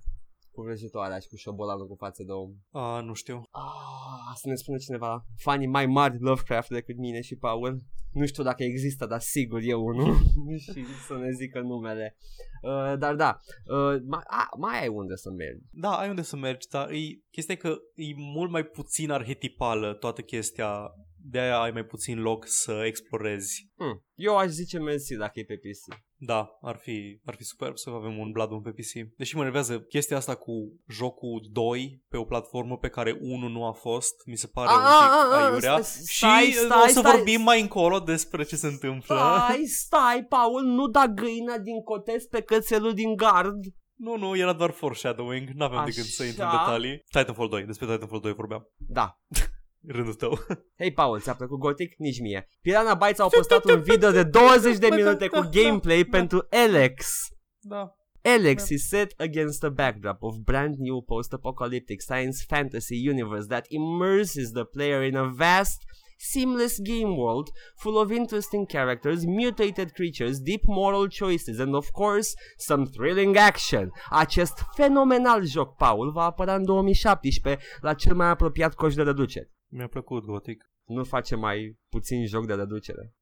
cu 0.54 0.62
vrăjitoarea 0.62 1.18
și 1.18 1.28
cu 1.28 1.36
șobolanul 1.36 1.86
cu 1.86 1.94
față 1.94 2.22
de 2.22 2.32
om 2.32 2.50
a, 2.70 3.00
nu 3.00 3.14
știu. 3.14 3.36
Ah, 3.50 4.34
să 4.34 4.48
ne 4.48 4.54
spună 4.54 4.78
cineva 4.78 5.24
fanii 5.36 5.66
mai 5.66 5.86
mari 5.86 6.20
Lovecraft 6.20 6.68
decât 6.68 6.96
mine 6.96 7.20
și 7.20 7.36
Paul. 7.36 7.82
Nu 8.12 8.26
știu 8.26 8.42
dacă 8.42 8.62
există, 8.62 9.06
dar 9.06 9.20
sigur 9.20 9.60
e 9.62 9.74
unul 9.74 10.16
și 10.72 10.84
să 11.06 11.16
ne 11.16 11.30
zică 11.30 11.60
numele. 11.60 12.16
Uh, 12.62 12.98
dar 12.98 13.14
da, 13.14 13.38
uh, 13.66 14.00
mai, 14.06 14.22
a, 14.26 14.48
mai 14.58 14.80
ai 14.80 14.88
unde 14.88 15.16
să 15.16 15.30
mergi. 15.30 15.64
Da, 15.70 15.98
ai 15.98 16.08
unde 16.08 16.22
să 16.22 16.36
mergi, 16.36 16.68
dar 16.68 16.90
e, 16.90 16.98
chestia 17.30 17.54
e 17.54 17.58
că 17.58 17.76
e 17.94 18.04
mult 18.16 18.50
mai 18.50 18.64
puțin 18.64 19.10
arhetipală 19.10 19.94
toată 19.94 20.20
chestia. 20.20 20.90
De 21.26 21.38
aia 21.38 21.60
ai 21.60 21.70
mai 21.70 21.84
puțin 21.84 22.20
loc 22.20 22.44
să 22.46 22.82
explorezi. 22.86 23.68
Hmm. 23.76 24.04
Eu 24.14 24.36
aș 24.36 24.48
zice 24.48 24.78
mersi 24.78 25.14
dacă 25.16 25.32
e 25.40 25.44
pe 25.44 25.56
PC. 25.56 25.98
Da, 26.16 26.58
ar 26.62 26.76
fi, 26.76 27.20
ar 27.24 27.34
fi 27.34 27.44
superb 27.44 27.76
să 27.76 27.90
avem 27.90 28.18
un 28.18 28.30
Bloodborne 28.30 28.70
pe 28.70 28.82
PC. 28.82 29.16
Deși 29.16 29.36
mă 29.36 29.42
nervează 29.42 29.80
chestia 29.80 30.16
asta 30.16 30.34
cu 30.34 30.52
jocul 30.88 31.48
2 31.50 32.02
pe 32.08 32.16
o 32.16 32.24
platformă 32.24 32.78
pe 32.78 32.88
care 32.88 33.16
1 33.20 33.48
nu 33.48 33.66
a 33.66 33.72
fost, 33.72 34.14
mi 34.26 34.36
se 34.36 34.46
pare 34.46 34.68
A, 34.68 34.72
un 34.72 34.78
a, 34.78 34.84
pic 34.84 35.32
a, 35.32 35.36
a, 35.36 35.44
aiurea. 35.46 35.82
stai, 35.82 36.44
și 36.44 36.52
stai, 36.54 36.82
o 36.82 36.86
să 36.86 36.98
stai. 36.98 37.16
vorbim 37.16 37.40
mai 37.40 37.60
încolo 37.60 37.98
despre 38.00 38.42
ce 38.42 38.56
se 38.56 38.66
întâmplă. 38.66 39.14
Stai, 39.14 39.64
stai, 39.66 40.24
Paul, 40.28 40.62
nu 40.62 40.86
da 40.88 41.06
găina 41.06 41.58
din 41.58 41.82
cotez 41.82 42.24
pe 42.24 42.40
cățelul 42.42 42.94
din 42.94 43.16
gard. 43.16 43.58
Nu, 43.94 44.16
nu, 44.16 44.36
era 44.36 44.52
doar 44.52 44.70
foreshadowing, 44.70 45.48
n-aveam 45.48 45.84
decât 45.84 46.04
să 46.04 46.24
intru 46.24 46.42
în 46.42 46.48
Așa. 46.48 46.64
detalii. 46.64 47.04
Titanfall 47.10 47.48
2, 47.48 47.64
despre 47.64 47.86
Titanfall 47.86 48.20
2 48.20 48.32
vorbeam. 48.32 48.68
Da. 48.76 49.18
Rândul 49.86 50.14
tău. 50.14 50.38
Hei, 50.78 50.92
Paul, 50.92 51.20
ți-a 51.20 51.34
plăcut 51.34 51.58
Gothic? 51.58 51.94
Nici 51.98 52.20
mie. 52.20 52.48
Piranha 52.60 52.94
Bytes 52.94 53.18
au 53.18 53.28
postat 53.28 53.64
un 53.64 53.80
video 53.80 54.10
de 54.10 54.22
20 54.22 54.78
de 54.78 54.88
minute 54.90 55.26
cu 55.26 55.48
gameplay 55.52 56.04
pentru 56.04 56.46
Alex. 56.50 57.28
da. 57.60 57.94
Alex 58.26 58.68
is 58.68 58.88
set 58.88 59.12
against 59.20 59.64
a 59.64 59.68
backdrop 59.68 60.22
of 60.22 60.36
brand 60.44 60.74
new 60.78 61.02
post-apocalyptic 61.02 62.00
science 62.00 62.44
fantasy 62.48 63.08
universe 63.08 63.46
that 63.46 63.64
immerses 63.68 64.50
the 64.52 64.64
player 64.64 65.02
in 65.02 65.16
a 65.16 65.28
vast, 65.36 65.82
seamless 66.16 66.78
game 66.78 67.16
world 67.16 67.50
full 67.76 67.96
of 67.98 68.10
interesting 68.10 68.66
characters, 68.66 69.26
mutated 69.26 69.92
creatures, 69.92 70.40
deep 70.40 70.62
moral 70.66 71.06
choices 71.08 71.58
and 71.58 71.74
of 71.74 71.90
course 71.90 72.34
some 72.56 72.86
thrilling 72.86 73.36
action. 73.36 73.90
Acest 74.10 74.64
fenomenal 74.74 75.44
joc, 75.44 75.76
Paul, 75.76 76.10
va 76.12 76.24
apărea 76.24 76.54
în 76.54 76.64
2017 76.64 77.64
la 77.80 77.94
cel 77.94 78.14
mai 78.14 78.28
apropiat 78.28 78.74
coș 78.74 78.94
de 78.94 79.02
reducere. 79.02 79.50
Mi-a 79.68 79.88
plăcut 79.88 80.24
Gothic. 80.24 80.70
Nu 80.84 81.04
face 81.04 81.36
mai 81.36 81.78
puțin 81.88 82.26
joc 82.26 82.46
de 82.46 82.54
reducere. 82.54 83.14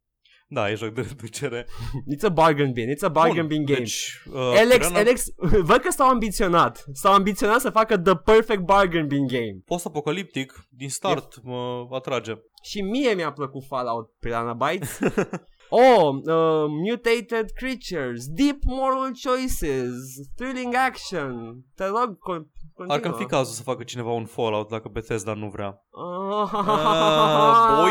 Da, 0.52 0.70
e 0.70 0.74
joc 0.74 0.94
de 0.94 1.00
reducere. 1.00 1.66
It's 2.14 2.24
a 2.24 2.28
bargain 2.28 2.72
bin, 2.72 2.88
it's 2.88 3.02
a 3.02 3.09
bargain 3.09 3.46
bin 3.46 3.64
game. 3.64 3.78
Deci, 3.78 4.22
uh, 4.26 4.35
Alex, 4.35 4.76
Piranha 4.76 4.98
Alex, 4.98 5.24
văd 5.70 5.81
că 5.81 5.90
s-au 5.90 6.09
ambiționat. 6.09 6.85
S-au 6.92 7.12
ambiționat 7.12 7.61
să 7.61 7.70
facă 7.70 7.98
the 7.98 8.16
perfect 8.16 8.62
bargain 8.62 9.07
bin 9.07 9.26
game. 9.26 9.62
post-apocaliptic, 9.64 10.66
din 10.70 10.88
start, 10.88 11.42
mă 11.42 11.87
atrage. 11.90 12.35
Și 12.62 12.81
mie 12.81 13.14
mi-a 13.14 13.33
plăcut 13.33 13.64
Fallout 13.66 14.11
Piranha 14.18 14.52
Bytes. 14.52 14.98
oh, 15.68 16.14
uh, 16.14 16.66
mutated 16.68 17.50
creatures, 17.55 18.26
deep 18.26 18.59
moral 18.64 19.11
choices, 19.24 19.92
thrilling 20.35 20.74
action. 20.74 21.62
Te 21.74 21.85
rog, 21.87 22.18
co- 22.18 22.50
continuă. 22.86 22.94
Ar 22.96 23.00
cam 23.00 23.12
fi 23.12 23.24
cazul 23.24 23.54
să 23.54 23.62
facă 23.62 23.82
cineva 23.82 24.10
un 24.10 24.24
Fallout 24.24 24.68
dacă 24.68 24.88
Bethesda 24.88 25.34
nu 25.34 25.48
vrea. 25.48 25.82
Ah, 25.90 27.76
boy! 27.76 27.90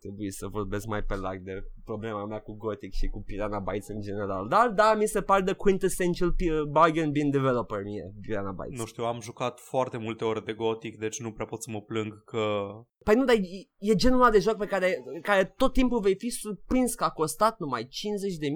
Trebuie 0.00 0.30
să 0.30 0.46
vorbesc 0.48 0.86
mai 0.86 1.02
pe 1.02 1.16
larg 1.16 1.40
de 1.42 1.64
problema 1.84 2.24
mea 2.26 2.40
cu 2.40 2.56
Gothic 2.56 2.92
și 2.92 3.06
cu 3.06 3.22
Piranha 3.22 3.58
Bytes 3.58 3.88
în 3.88 4.00
general. 4.00 4.48
Dar 4.48 4.68
da, 4.68 4.94
mi 4.94 5.06
se 5.06 5.22
pare 5.22 5.42
the 5.42 5.54
quintessential 5.54 6.32
p- 6.32 6.70
bargain 6.70 7.10
bin 7.10 7.30
developer 7.30 7.82
mie, 7.82 8.12
Piranha 8.20 8.50
Bytes. 8.50 8.78
Nu 8.80 8.86
știu, 8.86 9.04
am 9.04 9.20
jucat 9.20 9.60
foarte 9.60 9.96
multe 9.96 10.24
ore 10.24 10.40
de 10.40 10.52
Gothic, 10.52 10.98
deci 10.98 11.20
nu 11.20 11.32
prea 11.32 11.46
pot 11.46 11.62
să 11.62 11.70
mă 11.70 11.80
plâng 11.80 12.24
că... 12.24 12.64
Păi 13.04 13.14
nu, 13.14 13.24
dar 13.24 13.34
e, 13.36 13.40
e 13.78 13.94
genul 13.94 14.20
ăla 14.20 14.30
de 14.30 14.38
joc 14.38 14.56
pe 14.56 14.66
care, 14.66 14.96
care 15.22 15.44
tot 15.56 15.72
timpul 15.72 16.00
vei 16.00 16.16
fi 16.18 16.30
surprins 16.30 16.94
că 16.94 17.04
a 17.04 17.10
costat 17.10 17.58
numai 17.58 17.82
50.000 17.82 17.88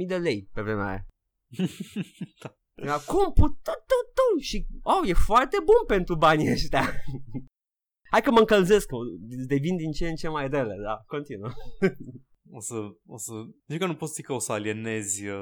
de 0.07 0.17
lei 0.17 0.49
pe 0.53 0.63
vremea 0.63 0.87
aia. 0.87 1.07
da. 2.43 2.53
Era 2.75 2.97
cum 3.07 3.33
put 4.39 4.51
tu, 4.51 4.59
tu, 4.59 4.65
tu, 4.65 4.79
și 4.79 4.83
oh, 4.83 5.09
e 5.09 5.13
foarte 5.13 5.57
bun 5.65 5.87
pentru 5.87 6.17
banii 6.17 6.53
ăștia. 6.53 6.83
Hai 8.11 8.23
că 8.23 8.31
mă 8.31 8.39
încălzesc, 8.39 8.87
că 8.87 8.97
devin 9.47 9.77
din 9.77 9.93
ce 9.93 10.09
în 10.09 10.15
ce 10.15 10.29
mai 10.29 10.49
rele, 10.49 10.75
da, 10.83 11.03
continuă. 11.07 11.49
O 12.53 12.61
să, 12.61 12.75
o 13.07 13.19
să... 13.19 13.33
Nici 13.67 13.79
că 13.79 13.87
nu 13.87 13.95
pot 13.95 14.09
să 14.09 14.15
zic 14.17 14.25
că 14.27 14.33
o 14.33 14.39
să 14.39 14.53
alienezi 14.53 15.27
uh, 15.27 15.35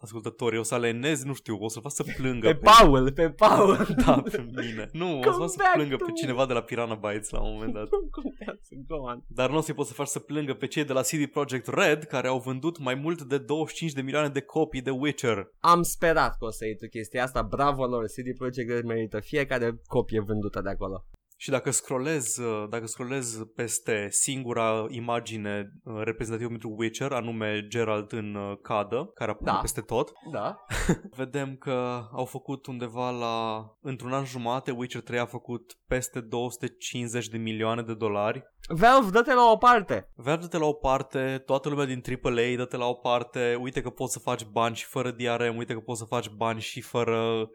ascultătorii, 0.00 0.58
o 0.58 0.62
să 0.62 0.74
alienezi, 0.74 1.26
nu 1.26 1.34
știu, 1.34 1.58
o 1.60 1.68
să 1.68 1.80
fac 1.80 1.92
să 1.92 2.04
plângă 2.16 2.48
Pe 2.48 2.54
Paul, 2.54 3.12
pe 3.12 3.30
Paul. 3.30 3.86
Da, 4.06 4.22
pe 4.22 4.46
mine. 4.54 4.88
Nu, 4.92 5.18
o 5.18 5.22
să 5.22 5.30
Come 5.30 5.36
fac 5.38 5.50
să 5.50 5.56
back 5.58 5.72
plângă 5.74 5.96
to 5.96 6.04
pe 6.04 6.10
me. 6.10 6.16
cineva 6.20 6.46
de 6.46 6.52
la 6.52 6.62
Piranha 6.62 6.94
Bytes 6.94 7.30
la 7.30 7.40
un 7.42 7.52
moment 7.52 7.72
dat. 7.72 7.88
Nu 7.90 8.08
contează, 8.10 8.68
go 8.86 8.96
on. 8.96 9.24
Dar 9.28 9.50
nu 9.50 9.56
o 9.56 9.60
să-i 9.60 9.74
poți 9.74 9.88
să 9.88 9.94
faci 9.94 10.06
să 10.06 10.18
plângă 10.18 10.54
pe 10.54 10.66
cei 10.66 10.84
de 10.84 10.92
la 10.92 11.00
CD 11.00 11.26
Projekt 11.26 11.66
Red, 11.66 12.04
care 12.04 12.28
au 12.28 12.38
vândut 12.38 12.78
mai 12.78 12.94
mult 12.94 13.22
de 13.22 13.38
25 13.38 13.92
de 13.92 14.00
milioane 14.00 14.28
de 14.28 14.40
copii 14.40 14.82
de 14.82 14.90
Witcher. 14.90 15.50
Am 15.60 15.82
sperat 15.82 16.36
că 16.38 16.44
o 16.44 16.50
să 16.50 16.64
iei 16.64 16.76
tu 16.76 16.86
chestia 16.88 17.22
asta, 17.22 17.42
bravo 17.42 17.86
lor, 17.86 18.04
CD 18.04 18.36
Projekt 18.36 18.70
Red 18.70 18.84
merită 18.84 19.20
fiecare 19.20 19.80
copie 19.86 20.20
vândută 20.20 20.60
de 20.60 20.68
acolo. 20.68 21.04
Și 21.38 21.50
dacă 21.50 21.70
scrollez, 21.70 22.36
uh, 22.36 22.68
dacă 22.68 22.86
scrollez 22.86 23.42
peste 23.54 24.08
singura 24.10 24.86
imagine 24.88 25.72
uh, 25.84 26.02
reprezentativă 26.02 26.48
pentru 26.50 26.74
Witcher, 26.78 27.12
anume 27.12 27.66
Geralt 27.68 28.12
în 28.12 28.34
uh, 28.34 28.58
cadă, 28.62 29.10
care 29.14 29.30
apare 29.30 29.50
Da. 29.50 29.58
peste 29.60 29.80
tot, 29.80 30.12
Da. 30.32 30.56
vedem 31.22 31.56
că 31.56 32.08
au 32.12 32.24
făcut 32.24 32.66
undeva 32.66 33.10
la... 33.10 33.66
Într-un 33.80 34.12
an 34.12 34.24
jumate, 34.24 34.70
Witcher 34.70 35.02
3 35.02 35.18
a 35.18 35.26
făcut 35.26 35.78
peste 35.86 36.20
250 36.20 37.28
de 37.28 37.36
milioane 37.36 37.82
de 37.82 37.94
dolari. 37.94 38.44
Valve, 38.68 39.10
dă-te 39.10 39.34
la 39.34 39.50
o 39.50 39.56
parte. 39.56 40.10
Vrea 40.14 40.36
dă-te 40.36 40.58
la 40.58 40.66
o 40.66 40.72
parte, 40.72 41.42
toată 41.46 41.68
lumea 41.68 41.84
din 41.84 42.02
AAA 42.22 42.56
dă-te 42.56 42.76
la 42.76 42.86
o 42.86 42.94
parte, 42.94 43.58
uite 43.60 43.80
că 43.80 43.90
poți 43.90 44.12
să 44.12 44.18
faci 44.18 44.44
bani 44.44 44.74
și 44.74 44.84
fără 44.84 45.10
DRM, 45.10 45.56
uite 45.56 45.72
că 45.72 45.80
poți 45.80 45.98
să 45.98 46.04
faci 46.04 46.28
bani 46.28 46.60
și 46.60 46.80
fără 46.80 47.48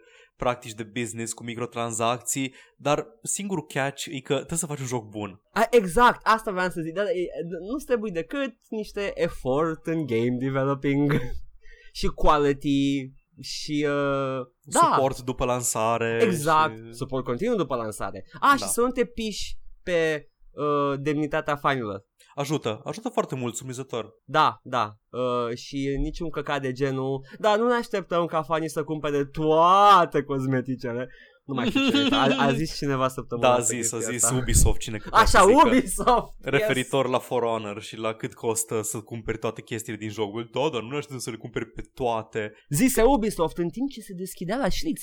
practici 0.44 0.74
de 0.74 0.84
business 0.84 1.34
cu 1.34 1.44
microtransacții, 1.44 2.54
dar 2.78 3.06
singurul 3.22 3.66
catch 3.66 4.06
e 4.06 4.20
că 4.20 4.34
trebuie 4.34 4.58
să 4.58 4.66
faci 4.66 4.80
un 4.80 4.86
joc 4.86 5.10
bun. 5.10 5.42
A, 5.54 5.68
exact, 5.70 6.20
asta 6.24 6.52
vreau 6.52 6.70
să 6.70 6.82
zic. 6.82 6.94
Da, 6.94 7.02
e, 7.02 7.28
nu 7.72 7.78
trebuie 7.86 8.12
decât 8.12 8.56
niște 8.70 9.12
efort 9.16 9.86
în 9.86 10.06
game 10.06 10.36
developing 10.40 11.12
și 12.00 12.08
quality 12.08 13.12
și 13.42 13.88
uh, 13.88 14.48
da, 14.62 14.80
Suport 14.94 15.20
după 15.22 15.46
lansare. 15.46 16.20
exact, 16.24 16.78
Și... 16.78 16.94
suport 16.94 17.24
continuu 17.26 17.56
după 17.56 17.76
lansare. 17.76 18.26
A, 18.34 18.40
Da. 18.40 18.56
și 18.56 18.72
să 18.72 18.82
nu 18.82 18.90
te 18.90 19.06
piși 19.06 19.58
pe 19.84 20.30
uh, 20.52 21.00
demnitatea 21.00 21.56
fanilor. 21.56 22.06
Ajută, 22.36 22.82
ajută 22.84 23.10
foarte 23.10 23.36
mult, 23.36 23.56
sumizător. 23.56 24.14
Da, 24.26 24.60
da. 24.64 24.94
Uh, 25.10 25.56
și 25.56 25.98
niciun 26.02 26.30
căcat 26.30 26.62
de 26.62 26.72
genul. 26.72 27.26
Dar 27.40 27.58
nu 27.58 27.68
ne 27.68 27.74
așteptăm 27.74 28.26
ca 28.26 28.42
fanii 28.42 28.70
să 28.70 28.84
cumpere 28.84 29.26
toate 29.26 30.24
cosmeticele. 30.24 31.10
Nu 31.52 31.58
mai 31.62 31.70
știu 31.70 32.08
ce 32.08 32.16
a, 32.16 32.46
a 32.46 32.54
zis 32.54 32.78
cineva 32.78 33.08
săptămâna 33.08 33.48
Da, 33.48 33.54
a 33.54 33.58
asta 33.58 33.76
zis, 33.76 33.92
a 33.92 33.96
chestia 33.96 34.14
zis 34.14 34.24
asta. 34.24 34.36
Ubisoft 34.36 34.80
cine 34.80 34.98
că 34.98 35.10
Așa, 35.12 35.44
Ubisoft! 35.44 36.34
Referitor 36.42 37.08
la 37.08 37.20
For 37.20 37.44
Honor 37.44 37.82
și 37.82 37.98
la 37.98 38.14
cât 38.14 38.34
costă 38.34 38.82
să 38.82 39.00
cumperi 39.00 39.38
toate 39.38 39.62
chestiile 39.62 39.98
din 39.98 40.10
jocul. 40.10 40.50
Da, 40.52 40.70
dar 40.74 40.82
nu 40.82 40.90
ne 40.90 40.96
așteptăm 40.96 41.20
să 41.20 41.30
le 41.30 41.36
cumperi 41.36 41.66
pe 41.66 41.82
toate. 41.94 42.40
Yes. 42.40 42.80
Zise 42.80 43.02
Ubisoft 43.02 43.58
în 43.58 43.70
timp 43.70 43.90
ce 43.90 44.02
se 44.02 44.14
deschidea 44.14 44.58
la 44.58 44.70
șliț. 44.70 45.02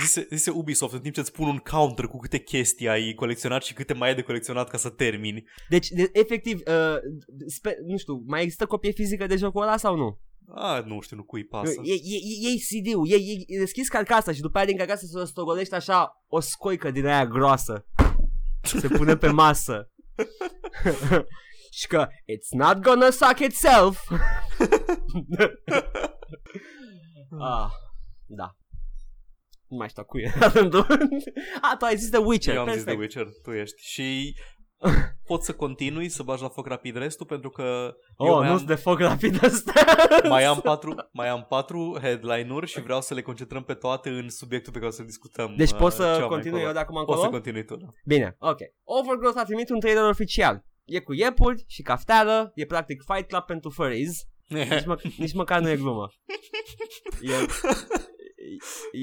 Zise, 0.00 0.26
zise 0.30 0.50
Ubisoft 0.50 0.92
în 0.94 1.00
timp 1.00 1.14
ce 1.14 1.20
îți 1.20 1.32
pun 1.32 1.48
un 1.48 1.58
counter 1.58 2.06
cu 2.06 2.18
câte 2.18 2.38
chestii 2.38 2.88
ai 2.88 3.12
colecționat 3.14 3.62
și 3.62 3.72
câte 3.72 3.92
mai 3.94 4.08
ai 4.08 4.14
de 4.14 4.22
colecționat 4.22 4.68
ca 4.68 4.76
să 4.76 4.88
termini. 4.88 5.44
Deci, 5.68 5.88
de, 5.88 6.10
efectiv, 6.12 6.60
uh, 6.66 6.96
spe, 7.46 7.76
nu 7.86 7.96
știu, 7.96 8.22
mai 8.26 8.42
există 8.42 8.66
copie 8.66 8.90
fizică 8.90 9.26
de 9.26 9.36
jocul 9.36 9.62
ăla 9.62 9.76
sau 9.76 9.96
nu? 9.96 10.18
A, 10.48 10.80
nu 10.86 11.00
știu, 11.00 11.16
nu 11.16 11.22
cui 11.22 11.44
pasă. 11.44 11.80
Iei, 11.82 12.00
iei, 12.04 12.38
iei 12.40 12.58
CD-ul, 12.58 13.06
iei, 13.06 13.26
iei, 13.26 13.58
deschizi 13.58 13.90
carcasa 13.90 14.32
și 14.32 14.40
după 14.40 14.56
aia 14.56 14.66
din 14.66 14.76
carcasă 14.76 15.06
să 15.06 15.24
stogolești 15.24 15.74
așa 15.74 16.24
o 16.28 16.40
scoică 16.40 16.90
din 16.90 17.06
aia 17.06 17.26
groasă. 17.26 17.86
Se 18.62 18.88
pune 18.88 19.16
pe 19.16 19.28
masă. 19.28 19.90
și 21.78 21.86
că 21.86 22.08
it's 22.10 22.50
not 22.50 22.78
gonna 22.78 23.10
suck 23.10 23.38
itself. 23.38 24.10
ah, 27.38 27.70
da. 28.26 28.56
Nu 29.68 29.76
mai 29.76 29.88
știu 29.88 30.04
cu 30.04 30.18
e. 30.18 30.32
A, 31.60 31.76
tu 31.78 31.84
ai 31.84 31.96
zis 31.96 32.08
de 32.10 32.16
Witcher. 32.16 32.54
Eu 32.54 32.60
am 32.60 32.66
perfect. 32.66 32.86
zis 32.86 32.94
de 32.94 33.00
Witcher, 33.00 33.26
tu 33.42 33.50
ești. 33.50 33.82
Și 33.82 34.36
pot 35.30 35.42
să 35.42 35.52
continui 35.52 36.08
să 36.08 36.22
bagi 36.22 36.42
la 36.42 36.48
foc 36.48 36.66
rapid 36.66 36.96
restul 36.96 37.26
pentru 37.26 37.50
că 37.50 37.96
eu 38.18 38.32
Oh, 38.32 38.38
mai, 38.38 38.48
nu 38.48 38.54
am, 38.54 38.64
de 38.66 38.74
foc 38.74 38.98
rapid 38.98 39.44
asta. 39.44 39.72
mai, 40.28 40.44
am 40.44 40.60
patru, 40.60 40.94
mai 41.12 41.28
am 41.28 41.46
patru 41.48 41.98
headline-uri 42.00 42.66
și 42.66 42.82
vreau 42.82 43.00
să 43.00 43.14
le 43.14 43.22
concentrăm 43.22 43.62
pe 43.62 43.74
toate 43.74 44.08
în 44.08 44.30
subiectul 44.30 44.72
pe 44.72 44.78
care 44.78 44.90
o 44.90 44.94
să 44.94 45.02
discutăm. 45.02 45.54
Deci 45.56 45.70
uh, 45.70 45.76
poți 45.76 45.96
ceva 45.96 46.12
să 46.12 46.18
mai 46.18 46.28
continui 46.28 46.60
încolo. 46.60 46.66
eu 46.66 46.72
de 46.72 46.78
acum 46.78 46.94
Poți 46.94 47.08
încolo? 47.08 47.22
să 47.22 47.30
continui 47.30 47.64
tu, 47.64 47.76
da. 47.76 47.86
Bine, 48.04 48.36
ok. 48.38 48.58
Overgrowth 48.84 49.38
a 49.38 49.44
primit 49.44 49.70
un 49.70 49.80
trailer 49.80 50.08
oficial. 50.08 50.64
E 50.84 51.00
cu 51.00 51.12
iepuri 51.12 51.64
și 51.66 51.82
cafteală, 51.82 52.52
e 52.54 52.66
practic 52.66 53.02
Fight 53.12 53.28
Club 53.28 53.42
pentru 53.42 53.70
furries. 53.70 54.22
Nici, 54.48 54.84
mă, 54.86 55.00
nici 55.16 55.34
măcar 55.34 55.60
nu 55.60 55.68
e 55.68 55.76
glumă. 55.76 56.08
E, 57.20 57.32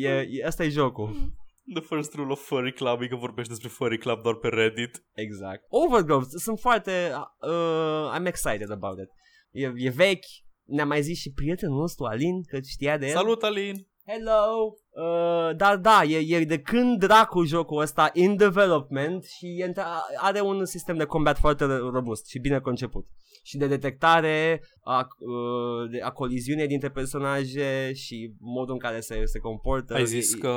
e, 0.08 0.28
e, 0.30 0.46
asta 0.46 0.64
e 0.64 0.70
jocul. 0.70 1.34
The 1.74 1.82
first 1.82 2.14
rule 2.16 2.32
of 2.32 2.46
Furry 2.46 2.74
Club 2.74 3.02
e 3.02 3.08
că 3.08 3.16
vorbești 3.16 3.52
despre 3.52 3.70
Furry 3.70 3.98
Club 3.98 4.22
doar 4.22 4.36
pe 4.36 4.48
Reddit. 4.48 5.04
Exact. 5.14 5.64
Overgrowth, 5.70 6.28
sunt 6.36 6.60
foarte... 6.60 7.12
Uh, 7.42 8.20
I'm 8.20 8.26
excited 8.26 8.72
about 8.72 8.98
it. 9.00 9.10
E, 9.52 9.74
e 9.76 9.90
vechi, 9.90 10.26
ne-a 10.64 10.86
mai 10.86 11.02
zis 11.02 11.20
și 11.20 11.34
prietenul 11.34 11.80
nostru, 11.80 12.06
Alin, 12.06 12.44
că 12.44 12.60
știa 12.62 12.98
de 12.98 13.06
el. 13.06 13.12
Salut, 13.12 13.44
Alin! 13.44 13.88
Hello! 14.06 14.74
Uh, 14.90 15.56
dar 15.56 15.78
da, 15.78 16.04
e, 16.04 16.36
e 16.36 16.44
de 16.44 16.60
când 16.60 17.00
dracu 17.00 17.44
jocul 17.44 17.82
ăsta 17.82 18.10
in 18.14 18.36
development 18.36 19.24
și 19.24 19.46
e, 19.60 19.66
între- 19.66 19.84
are 20.18 20.42
un 20.42 20.66
sistem 20.66 20.98
de 20.98 21.06
combat 21.06 21.38
foarte 21.38 21.66
robust 21.66 22.28
și 22.28 22.40
bine 22.40 22.60
conceput. 22.60 23.08
Și 23.50 23.58
de 23.58 23.68
detectare 23.68 24.64
a, 24.84 25.08
uh, 25.20 25.90
de, 25.92 26.02
a 26.02 26.12
coliziunii 26.12 26.68
dintre 26.68 26.90
personaje 26.90 27.94
și 27.94 28.34
modul 28.40 28.74
în 28.74 28.80
care 28.80 29.00
se, 29.00 29.26
se 29.26 29.40
comportă. 29.40 29.94
Ai 29.94 30.06
zis, 30.06 30.34
E- 30.34 30.38
că, 30.38 30.48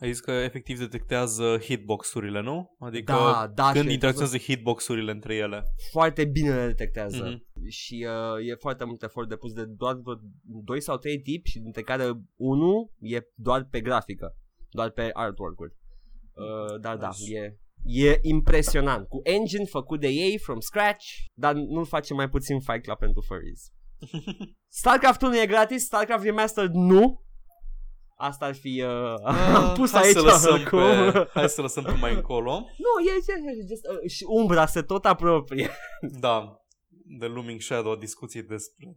ai 0.00 0.08
zis 0.12 0.20
că 0.20 0.30
efectiv 0.30 0.78
detectează 0.78 1.58
hitbox-urile, 1.58 2.40
nu? 2.42 2.76
Adică 2.78 3.12
Da, 3.12 3.50
da, 3.54 3.70
când 3.72 3.86
și- 3.86 3.92
interacționează 3.92 4.38
hitbox-urile 4.38 5.10
între 5.10 5.34
ele. 5.34 5.64
foarte 5.90 6.24
bine 6.24 6.54
le 6.54 6.66
detectează. 6.66 7.24
Mhm. 7.54 7.68
Și 7.68 8.06
uh, 8.08 8.48
e 8.48 8.54
foarte 8.54 8.84
mult 8.84 9.02
efort 9.02 9.28
depus 9.28 9.52
de 9.52 9.64
doar 9.64 9.94
vreo 9.94 10.14
2 10.64 10.80
sau 10.80 10.96
3 10.96 11.20
tipi 11.20 11.50
și 11.50 11.58
dintre 11.58 11.82
care 11.82 12.10
unul 12.36 12.90
e 13.00 13.20
doar 13.34 13.66
pe 13.70 13.80
grafică, 13.80 14.36
doar 14.70 14.90
pe 14.90 15.10
artwork-uri. 15.12 15.74
Uh, 16.34 16.80
dar 16.80 16.96
da, 16.96 17.08
Nice. 17.18 17.38
e, 17.38 17.56
e 17.84 18.18
impresionant. 18.22 19.08
Cu 19.08 19.20
engine 19.22 19.64
făcut 19.64 20.00
de 20.00 20.08
ei 20.08 20.38
from 20.38 20.60
scratch, 20.60 21.04
dar 21.34 21.54
nu 21.54 21.84
face 21.84 22.14
mai 22.14 22.28
puțin 22.28 22.60
Fight 22.60 22.82
Club 22.82 22.98
pentru 22.98 23.20
furries. 23.26 23.62
StarCraft 24.68 25.22
1 25.22 25.36
e 25.40 25.46
gratis, 25.46 25.84
StarCraft 25.84 26.24
Remastered 26.24 26.72
nu. 26.72 27.20
Asta 28.16 28.44
ar 28.44 28.54
fi 28.54 28.82
uh, 28.82 29.14
Ah, 29.24 29.72
pus 29.76 29.92
hai 29.92 30.02
aici 30.02 30.16
Să 30.16 30.22
lăsăm 30.22 30.62
cu... 30.62 30.76
pe, 30.76 31.28
hai 31.34 31.48
să 31.48 31.60
lăsăm 31.60 31.82
pe 31.82 31.92
mai 32.00 32.14
încolo. 32.14 32.50
Nu, 32.52 33.06
e, 33.06 33.10
e, 33.10 33.60
e 33.60 33.66
just, 33.68 33.86
uh, 34.02 34.10
și 34.10 34.24
Umbra 34.28 34.66
se 34.66 34.82
tot 34.82 35.04
apropie 35.04 35.70
Da, 36.20 36.61
The 37.18 37.28
Looming 37.28 37.60
Shadow, 37.60 37.96
discuții 37.96 38.42
despre, 38.42 38.94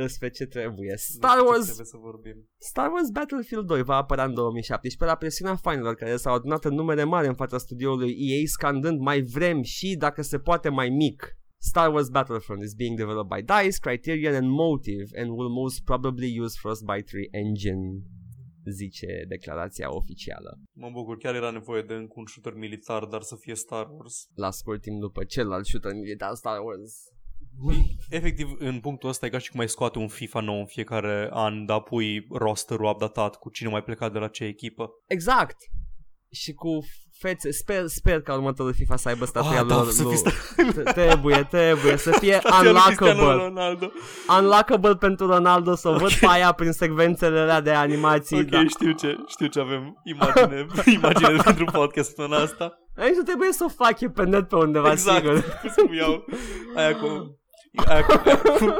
despre 0.00 0.30
ce 0.30 0.46
trebuie. 0.46 0.96
Star 0.96 1.20
despre 1.20 1.40
ce 1.40 1.48
Wars 1.50 1.64
trebuie 1.64 1.86
să 1.86 1.96
vorbim. 1.96 2.48
Star 2.56 2.90
Wars 2.90 3.10
Battlefield 3.10 3.66
2 3.66 3.82
va 3.82 3.96
apărea 3.96 4.24
în 4.24 4.34
2017 4.34 5.12
la 5.12 5.18
presiunea 5.18 5.56
fanilor 5.56 5.94
care 5.94 6.16
s-au 6.16 6.34
adunat 6.34 6.64
în 6.64 6.74
numere 6.74 7.04
mari 7.04 7.26
în 7.26 7.34
fața 7.34 7.58
studioului 7.58 8.16
EA 8.18 8.42
scandând 8.44 9.00
mai 9.00 9.20
vrem 9.22 9.62
și 9.62 9.96
dacă 9.96 10.22
se 10.22 10.38
poate 10.38 10.68
mai 10.68 10.88
mic. 10.88 11.38
Star 11.56 11.92
Wars 11.92 12.08
Battlefront 12.08 12.62
is 12.62 12.74
being 12.74 12.96
developed 12.96 13.38
by 13.38 13.52
DICE, 13.52 13.78
Criterion 13.80 14.34
and 14.34 14.48
Motive 14.48 15.20
and 15.20 15.30
will 15.30 15.48
most 15.48 15.84
probably 15.84 16.38
use 16.38 16.58
Frostbite 16.60 17.02
3 17.02 17.28
engine 17.30 18.02
zice 18.70 19.24
declarația 19.28 19.94
oficială. 19.94 20.58
Mă 20.72 20.90
bucur, 20.92 21.16
chiar 21.16 21.34
era 21.34 21.50
nevoie 21.50 21.82
de 21.82 21.94
încă 21.94 22.12
un 22.16 22.26
shooter 22.26 22.54
militar, 22.54 23.04
dar 23.04 23.22
să 23.22 23.36
fie 23.36 23.54
Star 23.54 23.88
Wars. 23.90 24.28
La 24.34 24.50
scurt 24.50 24.80
timp 24.80 25.00
după 25.00 25.24
celălalt 25.24 25.66
shooter 25.66 25.92
militar 25.92 26.34
Star 26.34 26.58
Wars. 26.64 27.13
Efectiv, 28.10 28.48
în 28.58 28.80
punctul 28.80 29.08
ăsta 29.08 29.26
e 29.26 29.28
ca 29.28 29.38
și 29.38 29.48
cum 29.50 29.58
mai 29.58 29.68
scoate 29.68 29.98
un 29.98 30.08
FIFA 30.08 30.40
nou 30.40 30.58
în 30.58 30.66
fiecare 30.66 31.28
an, 31.32 31.66
dar 31.66 31.80
pui 31.80 32.26
rosterul 32.30 32.86
updatat 32.86 33.36
cu 33.36 33.50
cine 33.50 33.68
mai 33.68 33.82
plecat 33.82 34.12
de 34.12 34.18
la 34.18 34.28
ce 34.28 34.44
echipă. 34.44 34.90
Exact. 35.06 35.56
și 36.30 36.52
cu 36.52 36.78
fețe, 37.18 37.50
sper, 37.52 37.86
sper 37.86 38.20
că 38.20 38.32
următorul 38.32 38.74
FIFA 38.74 38.96
să 38.96 39.08
aibă 39.08 39.24
statuia 39.24 39.60
Ah, 39.60 39.66
da, 39.66 39.74
lor, 39.76 39.90
să 39.90 40.02
fie 40.02 40.04
lui- 40.04 40.16
sta- 40.16 40.30
T- 40.90 40.92
Trebuie, 40.94 41.46
trebuie 41.50 41.96
să 41.96 42.10
fie 42.10 42.38
Statuia 42.40 42.70
lui 42.72 42.80
Cristiano 42.80 43.10
unlockable. 43.20 43.44
Ronaldo. 43.44 43.90
Unlockable 44.38 44.96
pentru 44.96 45.26
Ronaldo, 45.26 45.74
să 45.74 45.88
o 45.88 45.92
văd 45.92 46.02
Ok. 46.12 46.18
pe 46.18 46.26
aia 46.28 46.52
prin 46.52 46.72
secvențele 46.72 47.38
alea 47.38 47.60
de 47.60 47.70
animații. 47.70 48.38
Ok, 48.40 48.44
da. 48.48 48.64
știu 48.68 48.92
ce, 48.92 49.16
știu 49.26 49.46
ce 49.46 49.60
avem 49.60 50.00
imagine, 50.04 50.66
imagine 50.94 51.36
pentru 51.44 51.64
podcast 51.64 52.08
săptămâna 52.08 52.42
asta. 52.42 52.78
Aici 52.96 53.14
nu 53.16 53.22
trebuie 53.22 53.52
să 53.52 53.64
o 53.64 53.84
fac 53.84 54.00
eu 54.00 54.10
pe 54.10 54.24
net 54.24 54.48
pe 54.48 54.56
undeva, 54.56 54.90
Exact. 54.90 55.18
sigur. 55.24 55.44
Să-mi 55.76 55.96
iau 55.96 56.24
aia 56.76 56.96
cu, 56.96 57.38
aia 57.74 58.04
cu, 58.04 58.22
aia 58.24 58.38
cu, 58.38 58.74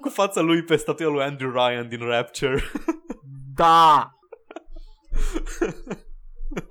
cu 0.00 0.08
fața 0.08 0.40
lui 0.40 0.62
pe 0.62 0.76
statuia 0.76 1.08
lui 1.08 1.22
Andrew 1.22 1.50
Ryan 1.50 1.88
din 1.88 2.00
Rapture. 2.00 2.62
Da! 3.54 4.10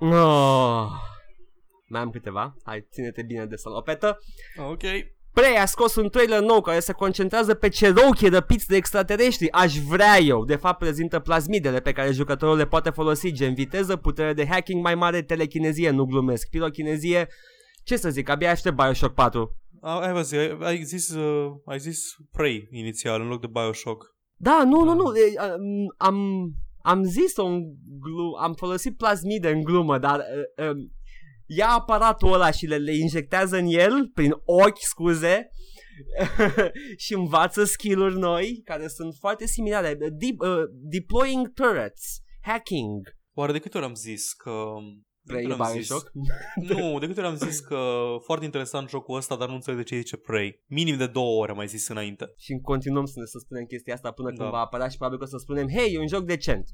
oh. 0.00 0.86
Mai 1.88 2.00
am 2.00 2.10
câteva. 2.10 2.56
Hai, 2.64 2.86
ține-te 2.92 3.22
bine 3.22 3.46
de 3.46 3.56
salopetă. 3.56 4.18
ok. 4.70 4.82
Prey 5.32 5.56
a 5.56 5.64
scos 5.66 5.94
un 5.94 6.08
trailer 6.08 6.40
nou 6.40 6.60
care 6.60 6.80
se 6.80 6.92
concentrează 6.92 7.54
pe 7.54 7.68
Cherokee 7.68 8.28
răpiți 8.28 8.68
de 8.68 8.76
extraterestri. 8.76 9.52
Aș 9.52 9.76
vrea 9.76 10.18
eu. 10.18 10.44
De 10.44 10.56
fapt 10.56 10.78
prezintă 10.78 11.18
plasmidele 11.18 11.80
pe 11.80 11.92
care 11.92 12.12
jucătorul 12.12 12.56
le 12.56 12.66
poate 12.66 12.90
folosi, 12.90 13.32
gen 13.32 13.54
viteză, 13.54 13.96
putere 13.96 14.32
de 14.32 14.46
hacking 14.46 14.82
mai 14.82 14.94
mare, 14.94 15.22
telechinezie, 15.22 15.90
nu 15.90 16.04
glumesc, 16.04 16.48
pirochinezie. 16.48 17.28
Ce 17.82 17.96
să 17.96 18.10
zic, 18.10 18.28
abia 18.28 18.50
aștept 18.50 18.76
Bioshock 18.76 19.14
4. 19.14 19.56
A, 19.84 19.98
Hai 20.02 20.12
vă 20.12 20.22
zi, 20.22 20.36
ai, 20.36 20.56
ai 20.60 20.82
zis, 20.82 21.08
uh, 21.14 21.52
ai 21.64 21.78
zis 21.78 22.00
Prey 22.30 22.68
inițial 22.70 23.20
în 23.20 23.26
loc 23.28 23.40
de 23.40 23.46
Bioshock. 23.46 24.06
Da, 24.36 24.62
nu, 24.64 24.84
nu, 24.84 24.90
Ah. 24.90 24.96
nu, 24.96 25.16
e, 25.16 25.38
am, 25.38 25.60
am, 25.96 26.48
am 26.82 27.02
zis-o 27.02 27.44
în 27.44 27.62
glu- 28.00 28.36
am 28.40 28.54
folosit 28.54 28.96
plasmide 28.96 29.50
în 29.50 29.62
glumă, 29.62 29.98
dar 29.98 30.18
uh, 30.18 30.66
um, 30.68 30.76
ia 31.46 31.68
aparatul 31.68 32.32
ăla 32.32 32.50
și 32.50 32.66
le, 32.66 32.76
le 32.76 32.96
injectează 32.96 33.56
în 33.56 33.66
el, 33.68 34.10
prin 34.14 34.32
ochi, 34.44 34.78
scuze, 34.80 35.48
și 37.04 37.14
învață 37.14 37.64
skill-uri 37.64 38.18
noi, 38.18 38.60
care 38.64 38.88
sunt 38.88 39.14
foarte 39.18 39.46
similare. 39.46 39.94
Deep, 39.94 40.40
uh, 40.40 40.62
deploying 40.70 41.52
turrets, 41.52 42.18
hacking, 42.40 43.00
Oare 43.36 43.52
de 43.52 43.58
câte 43.58 43.76
ori 43.76 43.86
am 43.86 43.94
zis 43.94 44.32
că... 44.32 44.50
de 45.24 45.32
Prey 45.32 45.42
câte 45.42 45.54
ori 45.54 45.62
am 45.70 45.76
zis- 45.76 45.88
Bioshock. 45.88 46.10
Nu, 46.54 46.98
de 46.98 47.06
câte 47.06 47.20
ori 47.20 47.28
am 47.28 47.36
zis 47.36 47.58
că 47.60 47.78
foarte 48.24 48.44
interesant 48.44 48.88
jocul 48.88 49.16
ăsta, 49.16 49.36
dar 49.36 49.48
nu 49.48 49.54
înțeleg 49.54 49.78
de 49.78 49.84
ce 49.84 49.96
zice 49.96 50.16
Prey. 50.16 50.62
Minim 50.66 50.96
de 50.96 51.06
două 51.06 51.40
ore 51.42 51.50
am 51.50 51.56
mai 51.56 51.66
zis 51.66 51.88
înainte. 51.88 52.32
și 52.36 52.58
continuăm 52.62 53.04
să 53.04 53.18
ne 53.20 53.24
să 53.26 53.38
spunem 53.38 53.64
chestia 53.64 53.94
asta 53.94 54.10
până 54.10 54.28
Da. 54.30 54.36
când 54.36 54.50
va 54.50 54.58
apărea 54.58 54.88
și 54.88 54.96
probabil 54.96 55.18
că 55.18 55.24
o 55.24 55.28
să 55.28 55.36
spunem, 55.38 55.68
hei, 55.68 55.92
e 55.94 55.98
un 55.98 56.06
joc 56.06 56.24
decent. 56.24 56.68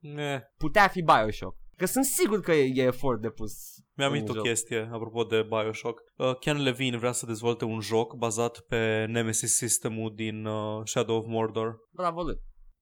Ne. 0.00 0.42
Putea 0.56 0.88
fi 0.88 1.02
Bioshock. 1.02 1.56
Că 1.76 1.86
sunt 1.86 2.04
sigur 2.04 2.40
că 2.40 2.52
e, 2.52 2.72
e 2.74 2.82
efort 2.82 3.20
depus. 3.20 3.52
Mi-am 3.94 4.10
în 4.10 4.14
amintit 4.16 4.34
o 4.34 4.38
joc. 4.38 4.46
chestie 4.46 4.88
apropo 4.92 5.24
de 5.24 5.42
Bioshock. 5.48 6.00
Uh, 6.16 6.36
Ken 6.38 6.62
Levine 6.62 6.96
vrea 6.96 7.12
să 7.12 7.26
dezvolte 7.26 7.64
un 7.64 7.80
joc 7.80 8.14
bazat 8.14 8.58
pe 8.68 9.04
Nemesis 9.08 9.56
sistemul 9.56 10.12
din 10.14 10.44
uh, 10.44 10.80
Shadow 10.84 11.16
of 11.16 11.24
Mordor. 11.26 11.76
Bravo 11.92 12.22
lui. 12.22 12.36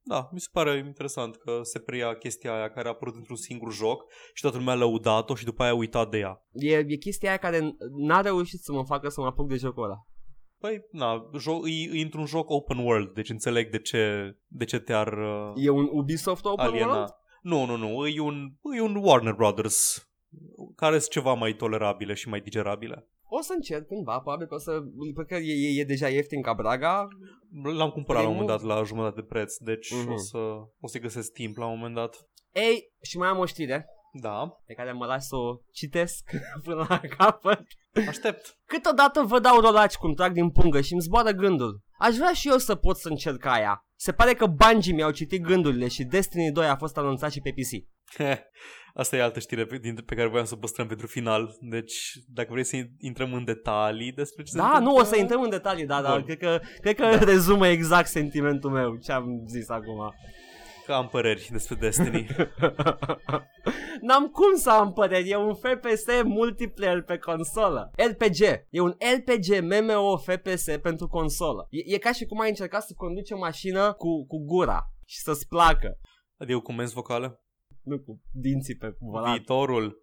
Da, 0.07 0.29
mi 0.33 0.41
se 0.41 0.49
pare 0.53 0.77
interesant 0.77 1.37
că 1.37 1.61
se 1.63 1.79
preia 1.79 2.15
chestia 2.15 2.55
aia 2.55 2.71
care 2.71 2.87
a 2.89 2.91
apărut 2.91 3.15
într-un 3.15 3.37
singur 3.37 3.73
joc 3.73 4.05
și 4.35 4.43
toată 4.43 4.57
lumea 4.57 4.75
a 4.75 4.77
lăudat-o 4.77 5.35
și 5.35 5.45
după 5.45 5.63
aia 5.63 5.73
a 5.73 5.75
uitat 5.75 6.11
de 6.11 6.19
ea. 6.19 6.43
E, 6.53 6.77
e 6.77 6.97
chestia 6.97 7.29
aia 7.29 7.39
care 7.39 7.77
n-a 7.97 8.21
reușit 8.21 8.61
să 8.61 8.73
mă 8.73 8.85
facă 8.85 9.09
să 9.09 9.21
mă 9.21 9.27
apuc 9.27 9.49
de 9.49 9.57
jocul 9.57 9.85
ăla. 9.85 10.07
Păi, 10.59 10.85
na, 10.91 11.31
jo- 11.39 11.69
e, 11.69 11.99
e 11.99 12.03
într-un 12.03 12.27
joc 12.27 12.51
open 12.51 12.79
world, 12.79 13.15
deci 13.15 13.31
înțeleg 13.31 13.71
de 13.71 13.79
ce, 13.79 14.35
de 14.47 14.65
ce 14.65 14.79
te-ar 14.79 15.13
uh, 15.13 15.53
E 15.57 15.69
un 15.69 15.89
Ubisoft 15.93 16.45
Open 16.45 16.67
aliena. 16.67 16.93
World? 16.93 17.15
Nu, 17.43 17.65
nu, 17.65 17.77
nu, 17.77 18.07
e 18.07 18.21
un, 18.21 18.53
e 18.77 18.81
un 18.81 18.97
Warner 19.03 19.33
Brothers 19.33 20.09
care 20.77 20.99
sunt 20.99 21.11
ceva 21.11 21.33
mai 21.33 21.55
tolerabile 21.55 22.15
și 22.15 22.29
mai 22.29 22.41
digerabile. 22.41 23.09
O 23.29 23.41
să 23.41 23.53
încerc 23.55 23.87
cândva, 23.87 24.19
probabil 24.19 24.47
că 24.47 24.55
o 24.55 24.59
să... 24.59 24.81
Cred 25.15 25.27
că 25.27 25.35
e, 25.35 25.53
e, 25.53 25.81
e 25.81 25.85
deja 25.85 26.09
ieftin 26.09 26.43
ca 26.43 26.53
Braga. 26.53 27.09
L-am 27.63 27.91
cumpărat 27.91 28.23
la 28.23 28.29
un 28.29 28.35
Primul? 28.35 28.47
moment 28.49 28.49
dat 28.49 28.77
la 28.77 28.83
jumătate 28.85 29.21
de 29.21 29.27
preț, 29.27 29.57
deci 29.57 29.93
Mhm. 29.93 30.13
o, 30.13 30.17
să, 30.17 30.39
o 30.81 30.87
să 30.89 30.99
găsesc 30.99 31.33
timp 31.33 31.57
la 31.57 31.67
un 31.67 31.77
moment 31.77 31.95
dat. 31.95 32.29
Ei, 32.53 32.93
și 33.03 33.17
mai 33.19 33.29
am 33.29 33.39
o 33.39 33.45
știre 33.47 33.87
Da, 34.21 34.57
pe 34.67 34.75
care 34.75 34.93
mă 34.93 35.07
las 35.07 35.27
să 35.27 35.37
o 35.37 35.57
citesc 35.73 36.31
până 36.65 36.87
la 36.89 37.01
capăt. 37.17 37.61
aștept. 38.09 38.59
Câteodată 38.67 39.23
vă 39.23 39.39
dau 39.41 39.61
rolaci 39.61 39.95
cum 39.95 40.15
trag 40.15 40.33
din 40.33 40.51
pungă 40.51 40.81
și 40.81 40.93
îmi 40.93 41.03
zboară 41.03 41.31
gândul. 41.31 41.81
Aș 41.99 42.15
vrea 42.17 42.33
și 42.33 42.49
eu 42.49 42.59
să 42.59 42.75
pot 42.75 42.97
să 42.97 43.09
încerc 43.09 43.45
aia. 43.45 43.85
Se 43.97 44.13
pare 44.13 44.35
că 44.35 44.47
Bungie 44.47 44.93
mi-au 44.95 45.11
citit 45.11 45.43
gândurile 45.43 45.89
și 45.89 46.05
Destiny 46.05 46.51
2 46.53 46.67
a 46.67 46.77
fost 46.77 46.97
anunțat 46.97 47.33
și 47.33 47.41
pe 47.41 47.51
PC. 47.51 47.87
Asta 48.97 49.17
e 49.17 49.23
altă 49.23 49.39
știre 49.39 49.65
pe, 49.67 49.79
din- 49.79 50.03
pe 50.07 50.15
care 50.15 50.29
voiam 50.29 50.45
să 50.45 50.55
o 50.55 50.59
păstrăm 50.61 50.87
pentru 50.87 51.07
final. 51.07 51.57
Deci, 51.61 52.13
dacă 52.27 52.49
vrei 52.51 52.65
să 52.65 52.77
intrăm 52.99 53.33
în 53.35 53.45
detalii 53.45 54.13
despre 54.13 54.43
ce 54.43 54.51
se 54.51 54.57
Da, 54.59 54.65
întâmplă- 54.65 54.91
nu, 54.91 54.97
o 54.97 55.03
să 55.03 55.17
intrăm 55.17 55.43
în 55.43 55.51
detalii, 55.51 55.87
da, 55.87 56.03
dar 56.03 56.13
Bun. 56.15 56.25
cred 56.25 56.39
că, 56.39 56.61
cred 56.81 56.95
că 56.97 57.07
rezumă 57.33 57.67
exact 57.69 58.09
sentimentul 58.09 58.71
meu, 58.71 58.97
ce 58.97 59.13
am 59.13 59.45
zis 59.47 59.69
acum. 59.69 60.15
Că 60.87 60.93
am 60.93 61.09
păreri 61.09 61.49
despre 61.53 61.75
Destiny. 61.75 62.27
N-am 64.01 64.27
cum 64.29 64.55
să 64.55 64.71
am 64.71 64.93
păreri, 64.93 65.29
e 65.31 65.37
un 65.37 65.55
FPS 65.55 66.05
multiplayer 66.25 67.03
pe 67.03 67.19
consolă. 67.19 67.91
RPG, 67.97 68.41
e 68.71 68.81
un 68.81 68.95
RPG 69.15 69.61
MMO 69.63 70.17
FPS 70.17 70.65
pentru 70.83 71.07
consolă. 71.07 71.67
E, 71.71 71.95
e 71.95 71.99
ca 71.99 72.13
și 72.13 72.25
cum 72.25 72.41
ai 72.41 72.49
încercat 72.49 72.83
să 72.83 72.93
conduci 72.97 73.31
o 73.31 73.39
mașină 73.39 73.93
cu, 73.93 74.27
cu 74.27 74.45
gura 74.45 74.81
și 75.07 75.19
să-ți 75.19 75.49
placă. 75.49 75.99
Adică 76.39 76.57
cu 76.59 76.65
comenzi 76.65 76.95
vocale. 76.95 77.39
Nu 77.85 77.99
cu 77.99 78.21
dinții 78.33 78.77
pe 78.77 78.97
volan. 78.99 79.33
Viitorul. 79.33 80.01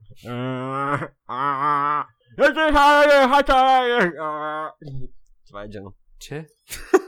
Ceva 5.45 5.61
de 5.61 5.67
genul. 5.67 5.97
Ce? 6.17 6.45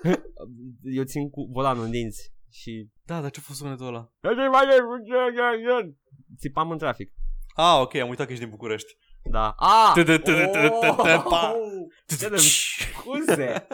Eu 0.97 1.03
țin 1.03 1.29
cu 1.29 1.49
volanul 1.51 1.83
în 1.83 1.91
dinți 1.91 2.33
și 2.51 2.89
Da, 3.05 3.21
dar 3.21 3.31
ce 3.31 3.39
a 3.39 3.43
fost 3.45 3.59
sunetul 3.59 3.87
ăla? 3.87 4.11
țipam 6.39 6.71
în 6.71 6.77
trafic. 6.77 7.13
Ah, 7.55 7.79
ok, 7.81 7.95
am 7.95 8.09
uitat 8.09 8.25
că 8.25 8.31
ești 8.31 8.43
din 8.43 8.53
București. 8.53 8.93
Da. 9.31 9.49
Ah! 9.57 9.91
Pa. 11.29 11.53
Ce 12.17 12.29
de 12.29 12.37
scuze! 12.37 13.67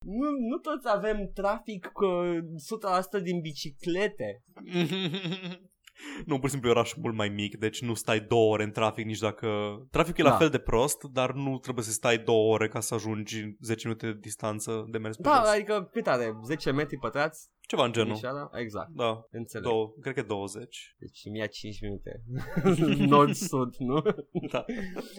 Nu, 0.00 0.30
nu 0.50 0.56
toți 0.56 0.86
avem 0.88 1.30
trafic 1.34 1.86
cu 1.86 2.04
100% 3.18 3.22
din 3.22 3.40
biciclete. 3.40 4.42
nu, 6.26 6.34
pur 6.38 6.44
și 6.44 6.50
simplu 6.50 6.68
e 6.68 6.72
oraș 6.72 6.94
mult 6.94 7.14
mai 7.14 7.28
mic, 7.28 7.56
deci 7.56 7.82
nu 7.82 7.94
stai 7.94 8.20
două 8.20 8.52
ore 8.52 8.62
în 8.62 8.70
trafic 8.70 9.04
nici 9.04 9.18
dacă... 9.18 9.48
Traficul 9.90 10.24
e 10.24 10.26
Da. 10.26 10.30
la 10.30 10.36
fel 10.36 10.48
de 10.48 10.58
prost, 10.58 11.02
dar 11.02 11.32
nu 11.32 11.58
trebuie 11.58 11.84
să 11.84 11.90
stai 11.90 12.18
două 12.18 12.52
ore 12.52 12.68
ca 12.68 12.80
să 12.80 12.94
ajungi 12.94 13.56
10 13.60 13.86
minute 13.86 14.06
de 14.06 14.18
distanță 14.20 14.84
de 14.88 14.98
mers 14.98 15.16
pe 15.16 15.22
Da, 15.22 15.38
dos. 15.38 15.48
adică 15.48 15.88
cât 15.92 16.06
are? 16.06 16.36
10 16.44 16.70
metri 16.70 16.96
pătrați? 16.98 17.48
Ceva 17.68 17.84
în 17.84 17.92
genul. 17.92 18.12
Mișoara? 18.12 18.50
Exact, 18.52 18.88
Da, 18.94 19.26
înțeleg. 19.30 19.66
două, 19.66 19.92
cred 20.00 20.14
că 20.14 20.22
20. 20.22 20.94
Deci 20.98 21.20
mi 21.30 21.38
ia 21.38 21.46
5 21.46 21.80
minute. 21.80 22.22
Nord-sud, 23.12 23.74
nu? 23.78 24.02
Da. 24.52 24.64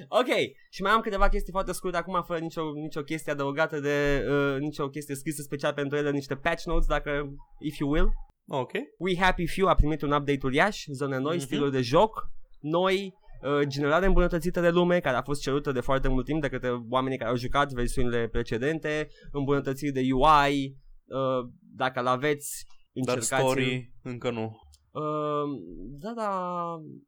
ok, 0.10 0.28
și 0.70 0.82
mai 0.82 0.92
am 0.92 1.02
câteva 1.02 1.30
chestii 1.30 1.52
foarte 1.52 1.72
scurte 1.72 1.98
acum, 1.98 2.24
fără 2.26 2.40
nicio, 2.40 2.62
nicio 2.74 3.02
chestie 3.02 3.32
adăugată 3.32 3.80
de, 3.80 4.26
uh, 4.30 4.60
nicio 4.60 4.90
chestie 4.90 5.16
scrisă 5.16 5.42
special 5.42 5.74
pentru 5.74 5.98
ele, 5.98 6.12
niște 6.12 6.36
patch 6.36 6.64
notes, 6.66 6.88
dacă, 6.88 7.30
if 7.60 7.78
you 7.78 7.90
will. 7.92 8.10
Ok. 8.48 8.72
We 8.98 9.18
Happy 9.18 9.48
Few 9.48 9.68
a 9.68 9.76
primit 9.76 10.02
un 10.02 10.12
update 10.12 10.40
uriaș, 10.44 10.86
zone 10.92 11.18
noi, 11.18 11.36
Mhm. 11.36 11.46
stiluri 11.46 11.72
de 11.72 11.82
joc, 11.82 12.30
noi, 12.60 13.14
uh, 13.42 13.68
generare 13.68 14.06
îmbunătățită 14.06 14.62
de 14.62 14.70
lume, 14.70 15.00
care 15.00 15.16
a 15.16 15.22
fost 15.22 15.42
cerută 15.42 15.72
de 15.72 15.80
foarte 15.80 16.08
mult 16.08 16.26
timp 16.26 16.42
de 16.42 16.50
către 16.50 16.70
oamenii 16.90 17.18
care 17.18 17.30
au 17.30 17.36
jucat 17.36 17.72
versiunile 17.72 18.28
precedente, 18.28 19.08
îmbunătățiri 19.32 19.92
de 19.92 20.02
UI, 20.14 20.76
uh, 21.06 21.50
dacă 21.76 22.02
l-aveți, 22.02 22.66
Dar 23.06 23.16
încercați 23.16 23.42
story 23.44 23.94
încă 24.04 24.32
nu. 24.32 24.60
Uh, 24.92 25.60
da, 26.00 26.14
da, 26.16 26.32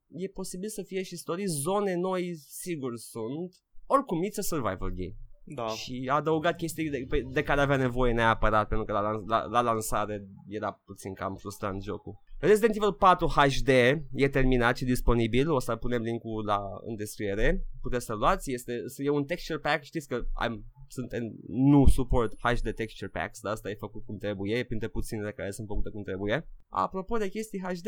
e 0.09 0.27
posibil 0.27 0.69
să 0.69 0.83
fie 0.83 1.03
și 1.03 1.15
story, 1.15 1.45
zone 1.45 1.95
noi 1.95 2.35
sigur 2.35 2.91
sunt, 2.95 3.53
oricum, 3.85 4.19
it's 4.23 4.37
a 4.37 4.41
survival 4.41 4.89
game. 4.89 5.15
Da. 5.55 5.67
Și 5.67 6.07
a 6.11 6.15
adăugat 6.15 6.55
chestii 6.55 6.89
de, 6.89 7.05
pe- 7.09 7.25
de 7.31 7.43
care 7.43 7.61
avea 7.61 7.75
nevoie 7.75 8.13
neapărat, 8.13 8.67
pentru 8.67 8.85
că 8.85 8.91
la, 8.91 9.01
lans- 9.01 9.23
la, 9.27 9.45
la 9.45 9.61
lansare 9.61 10.25
era 10.47 10.79
puțin 10.85 11.13
cam 11.13 11.35
frustrant 11.35 11.83
jocul. 11.83 12.17
Resident 12.39 12.75
Evil 12.75 12.93
4 12.93 13.27
HD 13.27 13.67
e 14.13 14.29
terminat 14.31 14.77
și 14.77 14.85
disponibil, 14.85 15.51
o 15.51 15.59
să 15.59 15.75
punem 15.75 16.01
linkul 16.01 16.45
la, 16.45 16.59
în 16.85 16.95
descriere, 16.95 17.63
puteți 17.81 18.05
să-l 18.05 18.17
luați, 18.17 18.51
este, 18.51 18.83
e 18.97 19.09
un 19.09 19.25
texture 19.25 19.59
pack, 19.59 19.83
știți 19.83 20.07
că 20.07 20.21
am, 20.33 20.65
sunt 20.91 21.11
în, 21.11 21.31
nu 21.47 21.87
suport 21.87 22.33
HD 22.39 22.73
texture 22.75 23.09
packs, 23.09 23.39
dar 23.39 23.51
asta 23.53 23.69
e 23.69 23.75
făcut 23.75 24.05
cum 24.05 24.17
trebuie, 24.17 24.57
e 24.57 24.63
printre 24.63 24.87
puținele 24.87 25.31
care 25.31 25.51
sunt 25.51 25.67
făcute 25.67 25.89
cum 25.89 26.03
trebuie. 26.03 26.47
Apropo 26.69 27.17
de 27.17 27.29
chestii 27.29 27.59
HD, 27.59 27.87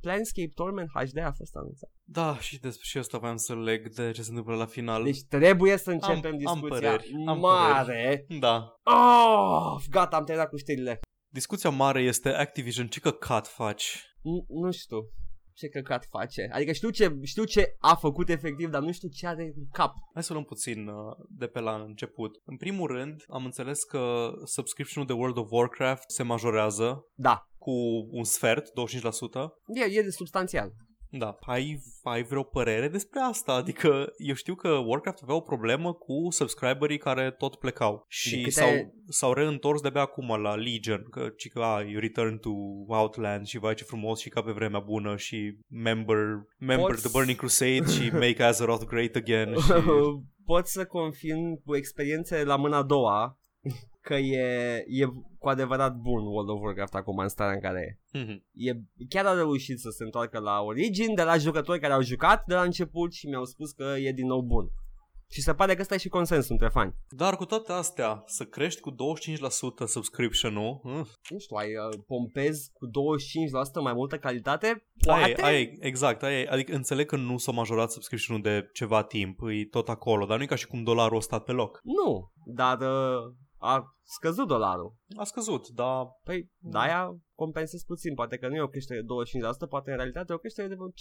Planescape 0.00 0.52
Torment 0.54 0.88
HD 0.94 1.18
a 1.18 1.32
fost 1.32 1.56
anunțat. 1.56 1.90
Da, 2.04 2.38
și 2.38 2.60
despre 2.60 2.84
și 2.84 2.98
asta 2.98 3.18
voiam 3.18 3.36
să 3.36 3.54
leg 3.54 3.88
de 3.88 4.10
ce 4.10 4.22
se 4.22 4.28
întâmplă 4.30 4.54
la 4.54 4.66
final. 4.66 5.04
Deci 5.04 5.22
trebuie 5.28 5.76
să 5.76 5.90
începem 5.90 6.30
am 6.32 6.38
discuția 6.38 6.68
păreri, 6.68 7.12
am 7.26 7.38
mare. 7.38 8.26
Da. 8.38 8.80
Oh, 8.82 9.82
gata, 9.90 10.16
am 10.16 10.24
terminat 10.24 10.50
cu 10.50 10.56
știrile. 10.56 11.00
Discuția 11.32 11.70
mare 11.70 12.02
este 12.02 12.28
Activision, 12.28 12.86
ce 12.88 13.00
căcat 13.00 13.46
faci? 13.46 14.02
N- 14.18 14.46
nu 14.48 14.70
știu. 14.70 14.98
Ce 15.54 15.68
căcat 15.68 16.06
face. 16.08 16.48
Adică 16.52 16.72
știu 16.72 16.90
ce, 16.90 17.18
știu 17.22 17.44
ce 17.44 17.74
a 17.78 17.94
făcut 17.94 18.28
efectiv, 18.28 18.68
dar 18.70 18.82
nu 18.82 18.92
știu 18.92 19.08
ce 19.08 19.26
are 19.26 19.42
în 19.56 19.66
cap. 19.72 19.94
Hai 20.14 20.22
să 20.22 20.32
luăm 20.32 20.44
puțin 20.44 20.86
uh, 20.86 21.16
de 21.28 21.46
pe 21.46 21.60
la 21.60 21.74
început. 21.74 22.40
În 22.44 22.56
primul 22.56 22.86
rând, 22.86 23.24
am 23.28 23.44
înțeles 23.44 23.82
că 23.82 24.32
subscription-ul 24.44 25.06
de 25.06 25.12
World 25.12 25.36
of 25.36 25.50
Warcraft 25.50 26.10
se 26.10 26.22
majorează 26.22 27.06
Da, 27.14 27.48
cu 27.58 27.72
un 28.10 28.24
sfert, 28.24 28.66
25%. 28.66 28.72
e, 29.74 29.98
e 29.98 30.02
de 30.02 30.10
substanțial. 30.10 30.72
Da, 31.18 31.36
ai, 31.40 31.80
ai 32.02 32.22
vreo 32.22 32.42
părere 32.42 32.88
despre 32.88 33.20
asta? 33.20 33.52
Adică 33.52 34.06
eu 34.16 34.34
știu 34.34 34.54
că 34.54 34.68
Warcraft 34.68 35.22
avea 35.22 35.34
o 35.34 35.40
problemă 35.40 35.92
cu 35.92 36.14
subscriberii 36.30 36.98
care 36.98 37.30
tot 37.30 37.54
plecau 37.56 37.94
De 37.96 38.04
și 38.08 38.36
câte- 38.36 38.50
s-au, 38.50 38.70
s-au 39.08 39.32
reîntors 39.32 39.80
de-abia 39.80 40.00
acum 40.00 40.40
la 40.40 40.54
Legion, 40.54 41.06
că, 41.10 41.28
ci 41.36 41.48
că 41.48 41.60
a, 41.60 41.80
you 41.82 42.00
return 42.00 42.38
to 42.38 42.50
Outland 42.86 43.46
și 43.46 43.58
vai 43.58 43.74
ce 43.74 43.84
frumos 43.84 44.20
și 44.20 44.28
ca 44.28 44.42
pe 44.42 44.52
vremea 44.52 44.80
bună 44.80 45.16
și 45.16 45.58
member, 45.68 46.16
member 46.58 46.86
Poți- 46.86 47.02
the 47.02 47.10
Burning 47.12 47.38
Crusade 47.38 47.86
și 47.90 48.10
make 48.22 48.42
Azeroth 48.42 48.84
great 48.86 49.14
again 49.14 49.54
și... 49.64 49.72
Pot 50.44 50.66
să 50.66 50.84
confirm 50.86 51.62
cu 51.64 51.76
experiențe 51.76 52.44
la 52.44 52.56
mâna 52.56 52.76
a 52.76 52.82
doua 52.82 53.38
că 54.04 54.14
e, 54.14 54.84
e 54.88 55.04
cu 55.38 55.48
adevărat 55.48 55.94
bun 55.96 56.26
World 56.26 56.48
of 56.48 56.60
Warcraft 56.60 56.94
acum 56.94 57.18
în 57.18 57.28
starea 57.28 57.54
în 57.54 57.60
care 57.60 57.98
e. 58.12 58.18
Mhm. 58.18 58.44
e. 58.52 58.72
Chiar 59.08 59.26
a 59.26 59.34
reușit 59.34 59.78
să 59.78 59.90
se 59.90 60.04
întoarcă 60.04 60.38
la 60.38 60.60
origin 60.60 61.14
de 61.14 61.22
la 61.22 61.36
jucători 61.36 61.80
care 61.80 61.92
au 61.92 62.02
jucat 62.02 62.44
de 62.46 62.54
la 62.54 62.62
început 62.62 63.12
și 63.12 63.26
mi-au 63.26 63.44
spus 63.44 63.72
că 63.72 63.94
e 63.98 64.12
din 64.12 64.26
nou 64.26 64.40
bun. 64.40 64.68
Și 65.30 65.40
se 65.40 65.54
pare 65.54 65.74
că 65.74 65.80
ăsta 65.80 65.94
e 65.94 65.98
și 65.98 66.08
consensul 66.08 66.52
între 66.52 66.68
fani. 66.68 66.94
Dar 67.08 67.36
cu 67.36 67.44
toate 67.44 67.72
astea, 67.72 68.22
să 68.26 68.44
crești 68.44 68.80
cu 68.80 68.90
25% 68.90 68.94
subscription-ul, 69.86 70.80
uh, 70.84 71.06
Nu 71.28 71.38
știu, 71.38 71.56
ai 71.56 71.68
uh, 71.68 71.98
pompezi 72.06 72.70
cu 72.72 72.86
25% 72.86 72.90
mai 73.82 73.92
multă 73.92 74.18
calitate? 74.18 74.66
Aia, 74.66 75.24
Poate? 75.24 75.40
e, 75.40 75.44
aia, 75.44 75.58
e, 75.58 75.76
exact, 75.80 76.22
aia, 76.22 76.38
e. 76.38 76.48
adică 76.50 76.74
înțeleg 76.74 77.06
că 77.06 77.16
nu 77.16 77.38
s-a 77.38 77.52
majorat 77.52 77.90
subscription-ul 77.90 78.42
de 78.42 78.68
ceva 78.72 79.02
timp, 79.02 79.38
e 79.40 79.64
tot 79.70 79.88
acolo, 79.88 80.26
dar 80.26 80.36
nu 80.36 80.42
e 80.42 80.46
ca 80.46 80.54
și 80.54 80.66
cum 80.66 80.82
dolarul 80.82 81.16
a 81.16 81.20
stat 81.20 81.44
pe 81.44 81.52
loc. 81.52 81.80
Nu, 81.82 82.32
dar 82.46 82.78
uh, 82.80 83.34
a 83.64 83.96
scăzut 84.02 84.46
dolarul. 84.46 84.94
A 85.16 85.24
scăzut, 85.24 85.68
dar 85.68 86.06
Păi, 86.24 86.50
de 86.58 86.78
aia 86.78 87.18
compensezi 87.34 87.84
puțin. 87.84 88.14
Poate 88.14 88.36
că 88.36 88.48
nu 88.48 88.54
e 88.54 88.60
o 88.60 88.68
creștere 88.68 89.00
de 89.00 89.06
25%, 89.66 89.68
poate 89.68 89.90
în 89.90 89.96
realitate 89.96 90.32
e 90.32 90.34
o 90.34 90.38
creștere 90.38 90.68
de 90.68 90.74
vreo 90.74 90.88
15%, 90.88 90.92
10%. 90.92 90.94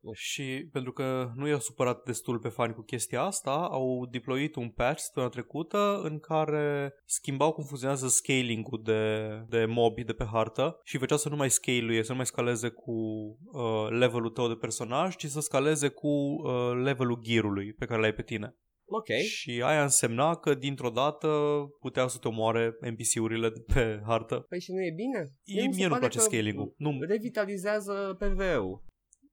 Nu 0.00 0.12
știu. 0.12 0.44
și 0.44 0.68
pentru 0.72 0.92
că 0.92 1.30
nu 1.34 1.48
i-au 1.48 1.58
supărat 1.58 2.02
destul 2.04 2.38
pe 2.38 2.48
fani 2.48 2.74
cu 2.74 2.82
chestia 2.82 3.22
asta, 3.22 3.50
au 3.50 4.06
deployit 4.10 4.54
un 4.56 4.70
patch 4.70 5.00
săptămâna 5.00 5.32
trecută 5.32 6.00
în 6.02 6.18
care 6.18 6.94
schimbau 7.04 7.52
cum 7.52 7.64
funcționează 7.64 8.08
scaling-ul 8.08 8.80
de, 8.82 9.28
de 9.48 9.64
mobi 9.64 10.04
de 10.04 10.12
pe 10.12 10.24
hartă 10.24 10.80
și 10.84 10.98
făceau 10.98 11.18
să 11.18 11.28
nu 11.28 11.36
mai 11.36 11.50
scale 11.50 12.02
să 12.02 12.10
nu 12.10 12.16
mai 12.16 12.26
scaleze 12.26 12.68
cu 12.68 12.92
uh, 12.92 13.88
levelul 13.88 14.30
tău 14.30 14.48
de 14.48 14.54
personaj, 14.54 15.16
ci 15.16 15.26
să 15.26 15.40
scaleze 15.40 15.88
cu 15.88 16.08
uh, 16.08 16.72
levelul 16.82 17.20
gear-ului 17.22 17.72
pe 17.72 17.84
care 17.84 18.00
l-ai 18.00 18.12
pe 18.12 18.22
tine. 18.22 18.56
Ok. 18.86 19.08
Și 19.08 19.62
aia 19.64 19.82
însemna 19.82 20.34
că 20.36 20.54
dintr-o 20.54 20.90
dată 20.90 21.28
puteau 21.80 22.08
să 22.08 22.18
te 22.18 22.28
omoare 22.28 22.76
NPC-urile 22.80 23.48
de 23.48 23.64
pe 23.74 24.02
hartă. 24.06 24.46
Păi 24.48 24.60
și 24.60 24.72
nu 24.72 24.82
e 24.82 24.92
bine? 24.96 25.18
E, 25.44 25.66
mi 25.66 25.72
se 25.72 25.76
mie 25.76 25.86
nu 25.86 25.92
pare 25.92 26.00
place 26.00 26.18
că 26.18 26.24
scaling-ul. 26.24 26.74
Nu, 26.76 26.98
Revitalizează 27.00 28.16
PvE-ul. 28.18 28.82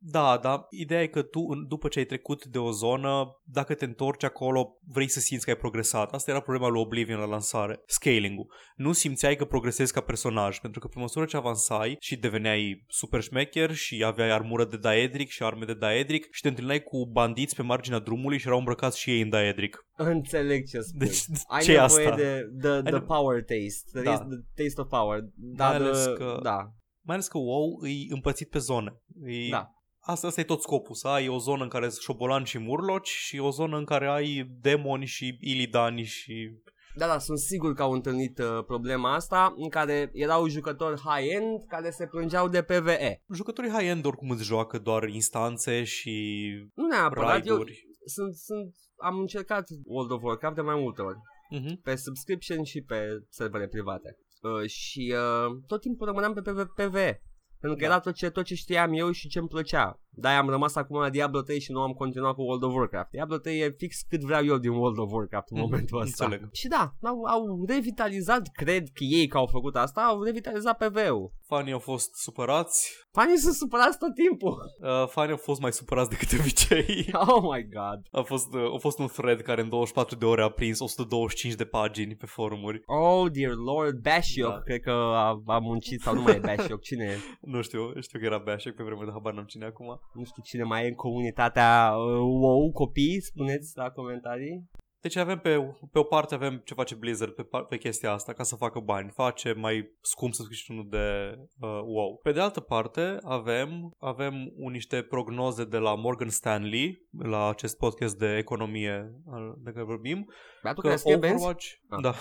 Da, 0.04 0.38
dar 0.42 0.66
ideea 0.70 1.02
e 1.02 1.08
că 1.08 1.22
tu, 1.22 1.40
în- 1.50 1.68
după 1.68 1.88
ce 1.88 2.00
ai 2.00 2.06
trecut 2.06 2.46
de 2.46 2.58
o 2.58 2.72
zonă, 2.72 3.24
dacă 3.44 3.74
te 3.74 3.86
întorci 3.86 4.24
acolo, 4.24 4.78
vrei 4.88 5.08
să 5.10 5.20
simți 5.20 5.44
că 5.46 5.50
ai 5.50 5.56
progresat. 5.58 6.14
Asta 6.14 6.32
era 6.32 6.40
problema 6.40 6.68
lui 6.68 6.82
Oblivion 6.82 7.20
la 7.20 7.26
lansare, 7.26 7.82
scaling-ul. 7.86 8.54
Nu 8.76 8.92
simțeai 8.92 9.36
că 9.36 9.46
progresezi 9.46 9.94
ca 9.94 10.02
personaj, 10.02 10.60
pentru 10.60 10.80
că 10.80 10.88
pe 10.88 11.00
măsură 11.00 11.26
ce 11.26 11.38
avansai 11.38 11.96
și 12.00 12.16
deveneai 12.18 12.84
super 12.88 13.22
șmecher 13.22 13.74
și 13.74 14.04
aveai 14.06 14.30
armură 14.32 14.66
de 14.66 14.78
daedric 14.78 15.30
și 15.30 15.44
arme 15.44 15.66
de 15.66 15.74
daedric 15.74 16.28
și 16.32 16.42
te 16.42 16.48
întâlneai 16.48 16.84
cu 16.84 17.06
bandiți 17.06 17.56
pe 17.56 17.62
marginea 17.62 18.00
drumului 18.00 18.38
și 18.38 18.46
erau 18.48 18.60
îmbrăcați 18.60 19.00
și 19.00 19.10
ei 19.10 19.22
în 19.22 19.30
daedric. 19.30 19.86
Înțeleg 19.96 20.66
ce 20.68 20.80
spui. 20.80 21.00
Deci, 21.08 21.24
Ai 21.48 21.62
ce 21.64 21.72
e 21.74 21.80
nevoie 21.80 22.06
asta? 22.06 22.16
de 22.16 22.42
the, 22.62 22.82
the 22.82 22.94
Ai- 22.94 23.02
power 23.04 23.44
taste. 23.44 23.90
The, 23.94 24.04
Da. 24.04 24.18
the 24.18 24.38
taste 24.64 24.82
of 24.82 24.88
power. 24.90 25.20
Dar, 25.36 25.74
ales 25.74 26.06
uh, 26.06 26.14
că- 26.18 26.40
Da, 26.44 26.58
Mai 27.04 27.16
ales 27.16 27.28
că 27.28 27.38
WoW 27.38 27.86
e 27.86 28.14
împărțit 28.14 28.50
pe 28.50 28.58
zone. 28.60 28.94
E, 29.26 29.50
Da. 29.50 29.70
Asta, 30.02 30.28
asta 30.28 30.42
e 30.42 30.44
tot 30.44 30.62
scopul, 30.62 30.96
să 30.96 31.08
ai 31.08 31.28
o 31.28 31.38
zonă 31.38 31.64
în 31.64 31.70
care 31.70 31.90
sunt 31.90 32.02
șobolani 32.02 32.46
și 32.46 32.58
murloci 32.60 33.08
și 33.08 33.40
o 33.40 33.50
zonă 33.50 33.78
în 33.78 33.86
care 33.86 34.08
ai 34.08 34.48
demoni 34.62 35.06
și 35.06 35.38
ilidani 35.40 36.04
și... 36.04 36.50
Da, 36.96 37.08
da, 37.08 37.18
sunt 37.20 37.40
sigur 37.40 37.74
că 37.74 37.82
au 37.82 37.92
întâlnit 37.92 38.40
uh, 38.40 38.64
problema 38.66 39.14
asta 39.14 39.54
în 39.58 39.70
care 39.70 40.10
erau 40.14 40.48
jucători 40.48 41.02
high-end 41.02 41.64
care 41.68 41.90
se 41.90 42.08
plângeau 42.08 42.48
de 42.50 42.62
PvE. 42.64 43.22
Jucătorii 43.34 43.72
high-end 43.72 44.06
oricum 44.06 44.30
îți 44.30 44.44
joacă 44.44 44.80
doar 44.80 45.04
instanțe 45.08 45.84
și 45.84 46.46
Nu 46.74 46.88
neapărat, 46.88 47.46
eu 47.46 47.54
raiduri. 47.56 47.82
sunt, 48.06 48.36
sunt, 48.36 48.76
am 48.96 49.20
încercat 49.20 49.64
World 49.84 50.12
of 50.12 50.24
Warcraft 50.24 50.56
de 50.56 50.62
mai 50.62 50.80
multe 50.80 51.02
ori. 51.02 51.18
Mhm. 51.50 51.82
Pe 51.82 51.96
subscription 51.96 52.64
și 52.64 52.82
pe 52.82 53.06
servere 53.30 53.68
private. 53.68 54.18
Uh, 54.42 54.70
și 54.70 55.14
uh, 55.16 55.62
tot 55.68 55.82
timpul 55.82 56.06
rămâneam 56.08 56.34
pe 56.34 56.42
PV- 56.42 56.74
PvE. 56.76 57.22
Pentru 57.62 57.80
că 57.80 57.86
Da. 57.86 57.92
era 57.92 58.00
tot 58.00 58.14
ce, 58.14 58.30
tot 58.30 58.44
ce 58.46 58.56
știam 58.56 58.94
eu 58.94 59.12
și 59.12 59.28
ce 59.28 59.40
îmi 59.40 59.48
plăcea. 59.48 60.00
De-aia 60.10 60.38
am 60.40 60.50
rămas 60.50 60.76
acum 60.76 61.00
la 61.00 61.10
Diablo 61.10 61.42
3 61.42 61.60
și 61.60 61.72
nu 61.72 61.82
am 61.82 61.92
continuat 61.92 62.36
cu 62.36 62.42
World 62.42 62.64
of 62.64 62.74
Warcraft. 62.74 63.10
Diablo 63.12 63.38
3 63.38 63.60
e 63.60 63.70
fix 63.78 64.02
cât 64.10 64.22
vreau 64.22 64.46
eu 64.46 64.58
din 64.58 64.72
World 64.72 64.98
of 64.98 65.12
Warcraft 65.12 65.50
în 65.50 65.58
Mhm, 65.58 65.66
momentul 65.70 66.02
ăsta. 66.02 66.26
înțeleg. 66.26 66.50
Și 66.54 66.68
da, 66.68 66.94
au, 67.02 67.24
au 67.24 67.66
revitalizat, 67.68 68.48
cred 68.54 68.88
că 68.94 69.04
ei 69.04 69.28
că 69.28 69.38
au 69.38 69.46
făcut 69.48 69.76
asta, 69.76 70.02
au 70.02 70.24
revitalizat 70.24 70.78
PvE-ul. 70.78 71.32
Fanii 71.56 71.74
au 71.74 71.80
fost 71.80 72.16
supărați, 72.16 73.00
Fanii 73.12 73.38
sunt 73.38 73.54
supărați 73.54 73.98
tot 73.98 74.14
timpul. 74.16 74.56
uh, 74.82 75.08
fanii 75.08 75.32
au 75.32 75.38
fost 75.38 75.62
mai 75.62 75.72
supărați 75.74 76.10
decât 76.10 76.30
de 76.30 76.38
obicei. 76.40 77.10
Oh 77.28 77.42
my 77.54 77.68
god. 77.78 78.00
A 78.12 78.22
fost, 78.22 78.54
uh, 78.54 78.74
a 78.74 78.78
fost 78.78 79.00
un 79.00 79.08
thread 79.08 79.40
care 79.42 79.62
în 79.62 79.70
24 79.70 80.16
de 80.16 80.26
ore 80.26 80.42
a 80.42 80.50
prins 80.50 80.80
125 80.80 81.54
de 81.54 81.66
pagini 81.66 82.16
pe 82.16 82.26
forumuri. 82.26 82.82
Oh 82.86 83.32
dear 83.32 83.54
lord, 83.54 84.02
Bashiok, 84.02 84.52
Da. 84.54 84.60
cred 84.62 84.82
că 84.82 84.92
a, 84.92 85.42
a 85.46 85.58
muncit 85.60 86.02
sau 86.02 86.14
nu 86.14 86.22
mai 86.22 86.36
e 86.36 86.40
Bashiok, 86.40 86.82
cine 86.82 87.04
e? 87.04 87.18
Nu 87.54 87.62
știu, 87.62 88.00
știu 88.02 88.20
că 88.20 88.26
era 88.26 88.38
Bashek 88.38 88.76
pe 88.76 88.84
vremea 88.84 89.06
de 89.06 89.12
habar 89.12 89.34
n-am 89.34 89.46
cine 89.46 89.66
e 89.66 89.68
acum. 89.68 90.00
nu 90.14 90.24
știu 90.24 90.42
cine 90.44 90.64
mai 90.64 90.84
e 90.84 90.88
în 90.88 90.94
comunitatea 90.96 91.92
uh, 91.96 92.20
WoW, 92.42 92.72
copii, 92.72 93.22
spuneți 93.22 93.72
la 93.78 93.90
comentarii. 93.90 94.70
Deci 95.02 95.16
avem 95.16 95.40
pe, 95.40 95.58
pe 95.92 96.00
o 96.00 96.04
parte 96.04 96.36
avem 96.36 96.62
ce 96.66 96.74
face 96.74 96.96
Blizzard 96.96 97.32
pe, 97.32 97.44
par- 97.44 97.66
pe 97.66 97.78
chestia 97.78 98.12
asta 98.12 98.34
ca 98.34 98.44
să 98.44 98.56
facă 98.56 98.80
bani. 98.80 99.10
Face 99.10 99.54
mai 99.54 99.98
scump 100.02 100.34
subscription 100.34 100.90
de 100.90 101.36
uh, 101.60 101.70
WoW. 101.84 102.20
Pe 102.24 102.32
de 102.32 102.40
altă 102.40 102.60
parte 102.60 103.18
avem, 103.24 103.96
avem 104.00 104.34
un, 104.56 104.72
niște 104.72 105.02
prognoze 105.02 105.66
de 105.66 105.78
la 105.78 105.96
Morgan 105.96 106.30
Stanley 106.30 107.08
la 107.18 107.50
acest 107.50 107.78
podcast 107.78 108.18
de 108.18 108.38
economie 108.38 109.12
al- 109.32 109.56
de 109.58 109.72
care 109.72 109.86
vorbim 109.86 110.32
Beatul 110.64 110.82
că 110.82 110.88
care 110.88 111.00
scrie 111.00 111.18
benzi? 111.18 111.36
Overwatch, 111.36 111.66
Ah. 111.90 112.02
da, 112.02 112.14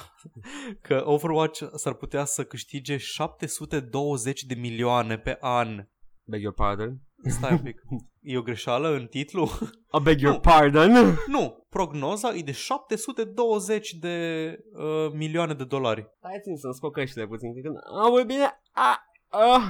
că 0.88 1.02
Overwatch 1.06 1.62
s-ar 1.74 1.94
putea 1.94 2.24
să 2.24 2.44
câștige 2.44 2.96
720 2.96 4.42
de 4.42 4.54
milioane 4.54 5.18
pe 5.18 5.36
an. 5.40 5.86
Beg 6.24 6.40
your 6.40 6.54
pardon. 6.54 7.00
Stai 7.22 7.52
un 7.52 7.58
pic. 7.58 7.82
E 8.20 8.38
o 8.38 8.42
greșeală 8.42 8.88
în 8.88 9.06
titlu? 9.06 9.50
I 9.98 10.02
beg 10.02 10.20
your 10.20 10.34
Nu. 10.34 10.40
pardon. 10.40 10.90
nu, 11.26 11.66
prognoza 11.68 12.34
e 12.34 12.42
de 12.42 12.52
720 12.52 13.92
de 13.92 14.56
uh, 14.72 15.12
milioane 15.12 15.54
de 15.54 15.64
dolari. 15.64 16.06
Stai 16.18 16.40
țin 16.42 16.56
să-mi 16.56 16.74
scot 16.74 16.92
căștile 16.92 17.26
puțin. 17.26 17.62
Când... 17.62 17.76
Am 18.04 18.26
bine. 18.26 18.60
Ah, 18.72 18.96
ah, 19.28 19.62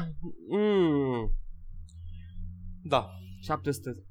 mm. 0.49 1.33
Da, 2.83 3.11
700. 3.43 4.05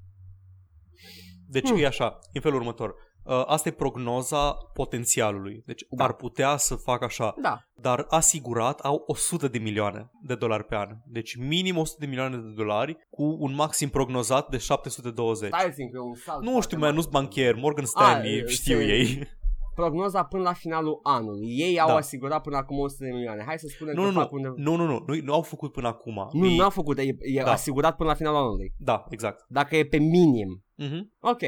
deci 1.48 1.68
Hmm. 1.70 1.78
e 1.78 1.86
așa, 1.86 2.20
e 2.24 2.30
în 2.34 2.42
felul 2.42 2.60
următor. 2.60 2.96
Uh, 3.24 3.44
asta 3.46 3.70
e 3.70 3.72
prognoza 3.72 4.52
potențialului. 4.74 5.64
Deci 5.66 5.86
Da. 5.90 6.04
ar 6.04 6.14
putea 6.14 6.58
să 6.58 6.76
facă 6.76 7.04
așa, 7.06 7.34
Da. 7.42 7.60
dar 7.82 8.06
asigurat 8.10 8.80
au 8.80 9.04
100 9.08 9.48
de 9.48 9.58
milioane 9.58 10.12
de 10.24 10.36
dolari 10.36 10.64
pe 10.64 10.76
an. 10.76 10.88
Deci 11.06 11.36
minim 11.36 11.78
100 11.78 11.98
de 12.00 12.06
milioane 12.06 12.36
de 12.36 12.52
dolari 12.56 12.98
cu 13.10 13.38
un 13.40 13.54
maxim 13.56 13.90
prognozat 13.90 14.50
de 14.50 14.58
720. 14.58 15.54
Stai 15.54 15.72
țin 15.74 15.92
că 15.92 15.98
e 15.98 16.00
un 16.08 16.14
salt. 16.16 16.40
Nu 16.44 16.50
foarte 16.50 16.66
știu, 16.66 16.78
mai 16.78 16.88
mare. 16.90 17.02
nu-s 17.02 17.12
banchier, 17.12 17.56
Morgan 17.56 17.86
Stanley, 17.86 18.38
e, 18.38 18.46
știu 18.48 18.78
se- 18.78 18.86
ei. 18.86 19.28
Prognoza 19.76 20.24
până 20.24 20.44
la 20.44 20.54
finalul 20.54 21.00
anului. 21.04 21.48
Ei 21.60 21.80
au 21.80 21.88
Da. 21.88 21.96
asigurat 21.96 22.42
până 22.42 22.58
acum 22.58 22.80
100 22.80 23.04
de 23.04 23.10
milioane. 23.12 23.44
Hai 23.46 23.60
să 23.60 23.68
spunem 23.70 23.94
Nu, 23.96 24.02
că 24.02 24.08
nu, 24.08 24.14
nu, 24.14 24.20
fac 24.20 24.32
unde... 24.32 24.48
nu, 24.56 24.76
nu, 24.76 24.86
nu, 24.86 25.04
nu, 25.08 25.16
nu 25.24 25.34
au 25.34 25.42
făcut 25.42 25.72
până 25.72 25.88
acum. 25.88 26.30
Nu, 26.32 26.46
E- 26.46 26.56
n-a 26.58 26.70
făcut, 26.70 26.98
e, 26.98 27.02
e 27.20 27.42
Da. 27.44 27.52
asigurat 27.52 27.96
până 27.96 28.10
la 28.10 28.16
finalul 28.16 28.40
anului. 28.40 28.74
Da, 28.78 29.04
exact. 29.10 29.46
Dacă 29.48 29.76
e 29.76 29.86
pe 29.86 29.98
minim. 29.98 30.64
Mhm. 30.76 31.14
Ok. 31.20 31.40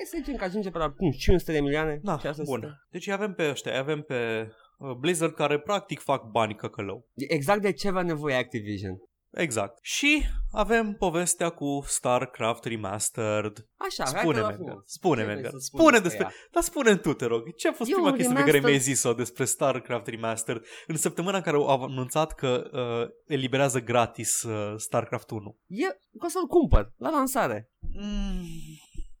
Hai 0.00 0.08
să 0.10 0.16
zicem 0.18 0.36
că 0.36 0.44
ajunge 0.44 0.70
pe 0.70 0.78
la 0.78 0.94
nu, 0.98 1.10
500 1.18 1.52
de 1.52 1.60
milioane. 1.60 2.00
Da, 2.02 2.18
600. 2.18 2.42
bun. 2.44 2.80
Deci 2.90 3.06
îi 3.06 3.12
avem 3.12 3.34
pe 3.34 3.48
ăștia, 3.50 3.72
îi 3.72 3.78
avem 3.78 4.02
pe 4.02 4.48
uh, 4.78 4.92
Blizzard 4.92 5.34
care 5.34 5.58
practic 5.58 6.00
fac 6.00 6.24
bani 6.24 6.54
căcălău. 6.54 7.08
Exact 7.14 7.60
de 7.62 7.72
ce 7.72 7.88
avea 7.88 8.02
nevoie 8.02 8.34
Activision. 8.34 8.96
Exact. 9.30 9.78
Și 9.82 10.22
avem 10.52 10.92
povestea 10.98 11.48
cu 11.48 11.82
StarCraft 11.86 12.64
Remastered. 12.64 13.66
Așa, 13.76 14.04
hai 14.12 14.20
Spune, 14.20 14.36
că 14.38 14.42
la 14.42 14.48
Edgar. 14.50 14.66
frumos. 14.66 14.82
Spune, 14.86 15.18
Ce 15.20 15.24
vrei 15.24 15.36
Edgar. 15.36 15.50
să 15.52 15.58
spun 15.58 15.80
Spune 15.80 15.98
despre 15.98 16.18
despre... 16.18 16.36
ea? 16.42 16.48
Dar 16.52 16.62
spune 16.62 16.96
tu, 16.96 17.12
te 17.12 17.24
rog. 17.24 17.54
Ce 17.54 17.68
a 17.68 17.72
fost 17.72 17.90
E 17.90 17.92
prima 17.92 18.08
un 18.08 18.14
chestie 18.14 18.34
pe 18.34 18.40
care 18.40 18.50
remastered- 18.52 18.64
mi-ai 18.64 18.78
zis-o 18.94 19.12
despre 19.12 19.44
StarCraft 19.44 20.06
Remastered 20.06 20.62
în 20.86 20.96
săptămâna 20.96 21.36
în 21.36 21.42
care 21.42 21.56
au 21.56 21.82
anunțat 21.84 22.32
că 22.32 22.70
uh, 22.72 23.08
eliberează 23.26 23.80
gratis 23.80 24.42
uh, 24.42 24.74
StarCraft 24.76 25.30
1? 25.30 25.56
E, 25.66 25.86
o 26.24 26.28
să-l 26.28 26.46
cumpăr 26.46 26.92
la 26.96 27.10
lansare. 27.10 27.70
Mm. 27.92 28.44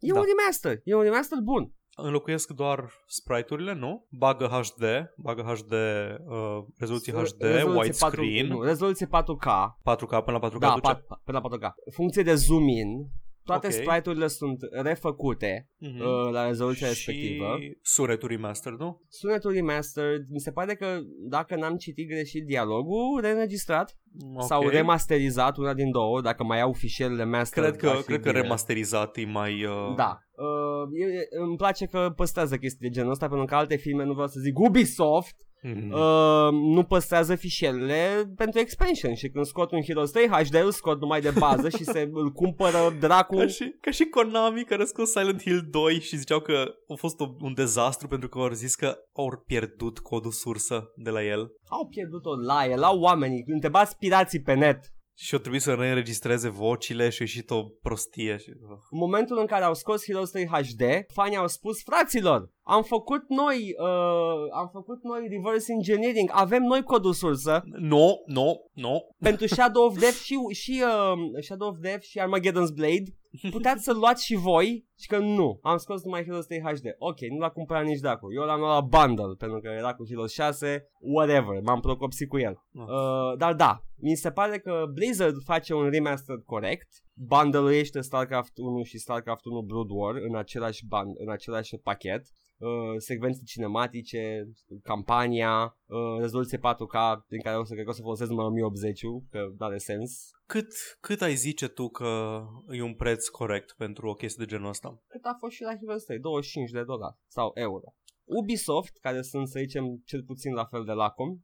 E 0.00 0.12
Da. 0.12 0.18
un 0.18 0.24
remaster. 0.26 0.80
E 0.84 0.94
un 0.94 1.02
remaster 1.02 1.38
bun. 1.42 1.72
Înlocuiesc 1.96 2.50
doar 2.50 2.90
sprite-urile, 3.06 3.74
nu? 3.74 4.06
Bagă 4.10 4.46
HD, 4.46 4.82
bagă 5.16 5.42
HD, 5.42 5.72
uh, 5.72 6.64
rezoluție 6.78 7.12
HD, 7.12 7.40
Rezoluție 7.42 7.78
widescreen, 7.80 8.46
4, 8.48 8.58
nu, 8.58 8.62
rezoluție 8.62 9.06
4K. 9.06 9.46
4K 9.82 10.24
până 10.24 10.38
la 10.40 10.48
4K 10.48 10.58
Da, 10.58 10.68
duce? 10.68 10.80
pat, 10.80 11.20
până 11.24 11.40
la 11.42 11.48
4K. 11.48 11.74
Funcție 11.92 12.22
de 12.22 12.34
zoom 12.34 12.68
in. 12.68 13.06
Toate 13.44 13.66
Ok. 13.66 13.72
sprite-urile 13.72 14.26
sunt 14.26 14.58
refăcute 14.82 15.68
Mhm. 15.78 16.00
uh, 16.00 16.32
la 16.32 16.46
rezoluția 16.46 16.86
respectivă. 16.88 17.56
Și 17.60 17.78
sunetul 17.82 18.28
remaster, 18.28 18.72
nu? 18.72 19.02
Sunetul 19.08 19.52
remastered, 19.52 20.26
mi 20.28 20.40
se 20.40 20.50
pare 20.52 20.74
că 20.74 20.98
dacă 21.28 21.54
n-am 21.56 21.76
citit 21.76 22.08
greșit 22.08 22.44
dialogul, 22.46 23.20
reînregistrat 23.20 23.98
Ok. 24.34 24.42
sau 24.42 24.68
remasterizat, 24.68 25.56
una 25.56 25.74
din 25.74 25.90
două, 25.90 26.20
dacă 26.20 26.44
mai 26.44 26.60
au 26.60 26.72
fișierele 26.72 27.24
master. 27.24 27.62
Cred 27.62 27.76
că, 27.76 27.88
ar 27.88 27.96
fi 27.96 28.02
cred 28.02 28.20
că 28.20 28.28
bine. 28.30 28.40
remasterizat 28.40 29.16
e 29.16 29.24
mai... 29.24 29.64
Uh... 29.64 29.94
Da. 29.96 30.18
Uh, 30.32 31.00
e, 31.12 31.36
îmi 31.42 31.56
place 31.56 31.86
că 31.86 32.12
păstrează 32.16 32.56
chestii 32.56 32.88
de 32.88 32.94
genul 32.94 33.10
ăsta 33.10 33.28
pentru 33.28 33.46
că 33.46 33.54
alte 33.54 33.76
filme, 33.76 34.04
nu 34.04 34.12
vreau 34.12 34.28
să 34.28 34.40
zic 34.40 34.58
Ubisoft, 34.58 35.36
Mhm. 35.62 35.92
uh, 35.92 36.48
nu 36.52 36.84
păstrează 36.84 37.34
fișierele 37.34 38.32
pentru 38.36 38.60
expansion 38.60 39.14
și 39.14 39.28
când 39.28 39.44
scot 39.44 39.72
un 39.72 39.82
Heroes 39.82 40.10
3 40.10 40.28
HD 40.28 40.54
îl 40.54 40.70
scot 40.70 41.00
numai 41.00 41.20
de 41.20 41.32
bază 41.38 41.68
și 41.68 41.84
se 41.84 42.08
îl 42.22 42.30
cumpără 42.30 42.96
dracu. 43.00 43.36
Ca 43.36 43.46
și, 43.46 43.74
ca 43.80 43.90
și 43.90 44.04
Konami 44.04 44.64
care 44.64 44.82
a 44.82 44.84
scos 44.84 45.10
Silent 45.10 45.40
Hill 45.42 45.66
2 45.70 46.00
și 46.00 46.16
ziceau 46.16 46.40
că 46.40 46.64
a 46.88 46.94
fost 46.96 47.20
o, 47.20 47.26
un 47.40 47.54
dezastru 47.54 48.08
pentru 48.08 48.28
că 48.28 48.38
au 48.38 48.50
zis 48.50 48.74
că 48.74 48.96
au 49.12 49.42
pierdut 49.46 49.98
codul 49.98 50.30
sursă 50.30 50.92
de 50.96 51.10
la 51.10 51.24
el 51.24 51.52
Au 51.68 51.86
pierdut-o 51.88 52.36
la 52.36 52.66
el, 52.66 52.82
au 52.82 53.00
oamenii, 53.00 53.44
întrebați 53.46 53.96
pirații 53.96 54.40
pe 54.42 54.54
net. 54.54 54.80
și 55.16 55.34
au 55.34 55.40
trebuit 55.40 55.62
să 55.62 55.74
reînregistreze 55.74 56.48
vocile 56.48 57.08
și 57.08 57.22
a 57.22 57.24
ieșit 57.24 57.50
o 57.50 57.62
prostie. 57.82 58.36
Și... 58.36 58.50
uh. 58.50 58.76
În 58.90 58.98
momentul 58.98 59.38
în 59.38 59.46
care 59.46 59.64
au 59.64 59.74
scos 59.74 60.04
Heroes 60.04 60.30
3 60.30 60.46
HD, 60.46 60.82
fanii 61.12 61.36
au 61.36 61.48
spus, 61.48 61.82
fraților, 61.82 62.50
am 62.70 62.82
făcut 62.82 63.22
noi, 63.28 63.74
uh, 63.78 64.52
am 64.52 64.68
făcut 64.72 65.02
noi 65.02 65.26
reverse 65.30 65.72
engineering, 65.72 66.30
avem 66.32 66.62
noi 66.62 66.82
codul 66.82 67.12
sursă 67.12 67.62
Nu, 67.64 68.22
nu, 68.26 68.64
nu. 68.72 69.14
pentru 69.18 69.46
Shadow 69.46 69.84
of 69.84 69.98
Death 69.98 70.16
și, 70.16 70.36
și 70.52 70.82
uh, 70.84 71.42
Shadow 71.42 71.68
of 71.68 71.76
Death 71.78 72.02
și 72.02 72.20
Armageddon's 72.20 72.74
Blade. 72.74 73.08
Puteți 73.50 73.84
să-l 73.84 73.96
luați 73.96 74.24
și 74.24 74.34
voi 74.34 74.86
și 74.98 75.06
că 75.06 75.18
nu, 75.18 75.58
am 75.62 75.76
scos 75.76 76.04
numai 76.04 76.24
Heroes 76.24 76.46
3 76.46 76.60
HD. 76.60 76.86
Ok, 76.98 77.20
nu 77.20 77.38
l-a 77.38 77.50
cumpărat 77.50 77.84
nici 77.84 78.00
dacă. 78.00 78.26
Eu 78.34 78.42
l-am 78.42 78.60
luat 78.60 78.74
la 78.74 78.98
bundle 78.98 79.34
pentru 79.38 79.60
că 79.60 79.68
era 79.68 79.94
cu 79.94 80.06
Heroes 80.08 80.32
6, 80.32 80.90
whatever, 80.98 81.60
m-am 81.62 81.80
procopsit 81.80 82.28
cu 82.28 82.38
el. 82.38 82.54
Ah. 82.74 82.82
Uh, 82.82 83.36
dar 83.38 83.54
da, 83.54 83.84
mi 83.96 84.14
se 84.14 84.30
pare 84.30 84.58
că 84.58 84.84
Blizzard 84.94 85.42
face 85.44 85.74
un 85.74 85.88
remaster 85.90 86.36
corect, 86.46 86.88
bundle-uiește 87.26 88.00
StarCraft 88.00 88.58
1 88.58 88.82
și 88.82 88.98
StarCraft 88.98 89.44
1 89.44 89.62
Brood 89.62 89.90
War 89.90 90.14
în 90.14 90.36
același, 90.36 90.86
band, 90.86 91.14
în 91.18 91.30
același 91.30 91.76
pachet. 91.76 92.26
Uh, 92.58 92.68
secvențe 92.96 93.40
cinematice, 93.44 94.48
campania, 94.82 95.76
uh, 95.86 96.18
rezoluție 96.18 96.58
4K, 96.58 97.26
din 97.28 97.40
care 97.40 97.56
o 97.56 97.64
să 97.64 97.72
cred 97.72 97.84
că 97.84 97.90
o 97.90 97.94
să 97.94 98.02
folosesc 98.02 98.30
numai 98.30 98.46
1080 98.46 99.00
că 99.30 99.38
nu 99.58 99.66
are 99.66 99.78
sens. 99.78 100.30
Cât, 100.46 100.66
cât 101.00 101.20
ai 101.20 101.34
zice 101.34 101.68
tu 101.68 101.88
că 101.88 102.42
e 102.68 102.82
un 102.82 102.94
preț 102.94 103.28
corect 103.28 103.74
pentru 103.76 104.08
o 104.08 104.14
chestie 104.14 104.44
de 104.44 104.50
genul 104.50 104.68
ăsta? 104.68 105.02
Cât 105.06 105.24
a 105.24 105.36
fost 105.38 105.54
și 105.54 105.62
la 105.62 105.76
Heroes 105.76 106.04
3, 106.04 106.18
25 106.18 106.70
de 106.70 106.82
dolari 106.82 107.16
sau 107.26 107.50
euro. 107.54 107.94
Ubisoft, 108.24 108.98
care 108.98 109.22
sunt, 109.22 109.48
să 109.48 109.58
zicem, 109.58 110.02
cel 110.04 110.22
puțin 110.22 110.52
la 110.52 110.64
fel 110.64 110.84
de 110.84 110.92
lacom, 110.92 111.38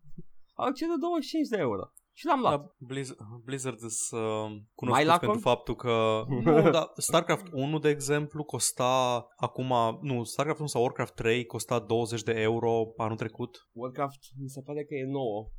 au 0.55 0.73
cerut 0.73 1.01
25 1.01 1.49
de 1.49 1.57
euro. 1.59 1.93
Și 2.19 2.27
l-am 2.27 2.41
luat. 2.41 2.61
Da, 2.61 2.75
Blizzard, 2.79 3.19
Blizzard 3.45 3.81
is 3.81 4.11
uh, 4.11 4.47
cunoscut 4.75 4.89
Mai 4.89 5.05
lacom? 5.05 5.29
pentru 5.29 5.49
faptul 5.49 5.75
că 5.75 6.25
nu, 6.45 6.71
da, 6.71 6.93
StarCraft 6.97 7.47
1 7.53 7.79
de 7.79 7.89
exemplu 7.89 8.45
costa 8.45 9.27
acum, 9.37 9.99
nu, 10.03 10.25
StarCraft 10.25 10.59
1 10.59 10.69
sau 10.69 10.83
Warcraft 10.83 11.15
3 11.15 11.45
costa 11.47 11.79
20 11.79 12.23
de 12.23 12.33
euro 12.33 12.93
anul 12.97 13.17
trecut. 13.17 13.69
Warcraft, 13.73 14.19
mi 14.43 14.49
se 14.49 14.63
pare 14.63 14.85
că 14.85 14.95
e 14.95 15.05
nouă. 15.05 15.51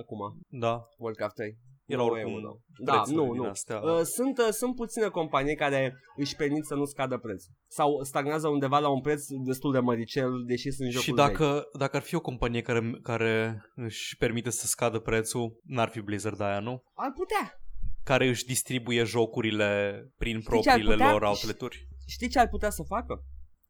Acum, 0.00 0.18
Da, 0.48 0.88
Warcraft 0.98 1.34
3. 1.34 1.58
Era 1.88 2.02
9 2.02 2.10
oricum 2.10 2.32
euro. 2.32 2.58
Da, 2.78 2.92
prețurile 2.92 3.26
nu, 3.26 3.32
din 3.32 3.42
nu. 3.42 3.48
astea. 3.48 3.80
Uh, 3.80 4.00
sunt, 4.02 4.38
uh, 4.38 4.48
sunt 4.50 4.74
puține 4.74 5.08
companii 5.08 5.54
care 5.54 5.94
își 6.16 6.36
permit 6.36 6.64
să 6.64 6.74
nu 6.74 6.84
scadă 6.84 7.16
prețul. 7.18 7.52
Sau 7.66 8.02
stagnează 8.02 8.48
undeva 8.48 8.78
la 8.78 8.88
un 8.88 9.00
preț 9.00 9.24
destul 9.44 9.72
de 9.72 9.78
măricel, 9.78 10.30
deși 10.46 10.70
sunt 10.70 10.90
jocuri 10.90 11.10
și 11.10 11.12
dacă, 11.12 11.68
dacă 11.78 11.96
ar 11.96 12.02
fi 12.02 12.14
o 12.14 12.20
companie 12.20 12.62
care, 12.62 12.90
care 13.02 13.62
își 13.74 14.16
permite 14.16 14.50
să 14.50 14.66
scadă 14.66 14.98
prețul, 14.98 15.60
n-ar 15.64 15.88
fi 15.88 16.00
Blizzard 16.00 16.40
aia, 16.40 16.60
nu? 16.60 16.70
vechi. 16.70 16.82
Ar 16.94 17.12
putea. 17.12 17.60
Care 18.04 18.28
își 18.28 18.44
distribuie 18.44 19.04
jocurile 19.04 20.02
prin 20.18 20.40
Știi 20.40 20.60
ce 20.60 20.70
ar 20.70 20.74
propriile 20.74 20.92
putea? 20.94 21.10
lor 21.10 21.22
outleturi. 21.22 21.88
Știi 22.06 22.28
ce 22.28 22.38
ar 22.38 22.48
putea 22.48 22.70
să 22.70 22.82
facă? 22.82 23.22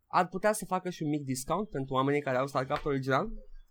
Ar 0.06 0.28
putea 0.28 0.52
să 0.52 0.64
facă 0.64 0.90
și 0.90 1.02
un 1.02 1.08
mic 1.08 1.24
discount 1.24 1.68
pentru 1.68 1.94
oamenii 1.94 2.20
care 2.20 2.36
au 2.36 2.46
StarCraft 2.46 2.84
original? 2.84 3.28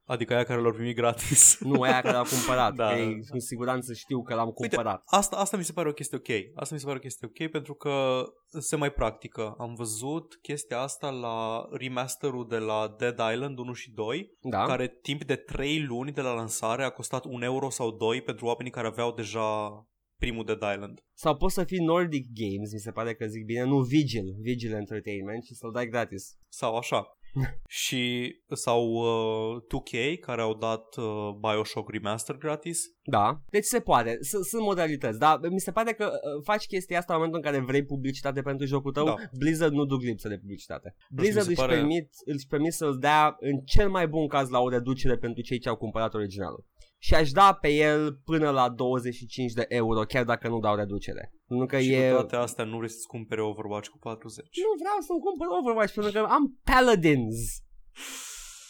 Adică 0.08 0.34
aia 0.34 0.44
care 0.44 0.62
l-au 0.62 0.72
primit 0.72 0.96
gratis. 0.96 1.60
Nu 1.60 1.82
aia 1.82 2.02
care 2.02 2.14
l-au 2.14 2.24
cumpărat. 2.24 2.74
Da, 2.74 2.84
da, 2.90 2.92
da, 2.92 3.00
ei 3.00 3.14
da. 3.14 3.30
cu 3.30 3.40
siguranță 3.40 3.94
știu 3.94 4.22
că 4.22 4.36
l-am 4.36 4.54
Uite, 4.56 4.76
cumpărat. 4.76 5.02
Asta, 5.06 5.36
asta 5.36 5.58
mi 5.58 5.64
se 5.64 5.72
pare 5.72 5.90
o 5.90 5.92
chestie 5.92 6.18
ok. 6.18 6.30
Asta 6.56 6.74
mi 6.74 6.80
se 6.80 6.86
pare 6.86 6.98
o 6.98 7.02
chestie 7.02 7.28
ok 7.28 7.52
pentru 7.52 7.74
că 7.74 8.24
se 8.60 8.76
mai 8.76 8.92
practică. 8.92 9.56
Am 9.58 9.74
văzut 9.74 10.40
chestia 10.42 10.80
asta 10.80 11.10
la 11.10 11.68
remasterul 11.72 12.48
de 12.48 12.58
la 12.58 12.96
Dead 12.98 13.20
Island 13.34 13.58
1 13.58 13.74
și 13.74 13.92
2, 13.92 14.38
da? 14.42 14.66
care 14.66 14.88
timp 15.02 15.24
de 15.24 15.36
3 15.36 15.84
luni 15.84 16.12
de 16.12 16.22
la 16.22 16.34
lansare 16.34 16.84
a 16.84 16.90
costat 16.90 17.26
1 17.26 17.44
euro 17.44 17.70
sau 17.70 17.92
2 17.92 18.22
pentru 18.22 18.46
oamenii 18.46 18.72
care 18.72 18.88
aveau 18.88 19.12
deja 19.12 19.82
primul 20.18 20.46
Dead 20.46 20.62
Island. 20.74 21.04
Sau 21.14 21.38
poți 21.38 21.54
să 21.54 21.64
fii 21.64 21.86
Nordic 21.86 22.26
Games, 22.34 22.72
mi 22.74 22.80
se 22.80 22.92
pare 22.92 23.16
că 23.16 23.26
zic 23.26 23.46
bine, 23.46 23.64
nu 23.64 23.80
Vigil, 23.80 24.36
Vigil 24.40 24.74
Entertainment 24.74 25.44
și 25.44 25.54
să-l 25.54 25.72
dai 25.72 25.88
gratis. 25.88 26.38
Sau 26.48 26.76
așa. 26.76 27.17
și 27.84 28.34
sau 28.54 28.92
uh, 28.92 29.62
2K 29.64 30.20
care 30.20 30.42
au 30.42 30.54
dat 30.54 30.96
uh, 30.98 31.06
Bioshock 31.42 31.92
Remaster 31.92 32.36
gratis. 32.38 32.80
Da, 33.04 33.42
deci 33.50 33.64
se 33.64 33.80
poate, 33.80 34.18
S- 34.22 34.48
sunt 34.48 34.62
modalități, 34.62 35.20
dar 35.20 35.40
mi 35.50 35.60
se 35.60 35.72
pare 35.72 35.94
că 35.94 36.06
uh, 36.06 36.44
faci 36.44 36.66
chestia 36.66 36.98
asta 36.98 37.14
în 37.14 37.20
momentul 37.20 37.42
în 37.44 37.52
care 37.52 37.64
vrei 37.66 37.84
publicitate 37.86 38.42
pentru 38.42 38.66
jocul 38.66 38.92
tău, 38.92 39.06
Da. 39.06 39.16
Blizzard 39.38 39.74
nu 39.74 39.86
duc 39.86 40.02
lipsă 40.02 40.28
de 40.28 40.38
publicitate. 40.38 40.96
mi 41.10 41.16
Blizzard 41.16 41.46
se 41.46 41.52
își, 41.52 41.60
pare- 41.60 41.76
permit, 41.76 42.10
își 42.26 42.48
permit 42.48 42.74
să-l 42.74 42.98
dea 43.00 43.36
în 43.40 43.58
cel 43.66 43.90
mai 43.90 44.08
bun 44.08 44.28
caz 44.28 44.50
la 44.50 44.60
o 44.60 44.70
reducere 44.70 45.18
pentru 45.18 45.42
cei 45.44 45.60
ce 45.60 45.70
au 45.70 45.76
cumpărat 45.76 46.14
originalul. 46.14 46.66
Și 47.00 47.14
aș 47.14 47.32
da 47.32 47.54
pe 47.54 47.70
el 47.70 48.14
până 48.26 48.50
la 48.50 48.70
25 48.70 49.52
de 49.52 49.66
euro, 49.68 50.02
chiar 50.02 50.24
dacă 50.24 50.48
nu 50.48 50.60
dau 50.60 50.76
reducere. 50.76 51.34
Nu 51.46 51.66
că 51.66 51.80
și 51.80 51.94
e... 51.94 52.10
cu 52.10 52.16
toate 52.16 52.36
astea 52.36 52.64
nu 52.64 52.78
vrei 52.78 52.90
să-ți 52.90 53.08
cumpere 53.08 53.42
Overwatch 53.42 53.90
cu 53.90 53.98
40. 53.98 54.46
Nu 54.58 54.80
vreau 54.80 54.98
să-mi 55.00 55.20
cumpăr 55.20 55.48
Overwatch 55.60 55.94
pentru 55.94 56.12
că 56.12 56.20
am 56.20 56.60
Paladins. 56.64 57.36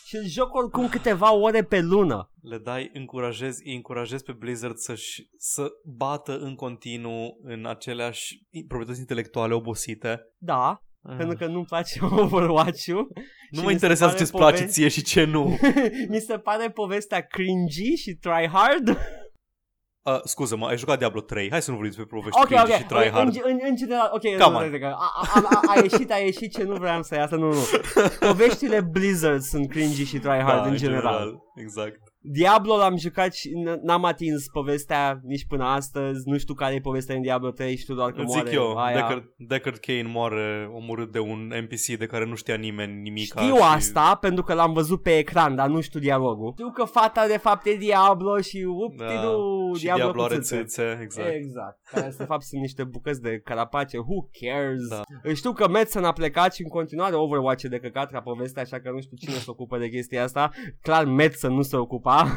Și 0.06 0.16
îl 0.16 0.26
joc 0.26 0.54
oricum 0.54 0.90
câteva 0.90 1.34
ore 1.34 1.64
pe 1.64 1.82
lună. 1.82 2.32
le 2.42 2.58
dai, 2.58 2.90
încurajezi, 2.94 3.68
îi 3.68 3.76
încurajezi 3.76 4.24
pe 4.24 4.32
Blizzard 4.32 4.78
să-și, 4.78 5.30
să 5.38 5.70
bată 5.84 6.38
în 6.38 6.56
continuu 6.56 7.40
în 7.42 7.66
aceleași 7.66 8.46
proprietăți 8.68 9.00
intelectuale 9.00 9.54
obosite. 9.54 10.20
Da, 10.38 10.87
Ah. 11.10 11.16
pentru 11.18 11.38
că 11.38 11.46
nu-mi 11.46 11.66
place 11.66 12.00
Overwatch-ul. 12.24 13.12
nu 13.50 13.58
și 13.60 13.60
mă 13.60 13.62
mi 13.62 13.68
se 13.68 13.72
interesează 13.72 14.14
pare 14.14 14.24
ce-ți 14.26 14.38
place 14.38 14.56
pove- 14.58 14.72
ție 14.72 14.88
și 14.88 15.02
ce 15.04 15.24
nu. 15.24 15.58
mi 16.14 16.20
se 16.20 16.38
pare 16.38 16.70
povestea 16.70 17.22
cringy 17.22 17.96
și 17.96 18.14
tryhard. 18.14 18.88
Uh, 18.90 20.20
scuză-mă, 20.24 20.68
ai 20.68 20.78
jucat 20.78 20.98
Diablo 20.98 21.22
3. 21.22 21.50
Hai 21.50 21.62
să 21.62 21.70
nu 21.72 21.78
vorbim 21.78 21.96
despre 21.96 22.18
povești 22.18 22.40
Ok, 22.40 22.46
cringy 22.48 22.72
ok, 22.72 22.78
și 22.78 22.84
tryhard. 22.86 23.28
în, 23.36 23.42
în, 23.44 23.60
în 23.70 23.76
general, 23.76 24.10
ok, 24.14 24.22
Come 24.22 24.36
nu, 24.38 24.58
on. 24.58 24.70
nu, 24.72 24.78
nu, 24.78 24.86
a, 24.86 25.12
a, 25.34 25.42
a, 25.44 25.62
a 25.76 25.80
ieșit, 25.82 26.12
a 26.12 26.18
ieșit 26.18 26.52
ce 26.54 26.64
nu 26.64 26.76
vreau 26.76 27.04
să 27.04 27.16
iasă, 27.16 27.36
nu, 27.36 27.48
nu. 27.54 27.60
Poveștile 28.28 28.82
Blizzard 28.82 29.42
sunt 29.42 29.70
cringy 29.70 30.04
și 30.06 30.18
tryhard 30.18 30.62
da, 30.64 30.70
în 30.70 30.76
general. 30.76 31.38
Exact. 31.56 32.00
Diablo 32.22 32.76
l-am 32.78 32.98
jucat 32.98 33.34
și 33.34 33.50
n- 33.50 33.80
n-am 33.82 34.04
atins 34.06 34.46
povestea 34.54 35.20
nici 35.24 35.46
până 35.48 35.64
astăzi, 35.64 36.22
nu 36.30 36.38
știu 36.38 36.54
care 36.54 36.74
e 36.74 36.80
povestea 36.80 37.16
în 37.16 37.22
Diablo 37.22 37.50
3, 37.52 37.78
știu 37.78 37.96
doar 37.96 38.12
că 38.12 38.22
Îți 38.22 38.34
moare 38.34 38.50
zic 38.50 38.58
eu, 38.60 38.76
aia. 38.78 38.96
Deckard, 38.96 39.24
Deckard 39.38 39.78
Kane 39.78 40.04
moare 40.14 40.70
omorât 40.74 41.12
de 41.12 41.20
un 41.20 41.52
NPC 41.62 41.98
de 42.00 42.06
care 42.06 42.26
nu 42.26 42.36
știa 42.36 42.56
nimeni 42.56 43.02
nimic. 43.02 43.24
Știu 43.24 43.56
asta 43.62 44.16
pentru 44.22 44.44
că 44.44 44.54
l-am 44.54 44.74
văzut 44.74 45.02
pe 45.02 45.18
ecran, 45.18 45.56
dar 45.56 45.68
nu 45.68 45.82
știu 45.82 46.00
dialogul. 46.00 46.52
Știu 46.56 46.72
că 46.72 46.84
fata 46.84 47.28
de 47.28 47.38
fapt 47.38 47.66
e 47.66 47.74
Diablo 47.76 48.38
și 48.42 48.66
upti 48.86 48.98
Da. 49.04 49.22
nu 49.22 49.74
și 49.76 49.84
Diablo, 49.84 50.04
Diablo 50.04 50.22
cu 50.22 50.26
are 50.28 50.36
țâțe. 50.36 50.56
țâțe, 50.58 51.00
exact. 51.02 51.30
Exact. 51.34 51.80
Care 51.92 52.14
de 52.18 52.24
fapt 52.24 52.44
sunt 52.44 52.62
niște 52.62 52.84
bucăți 52.84 53.22
de 53.22 53.40
carapace. 53.44 53.98
Who 53.98 54.28
cares? 54.40 54.88
Da. 54.90 55.02
Știu 55.34 55.52
că 55.52 55.68
Madsen 55.70 56.04
a 56.04 56.12
plecat 56.12 56.54
și 56.54 56.62
în 56.62 56.70
continuare 56.70 57.16
Overwatch 57.16 57.64
e 57.64 57.68
de 57.68 57.80
căcat 57.80 58.12
ca 58.12 58.20
poveste, 58.22 58.60
așa 58.60 58.80
că 58.80 58.90
nu 58.92 59.00
știu 59.02 59.18
cine 59.18 59.34
se 59.34 59.46
ocupă 59.50 59.78
de 59.78 59.90
chestia 59.90 60.24
asta. 60.24 60.50
Clar 60.82 61.06
Madsen 61.06 61.54
nu 61.54 61.62
se 61.62 61.76
ocupa. 61.78 62.17
Ah, 62.18 62.32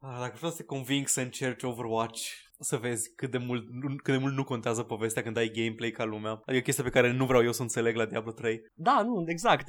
Dacă 0.00 0.34
vreau 0.36 0.50
să 0.50 0.56
te 0.56 0.64
conving 0.64 1.08
să 1.08 1.20
încerci 1.20 1.62
Overwatch, 1.62 2.20
să 2.58 2.76
vezi 2.76 3.14
cât 3.14 3.30
de 3.30 3.38
mult 3.38 3.68
nu, 3.70 3.88
cât 4.02 4.14
de 4.14 4.20
mult 4.20 4.34
nu 4.34 4.44
contează 4.44 4.82
povestea 4.82 5.22
când 5.22 5.36
ai 5.36 5.50
gameplay 5.50 5.90
ca 5.90 6.04
lumea. 6.04 6.30
Adică 6.30 6.56
o 6.58 6.66
chestie 6.66 6.84
pe 6.84 6.96
care 6.96 7.12
nu 7.12 7.26
vreau 7.26 7.42
eu 7.42 7.52
să 7.52 7.60
o 7.60 7.62
înțeleg 7.62 7.94
la 7.96 8.04
Diablo 8.04 8.32
3. 8.32 8.60
Da, 8.74 9.02
nu, 9.02 9.24
exact. 9.26 9.66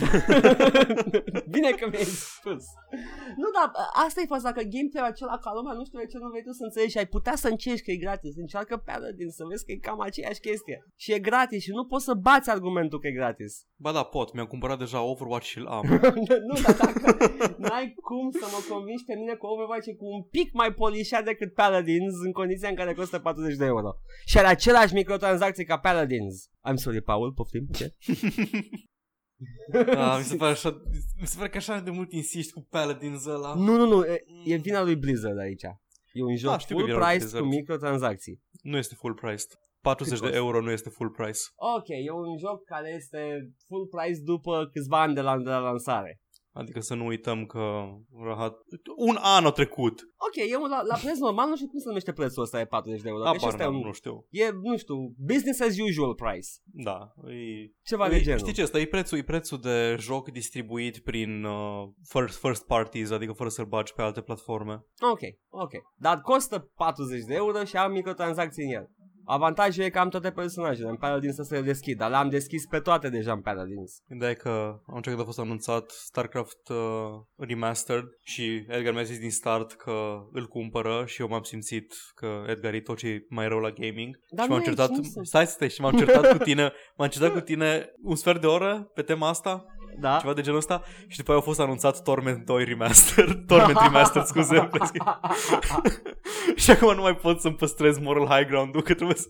Bine 1.56 1.70
că 1.72 1.88
mi-ai 1.90 2.04
spus. 2.04 2.64
Nu, 3.42 3.48
dar 3.58 3.72
asta 4.06 4.22
e 4.22 4.34
faza, 4.36 4.52
că 4.52 4.62
gameplay-ul 4.74 5.12
acela 5.12 5.38
ca 5.38 5.52
lumea 5.54 5.74
nu 5.74 5.86
știu 5.86 6.00
de 6.00 6.06
ce 6.06 6.18
nu 6.18 6.30
vrei 6.30 6.44
tu 6.44 6.52
să 6.52 6.64
înțelegi 6.64 6.92
și 6.92 6.98
ai 6.98 7.08
putea 7.08 7.36
să 7.36 7.48
încerci 7.48 7.84
că 7.84 7.92
e 7.92 8.06
gratis. 8.06 8.36
Încearcă 8.36 8.78
Paladin 8.78 9.30
să 9.30 9.44
vezi 9.50 9.66
că 9.66 9.72
e 9.72 9.88
cam 9.88 10.02
aceeași 10.02 10.40
chestie. 10.40 10.78
Și 10.96 11.14
e 11.14 11.20
gratis 11.20 11.62
și 11.64 11.72
nu 11.80 11.86
poți 11.86 12.06
să 12.06 12.14
bați 12.14 12.50
argumentul 12.50 13.00
că 13.00 13.08
e 13.08 13.20
gratis. 13.22 13.54
Ba 13.84 13.92
da, 13.92 14.04
pot. 14.04 14.34
Mi-am 14.34 14.46
cumpărat 14.46 14.78
deja 14.78 15.02
Overwatch 15.02 15.48
și 15.48 15.58
îl 15.58 15.68
am. 15.68 15.86
nu, 16.50 16.56
dar 16.64 16.76
dacă 16.84 17.08
n-ai 17.58 17.88
cum 18.08 18.26
să 18.40 18.46
mă 18.54 18.60
convingi 18.74 19.06
pe 19.06 19.16
mine 19.16 19.34
că 19.34 19.46
Overwatch 19.48 19.88
e 19.88 19.94
cu 20.02 20.06
un 20.06 20.24
pic 20.36 20.54
mai 20.54 20.74
polișat 20.74 21.24
decât 21.24 21.54
Paladins 21.54 22.14
în 22.26 22.32
condiția 22.32 22.70
în 22.70 22.76
care 22.76 22.85
costă 22.94 23.20
40 23.20 23.56
de 23.56 23.66
euro. 23.66 23.94
Și 24.26 24.38
are 24.38 24.48
același 24.48 24.94
microtransacții 24.94 25.66
ca 25.66 25.80
Paladins. 25.80 26.50
I'm 26.72 26.76
sorry, 26.76 27.02
Paul, 27.02 27.34
poftim, 27.34 27.68
ce? 27.74 27.96
ah, 29.96 30.16
mi, 30.18 30.24
se 30.24 30.36
pare 30.36 30.52
așa, 30.52 30.82
mi 31.20 31.28
se 31.28 31.38
pare 31.38 31.50
că 31.50 31.58
așa 31.58 31.80
de 31.80 31.90
mult 31.90 32.12
insisti 32.12 32.54
cu 32.54 32.68
Paladins 32.70 33.26
ăla. 33.26 33.54
Nu, 33.54 33.76
nu, 33.78 33.88
nu, 33.88 34.06
e, 34.06 34.24
e 34.46 34.56
vina 34.56 34.84
lui 34.84 34.96
Blizzard 34.96 35.40
aici. 35.40 35.64
E 36.14 36.24
un 36.24 36.36
joc 36.36 36.52
Da, 36.52 36.58
știu 36.58 36.76
că 36.76 36.82
full 36.82 36.92
e 36.92 36.96
vina 36.96 37.08
lui 37.08 37.18
price 37.18 37.26
cu 37.26 37.32
Blizzard. 37.32 37.56
microtransacții. 37.60 38.42
Nu 38.62 38.78
este 38.78 38.96
full 38.96 39.14
priced. 39.14 39.60
40 39.82 40.14
de 40.14 40.20
costă? 40.20 40.36
euro 40.36 40.62
nu 40.62 40.72
este 40.72 40.90
full 40.90 41.10
price. 41.10 41.40
Ok, 41.56 41.88
e 41.88 42.12
un 42.12 42.38
joc 42.38 42.64
care 42.64 42.94
este 42.96 43.52
full 43.68 43.88
price 43.88 44.20
după 44.24 44.70
câțiva 44.74 45.02
ani 45.02 45.14
de 45.14 45.22
la, 45.22 45.38
de 45.38 45.50
la 45.50 45.60
lansare. 45.60 46.22
Adică 46.56 46.80
să 46.80 46.94
nu 46.94 47.06
uităm 47.06 47.46
că 47.46 47.84
rahat... 48.24 48.58
un 48.96 49.18
an 49.20 49.46
a 49.46 49.52
trecut. 49.52 50.02
Ok, 50.18 50.50
e 50.50 50.56
un, 50.56 50.70
la, 50.70 50.82
la 50.82 50.96
preț 50.96 51.18
normal, 51.18 51.50
nu 51.50 51.56
știu 51.56 51.68
cum 51.68 51.80
se 51.80 51.88
numește 51.88 52.14
prețul 52.14 52.44
ăsta 52.44 52.58
de 52.58 52.66
40 52.66 53.02
de 53.02 53.10
euro. 53.10 53.24
că 53.24 53.30
și 53.30 53.36
Apar, 53.36 53.50
ăsta 53.50 53.64
e, 53.64 53.68
un, 53.68 53.80
nu 53.86 53.92
știu. 53.92 54.26
e, 54.30 54.50
nu 54.52 54.78
știu, 54.78 54.96
business 55.18 55.62
as 55.62 55.78
usual 55.90 56.14
price. 56.14 56.50
Da, 56.64 57.14
e... 57.28 57.72
Ceva 57.84 58.06
e, 58.06 58.10
de 58.10 58.22
genul. 58.22 58.40
Știi 58.40 58.54
ce 58.54 58.62
asta? 58.62 58.80
E 58.80 58.86
prețul, 58.86 59.18
e 59.18 59.24
prețul 59.24 59.60
de 59.60 59.96
joc 60.00 60.32
distribuit 60.32 60.98
prin 61.00 61.44
uh, 61.44 61.90
first, 62.10 62.40
first 62.40 62.66
parties, 62.66 63.12
adică 63.12 63.32
fără 63.32 63.50
să-l 63.50 63.66
bagi 63.66 63.94
pe 63.94 64.02
alte 64.02 64.22
platforme. 64.22 64.86
Ok, 65.12 65.22
ok. 65.50 65.72
Dar 65.96 66.22
costă 66.22 66.72
40 66.76 67.24
de 67.24 67.34
euro 67.34 67.64
și 67.64 67.78
am 67.78 67.92
microtransacții 67.92 68.64
în 68.64 68.72
el. 68.72 68.90
Avantajul 69.26 69.84
e 69.84 69.90
că 69.90 70.00
am 70.00 70.10
toate 70.10 70.32
personajele 70.32 70.90
în 70.90 70.96
Paladins 70.96 71.36
să 71.36 71.44
se 71.44 71.56
le 71.56 71.62
deschid, 71.62 71.98
dar 71.98 72.10
le-am 72.10 72.30
deschis 72.30 72.66
pe 72.66 72.80
toate 72.80 73.10
deja 73.10 73.32
în 73.32 73.42
Paladins. 73.42 73.92
Ideea 74.16 74.32
e 74.32 74.34
că 74.34 74.80
am 74.88 75.00
când 75.02 75.20
a 75.20 75.24
fost 75.24 75.40
anunțat 75.40 75.90
StarCraft 75.90 76.70
uh, 76.70 76.78
Remastered 77.36 78.06
și 78.24 78.66
Edgar 78.68 78.94
mi-a 78.94 79.04
zis 79.04 79.20
din 79.20 79.32
start 79.32 79.74
că 79.74 80.26
îl 80.32 80.48
cumpără 80.48 81.04
și 81.06 81.22
eu 81.22 81.28
m-am 81.28 81.44
simțit 81.44 81.94
că 82.16 82.44
Edgar 82.48 82.74
e 82.74 82.80
tot 82.80 82.98
ce 82.98 83.08
e 83.08 83.26
mai 83.30 83.48
rău 83.48 83.60
la 83.60 83.70
gaming. 83.70 84.20
Dar 84.30 84.46
și 84.46 84.50
nu 84.50 84.56
m-am 84.56 84.64
e, 84.64 84.66
certat, 84.66 84.90
nu 84.90 85.04
sunt. 85.04 85.28
stai, 85.28 85.48
stai, 85.48 85.70
și 85.70 85.82
m-am 85.82 85.98
certat 85.98 86.32
cu 86.32 86.38
tine, 86.38 86.72
m-am 86.98 87.10
certat 87.10 87.32
cu 87.34 87.40
tine 87.40 87.94
un 88.02 88.16
sfert 88.16 88.42
de 88.42 88.48
oră 88.48 88.92
pe 88.94 89.02
tema 89.02 89.30
asta, 89.30 89.66
Da? 90.00 90.18
ceva 90.22 90.34
de 90.34 90.42
genul 90.42 90.58
ăsta 90.60 90.82
și 91.08 91.18
după 91.18 91.32
aia 91.32 91.40
a 91.40 91.44
fost 91.44 91.60
anunțat 91.60 92.02
Torment 92.04 92.46
2 92.46 92.64
Remastered, 92.64 93.44
Torment 93.48 93.78
Remastered, 93.82 94.26
scuze, 94.28 94.70
și 96.56 96.72
acum 96.72 96.96
nu 96.96 97.02
mai 97.02 97.16
pot 97.16 97.40
să-mi 97.42 97.56
păstrez 97.56 98.00
moral 98.00 98.28
high 98.28 98.48
ground-ul 98.48 98.82
că 98.82 98.94
trebuie 98.94 99.18
să, 99.18 99.28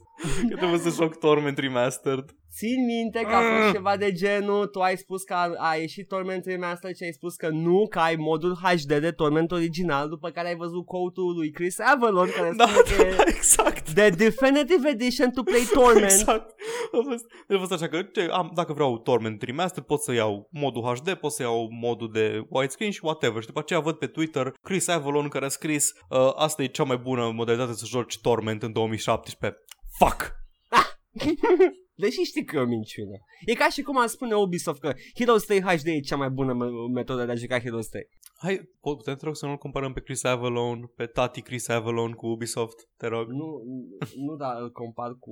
că 0.50 0.56
trebuie 0.56 0.80
să 0.80 0.90
joc 0.90 1.16
Torment 1.20 1.58
Remastered. 1.58 2.26
Țin 2.58 2.86
minte 2.86 3.20
că 3.22 3.36
a 3.36 3.40
Mm. 3.40 3.62
fost 3.62 3.74
ceva 3.74 3.98
de 3.98 4.12
genul, 4.12 4.66
tu 4.66 4.80
ai 4.80 4.98
spus 4.98 5.24
că 5.24 5.34
a, 5.34 5.52
a 5.58 5.76
ieșit 5.76 6.08
Torment 6.08 6.46
Remastered 6.46 6.96
și 6.96 7.04
ai 7.04 7.12
spus 7.12 7.36
că 7.36 7.50
nu, 7.50 7.88
că 7.90 8.00
ai 8.00 8.16
modul 8.16 8.58
HD 8.64 8.94
de 9.00 9.12
Torment 9.12 9.52
original, 9.52 10.10
după 10.10 10.30
care 10.30 10.48
ai 10.48 10.56
văzut 10.56 10.86
code-ul 10.86 11.34
lui 11.36 11.52
Chris 11.52 11.80
Avalon 11.80 12.30
care 12.36 12.52
Da, 12.58 12.66
spune 12.68 12.82
că 12.98 13.02
e 13.12 13.16
da, 13.18 13.24
exact. 13.28 13.90
The 13.94 14.10
Definitive 14.10 14.90
Edition 14.90 15.32
to 15.32 15.44
Play 15.44 15.62
Torment. 15.74 16.04
Exact. 16.12 16.50
A 16.92 17.00
fost, 17.10 17.26
a 17.50 17.58
fost 17.58 17.72
așa 17.72 17.88
că 17.88 18.02
ce, 18.02 18.28
am, 18.32 18.52
dacă 18.56 18.74
vreau 18.74 18.98
Torment 18.98 19.42
Remastered 19.42 19.86
pot 19.88 20.02
să 20.02 20.14
iau 20.14 20.50
modul 20.58 20.82
HD, 20.84 21.14
pot 21.14 21.32
să 21.32 21.42
iau 21.42 21.68
modul 21.72 22.12
de 22.12 22.46
widescreen 22.50 22.92
și 22.92 23.00
whatever. 23.04 23.42
Și 23.42 23.48
după 23.48 23.60
aceea 23.60 23.80
văd 23.80 23.96
pe 23.96 24.08
Twitter 24.08 24.54
Chris 24.62 24.88
Avalon 24.88 25.28
care 25.28 25.46
a 25.46 25.50
scris 25.50 25.92
uh, 26.10 26.32
asta 26.36 26.64
e 26.64 26.68
cea 26.68 26.84
mai 26.84 26.98
bună 26.98 27.32
modalitate 27.32 27.74
să 27.74 27.86
joci 27.86 28.20
Torment 28.22 28.64
în 28.64 28.72
2017. 28.72 29.60
Fuck! 30.00 30.34
Deși 31.98 32.22
știi 32.22 32.46
că 32.46 32.56
e 32.56 32.60
o 32.60 32.66
minciună. 32.66 33.18
E 33.46 33.54
ca 33.54 33.70
și 33.70 33.82
cum 33.82 33.98
am 33.98 34.08
spune 34.08 34.34
Ubisoft 34.36 34.80
că 34.80 34.94
Heroes 35.16 35.44
3 35.44 35.62
HD 35.62 35.88
e 35.88 36.00
cea 36.00 36.16
mai 36.16 36.30
bună 36.30 36.54
me- 36.54 36.94
metodă 36.94 37.26
de 37.26 37.32
a 37.32 37.36
juca 37.36 37.60
Heroes 37.60 37.88
3. 37.88 38.08
Hai, 38.38 38.70
pot- 38.82 38.98
putem 38.98 39.16
te 39.16 39.26
rog 39.26 39.36
să 39.36 39.46
nu-l 39.46 39.58
comparăm 39.58 39.94
pe 39.94 40.02
Chris 40.02 40.24
Avalon, 40.24 40.92
pe 40.96 41.06
tati 41.06 41.42
Chris 41.42 41.68
Avalon 41.68 42.12
cu 42.12 42.28
Ubisoft, 42.28 42.90
te 42.98 43.08
rog. 43.08 43.28
Nu, 43.30 43.48
nu 44.26 44.36
da, 44.36 44.52
îl 44.62 44.72
compar 44.72 45.12
cu 45.20 45.32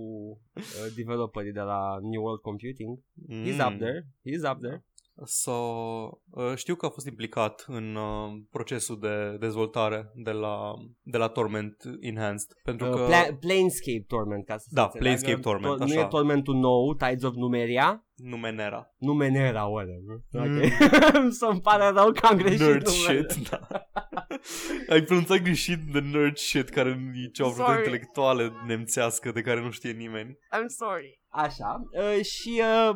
uh, 0.55 0.63
developerii 0.95 1.51
de 1.51 1.59
la 1.59 1.97
New 2.01 2.21
World 2.21 2.41
Computing. 2.41 2.99
He's 3.45 3.67
up 3.71 3.77
there. 3.77 4.07
He's 4.29 4.51
up 4.51 4.59
there. 4.61 4.85
So, 5.25 5.51
uh, 5.51 6.55
știu 6.55 6.75
că 6.75 6.85
a 6.85 6.89
fost 6.89 7.05
implicat 7.07 7.63
în 7.67 7.95
uh, 7.95 8.31
procesul 8.49 8.99
de 8.99 9.37
dezvoltare 9.39 10.11
de 10.15 10.31
la, 10.31 10.73
de 11.01 11.17
la 11.17 11.27
Torment 11.27 11.75
Enhanced. 11.99 12.47
Pentru 12.63 12.87
Uh, 12.87 12.93
că... 12.93 13.05
Pla- 13.05 13.39
Planescape 13.39 14.03
Torment, 14.07 14.45
ca 14.45 14.57
să 14.57 14.65
se 14.67 14.75
Da, 14.75 14.83
înțeleagă. 14.83 14.99
Planescape 15.19 15.41
Torment, 15.49 15.77
Nu 15.77 15.83
așa. 15.83 15.99
e 16.05 16.07
Tormentul 16.07 16.55
nou, 16.55 16.93
Tides 16.95 17.23
of 17.23 17.33
Numeria. 17.35 18.05
Numenera. 18.15 18.93
Numenera, 18.97 19.63
whatever. 19.63 20.15
Mm. 20.31 20.41
Ok. 20.41 20.63
Să-mi 21.39 21.61
pare 21.61 21.89
rău 21.89 22.11
că 22.11 22.25
am 22.25 22.37
greșit 22.37 22.59
Nerd 22.59 22.87
numele. 22.87 23.27
shit, 23.29 23.49
da. 23.49 23.59
Ai 24.89 25.01
pronunțat 25.01 25.37
greșit 25.37 25.79
de 25.91 25.99
nerd 25.99 26.37
shit 26.37 26.69
care 26.69 26.89
e 27.13 27.27
cea 27.27 27.47
vreo 27.47 27.65
Sorry. 27.65 27.77
intelectuală 27.77 28.63
nemțească 28.67 29.31
de 29.31 29.41
care 29.41 29.61
nu 29.61 29.71
știe 29.71 29.91
nimeni. 29.91 30.31
I'm 30.31 30.67
sorry. 30.67 31.21
Așa. 31.27 31.81
Uh, 31.91 32.23
și 32.25 32.61
uh, 32.61 32.95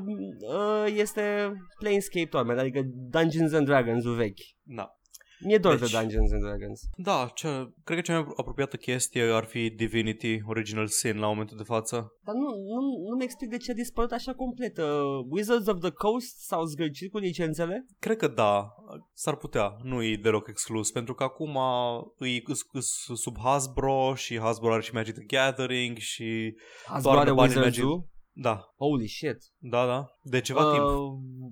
uh, 0.53 0.93
este 0.95 1.51
Planescape 1.79 2.25
Torment, 2.25 2.59
adică 2.59 2.81
Dungeons 2.85 3.53
and 3.53 3.65
Dragons 3.65 4.03
vechi. 4.15 4.39
Da. 4.63 4.96
Mi-e 5.39 5.57
dor 5.57 5.77
Deci- 5.77 5.91
de 5.91 5.97
Dungeons 5.99 6.31
and 6.31 6.41
Dragons. 6.41 6.81
Da, 6.95 7.31
cea, 7.35 7.73
cred 7.83 7.97
că 7.97 8.03
cea 8.03 8.19
mai 8.19 8.33
apropiată 8.35 8.75
chestie 8.77 9.23
ar 9.23 9.45
fi 9.45 9.69
Divinity 9.69 10.41
Original 10.45 10.87
Sin 10.87 11.17
la 11.19 11.27
momentul 11.27 11.57
de 11.57 11.63
față. 11.63 12.13
Dar 12.25 12.35
nu, 12.35 12.41
nu, 12.41 13.09
nu-mi 13.09 13.23
explic 13.23 13.49
de 13.49 13.57
ce 13.57 13.71
a 13.71 13.73
dispărut 13.73 14.11
așa 14.11 14.33
complet. 14.33 14.77
Uh, 14.77 14.85
Wizards 15.29 15.67
of 15.67 15.79
the 15.79 15.89
Coast 15.89 16.37
s-au 16.45 16.63
zgârcit 16.65 17.11
cu 17.11 17.17
licențele? 17.17 17.85
Cred 17.99 18.17
că 18.17 18.27
da, 18.27 18.67
s-ar 19.13 19.35
putea, 19.35 19.75
nu 19.83 20.03
e 20.03 20.19
deloc 20.21 20.47
exclus, 20.47 20.91
pentru 20.91 21.13
că 21.13 21.23
acum 21.23 21.57
îi 22.17 22.43
îs- 22.45 22.67
îs 22.71 22.87
sub 23.21 23.35
Hasbro 23.43 24.13
și 24.15 24.39
Hasbro 24.39 24.71
are 24.73 24.81
și 24.81 24.93
Magic 24.93 25.13
the 25.13 25.23
Gathering 25.23 25.97
și... 25.97 26.55
Ați 26.87 27.03
Doar 27.03 27.13
luat 27.15 27.25
de 27.25 27.31
de 27.31 27.37
banii 27.37 27.55
Wizards-ul? 27.55 28.05
Da, 28.39 28.59
Holy 28.77 29.07
shit. 29.07 29.37
da, 29.57 29.85
da, 29.85 30.05
de 30.21 30.41
ceva 30.41 30.71
timp. 30.71 30.83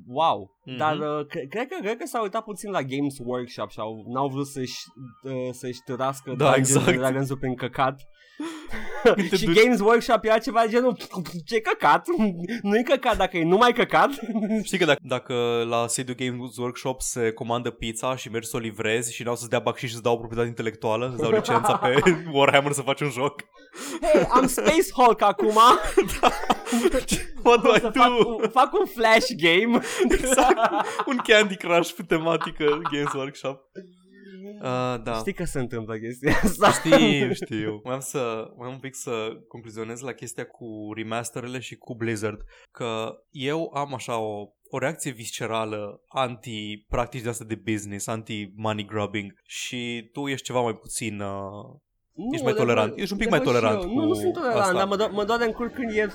Wow. 0.07 0.57
Mhm. 0.65 0.77
Dar 0.77 0.97
uh, 0.97 1.25
cre- 1.27 1.45
cred, 1.49 1.67
că, 1.67 1.77
cred 1.81 1.97
că 1.97 2.05
s-au 2.05 2.23
uitat 2.23 2.43
puțin 2.43 2.71
la 2.71 2.81
Games 2.81 3.17
Workshop 3.19 3.69
și 3.69 3.79
au, 3.79 4.03
n-au 4.07 4.27
vrut 4.27 4.47
să-și, 4.47 4.79
uh, 5.23 5.49
să-și 5.51 5.79
târască 5.86 6.29
Da, 6.38 6.43
Dungeons 6.45 6.69
exact. 6.69 6.88
and 6.88 6.97
Dragons 6.97 7.33
prin 7.39 7.55
căcat. 7.55 8.01
Când 9.13 9.29
te 9.29 9.35
și 9.35 9.45
duci- 9.45 9.61
Games 9.63 9.79
Workshop 9.79 10.23
era 10.23 10.37
ceva 10.37 10.61
de 10.61 10.69
genul 10.69 10.97
ce 11.45 11.59
căcat? 11.61 12.05
Nu-i 12.61 12.83
căcat 12.83 13.17
dacă 13.17 13.37
e 13.37 13.43
numai 13.43 13.71
căcat. 13.73 14.09
Știi 14.63 14.77
că 14.77 14.85
dacă, 14.85 14.99
dacă 15.03 15.65
la 15.69 15.87
sediul 15.87 16.15
Games 16.19 16.57
Workshop 16.57 17.01
se 17.01 17.31
comandă 17.31 17.69
pizza 17.69 18.15
și 18.15 18.29
mergi 18.29 18.47
să 18.49 18.55
o 18.55 18.59
livrezi 18.59 19.13
și 19.13 19.23
n-au 19.23 19.35
să-ți 19.35 19.49
dea 19.49 19.59
bacșiș 19.59 19.89
și 19.89 19.95
să 19.95 20.01
dau 20.01 20.17
proprietate 20.17 20.47
intelectuală, 20.49 21.13
să 21.15 21.21
dau 21.21 21.31
licența 21.31 21.77
pe 21.77 22.01
Warhammer 22.37 22.71
să 22.71 22.81
faci 22.81 23.01
un 23.01 23.09
joc. 23.09 23.41
Hei, 24.01 24.27
am 24.31 24.47
Space 24.47 24.91
Hulk 24.93 25.21
acum. 25.21 25.55
What 27.43 27.61
do 27.61 27.69
O 27.69 27.75
I 27.75 27.79
să 27.79 27.91
fac, 27.93 28.07
do? 28.07 28.25
un, 28.27 28.49
fac 28.49 28.73
un 28.73 28.85
flash 28.85 29.27
game. 29.37 29.79
Exact. 30.09 30.59
Un 31.05 31.17
Candy 31.23 31.55
Crush 31.55 31.91
pe 31.91 32.03
tematică 32.03 32.81
Games 32.91 33.13
Workshop. 33.13 33.61
Uh, 34.53 35.03
da. 35.03 35.13
Știi 35.13 35.33
că 35.33 35.43
se 35.43 35.59
întâmplă 35.59 35.97
chestia 35.97 36.39
asta. 36.43 36.71
Știu, 36.71 37.33
știu. 37.33 37.81
Mai 37.83 37.93
am 37.93 37.99
să, 37.99 38.51
mai 38.57 38.67
am 38.67 38.73
un 38.73 38.79
pic 38.79 38.95
să 38.95 39.11
concluzionez 39.47 39.99
la 39.99 40.11
chestia 40.11 40.45
cu 40.45 40.93
remasterele 40.95 41.59
și 41.59 41.75
cu 41.75 41.95
Blizzard, 41.95 42.41
că 42.71 43.15
eu 43.29 43.71
am 43.73 43.93
așa 43.93 44.17
o, 44.17 44.47
o 44.69 44.77
reacție 44.77 45.11
viscerală 45.11 46.01
anti-practici 46.07 47.21
de 47.21 47.29
astea 47.29 47.45
de 47.45 47.61
business, 47.71 48.07
anti-money 48.07 48.85
grubbing 48.85 49.33
și 49.43 50.09
tu 50.11 50.27
ești 50.27 50.45
ceva 50.45 50.61
mai 50.61 50.75
puțin 50.75 51.19
uh, 51.19 51.79
Nu, 52.16 52.30
Ești 52.32 52.43
mai 52.43 52.53
le- 52.53 52.59
tolerant. 52.59 52.95
le- 52.95 53.01
Ești 53.01 53.11
un 53.13 53.18
pic 53.20 53.30
le 53.30 53.36
mai 53.38 53.45
văd 53.45 53.53
și 53.55 53.59
tolerant 53.59 53.84
eu. 53.84 53.89
cu 53.89 53.95
Nu, 53.99 54.05
nu 54.07 54.13
sunt 54.13 54.34
tolerant, 54.34 54.59
asta. 54.59 54.74
dar 54.74 54.88
mă, 54.88 54.95
do- 54.97 55.11
mă 55.11 55.24
doare 55.24 55.45
în 55.45 55.51
cur 55.51 55.68
când 55.68 55.89
e... 55.91 56.07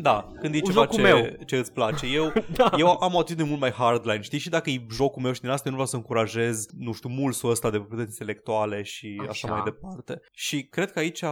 Da, 0.00 0.32
când 0.40 0.54
e 0.54 0.60
Cu 0.60 0.66
ceva 0.66 0.80
jocul 0.80 0.96
ce, 0.96 1.02
meu. 1.02 1.26
ce 1.46 1.56
îți 1.56 1.72
place. 1.72 2.06
Eu, 2.06 2.32
Da. 2.56 2.70
eu 2.76 2.88
am 3.00 3.14
o 3.14 3.18
atitudine 3.18 3.48
mult 3.48 3.60
mai 3.60 3.70
hardline, 3.70 4.20
știi? 4.20 4.38
Și 4.38 4.48
dacă 4.48 4.70
e 4.70 4.86
jocul 4.92 5.22
meu 5.22 5.32
și 5.32 5.40
din 5.40 5.50
asta, 5.50 5.62
eu 5.68 5.74
nu 5.76 5.82
vreau 5.82 5.86
să 5.86 5.96
încurajez, 5.96 6.66
nu 6.78 6.92
știu, 6.92 7.08
mulsul 7.08 7.50
ăsta 7.50 7.70
de 7.70 7.76
proprietăți 7.78 8.10
intelectuale 8.20 8.82
și 8.82 9.16
așa. 9.20 9.30
Așa. 9.30 9.46
așa 9.46 9.54
mai 9.54 9.62
departe. 9.64 10.20
Și 10.32 10.64
cred 10.64 10.92
că 10.92 10.98
aici 10.98 11.22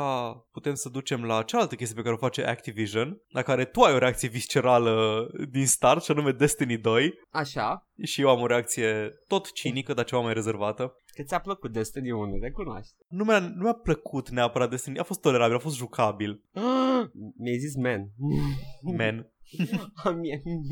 putem 0.53 0.75
să 0.75 0.89
ducem 0.89 1.25
la 1.25 1.43
cealaltă 1.43 1.75
chestie 1.75 1.97
pe 1.97 2.03
care 2.03 2.15
o 2.15 2.19
face 2.27 2.45
Activision, 2.45 3.21
la 3.29 3.43
care 3.43 3.65
tu 3.65 3.81
ai 3.81 3.95
o 3.95 3.99
reacție 3.99 4.29
viscerală 4.29 5.27
din 5.51 5.67
start, 5.67 6.03
și 6.05 6.11
anume 6.11 6.31
Destiny 6.31 6.77
2. 6.79 7.15
Așa. 7.31 7.87
Și 8.03 8.21
eu 8.21 8.29
am 8.29 8.41
o 8.41 8.47
reacție 8.47 9.09
tot 9.29 9.53
cinică, 9.53 9.95
dar 9.95 10.05
ceva 10.05 10.21
mai 10.23 10.33
rezervată. 10.33 10.97
Că 11.15 11.23
ți-a 11.23 11.39
plăcut 11.39 11.73
Destiny 11.73 12.11
1, 12.11 12.39
recunoaște. 12.41 13.05
Nu 13.09 13.25
mi-a, 13.25 13.39
nu 13.39 13.63
mi-a 13.63 13.73
plăcut 13.73 14.31
neapărat 14.31 14.71
Destiny, 14.71 14.99
a 14.99 15.03
fost 15.03 15.21
tolerabil, 15.21 15.57
a 15.57 15.59
fost 15.59 15.77
jucabil. 15.77 16.43
Mi-ai 17.43 17.59
zis 17.59 17.77
man. 17.77 18.11
Man. 18.99 19.33
am, 20.05 20.21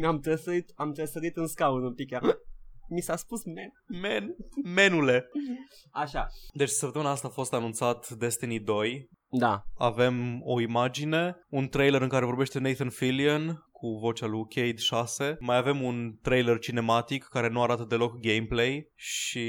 am, 0.04 0.20
trăsărit, 0.20 0.72
am 0.74 0.92
trăsărit 0.92 1.36
în 1.36 1.46
scaun 1.46 1.84
un 1.84 1.94
pic. 1.94 2.18
Mi 2.88 3.00
s-a 3.00 3.16
spus 3.16 3.44
man. 3.44 4.00
Man. 4.02 4.36
Menule. 4.74 5.28
Așa. 5.90 6.26
Deci 6.54 6.68
săptămâna 6.68 7.10
asta 7.10 7.28
a 7.28 7.30
fost 7.30 7.52
anunțat 7.52 8.10
Destiny 8.10 8.60
2. 8.60 9.10
Da. 9.38 9.62
Avem 9.74 10.40
o 10.44 10.60
imagine, 10.60 11.36
un 11.48 11.68
trailer 11.68 12.02
în 12.02 12.08
care 12.08 12.24
vorbește 12.24 12.58
Nathan 12.58 12.90
Fillion 12.90 13.66
cu 13.82 13.98
vocea 13.98 14.26
lui 14.26 14.46
Cade 14.48 14.76
6. 14.76 15.36
Mai 15.40 15.56
avem 15.56 15.82
un 15.82 16.16
trailer 16.22 16.58
cinematic 16.58 17.24
care 17.24 17.48
nu 17.48 17.62
arată 17.62 17.84
deloc 17.84 18.20
gameplay 18.20 18.92
și 18.94 19.46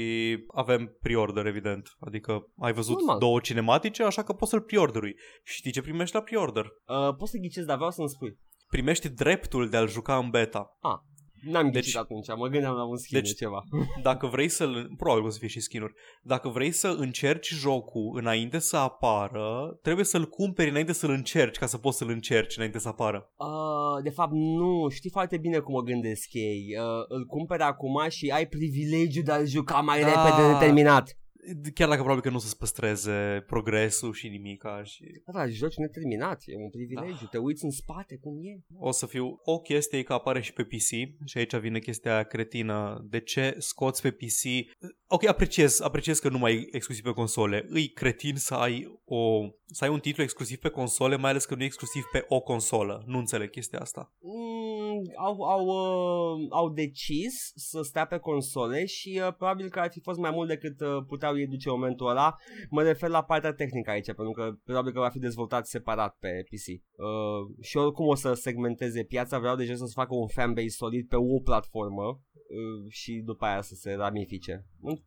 avem 0.54 0.96
pre-order, 1.00 1.46
evident. 1.46 1.96
Adică 1.98 2.46
ai 2.58 2.72
văzut 2.72 2.96
Normal. 2.96 3.18
două 3.18 3.40
cinematice, 3.40 4.02
așa 4.02 4.22
că 4.22 4.32
poți 4.32 4.50
să-l 4.50 4.60
pre-orderi. 4.60 5.14
Știi 5.44 5.72
ce 5.72 5.80
primești 5.80 6.14
la 6.14 6.22
pre-order? 6.22 6.64
Uh, 6.64 7.14
poți 7.16 7.30
să 7.30 7.38
ghicezi, 7.38 7.66
dar 7.66 7.76
vreau 7.76 7.90
să-mi 7.90 8.08
spui. 8.08 8.38
Primești 8.68 9.08
dreptul 9.08 9.68
de 9.68 9.76
a-l 9.76 9.88
juca 9.88 10.16
în 10.16 10.30
beta. 10.30 10.78
N-am 11.46 11.70
Deci- 11.70 11.82
ghicit 11.82 11.96
atunci, 11.98 12.26
mă 12.36 12.46
gândeam 12.48 12.74
la 12.74 12.84
un 12.84 12.96
skin 12.96 13.18
Deci- 13.18 13.28
de 13.28 13.34
ceva. 13.34 13.62
Dacă 14.02 14.26
vrei 14.26 14.48
să-l... 14.48 14.90
Probabil 14.96 15.24
o 15.24 15.30
să 15.30 15.38
fie 15.38 15.48
și 15.48 15.60
skin 15.60 15.94
Dacă 16.22 16.48
vrei 16.48 16.72
să 16.72 16.94
încerci 16.98 17.52
jocul 17.52 18.16
înainte 18.18 18.58
să 18.58 18.76
apară, 18.76 19.78
trebuie 19.82 20.04
să-l 20.04 20.24
cumperi 20.28 20.68
înainte 20.70 20.92
să-l 20.92 21.10
încerci 21.10 21.56
ca 21.56 21.66
să 21.66 21.78
poți 21.78 21.96
să-l 21.96 22.08
încerci 22.10 22.56
înainte 22.56 22.78
să 22.78 22.88
apară. 22.88 23.30
Uh, 23.36 24.02
de 24.02 24.10
fapt, 24.10 24.32
nu, 24.32 24.88
știi 24.88 25.10
foarte 25.10 25.36
bine 25.38 25.58
cum 25.58 25.74
o 25.74 25.80
gândesc 25.82 26.28
ei. 26.32 26.64
Uh, 26.78 26.84
îl 27.08 27.24
cumperi 27.26 27.62
acum 27.62 28.08
și 28.08 28.30
ai 28.34 28.46
privilegiul 28.46 29.24
de 29.24 29.32
a-l 29.32 29.46
juca 29.46 29.80
mai 29.80 30.00
Da. 30.00 30.06
repede 30.06 30.52
neterminat. 30.52 31.18
Chiar 31.74 31.88
dacă 31.88 32.00
probabil 32.00 32.22
că 32.22 32.30
nu 32.30 32.36
o 32.36 32.38
să-ți 32.38 32.58
păstreze 32.58 33.44
progresul 33.46 34.12
și 34.12 34.28
nimica 34.28 34.82
și 34.84 35.04
Da, 35.24 35.32
da, 35.32 35.48
joci 35.48 35.76
neterminat, 35.76 36.42
e 36.46 36.56
un 36.56 36.70
privilegiu, 36.70 37.26
te 37.30 37.38
uiți 37.38 37.64
în 37.64 37.70
spate 37.70 38.16
cum 38.16 38.38
e. 38.42 38.60
o 38.78 38.90
să 38.90 39.06
fiu... 39.06 39.40
O 39.44 39.60
chestie 39.60 39.98
e 39.98 40.02
că 40.02 40.12
apare 40.12 40.40
și 40.40 40.52
pe 40.52 40.64
PC 40.64 40.88
și 41.24 41.38
aici 41.38 41.56
vine 41.56 41.78
chestia 41.78 42.14
aia 42.14 42.22
cretină. 42.22 43.06
De 43.08 43.20
ce 43.20 43.54
scoți 43.58 44.02
pe 44.02 44.10
PC... 44.10 44.42
Ok, 45.14 45.26
apreciez, 45.26 45.80
apreciez 45.80 46.18
că 46.18 46.28
nu 46.28 46.38
mai 46.38 46.54
e 46.54 46.68
exclusiv 46.70 47.04
pe 47.04 47.10
console. 47.10 47.66
Îi 47.68 47.88
cretin 47.88 48.36
să 48.36 48.54
ai, 48.54 49.00
o, 49.04 49.48
să 49.66 49.84
ai 49.84 49.90
un 49.90 49.98
titlu 49.98 50.22
exclusiv 50.22 50.58
pe 50.58 50.68
console, 50.68 51.16
mai 51.16 51.30
ales 51.30 51.44
că 51.44 51.54
nu 51.54 51.62
e 51.62 51.64
exclusiv 51.64 52.02
pe 52.12 52.24
o 52.28 52.40
consolă. 52.40 53.02
Nu 53.06 53.18
înțeleg 53.18 53.50
chestia 53.50 53.78
asta. 53.78 54.12
Mm, 54.20 55.02
au, 55.16 55.42
au, 55.42 55.64
uh, 55.66 56.46
au 56.50 56.68
decis 56.68 57.52
să 57.54 57.82
stea 57.82 58.06
pe 58.06 58.18
console 58.18 58.84
și 58.84 59.20
uh, 59.26 59.34
probabil 59.34 59.68
că 59.68 59.80
ar 59.80 59.90
fi 59.90 60.00
fost 60.00 60.18
mai 60.18 60.30
mult 60.30 60.48
decât 60.48 60.80
uh, 60.80 61.04
puteau 61.06 61.38
ei 61.38 61.46
duce 61.46 61.68
în 61.68 61.74
momentul 61.74 62.08
ăla. 62.08 62.36
Mă 62.70 62.82
refer 62.82 63.08
la 63.08 63.22
partea 63.22 63.52
tehnică 63.52 63.90
aici, 63.90 64.06
pentru 64.06 64.30
că 64.30 64.52
probabil 64.64 64.92
că 64.92 64.98
va 64.98 65.08
fi 65.08 65.18
dezvoltat 65.18 65.66
separat 65.66 66.16
pe 66.20 66.28
PC. 66.28 66.66
Uh, 66.68 67.56
și 67.60 67.76
oricum 67.76 68.06
o 68.06 68.14
să 68.14 68.32
segmenteze 68.32 69.04
piața, 69.04 69.38
vreau 69.38 69.56
deja 69.56 69.74
să-ți 69.74 69.94
facă 69.94 70.14
un 70.14 70.28
fanbase 70.28 70.68
solid 70.68 71.08
pe 71.08 71.16
o 71.16 71.40
platformă 71.44 72.04
uh, 72.04 72.33
și 72.88 73.22
după 73.24 73.44
aia 73.44 73.60
să 73.60 73.74
se 73.74 73.92
ramifice. 73.92 74.66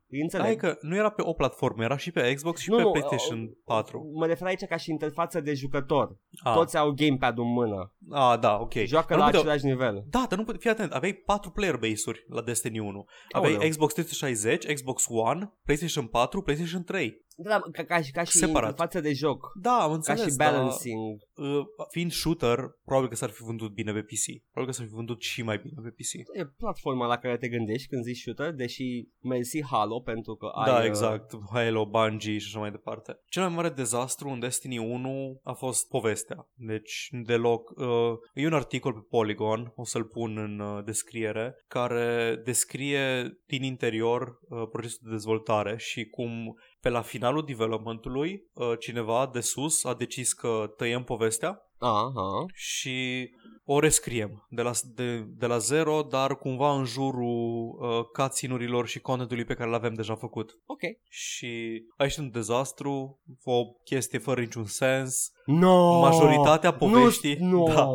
Îi 0.09 0.21
Înțeleg. 0.21 0.45
Adică 0.45 0.77
nu 0.81 0.95
era 0.95 1.09
pe 1.09 1.21
o 1.25 1.33
platformă, 1.33 1.83
era 1.83 1.97
și 1.97 2.11
pe 2.11 2.33
Xbox 2.33 2.59
și 2.61 2.69
Nu, 2.69 2.75
pe 2.75 2.81
nu, 2.81 2.91
PlayStation 2.91 3.41
uh, 3.43 3.49
4. 3.65 4.11
Mă 4.15 4.25
refer 4.25 4.47
aici 4.47 4.65
ca 4.65 4.77
și 4.77 4.89
interfață 4.91 5.41
de 5.41 5.53
jucător. 5.53 6.17
Ah, 6.43 6.53
Toți 6.53 6.77
au 6.77 6.91
gamepad 6.91 7.37
în 7.37 7.51
mână. 7.53 7.93
ah 8.09 8.39
da, 8.39 8.57
ok. 8.59 8.73
Joacă 8.73 9.07
Dar 9.09 9.17
la 9.17 9.23
nu 9.25 9.31
puteau- 9.31 9.41
același 9.43 9.65
nivel. 9.65 10.03
Da, 10.09 10.25
dar 10.29 10.37
nu 10.37 10.43
puteai, 10.43 10.59
fii 10.61 10.69
atent, 10.69 10.91
aveai 10.91 11.13
patru 11.13 11.49
player 11.51 11.75
base-uri 11.77 12.25
la 12.29 12.41
Destiny 12.41 12.79
1. 12.79 13.05
Aveai 13.31 13.53
Aoleu. 13.53 13.69
Xbox 13.69 13.93
360, 13.93 14.73
Xbox 14.73 15.05
One, 15.09 15.53
PlayStation 15.63 16.05
4, 16.07 16.41
PlayStation 16.41 16.83
3. 16.83 17.25
Da, 17.39 17.61
ca, 17.71 17.83
ca, 17.83 18.01
și, 18.01 18.11
ca 18.11 18.23
și 18.23 18.37
Separat. 18.37 18.69
interfață 18.69 19.01
de 19.01 19.13
joc. 19.13 19.51
Da, 19.61 19.77
am 19.81 19.89
Ca 19.89 19.93
înțeles, 19.93 20.31
și 20.31 20.35
dar, 20.37 20.53
balancing. 20.53 21.17
uh, 21.35 21.65
fiind 21.89 22.11
shooter, 22.11 22.59
probabil 22.85 23.09
că 23.09 23.15
s-ar 23.15 23.29
fi 23.29 23.43
vândut 23.43 23.73
bine 23.73 23.91
pe 23.93 24.01
PC. 24.01 24.25
Probabil 24.51 24.73
că 24.73 24.79
s-ar 24.79 24.85
fi 24.89 24.93
vândut 24.95 25.21
și 25.21 25.41
mai 25.43 25.57
bine 25.57 25.81
pe 25.83 25.89
PC. 25.89 26.13
E 26.39 26.45
platforma 26.57 27.05
la 27.05 27.17
care 27.17 27.37
te 27.37 27.47
gândești 27.49 27.87
când 27.87 28.03
zici 28.03 28.17
shooter, 28.21 28.51
deși 28.53 29.07
mersi 29.21 29.63
Halo 29.63 29.99
pentru 29.99 30.35
că 30.35 30.45
ai... 30.45 30.71
da, 30.71 30.77
uh, 30.77 30.85
exact. 30.85 31.33
Halo, 31.51 31.85
Bungie 31.85 32.37
și 32.37 32.47
așa 32.49 32.59
mai 32.59 32.71
departe. 32.71 33.19
Cel 33.25 33.43
mai 33.43 33.55
mare 33.55 33.69
dezastru 33.69 34.29
în 34.29 34.39
Destiny 34.39 34.77
1 34.77 35.39
a 35.43 35.53
fost 35.53 35.87
povestea. 35.87 36.49
Deci, 36.53 37.09
deloc. 37.11 37.69
Uh, 37.69 37.85
e 38.33 38.45
un 38.45 38.53
articol 38.53 38.93
pe 38.93 39.05
Polygon, 39.09 39.71
o 39.75 39.83
să-l 39.85 40.03
pun 40.03 40.37
în 40.37 40.59
uh, 40.59 40.83
descriere, 40.83 41.55
care 41.67 42.41
descrie 42.45 43.37
din 43.45 43.63
interior 43.63 44.39
uh, 44.41 44.67
procesul 44.71 44.99
de 45.03 45.09
dezvoltare 45.11 45.75
și 45.77 46.05
cum 46.05 46.57
pe 46.87 46.93
la 46.93 47.01
finalul 47.01 47.43
developmentului 47.45 48.43
uh, 48.53 48.73
cineva 48.79 49.29
de 49.33 49.39
sus 49.39 49.83
a 49.83 49.93
decis 49.93 50.33
că 50.33 50.73
tăiem 50.77 51.03
povestea 51.03 51.61
Aha. 51.79 52.45
și 52.53 53.29
o 53.69 53.79
rescriem 53.79 54.45
de 54.49 54.61
la, 54.61 54.71
de, 54.95 55.17
de 55.37 55.45
la 55.45 55.57
zero, 55.57 56.01
dar 56.01 56.35
cumva 56.37 56.71
în 56.77 56.85
jurul 56.85 57.77
uh, 57.79 58.03
cutscene-urilor 58.13 58.87
și 58.87 58.99
contentului 58.99 59.45
pe 59.45 59.53
care 59.53 59.69
l-avem 59.69 59.93
deja 59.93 60.15
făcut. 60.15 60.51
Ok. 60.65 60.79
Și 61.09 61.83
aici 61.97 62.15
un 62.17 62.31
dezastru, 62.31 63.19
o 63.43 63.63
chestie 63.83 64.19
fără 64.19 64.41
niciun 64.41 64.65
sens. 64.65 65.31
No! 65.45 65.99
Majoritatea 65.99 66.73
poveștii- 66.73 67.37
Nu, 67.39 67.67
no. 67.67 67.73
Da. 67.73 67.87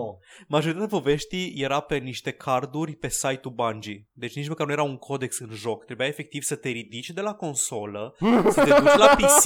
Majoritatea 0.48 0.88
poveștii 0.98 1.52
era 1.56 1.80
pe 1.80 1.96
niște 1.96 2.30
carduri 2.30 2.94
pe 2.96 3.08
site-ul 3.08 3.54
Bungie. 3.54 4.06
Deci 4.12 4.36
nici 4.36 4.48
măcar 4.48 4.66
nu 4.66 4.72
era 4.72 4.82
un 4.82 4.96
codex 4.96 5.38
în 5.38 5.48
joc. 5.52 5.84
Trebuia 5.84 6.06
efectiv 6.06 6.42
să 6.42 6.56
te 6.56 6.68
ridici 6.68 7.10
de 7.10 7.20
la 7.20 7.34
consolă, 7.34 8.14
să 8.50 8.64
te 8.64 8.70
duci 8.80 8.96
la 8.96 9.14
PC, 9.16 9.44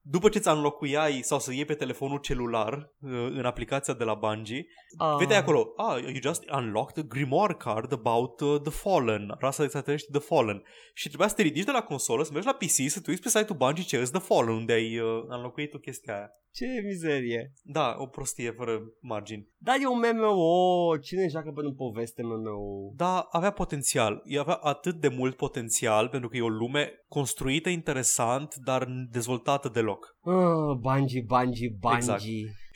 după 0.00 0.28
ce 0.28 0.38
ți 0.38 0.48
înlocuiai 0.48 1.20
sau 1.22 1.38
să 1.38 1.52
iei 1.52 1.64
pe 1.64 1.74
telefonul 1.74 2.18
celular 2.18 2.72
uh, 3.00 3.10
în 3.36 3.44
aplicația 3.44 3.94
de 3.94 4.04
la 4.04 4.14
Bungie, 4.14 4.66
Ah. 4.98 5.13
Vedeai 5.18 5.38
acolo, 5.38 5.72
ah, 5.76 6.00
you 6.02 6.20
just 6.22 6.42
unlocked 6.50 7.04
a 7.04 7.06
grimoire 7.06 7.54
card 7.54 7.92
about 7.92 8.40
uh, 8.40 8.60
The 8.60 8.70
Fallen, 8.70 9.34
rasa 9.38 9.58
de 9.58 9.64
extraterestri 9.64 10.12
The 10.12 10.20
Fallen. 10.20 10.62
Și 10.94 11.08
trebuia 11.08 11.28
să 11.28 11.34
te 11.34 11.42
ridici 11.42 11.64
de 11.64 11.70
la 11.70 11.82
consolă, 11.82 12.22
să 12.22 12.30
mergi 12.32 12.46
la 12.46 12.54
PC, 12.54 12.90
să 12.90 13.00
te 13.00 13.10
uiți 13.10 13.22
pe 13.22 13.28
site-ul 13.28 13.58
Bungie 13.58 13.84
ce 13.84 13.96
îți 13.96 14.12
The 14.12 14.20
Fallen, 14.20 14.54
unde 14.54 14.72
ai 14.72 14.98
uh, 14.98 15.24
înlocuit 15.28 15.70
tu 15.70 15.78
chestia 15.78 16.14
aia. 16.14 16.30
Ce 16.54 16.66
mizerie. 16.84 17.52
Da, 17.62 17.94
o 17.98 18.06
prostie 18.06 18.50
fără 18.50 18.80
margini. 19.00 19.48
Dar 19.58 19.76
e 19.80 19.86
un 19.86 19.98
MMO, 19.98 20.96
cine 20.96 21.28
joacă 21.28 21.50
pentru 21.54 21.74
poveste 21.74 22.22
MMO? 22.22 22.92
Da, 22.96 23.26
avea 23.30 23.50
potențial. 23.50 24.22
Ea 24.24 24.40
avea 24.40 24.54
atât 24.54 25.00
de 25.00 25.08
mult 25.08 25.36
potențial 25.36 26.08
pentru 26.08 26.28
că 26.28 26.36
e 26.36 26.42
o 26.42 26.48
lume 26.48 26.92
construită 27.08 27.68
interesant, 27.68 28.54
dar 28.54 28.88
dezvoltată 29.10 29.68
deloc. 29.68 30.16
Ah, 30.20 30.76
Bungie, 30.80 31.24
Bungie, 31.26 31.76
Bungie. 31.80 31.96
Exact. 31.96 32.22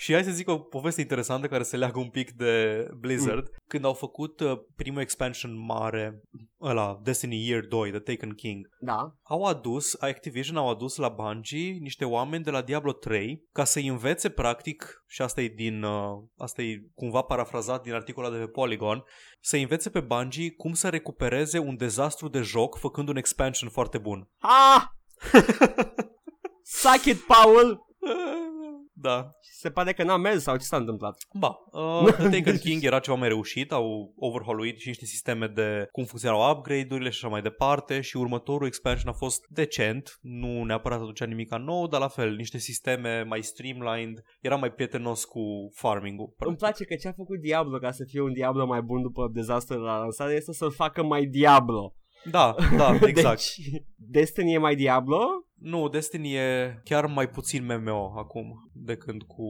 Și 0.00 0.12
hai 0.12 0.24
să 0.24 0.30
zic 0.30 0.48
o 0.48 0.58
poveste 0.58 1.00
interesantă 1.00 1.46
care 1.46 1.62
se 1.62 1.76
leagă 1.76 1.98
un 1.98 2.08
pic 2.08 2.30
de 2.30 2.86
Blizzard. 2.98 3.48
Mm. 3.50 3.56
Când 3.68 3.84
au 3.84 3.92
făcut 3.94 4.40
uh, 4.40 4.58
primul 4.76 5.00
expansion 5.00 5.64
mare, 5.66 6.20
ăla, 6.60 7.00
Destiny 7.02 7.46
Year 7.48 7.64
2, 7.64 7.90
The 7.90 7.98
Taken 7.98 8.34
King, 8.34 8.68
Da. 8.80 9.14
au 9.22 9.44
adus, 9.44 9.96
Activision 10.00 10.56
au 10.56 10.70
adus 10.70 10.96
la 10.96 11.08
Bungie 11.08 11.78
niște 11.80 12.04
oameni 12.04 12.44
de 12.44 12.50
la 12.50 12.62
Diablo 12.62 12.92
3 12.92 13.44
ca 13.52 13.64
să-i 13.64 13.86
învețe 13.86 14.28
practic, 14.28 15.04
și 15.06 15.22
asta 15.22 15.40
e 15.40 15.48
din, 15.48 15.82
uh, 15.82 16.22
asta 16.36 16.62
e 16.62 16.82
cumva 16.94 17.22
parafrazat 17.22 17.82
din 17.82 17.92
articolul 17.92 18.32
de 18.32 18.38
pe 18.38 18.46
Polygon, 18.46 19.04
să-i 19.40 19.62
învețe 19.62 19.90
pe 19.90 20.00
Bungie 20.00 20.50
cum 20.50 20.72
să 20.72 20.88
recupereze 20.88 21.58
un 21.58 21.76
dezastru 21.76 22.28
de 22.28 22.40
joc 22.40 22.78
făcând 22.78 23.08
un 23.08 23.16
expansion 23.16 23.68
foarte 23.68 23.98
bun. 23.98 24.28
Ah! 24.38 24.84
Suck 26.62 27.04
it, 27.04 27.20
Paul! 27.20 27.86
Da. 29.00 29.30
Se 29.40 29.70
pare 29.70 29.92
că 29.92 30.02
n-a 30.02 30.16
mers 30.16 30.42
sau 30.42 30.56
ce 30.56 30.64
s-a 30.64 30.76
întâmplat? 30.76 31.16
Ba, 31.32 31.58
uh, 31.72 32.12
The 32.12 32.28
Taken 32.28 32.58
King 32.58 32.84
era 32.84 32.98
ceva 32.98 33.16
mai 33.16 33.28
reușit, 33.28 33.72
au 33.72 34.14
overhauluit 34.16 34.78
și 34.78 34.88
niște 34.88 35.04
sisteme 35.04 35.46
de 35.46 35.88
cum 35.92 36.04
funcționau 36.04 36.50
upgrade-urile 36.50 37.10
și 37.10 37.18
așa 37.24 37.32
mai 37.32 37.42
departe 37.42 38.00
și 38.00 38.16
următorul 38.16 38.66
expansion 38.66 39.12
a 39.12 39.16
fost 39.16 39.46
decent, 39.48 40.18
nu 40.20 40.64
neapărat 40.64 41.00
aducea 41.00 41.24
nimic 41.24 41.54
nou, 41.54 41.86
dar 41.86 42.00
la 42.00 42.08
fel, 42.08 42.34
niște 42.34 42.58
sisteme 42.58 43.22
mai 43.22 43.42
streamlined, 43.42 44.22
era 44.40 44.56
mai 44.56 44.72
prietenos 44.72 45.24
cu 45.24 45.40
farming-ul. 45.74 46.34
Îmi 46.38 46.56
place 46.56 46.84
că 46.84 46.94
ce 46.94 47.08
a 47.08 47.12
făcut 47.12 47.40
Diablo 47.40 47.78
ca 47.78 47.90
să 47.90 48.04
fie 48.04 48.20
un 48.20 48.32
Diablo 48.32 48.66
mai 48.66 48.82
bun 48.82 49.02
după 49.02 49.30
dezastrul 49.32 49.82
la 49.82 49.98
lansare 49.98 50.34
este 50.34 50.52
să-l 50.52 50.70
facă 50.70 51.02
mai 51.02 51.24
Diablo. 51.26 51.92
Da, 52.24 52.54
da, 52.76 52.98
exact. 53.06 53.36
Deci, 53.36 53.82
Destiny 53.96 54.52
e 54.54 54.58
mai 54.58 54.76
Diablo? 54.76 55.18
Nu, 55.54 55.88
Destiny 55.88 56.34
e 56.34 56.80
chiar 56.84 57.06
mai 57.06 57.28
puțin 57.28 57.64
MMO 57.64 58.12
acum 58.16 58.70
de 58.72 58.96
când 58.96 59.22
cu 59.22 59.44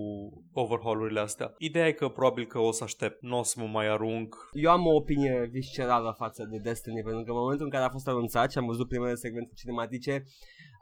overhaul-urile 0.53 1.21
astea. 1.21 1.55
Ideea 1.59 1.87
e 1.87 1.93
că 1.93 2.09
probabil 2.09 2.47
că 2.47 2.59
o 2.59 2.73
să 2.73 2.85
aștept, 2.85 3.23
nu 3.23 3.39
o 3.39 3.43
să 3.43 3.61
mă 3.61 3.67
mai 3.67 3.89
arunc. 3.89 4.37
Eu 4.53 4.71
am 4.71 4.87
o 4.87 4.95
opinie 4.95 5.49
viscerală 5.51 6.15
față 6.19 6.49
de 6.51 6.59
Destiny 6.59 7.03
pentru 7.03 7.23
că 7.23 7.31
în 7.31 7.37
momentul 7.37 7.65
în 7.65 7.71
care 7.71 7.85
a 7.85 7.91
fost 7.91 8.09
anunțat 8.09 8.51
și 8.53 8.59
am 8.59 8.67
văzut 8.67 8.89
primele 8.89 9.15
segmente 9.15 9.53
cinematice 9.55 10.25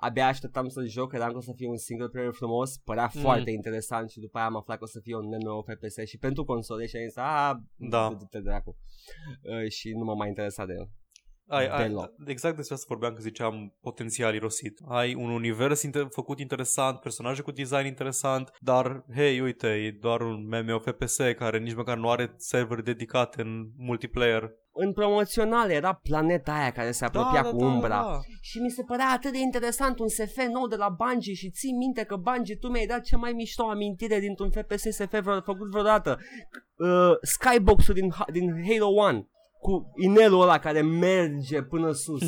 abia 0.01 0.26
așteptam 0.26 0.68
să-l 0.68 0.89
joc, 0.89 1.09
credeam 1.09 1.30
că 1.30 1.37
o 1.37 1.41
să 1.41 1.53
fie 1.57 1.68
un 1.68 1.76
single 1.76 2.09
player 2.09 2.32
frumos, 2.32 2.76
părea 2.78 3.05
Mm. 3.05 3.11
mm. 3.14 3.20
foarte 3.20 3.51
interesant 3.51 4.11
și 4.11 4.20
după 4.20 4.39
aia 4.39 4.47
am 4.47 4.57
aflat 4.57 4.78
că 4.78 4.84
o 4.84 4.87
să 4.87 5.01
fie 5.03 5.16
un 5.16 5.26
MMO 5.26 5.62
FPS 5.62 6.09
și 6.09 6.18
pentru 6.18 6.45
console 6.45 6.87
și 6.87 6.97
am 6.97 7.03
zis, 7.03 7.16
a, 7.16 7.61
Da. 7.76 8.14
du-te 8.18 8.41
dracu. 8.41 8.76
Uh, 9.43 9.68
și 9.70 9.91
nu 9.91 10.05
m-a 10.05 10.14
mai 10.14 10.28
interesat 10.28 10.66
de 10.66 10.72
el. 10.78 10.89
Ai, 11.49 11.67
ai, 11.69 11.89
Deloc. 11.89 12.13
exact 12.27 12.57
despre 12.57 12.75
asta 12.75 12.87
vorbeam 12.89 13.15
că 13.15 13.21
ziceam 13.21 13.77
potențial 13.81 14.35
irosit. 14.35 14.81
Ai 14.89 15.15
un 15.15 15.31
univers 15.31 15.83
inter- 15.87 16.09
făcut 16.11 16.39
interesant, 16.41 16.99
personaje 17.01 17.43
cu 17.43 17.51
design 17.51 17.87
interesant, 17.87 18.51
dar, 18.61 19.05
hei, 19.15 19.41
uite, 19.41 19.67
e 19.69 19.91
doar 20.01 20.21
un 20.21 20.49
MMO 20.49 20.79
FPS 20.79 21.17
care 21.39 21.59
nici 21.59 21.75
măcar 21.75 21.97
nu 21.97 22.11
are 22.11 22.35
server 22.37 22.81
dedicat 22.81 23.35
în 23.35 23.67
multiplayer. 23.77 24.51
În 24.79 24.93
promoțional 24.93 25.71
era 25.71 25.93
planeta 25.95 26.53
aia 26.53 26.71
care 26.73 26.91
se 26.91 27.05
apropia 27.05 27.43
cu 27.43 27.65
umbra. 27.65 27.89
da. 27.89 28.21
Și 28.41 28.59
mi 28.59 28.71
se 28.71 28.83
părea 28.83 29.11
atât 29.15 29.33
de 29.33 29.39
interesant 29.39 29.99
un 29.99 30.09
SF 30.09 30.37
nou 30.53 30.67
de 30.67 30.77
la 30.77 30.89
Bungie 30.89 31.35
și 31.35 31.51
ții 31.51 31.73
minte 31.73 32.05
că 32.05 32.17
Bungie 32.17 32.57
tu 32.57 32.69
mi-ai 32.69 32.87
dat 32.87 33.03
cea 33.03 33.17
mai 33.17 33.33
mișto 33.33 33.65
amintire 33.65 34.19
dintr-un 34.19 34.51
FPS 34.51 34.83
SF 34.83 35.11
vreo, 35.21 35.41
făcut 35.41 35.71
vreodată. 35.71 36.19
Uh, 36.77 37.11
skybox-ul 37.23 37.95
din, 37.95 38.11
Ha- 38.11 38.31
din 38.33 38.65
Halo 38.69 38.87
1 38.87 39.29
cu 39.67 39.93
inelul 39.97 40.43
ăla 40.43 40.59
care 40.59 40.83
merge 40.83 41.62
până 41.62 41.93
sus. 41.93 42.23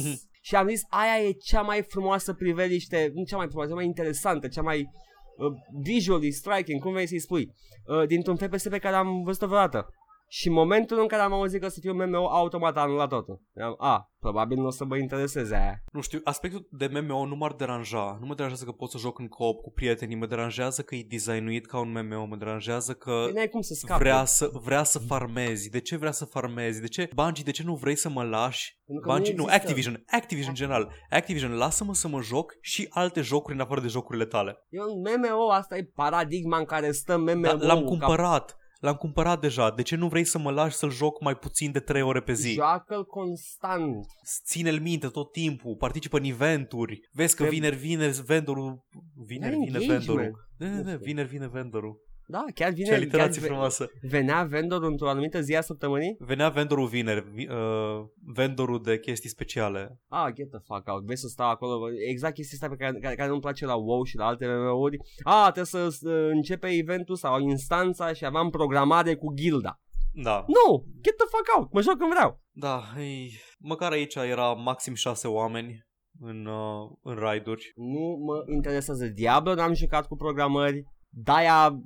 și 0.47 0.55
am 0.55 0.69
zis, 0.69 0.81
aia 0.89 1.27
e 1.27 1.33
cea 1.33 1.61
mai 1.61 1.83
frumoasă 1.89 2.33
priveliște, 2.33 3.11
nu 3.15 3.25
cea 3.25 3.37
mai 3.37 3.47
frumoasă, 3.47 3.71
cea 3.71 3.77
mai 3.77 3.85
interesantă, 3.85 4.49
cea 4.49 4.63
mai 4.63 4.79
uh, 4.81 5.53
visually 5.83 6.31
striking, 6.31 6.81
cum 6.83 6.93
vrei 6.93 7.07
să-i 7.07 7.21
spui, 7.21 7.55
uh, 7.87 8.07
dintr-un 8.07 8.37
FPS 8.37 8.69
pe 8.69 8.79
care 8.79 8.97
am 8.97 9.23
văzut-o 9.23 9.47
vreodată. 9.47 9.87
Și 10.31 10.49
în 10.49 10.55
momentul 10.55 11.01
în 11.01 11.07
care 11.07 11.23
am 11.23 11.33
auzit 11.33 11.61
că 11.61 11.67
o 11.67 11.69
să 11.69 11.81
fie 11.81 11.91
un 11.91 12.09
MMO, 12.11 12.29
automat 12.29 12.77
a 12.77 12.81
anulat 12.81 13.09
totul. 13.09 13.43
Am, 13.63 13.75
a, 13.79 14.13
probabil 14.19 14.59
nu 14.59 14.67
o 14.67 14.71
să 14.71 14.85
mă 14.85 14.97
intereseze 14.97 15.55
aia. 15.55 15.83
Nu 15.93 16.01
știu, 16.01 16.21
aspectul 16.25 16.69
de 16.71 16.87
MMO 16.93 17.27
nu 17.27 17.37
m-ar 17.37 17.53
deranja. 17.53 18.17
Nu 18.21 18.27
mă 18.27 18.35
deranjează 18.35 18.65
că 18.65 18.73
pot 18.73 18.91
să 18.91 18.99
joc 18.99 19.19
în 19.19 19.29
coop 19.29 19.61
cu 19.61 19.71
prietenii, 19.73 20.17
mă 20.17 20.27
deranjează 20.27 20.83
că 20.83 20.95
e 20.95 21.05
designuit 21.09 21.67
ca 21.67 21.79
un 21.79 21.91
MMO, 21.93 22.25
mă 22.25 22.37
deranjează 22.37 22.93
că 22.93 23.21
Păi 23.25 23.33
n-ai 23.33 23.49
cum 23.49 23.61
să 23.61 23.75
scapi. 23.75 24.01
vrea 24.03 24.25
să, 24.25 24.51
vrea 24.53 24.83
să 24.83 24.99
farmezi. 24.99 25.71
De 25.71 25.81
ce 25.81 25.97
vrea 25.97 26.11
să 26.11 26.25
farmezi? 26.25 26.81
De 26.81 26.89
ce? 26.89 27.09
Bungie, 27.15 27.45
de 27.45 27.51
ce 27.51 27.63
nu 27.63 27.75
vrei 27.75 27.97
să 27.97 28.09
mă 28.09 28.23
lași? 28.23 28.79
Pentru 28.87 29.05
că 29.05 29.11
nu 29.11 29.17
Bungie, 29.17 29.35
nu, 29.35 29.43
există. 29.43 29.63
Activision, 29.63 30.03
Activision 30.07 30.51
în 30.51 30.57
general. 30.57 30.93
Activision, 31.11 31.57
lasă-mă 31.57 31.95
să 31.95 32.09
mă 32.09 32.21
joc 32.21 32.53
și 32.61 32.87
alte 32.91 33.21
jocuri 33.21 33.55
în 33.55 33.61
afară 33.63 33.81
de 33.81 33.89
jocurile 33.89 34.25
tale. 34.25 34.67
E 34.69 34.79
un 34.81 35.03
MMO, 35.17 35.51
asta 35.51 35.77
e 35.77 35.91
paradigma 35.95 36.59
în 36.59 36.65
care 36.65 36.93
stă 36.93 37.17
MMO. 37.17 37.41
Da, 37.41 37.53
l-am 37.53 37.79
ca- 37.79 37.85
cumpărat. 37.85 38.57
L-am 38.79 38.95
cumpărat 38.95 39.41
deja. 39.41 39.71
De 39.71 39.83
ce 39.83 39.97
nu 39.97 40.09
vrei 40.09 40.25
să 40.25 40.39
mă 40.39 40.51
lași 40.51 40.77
să-l 40.77 40.91
joc 40.91 41.23
mai 41.23 41.35
puțin 41.37 41.73
de 41.73 41.81
3 41.81 42.03
ore 42.03 42.21
pe 42.21 42.33
zi? 42.33 42.53
Joacă-l 42.53 43.05
constant. 43.05 44.07
Ține-l 44.45 44.81
minte 44.81 45.07
tot 45.07 45.33
timpul, 45.33 45.77
participă 45.77 46.17
în 46.19 46.25
eventuri. 46.25 47.01
Vezi 47.13 47.37
că 47.37 47.43
Trebuie- 47.43 47.61
vineri 47.61 47.81
vine 47.87 48.13
vendorul. 48.27 48.85
Vineri 49.27 49.53
Ai 49.55 49.59
vine 49.65 49.67
engagement. 49.79 50.05
vendorul. 50.05 50.47
Da, 50.59 50.67
da, 50.67 50.73
Nu 50.75 50.83
da, 50.83 50.91
știu. 50.91 51.05
vineri 51.05 51.29
vine 51.29 51.49
vendorul. 51.49 52.07
Da, 52.31 52.45
chiar 52.55 52.73
vine... 52.73 52.87
Ce 52.89 52.95
aliterație 52.95 53.33
chiar 53.33 53.41
ve- 53.41 53.47
frumoasă. 53.47 53.91
Venea 54.01 54.43
vendor 54.43 54.83
într-o 54.83 55.09
anumită 55.09 55.41
zi 55.41 55.57
a 55.57 55.61
săptămânii? 55.61 56.17
Venea 56.19 56.49
vendorul 56.49 56.87
vineri, 56.87 57.31
vi- 57.33 57.49
uh, 57.49 58.05
vendorul 58.35 58.83
de 58.83 58.99
chestii 58.99 59.29
speciale. 59.31 60.01
Ah, 60.09 60.33
get 60.35 60.51
the 60.51 60.59
fuck 60.65 60.89
out. 60.89 61.05
Vrei 61.05 61.17
să 61.17 61.27
stau 61.29 61.49
acolo? 61.51 61.79
Exact 62.09 62.35
chestia 62.35 62.59
asta 62.61 62.77
pe 62.77 62.85
care, 62.85 62.99
care, 62.99 63.15
care 63.15 63.29
nu-mi 63.29 63.41
place 63.41 63.67
la 63.67 63.75
WoW 63.75 64.03
și 64.05 64.17
la 64.17 64.27
alte 64.27 64.47
MMO-uri. 64.47 64.97
Ah, 65.23 65.43
trebuie 65.43 65.65
să 65.65 65.89
să 65.89 66.11
începe 66.33 66.69
eventul 66.69 67.17
sau 67.17 67.41
instanța 67.41 68.13
și 68.13 68.25
aveam 68.25 68.51
programare 68.51 69.15
cu 69.15 69.33
gilda. 69.35 69.81
Da, 70.13 70.45
Nu! 70.47 70.85
Get 71.03 71.17
the 71.17 71.27
fuck 71.31 71.57
out! 71.59 71.73
Mă 71.73 71.81
joc 71.83 71.97
când 71.97 72.11
vreau. 72.11 72.41
da, 72.51 72.83
ei, 72.99 73.33
măcar 73.59 73.93
aici 73.93 74.15
era 74.15 74.53
maxim 74.53 74.95
șase 74.95 75.29
oameni 75.29 75.87
în, 76.21 76.47
uh, 76.47 76.91
în 77.03 77.15
raiduri. 77.15 77.73
Nu 77.77 78.17
mă 78.25 78.53
interesează 78.55 79.07
Diablo, 79.07 79.55
n-am 79.55 79.75
jucat 79.75 80.07
cu 80.07 80.17
programări. 80.17 80.85
De-aia, 81.09 81.81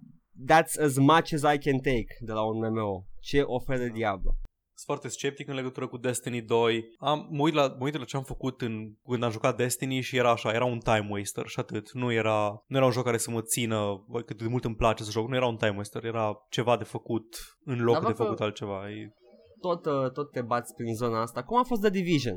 that's 0.51 0.83
as 0.85 0.97
much 0.97 1.33
as 1.33 1.43
I 1.55 1.59
can 1.59 1.76
take 1.78 2.07
de 2.20 2.33
la 2.33 2.43
un 2.43 2.57
MMO. 2.72 3.05
Ce 3.20 3.41
oferă 3.43 3.85
Diablo? 3.85 4.30
Sunt 4.74 4.99
foarte 4.99 5.09
sceptic 5.18 5.49
în 5.49 5.55
legătură 5.55 5.87
cu 5.89 5.97
Destiny 5.97 6.41
2. 6.43 6.85
Am, 6.99 7.28
mă, 7.30 7.43
uit 7.43 7.55
la, 7.55 7.66
mă 7.78 7.85
uit 7.85 7.99
la 7.99 8.05
ce 8.05 8.16
am 8.16 8.22
făcut 8.22 8.61
în, 8.61 8.93
când 9.11 9.22
am 9.22 9.30
jucat 9.30 9.57
Destiny 9.57 10.01
și 10.01 10.16
era 10.16 10.30
așa, 10.30 10.53
era 10.53 10.64
un 10.64 10.78
time 10.78 11.07
waster 11.11 11.47
și 11.47 11.59
atât. 11.61 11.93
Nu 11.93 12.12
era, 12.12 12.64
nu 12.66 12.76
era 12.76 12.85
un 12.87 12.91
joc 12.93 13.05
care 13.05 13.16
să 13.16 13.30
mă 13.30 13.43
țină, 13.43 14.05
bă, 14.09 14.20
cât 14.20 14.39
de 14.39 14.49
mult 14.49 14.64
îmi 14.64 14.74
place 14.74 15.03
să 15.03 15.11
joc, 15.11 15.28
nu 15.28 15.35
era 15.37 15.47
un 15.47 15.57
time 15.57 15.74
waster, 15.76 16.05
era 16.05 16.47
ceva 16.51 16.76
de 16.76 16.85
făcut 16.85 17.37
în 17.64 17.83
loc 17.83 17.95
Dar 17.95 18.05
de 18.05 18.12
vă- 18.12 18.22
făcut 18.22 18.41
altceva. 18.41 18.91
E, 18.91 19.12
Tot, 19.61 19.87
uh, 19.87 20.11
tot 20.12 20.30
te 20.33 20.41
bați 20.43 20.74
prin 20.74 20.95
zona 20.95 21.20
asta. 21.20 21.43
Cum 21.43 21.59
a 21.59 21.62
fost 21.62 21.80
The 21.80 21.91
Division? 21.91 22.37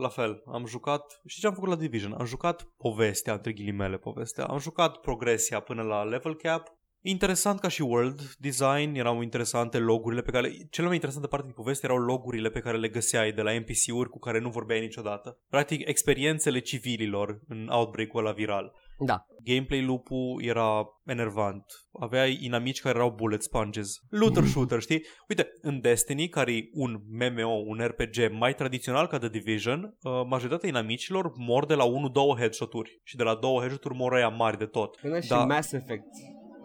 La 0.00 0.08
fel, 0.08 0.42
am 0.46 0.66
jucat, 0.66 1.20
știi 1.26 1.40
ce 1.40 1.46
am 1.46 1.54
făcut 1.54 1.68
la 1.68 1.76
Division? 1.76 2.12
Am 2.12 2.24
jucat 2.24 2.62
povestea, 2.76 3.32
între 3.32 3.52
ghilimele 3.52 3.96
povestea, 3.96 4.44
am 4.44 4.58
jucat 4.58 4.96
progresia 4.96 5.60
până 5.60 5.82
la 5.82 6.02
level 6.02 6.36
cap, 6.36 6.78
Interesant 7.02 7.60
ca 7.60 7.68
și 7.68 7.82
world 7.82 8.34
design, 8.38 8.94
erau 8.94 9.22
interesante 9.22 9.78
logurile 9.78 10.22
pe 10.22 10.30
care... 10.30 10.52
Cele 10.70 10.86
mai 10.86 10.94
interesante 10.94 11.28
parte 11.28 11.46
din 11.46 11.54
poveste 11.54 11.86
erau 11.86 11.98
logurile 11.98 12.50
pe 12.50 12.60
care 12.60 12.78
le 12.78 12.88
găseai 12.88 13.32
de 13.32 13.42
la 13.42 13.52
NPC-uri 13.52 14.10
cu 14.10 14.18
care 14.18 14.38
nu 14.40 14.48
vorbeai 14.48 14.80
niciodată. 14.80 15.38
Practic, 15.48 15.88
experiențele 15.88 16.58
civililor 16.58 17.40
în 17.48 17.68
Outbreak-ul 17.68 18.20
ăla 18.20 18.32
viral. 18.32 18.72
Da. 19.06 19.24
Gameplay 19.44 19.82
loop-ul 19.84 20.42
era 20.42 20.84
enervant. 21.06 21.64
Aveai 22.00 22.38
inamici 22.40 22.80
care 22.80 22.96
erau 22.98 23.10
bullet 23.10 23.42
sponges. 23.42 23.96
Looter 24.08 24.44
shooter, 24.44 24.80
știi? 24.80 25.04
Uite, 25.28 25.48
în 25.60 25.80
Destiny, 25.80 26.28
care 26.28 26.52
e 26.52 26.68
un 26.72 27.00
MMO, 27.08 27.52
un 27.66 27.78
RPG 27.86 28.32
mai 28.38 28.54
tradițional 28.54 29.06
ca 29.06 29.18
The 29.18 29.28
Division, 29.28 29.96
uh, 30.02 30.12
majoritatea 30.26 30.68
inamicilor 30.68 31.32
mor 31.36 31.66
de 31.66 31.74
la 31.74 31.84
1-2 31.84 32.36
headshot-uri. 32.38 33.00
Și 33.04 33.16
de 33.16 33.22
la 33.22 33.34
2 33.34 33.58
headshot-uri 33.58 33.94
mor 33.96 34.12
ăia 34.12 34.28
mari 34.28 34.58
de 34.58 34.66
tot. 34.66 34.96
Până 34.96 35.20
și 35.20 35.28
Da. 35.28 35.44
Mass 35.44 35.72
Effect 35.72 36.06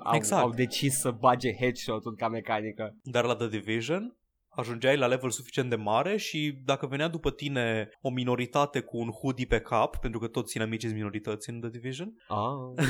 au, 0.04 0.16
Exact. 0.16 0.42
au 0.44 0.50
decis 0.50 1.00
să 1.00 1.12
bage 1.12 1.54
headshot-ul 1.56 2.16
ca 2.16 2.28
mecanică. 2.28 2.96
Dar 3.04 3.26
la 3.26 3.36
The 3.36 3.48
Division 3.48 4.18
ajungeai 4.56 4.98
la 4.98 5.08
level 5.08 5.30
suficient 5.30 5.70
de 5.70 5.76
mare 5.76 6.18
și 6.18 6.60
dacă 6.66 6.86
venea 6.88 7.08
după 7.08 7.32
tine 7.32 7.90
o 8.02 8.10
minoritate 8.10 8.80
cu 8.80 8.98
un 8.98 9.10
hoodie 9.10 9.46
pe 9.46 9.60
cap, 9.60 9.96
pentru 9.98 10.20
că 10.20 10.28
toți 10.28 10.56
inamicii 10.58 10.88
sunt 10.88 11.00
minorități 11.00 11.50
în 11.50 11.60
The 11.60 11.70
Division, 11.70 12.14
Ah. 12.28 12.86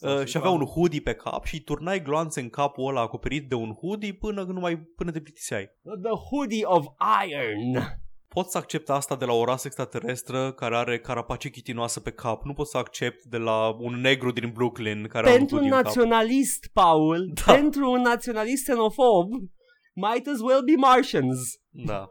uh, 0.18 0.24
și 0.26 0.36
avea 0.36 0.50
un 0.50 0.64
hoodie 0.64 1.00
pe 1.00 1.14
cap 1.14 1.44
și 1.44 1.54
îi 1.54 1.60
turnai 1.60 2.02
gloanțe 2.02 2.40
în 2.40 2.48
capul 2.48 2.88
ăla 2.88 3.00
acoperit 3.00 3.48
de 3.48 3.54
un 3.54 3.72
hoodie 3.80 4.12
până, 4.12 4.42
nu 4.42 4.60
mai, 4.60 4.76
până 4.96 5.10
te 5.10 5.20
plictiseai. 5.20 5.70
The 6.02 6.12
Hoodie 6.30 6.64
of 6.64 6.86
Iron. 7.28 8.00
Pot 8.28 8.50
să 8.50 8.58
accept 8.58 8.90
asta 8.90 9.16
de 9.16 9.24
la 9.24 9.32
o 9.32 9.44
rasă 9.44 9.62
extraterestră 9.66 10.52
care 10.52 10.76
are 10.76 10.98
carapace 10.98 11.48
chitinoasă 11.50 12.00
pe 12.00 12.10
cap. 12.10 12.44
Nu 12.44 12.52
pot 12.52 12.66
să 12.68 12.78
accept 12.78 13.24
de 13.24 13.36
la 13.36 13.76
un 13.78 13.94
negru 14.00 14.30
din 14.30 14.50
Brooklyn 14.54 15.06
care 15.06 15.30
Pentru 15.30 15.56
are 15.56 15.64
un 15.64 15.70
un 15.70 15.72
hoodie 15.72 15.76
în 15.76 15.82
cap. 15.82 15.84
naționalist, 15.84 16.70
Paul, 16.72 17.30
Da. 17.46 17.52
pentru 17.52 17.90
un 17.90 18.00
naționalist 18.00 18.62
xenofob, 18.62 19.28
might 19.94 20.26
as 20.26 20.40
well 20.40 20.62
be 20.64 20.74
Martians. 20.76 21.38
Da. 21.70 22.06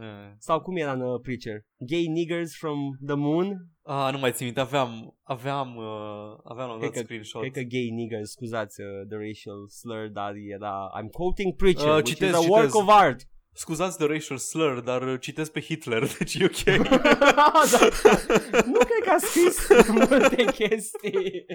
Eh. 0.00 0.32
Sau 0.38 0.60
cum 0.60 0.76
era 0.76 0.92
în 0.92 1.00
uh, 1.00 1.20
Preacher? 1.20 1.64
Gay 1.78 2.06
niggers 2.06 2.56
from 2.56 2.78
the 3.06 3.14
moon? 3.14 3.46
Ah, 3.82 4.08
nu 4.12 4.18
mai 4.18 4.32
țin 4.32 4.44
minte, 4.44 4.60
aveam, 4.60 5.16
aveam, 5.22 5.76
uh, 5.76 6.36
aveam 6.44 6.66
la 6.68 6.72
un 6.72 6.78
Cred 6.78 6.90
dat 6.92 6.98
că- 6.98 7.04
screenshot. 7.04 7.40
Cred 7.40 7.52
că 7.52 7.60
gay 7.60 7.88
niggers, 7.90 8.30
scuzați 8.30 8.80
uh, 8.80 8.86
the 9.08 9.16
racial 9.16 9.68
slur, 9.68 10.08
dar 10.08 10.32
era... 10.56 10.90
I'm 11.00 11.08
quoting 11.10 11.54
Preacher, 11.56 11.88
Uh, 11.88 11.94
which 11.94 12.08
citez, 12.08 12.28
is 12.28 12.34
a 12.34 12.50
work 12.50 12.66
citez. 12.70 12.80
of 12.82 12.88
art. 12.88 13.20
Scuzați 13.58 13.98
de 13.98 14.04
racial 14.04 14.38
slur, 14.38 14.80
dar 14.80 15.02
uh, 15.02 15.20
citesc 15.20 15.52
pe 15.52 15.60
Hitler, 15.60 16.02
deci 16.18 16.34
e 16.34 16.44
ok. 16.44 16.88
Da. 17.34 17.52
nu 18.66 18.78
cred 18.78 19.02
că 19.04 19.10
a 19.10 19.18
scris 19.18 19.68
multe 19.88 20.44
chestii. 20.44 21.46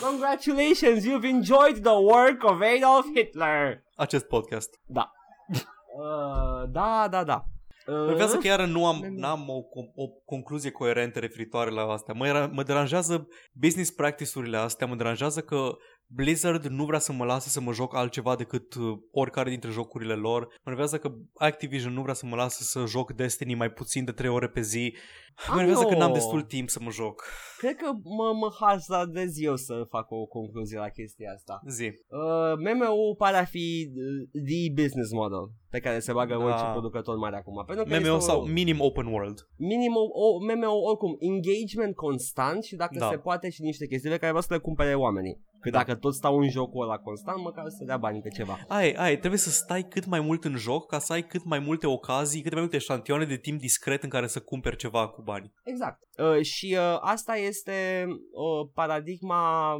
Congratulations, 0.00 1.04
you've 1.04 1.24
enjoyed 1.24 1.82
the 1.82 1.92
work 1.92 2.42
of 2.44 2.60
Adolf 2.76 3.06
Hitler. 3.14 3.82
Acest 3.94 4.24
podcast. 4.24 4.80
Da. 4.86 5.10
Uh, 5.98 6.68
da, 6.70 7.08
da, 7.10 7.24
da. 7.24 7.44
Uh, 7.86 7.94
Mă 7.94 8.38
că 8.40 8.46
iară 8.46 8.66
nu 8.66 8.86
am, 8.86 9.00
Bine. 9.00 9.20
n-am 9.20 9.48
o, 9.48 9.52
o, 9.52 10.02
o 10.02 10.08
concluzie 10.24 10.70
coerentă 10.70 11.18
referitoare 11.18 11.70
la 11.70 11.82
astea. 11.82 12.14
Mă, 12.14 12.26
era, 12.26 12.46
mă 12.52 12.62
deranjează 12.62 13.28
business 13.52 13.90
practice-urile 13.90 14.56
astea, 14.56 14.86
mă 14.86 14.94
deranjează 14.94 15.40
că 15.40 15.76
Blizzard 16.08 16.64
nu 16.66 16.84
vrea 16.84 16.98
să 16.98 17.12
mă 17.12 17.24
lase 17.24 17.48
să 17.48 17.60
mă 17.60 17.72
joc 17.72 17.94
altceva 17.94 18.36
decât 18.36 18.74
uh, 18.74 18.98
oricare 19.10 19.50
dintre 19.50 19.70
jocurile 19.70 20.14
lor. 20.14 20.40
Mă 20.42 20.50
enervează 20.64 20.98
că 20.98 21.12
Activision 21.34 21.92
nu 21.92 22.02
vrea 22.02 22.14
să 22.14 22.26
mă 22.26 22.36
lase 22.36 22.62
să 22.62 22.84
joc 22.86 23.12
Destiny 23.12 23.54
mai 23.54 23.70
puțin 23.70 24.04
de 24.04 24.12
3 24.12 24.30
ore 24.30 24.48
pe 24.48 24.60
zi. 24.60 24.94
Mă 25.36 25.42
Ah, 25.54 25.54
enervează 25.54 25.84
că 25.84 25.92
nu. 25.92 25.98
n-am 25.98 26.12
destul 26.12 26.42
timp 26.42 26.68
să 26.68 26.78
mă 26.82 26.90
joc. 26.90 27.24
Cred 27.58 27.76
că 27.76 27.90
mă, 28.18 28.32
mă 28.40 28.48
hazardez 28.60 29.40
eu 29.40 29.56
să 29.56 29.86
fac 29.90 30.10
o 30.10 30.24
concluzie 30.26 30.78
la 30.78 30.88
chestia 30.88 31.32
asta. 31.34 31.60
Zi. 31.68 31.84
Uh, 31.84 32.52
MMO-ul 32.74 33.14
pare 33.18 33.36
a 33.36 33.44
fi 33.44 33.90
uh, 33.94 34.42
the 34.50 34.82
business 34.82 35.10
model 35.12 35.50
pe 35.70 35.78
care 35.80 35.98
se 35.98 36.12
bagă 36.12 36.34
Da. 36.38 36.44
orice 36.44 36.64
producător 36.72 37.16
mare 37.16 37.36
acum. 37.36 37.64
Pentru 37.66 37.84
că 37.84 37.90
MMO 37.98 38.14
este 38.14 38.26
sau 38.30 38.40
o, 38.40 38.44
minim 38.46 38.80
open 38.80 39.06
world. 39.06 39.38
minim 39.56 39.94
o, 39.96 40.04
o, 40.24 40.38
MMO 40.54 40.74
oricum 40.90 41.16
engagement 41.18 41.94
constant 41.94 42.62
și 42.64 42.76
dacă 42.76 42.98
Da. 42.98 43.08
se 43.10 43.16
poate 43.18 43.50
și 43.50 43.62
niște 43.62 43.86
chestii 43.86 44.10
pe 44.10 44.16
care 44.16 44.32
vreau 44.32 44.46
să 44.48 44.54
le 44.54 44.58
cumpere 44.60 44.94
oamenii. 44.94 45.44
Că 45.70 45.76
Da. 45.78 45.84
dacă 45.84 45.98
tot 45.98 46.14
stau 46.14 46.38
în 46.38 46.48
jocul 46.48 46.82
ăla 46.82 46.98
constant, 46.98 47.42
măcar 47.42 47.64
să 47.68 47.84
dea 47.84 47.96
bani 47.96 48.20
pe 48.20 48.28
ceva. 48.28 48.58
Ai, 48.68 48.92
ai, 48.92 49.18
trebuie 49.18 49.38
să 49.40 49.50
stai 49.50 49.82
cât 49.88 50.06
mai 50.06 50.20
mult 50.20 50.44
în 50.44 50.56
joc 50.56 50.86
ca 50.86 50.98
să 50.98 51.12
ai 51.12 51.22
cât 51.26 51.44
mai 51.44 51.58
multe 51.58 51.86
ocazii, 51.86 52.42
cât 52.42 52.52
mai 52.52 52.60
multe 52.60 52.78
șantioane 52.78 53.24
de 53.24 53.36
timp 53.36 53.60
discret 53.60 54.02
în 54.02 54.08
care 54.08 54.26
să 54.26 54.40
cumperi 54.40 54.76
ceva 54.76 55.08
cu 55.08 55.22
bani. 55.22 55.52
Exact. 55.64 56.00
Uh, 56.18 56.42
și 56.42 56.76
uh, 56.78 56.98
asta 57.00 57.36
este 57.36 58.04
uh, 58.08 58.68
paradigma 58.74 59.74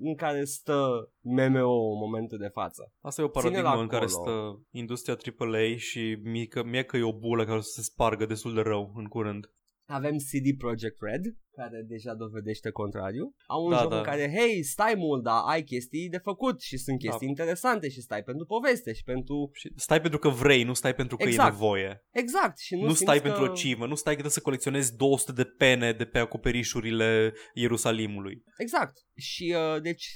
în 0.00 0.14
care 0.14 0.44
stă 0.44 1.10
MMO 1.20 1.92
în 1.92 1.98
momentul 1.98 2.38
de 2.38 2.48
față. 2.52 2.92
Asta 3.00 3.20
e 3.22 3.24
o 3.24 3.28
Ține-l 3.28 3.52
paradigmă 3.52 3.82
în 3.82 3.88
care 3.88 4.04
acolo. 4.04 4.22
stă 4.24 4.60
industria 4.70 5.16
AAA 5.38 5.76
și 5.76 6.18
mică, 6.22 6.62
mie 6.64 6.82
că 6.82 6.96
e 6.96 7.02
o 7.02 7.18
bulă 7.18 7.44
care 7.44 7.56
o 7.56 7.60
să 7.60 7.70
se 7.72 7.82
spargă 7.82 8.26
destul 8.26 8.54
de 8.54 8.60
rău 8.60 8.92
în 8.96 9.04
curând. 9.04 9.52
Avem 9.86 10.16
CD 10.16 10.58
Projekt 10.58 10.96
Red, 11.00 11.22
care 11.56 11.84
deja 11.88 12.14
dovedește 12.14 12.70
contrariu. 12.70 13.34
Au 13.46 13.64
un 13.64 13.70
Da, 13.70 13.78
joc 13.80 13.90
da. 13.90 13.96
în 13.96 14.02
care, 14.02 14.32
hei, 14.38 14.62
stai 14.62 14.94
mult, 14.96 15.22
dar 15.22 15.42
ai 15.46 15.62
chestii 15.62 16.08
de 16.08 16.18
făcut 16.18 16.60
și 16.60 16.76
sunt 16.76 17.02
Da. 17.02 17.08
chestii 17.08 17.28
interesante 17.28 17.88
și 17.88 18.00
stai 18.00 18.22
pentru 18.22 18.46
poveste 18.46 18.92
și 18.92 19.02
pentru... 19.02 19.50
Și 19.52 19.72
stai 19.76 20.00
pentru 20.00 20.18
că 20.18 20.28
vrei, 20.28 20.62
nu 20.62 20.74
stai 20.74 20.94
pentru 20.94 21.16
că 21.16 21.22
Exact. 21.22 21.48
e 21.48 21.52
nevoie. 21.52 22.04
Exact. 22.10 22.58
Și 22.58 22.74
nu, 22.74 22.80
Nu, 22.80 22.86
simți 22.86 23.02
stai 23.02 23.16
că... 23.16 23.22
pentru 23.22 23.44
achievement, 23.44 23.90
nu 23.90 23.96
stai 23.96 24.12
că 24.12 24.20
trebuie 24.20 24.38
să 24.38 24.40
colecționezi 24.40 24.96
200 24.96 25.32
de 25.32 25.44
pene 25.44 25.92
de 25.92 26.04
pe 26.04 26.18
acoperișurile 26.18 27.32
Ierusalimului. 27.54 28.42
Exact. 28.56 28.96
Și, 29.16 29.54
uh, 29.56 29.82
deci, 29.82 30.06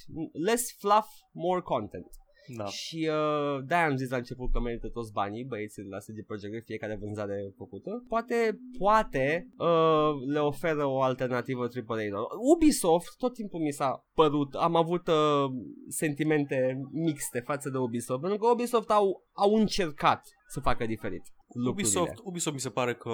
less 0.44 0.76
fluff, 0.78 1.08
more 1.32 1.60
content. 1.60 2.06
Da. 2.56 2.64
Și 2.64 3.10
uh, 3.10 3.64
de-aia 3.66 3.86
am 3.86 3.96
zis 3.96 4.10
la 4.10 4.16
început 4.16 4.52
că 4.52 4.60
merită 4.60 4.88
toți 4.88 5.12
banii 5.12 5.44
băieții 5.44 5.82
de 5.82 5.88
la 5.88 5.98
CD 5.98 6.26
Projekt 6.26 6.52
Red, 6.52 6.64
fiecare 6.64 6.98
vânzare 7.00 7.52
făcută. 7.56 8.04
Poate, 8.08 8.58
poate 8.78 9.48
uh, 9.58 10.10
le 10.26 10.38
oferă 10.38 10.84
o 10.84 11.02
alternativă 11.02 11.62
AAA. 11.62 12.26
Ubisoft 12.54 13.16
tot 13.16 13.34
timpul 13.34 13.60
mi 13.60 13.72
s-a 13.72 14.04
părut, 14.14 14.54
am 14.54 14.76
avut 14.76 15.06
uh, 15.06 15.50
sentimente 15.88 16.80
mixte 16.92 17.40
față 17.40 17.70
de 17.70 17.78
Ubisoft, 17.78 18.20
pentru 18.20 18.38
că 18.38 18.50
Ubisoft 18.52 18.90
au, 18.90 19.26
au 19.32 19.54
încercat 19.54 20.28
să 20.46 20.60
facă 20.60 20.86
diferit 20.86 21.22
lucrurile. 21.58 22.00
Ubisoft, 22.00 22.20
Ubisoft 22.24 22.54
mi 22.54 22.60
se 22.60 22.70
pare 22.70 22.94
că 22.94 23.10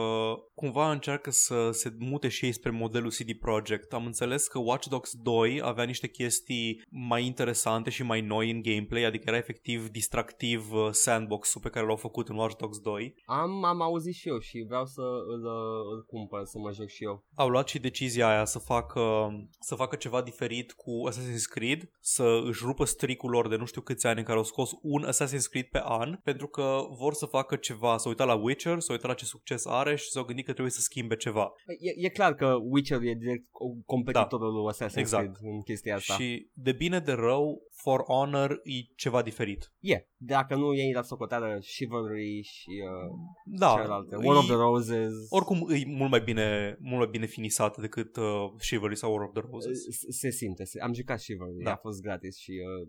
cumva 0.54 0.90
încearcă 0.90 1.30
să 1.30 1.70
se 1.70 1.94
mute 1.98 2.28
și 2.28 2.44
ei 2.44 2.52
spre 2.52 2.70
modelul 2.70 3.10
CD 3.10 3.32
Projekt. 3.32 3.92
Am 3.92 4.06
înțeles 4.06 4.46
că 4.46 4.58
Watch 4.58 4.86
Dogs 4.86 5.12
2 5.22 5.60
avea 5.62 5.84
niște 5.84 6.08
chestii 6.08 6.82
mai 6.90 7.26
interesante 7.26 7.90
și 7.90 8.02
mai 8.02 8.20
noi 8.20 8.50
în 8.50 8.62
gameplay, 8.62 9.04
adică 9.04 9.24
era 9.26 9.36
efectiv 9.36 9.88
distractiv 9.88 10.72
uh, 10.72 10.88
sandbox-ul 10.90 11.60
pe 11.60 11.68
care 11.68 11.86
l-au 11.86 11.96
făcut 11.96 12.28
în 12.28 12.36
Watch 12.36 12.56
Dogs 12.56 12.78
2. 12.78 13.14
Am, 13.24 13.64
am 13.64 13.82
auzit 13.82 14.14
și 14.14 14.28
eu 14.28 14.38
și 14.38 14.64
vreau 14.66 14.84
să 14.84 15.02
îl, 15.28 15.44
uh, 15.44 15.94
îl 15.94 16.04
cumpăr, 16.06 16.44
să 16.44 16.58
mă 16.58 16.72
joc 16.72 16.88
și 16.88 17.04
eu. 17.04 17.24
Au 17.34 17.48
luat 17.48 17.68
și 17.68 17.78
decizia 17.78 18.28
aia 18.28 18.44
să 18.44 18.58
facă, 18.58 19.28
să 19.60 19.74
facă 19.74 19.96
ceva 19.96 20.22
diferit 20.22 20.72
cu 20.72 21.08
Assassin's 21.10 21.48
Creed, 21.50 21.90
să 22.00 22.40
își 22.44 22.62
rupă 22.64 22.84
stricul 22.84 23.30
lor 23.30 23.48
de 23.48 23.56
nu 23.56 23.64
știu 23.64 23.80
câți 23.80 24.06
ani 24.06 24.18
în 24.18 24.24
care 24.24 24.38
au 24.38 24.44
scos 24.44 24.70
un 24.82 25.08
Assassin's 25.12 25.48
Creed 25.50 25.66
pe 25.66 25.80
an, 25.82 26.18
pentru 26.22 26.46
că 26.46 26.86
vor 26.98 27.14
să 27.14 27.26
facă 27.26 27.56
ceva, 27.56 27.96
să 27.96 28.08
uitat 28.08 28.26
la 28.26 28.33
Witcher, 28.34 28.80
să 28.80 28.92
uitat 28.92 29.08
la 29.08 29.14
ce 29.14 29.24
succes 29.24 29.66
are 29.66 29.96
și 29.96 30.10
s-au 30.10 30.24
gândit 30.24 30.44
că 30.44 30.52
trebuie 30.52 30.72
să 30.72 30.80
schimbe 30.80 31.16
ceva. 31.16 31.52
E, 31.78 32.06
e 32.06 32.08
clar 32.08 32.34
că 32.34 32.56
Witcher 32.62 33.00
e 33.02 33.14
direct 33.14 33.44
competitorul 33.86 34.52
lui 34.52 34.72
Assassin's 34.72 34.96
Exact. 34.96 35.36
Creed 35.36 35.54
în 35.54 35.62
chestia 35.62 35.94
asta. 35.94 36.14
Și 36.14 36.48
de 36.52 36.72
bine 36.72 36.98
de 36.98 37.12
rău, 37.12 37.62
For 37.84 38.00
Honor 38.06 38.50
e 38.50 38.92
ceva 38.96 39.22
diferit. 39.22 39.72
E, 39.80 40.06
dacă 40.16 40.54
nu 40.56 40.72
iei 40.74 40.92
la 40.92 41.02
socoteală 41.02 41.58
Chivalry 41.76 42.40
și 42.42 42.70
uh, 42.90 43.14
Da, 43.44 43.72
celelalte, 43.76 44.16
e- 44.20 44.26
War 44.26 44.36
of 44.36 44.44
the 44.46 44.54
Roses, 44.54 45.12
oricum 45.28 45.58
e 45.70 45.84
mult 45.86 46.10
mai 46.10 46.20
bine, 46.20 46.76
mult 46.80 46.98
mai 46.98 47.08
bine 47.10 47.26
finisat 47.26 47.76
decât 47.80 48.16
uh, 48.16 48.24
Chivalry 48.68 48.96
sau 48.96 49.12
War 49.12 49.22
of 49.22 49.32
the 49.32 49.42
Roses. 49.50 49.82
se, 49.82 50.10
se 50.10 50.30
simte. 50.30 50.64
Se, 50.64 50.80
am 50.80 50.92
jucat 50.92 51.20
Chivalry, 51.22 51.62
Da. 51.62 51.72
a 51.72 51.76
fost 51.76 52.00
gratis 52.02 52.36
și 52.38 52.50
uh, 52.50 52.88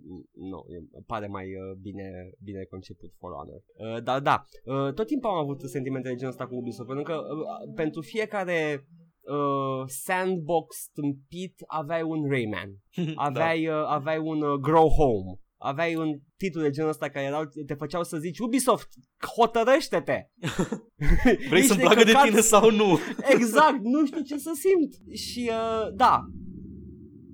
nu, 0.52 0.60
e, 0.76 1.00
pare 1.06 1.28
mai 1.28 1.46
uh, 1.46 1.78
bine, 1.82 2.30
bine 2.44 2.64
conceput 2.64 3.14
For 3.20 3.32
Honor. 3.32 3.62
Uh, 3.96 4.04
dar 4.04 4.20
da, 4.20 4.44
uh, 4.66 4.94
tot 4.94 5.08
timpul 5.08 5.30
am 5.30 5.36
avut 5.38 5.62
sentimente 5.62 6.08
de 6.10 6.16
genul 6.16 6.32
ăsta 6.32 6.48
cu 6.48 6.56
Ubisoft, 6.56 6.88
pentru 6.88 7.04
că 7.04 7.14
uh, 7.14 7.74
pentru 7.76 8.02
fiecare 8.02 8.88
uh, 9.26 9.84
sandbox 9.86 10.90
tâmpit 10.94 11.64
aveai 11.68 12.02
un 12.02 12.30
Rayman. 12.30 12.70
aveai, 13.16 13.68
uh, 13.68 13.86
aveai 13.88 14.18
un 14.18 14.42
uh, 14.42 14.60
Grow 14.60 14.88
Home, 14.88 15.40
aveai 15.58 15.96
un 15.96 16.20
titlu 16.38 16.62
de 16.62 16.70
genul 16.70 16.90
ăsta 16.90 17.10
care 17.10 17.26
erau, 17.26 17.44
te 17.66 17.74
făceau 17.74 18.04
să 18.04 18.18
zici 18.18 18.40
Ubisoft, 18.40 18.90
hotărăște-te! 19.36 20.28
da. 20.40 20.50
Vrei 21.50 21.60
Ești 21.60 21.68
să-mi 21.68 21.80
placă 21.80 21.96
de 21.96 22.04
necăcat. 22.04 22.28
tine 22.28 22.40
sau 22.40 22.72
nu? 22.72 23.00
Exact, 23.30 23.80
nu 23.84 24.06
știu 24.06 24.22
ce 24.22 24.38
să 24.38 24.52
simt. 24.54 25.16
Și 25.18 25.52
uh, 25.52 25.94
da, 25.94 26.26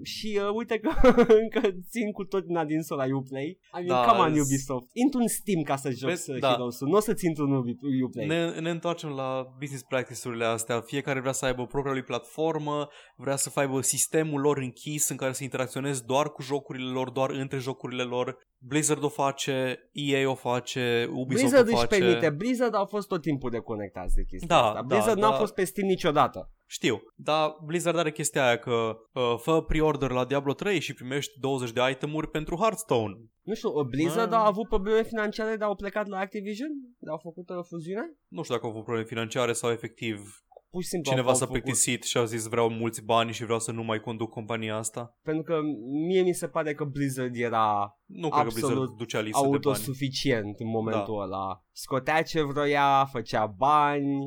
și 0.03 0.39
uh, 0.41 0.49
uite 0.53 0.79
că 0.79 0.89
încă 1.43 1.61
țin 1.89 2.11
cu 2.11 2.23
tot 2.23 2.45
nadinsul 2.47 2.97
la 2.97 3.05
Uplay. 3.15 3.43
I 3.43 3.57
mean, 3.73 3.87
Da, 3.87 4.05
come 4.11 4.19
on 4.29 4.35
s- 4.35 4.39
Ubisoft. 4.45 4.89
Intru 4.93 5.19
în 5.19 5.27
Steam 5.27 5.61
ca 5.61 5.75
să 5.75 5.89
joc 5.89 6.09
Vezi, 6.09 6.23
să 6.23 6.37
da. 6.39 6.49
Heroes-ul. 6.49 6.87
Nu 6.87 6.95
o 6.95 6.99
să-ți 6.99 7.25
intru 7.25 7.43
în 7.43 7.63
Ubi- 7.63 8.03
Uplay. 8.03 8.25
Ne, 8.25 8.59
ne 8.59 8.69
întoarcem 8.69 9.09
la 9.09 9.45
business 9.59 9.83
practice-urile 9.83 10.45
astea. 10.45 10.81
Fiecare 10.81 11.19
vrea 11.19 11.31
să 11.31 11.45
aibă 11.45 11.65
propria 11.65 11.91
lui 11.93 12.03
platformă, 12.03 12.87
vrea 13.15 13.35
să 13.35 13.51
aibă 13.55 13.81
sistemul 13.81 14.41
lor 14.41 14.57
închis 14.57 15.09
în 15.09 15.15
care 15.15 15.31
să 15.33 15.43
interacționezi 15.43 16.05
doar 16.05 16.29
cu 16.29 16.41
jocurile 16.41 16.89
lor, 16.91 17.09
doar 17.09 17.29
între 17.29 17.57
jocurile 17.57 18.03
lor. 18.03 18.37
Blizzard 18.63 19.03
o 19.03 19.09
face, 19.09 19.79
EA 19.91 20.29
o 20.29 20.35
face, 20.35 21.07
Ubisoft 21.13 21.27
Blizzard 21.27 21.67
o 21.67 21.71
își 21.71 21.79
face. 21.85 21.99
permite. 21.99 22.29
Blizzard 22.29 22.75
au 22.75 22.85
fost 22.85 23.07
tot 23.07 23.21
timpul 23.21 23.49
deconectați 23.49 24.15
de 24.15 24.23
chestia 24.23 24.47
Da, 24.47 24.63
asta. 24.63 24.73
da, 24.73 24.81
Blizzard 24.81 25.19
n-a 25.19 25.29
da. 25.29 25.35
fost 25.35 25.53
pe 25.53 25.63
Steam 25.63 25.87
niciodată. 25.87 26.51
Știu, 26.67 27.01
dar 27.15 27.55
Blizzard 27.65 27.97
are 27.97 28.11
chestia 28.11 28.45
aia 28.45 28.57
că 28.57 28.97
uh, 29.13 29.35
fă 29.37 29.61
pre-order 29.61 30.11
la 30.11 30.25
Diablo 30.25 30.53
3 30.53 30.79
și 30.79 30.93
primești 30.93 31.39
20 31.39 31.71
de 31.71 31.81
itemuri 31.91 32.29
pentru 32.29 32.55
Hearthstone. 32.55 33.15
Nu 33.41 33.53
știu, 33.53 33.69
uh, 33.69 33.85
Blizzard 33.85 34.33
Ah. 34.33 34.39
a 34.39 34.45
avut 34.45 34.67
probleme 34.67 35.03
financiare 35.03 35.55
de 35.55 35.63
au 35.63 35.75
plecat 35.75 36.07
la 36.07 36.17
Activision? 36.17 36.69
De 36.99 37.09
au 37.09 37.17
făcut 37.17 37.49
o 37.49 37.63
fuziune? 37.63 38.11
Nu 38.27 38.41
știu 38.43 38.53
dacă 38.55 38.65
au 38.65 38.71
avut 38.71 38.83
probleme 38.83 39.07
financiare 39.07 39.53
sau 39.53 39.71
efectiv 39.71 40.43
Pur 40.71 40.81
și 40.81 40.87
simplu 40.87 41.11
cineva 41.11 41.29
au, 41.29 41.35
s-a 41.35 41.41
au 41.41 41.47
făcut. 41.47 41.63
plictisit 41.63 42.03
și 42.03 42.17
a 42.17 42.23
zis 42.23 42.45
vreau 42.45 42.69
mulți 42.69 43.03
bani 43.03 43.31
și 43.31 43.43
vreau 43.43 43.59
să 43.59 43.71
nu 43.71 43.83
mai 43.83 43.99
conduc 43.99 44.29
compania 44.29 44.75
asta. 44.75 45.17
Pentru 45.23 45.43
că 45.43 45.59
mie 46.07 46.21
mi 46.21 46.33
se 46.33 46.47
pare 46.47 46.73
că 46.73 46.83
Blizzard 46.83 47.35
era 47.35 47.97
Nu 48.05 48.29
cred 48.29 48.41
că 48.41 48.47
Absolut 48.47 48.73
Blizzard 48.73 48.97
ducea 48.97 49.19
lipsă 49.19 49.41
de 49.41 49.47
bani. 49.47 49.65
autosuficient 49.65 50.59
în 50.59 50.67
momentul 50.67 51.15
da. 51.17 51.23
ăla. 51.23 51.63
Scotea 51.71 52.21
ce 52.23 52.41
vroia, 52.41 53.05
făcea 53.11 53.45
bani. 53.45 54.17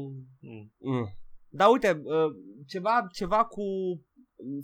Mm. 0.41 0.73
Mm. 0.79 1.09
Dar 1.49 1.69
uite, 1.71 2.01
uh, 2.05 2.31
ceva, 2.67 3.07
ceva 3.13 3.45
cu 3.45 3.63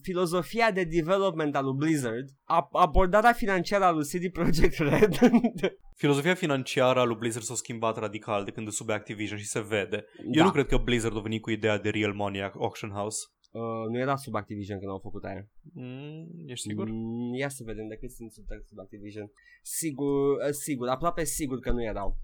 filozofia 0.03 0.71
de 0.71 0.85
development 0.85 1.57
al 1.57 1.65
lui 1.65 1.75
Blizzard, 1.77 2.29
a- 2.45 2.69
abordarea 2.73 3.33
financiară 3.33 3.85
a 3.85 3.91
lui 3.91 4.05
CD 4.05 4.33
Projekt 4.33 4.79
Red. 4.79 5.15
Filozofia 6.03 6.35
financiară 6.35 6.99
a 7.01 7.05
lui 7.05 7.17
Blizzard 7.17 7.45
s-a 7.45 7.55
schimbat 7.55 7.97
radical 7.99 8.45
de 8.45 8.51
când 8.51 8.67
e 8.67 8.71
sub 8.71 8.91
Activision 8.91 9.39
și 9.39 9.47
se 9.47 9.61
vede. 9.61 10.05
Eu 10.25 10.31
Da. 10.33 10.45
nu 10.45 10.51
cred 10.51 10.67
că 10.67 10.77
Blizzard 10.77 11.17
a 11.17 11.21
venit 11.21 11.43
cu 11.43 11.51
ideea 11.51 11.79
de 11.79 11.89
Real 11.91 12.13
Money 12.13 12.43
Auction 12.43 12.91
House. 12.91 13.19
uh, 13.51 13.63
nu 13.91 13.99
era 13.99 14.17
sub 14.17 14.35
Activision 14.35 14.79
când 14.79 14.91
au 14.91 14.99
făcut 14.99 15.25
aia. 15.25 15.49
Mm, 15.75 16.27
ești 16.47 16.69
sigur? 16.69 16.89
Mm, 16.89 17.35
ia 17.35 17.49
să 17.49 17.63
vedem 17.67 17.87
de 17.89 17.97
cât 17.97 18.11
sunt 18.11 18.33
sub, 18.33 18.45
sub 18.69 18.79
Activision. 18.79 19.31
Sigur, 19.63 20.31
uh, 20.31 20.51
sigur, 20.51 20.89
aproape 20.89 21.25
sigur 21.25 21.59
că 21.59 21.71
nu 21.71 21.83
erau. 21.85 22.19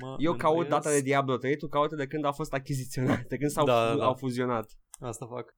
Mă 0.00 0.16
Eu 0.18 0.34
caut 0.34 0.62
îndoiesc. 0.62 0.84
data 0.84 0.90
de 0.96 1.00
Diablo 1.02 1.36
3, 1.36 1.56
tu 1.56 1.68
caută 1.68 1.94
de 1.96 2.06
când 2.06 2.24
a 2.24 2.32
fost 2.32 2.52
achiziționat, 2.52 3.22
de 3.26 3.36
când 3.36 3.50
s-au 3.50 3.64
Da, 3.66 3.90
fu- 3.90 3.98
da. 3.98 4.04
au 4.04 4.14
fuzionat. 4.14 4.66
Asta 5.06 5.26
fac. 5.26 5.46
2007-2008. 5.50 5.54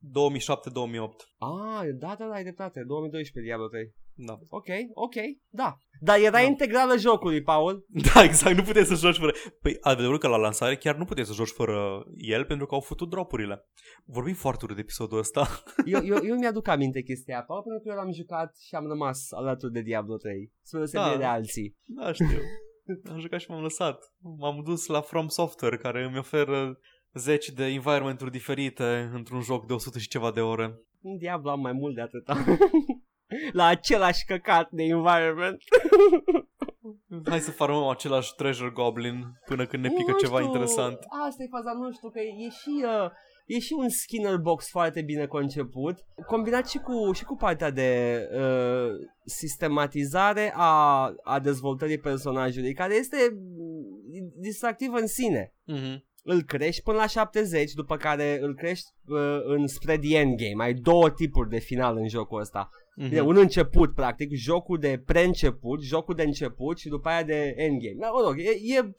Ah, 1.39 1.89
da, 1.99 2.15
da, 2.19 2.27
da, 2.29 2.35
ai 2.35 2.43
dreptate, 2.43 2.83
2012 2.87 3.41
Diablo 3.53 3.69
3. 3.69 3.93
Da. 4.19 4.33
Ok, 4.49 4.67
ok, 4.95 5.15
da. 5.49 5.77
Dar 6.01 6.19
era 6.19 6.31
Da. 6.31 6.41
integrală 6.41 6.97
jocului, 6.97 7.43
Paul. 7.43 7.87
Da, 8.15 8.23
exact, 8.23 8.57
nu 8.57 8.63
puteai 8.63 8.85
să 8.85 8.95
joci 8.95 9.17
fără... 9.17 9.33
Păi 9.63 9.77
adevărul 9.81 10.19
că 10.19 10.29
la 10.29 10.37
lansare 10.37 10.77
chiar 10.77 10.97
nu 10.97 11.05
puteai 11.05 11.27
să 11.27 11.33
joci 11.33 11.49
fără 11.49 12.05
el 12.17 12.45
pentru 12.45 12.67
că 12.67 12.75
au 12.75 12.81
făcut 12.81 13.09
dropurile. 13.11 13.65
Vorbim 14.05 14.35
foarte 14.35 14.65
urât 14.65 14.77
de 14.77 14.83
episodul 14.83 15.19
ăsta. 15.19 15.47
Eu, 15.93 16.01
eu, 16.05 16.17
eu 16.25 16.37
mi-aduc 16.37 16.69
aminte 16.69 17.03
chestia 17.03 17.35
aia, 17.35 17.45
Paul, 17.45 17.63
pentru 17.63 17.83
că 17.83 17.89
eu 17.89 17.97
l-am 17.97 18.13
jucat 18.13 18.57
și 18.59 18.75
am 18.75 18.87
rămas 18.87 19.27
alături 19.31 19.73
de 19.73 19.81
Diablo 19.81 20.17
3. 20.17 20.53
Spre 20.63 20.79
deosebire 20.79 21.13
Da. 21.13 21.19
de 21.19 21.25
alții. 21.25 21.77
Da, 21.85 22.13
știu. 22.13 22.41
Am 23.13 23.19
jucat 23.21 23.41
și 23.41 23.51
m-am 23.51 23.63
lăsat. 23.63 24.13
M-am 24.39 24.63
dus 24.65 24.87
la 24.87 25.01
From 25.01 25.29
Software 25.29 25.77
care 25.77 26.05
îmi 26.05 26.19
oferă 26.19 26.79
zeci 27.19 27.49
de 27.49 27.65
environment-uri 27.65 28.31
diferite 28.31 29.11
într-un 29.15 29.41
joc 29.41 29.67
de 29.67 29.73
100 29.73 29.99
și 29.99 30.09
ceva 30.09 30.31
de 30.31 30.41
ore. 30.41 30.81
În 31.03 31.17
Diablo 31.17 31.51
am 31.51 31.61
mai 31.61 31.73
mult 31.73 31.95
de 31.95 32.01
atâta. 32.01 32.45
La 33.53 33.67
același 33.67 34.25
căcat 34.25 34.71
de 34.71 34.83
environment. 34.83 35.59
Hai 37.25 37.41
să 37.41 37.51
farmăm 37.51 37.89
același 37.89 38.35
treasure 38.35 38.71
goblin 38.71 39.25
până 39.47 39.67
când 39.67 39.83
ne 39.83 39.89
pică 39.89 40.11
Nu 40.11 40.19
ceva 40.19 40.37
știu, 40.37 40.47
interesant. 40.47 40.99
Asta 41.27 41.43
e 41.43 41.47
faza, 41.51 41.73
nu 41.73 41.93
știu, 41.93 42.09
că 42.09 42.21
e 42.21 42.49
și, 42.49 42.85
uh, 42.85 43.11
e 43.47 43.59
și 43.59 43.73
un 43.73 43.89
Skinner 43.89 44.37
box 44.37 44.69
foarte 44.69 45.03
bine 45.03 45.27
conceput, 45.27 45.99
combinat 46.27 46.69
și 46.69 46.79
cu, 46.79 47.13
și 47.13 47.25
cu 47.25 47.37
partea 47.37 47.71
de 47.71 48.21
uh, 48.33 48.91
sistematizare 49.25 50.53
a, 50.57 51.13
a 51.23 51.41
dezvoltării 51.41 51.99
personajului, 51.99 52.75
care 52.75 52.95
este 52.95 53.17
mm, 53.33 54.33
distractiv 54.37 54.93
în 54.93 55.07
sine. 55.07 55.55
Mhm. 55.65 56.05
Îl 56.29 56.43
crești 56.43 56.83
până 56.83 56.97
la 56.97 57.07
70, 57.07 57.73
după 57.73 57.97
care 57.97 58.39
îl 58.41 58.55
crești 58.55 58.91
uh, 59.07 59.41
în 59.45 59.67
spre 59.67 59.99
the 59.99 60.19
endgame. 60.19 60.65
Ai 60.65 60.75
două 60.75 61.11
tipuri 61.11 61.49
de 61.49 61.59
final 61.59 61.97
în 61.97 62.09
jocul 62.09 62.41
ăsta. 62.41 62.69
Mhm. 62.97 63.09
Bine, 63.09 63.21
un 63.21 63.37
început, 63.37 63.95
practic, 63.95 64.35
jocul 64.35 64.79
de 64.79 65.03
pre-început, 65.07 65.83
jocul 65.83 66.15
de 66.15 66.23
început 66.23 66.79
și 66.79 66.89
după 66.89 67.09
aia 67.09 67.23
de 67.23 67.55
endgame. 67.57 67.97
Dar, 67.99 68.11
mă 68.11 68.23
rog, 68.27 68.39
e, 68.39 68.77
e, 68.77 68.95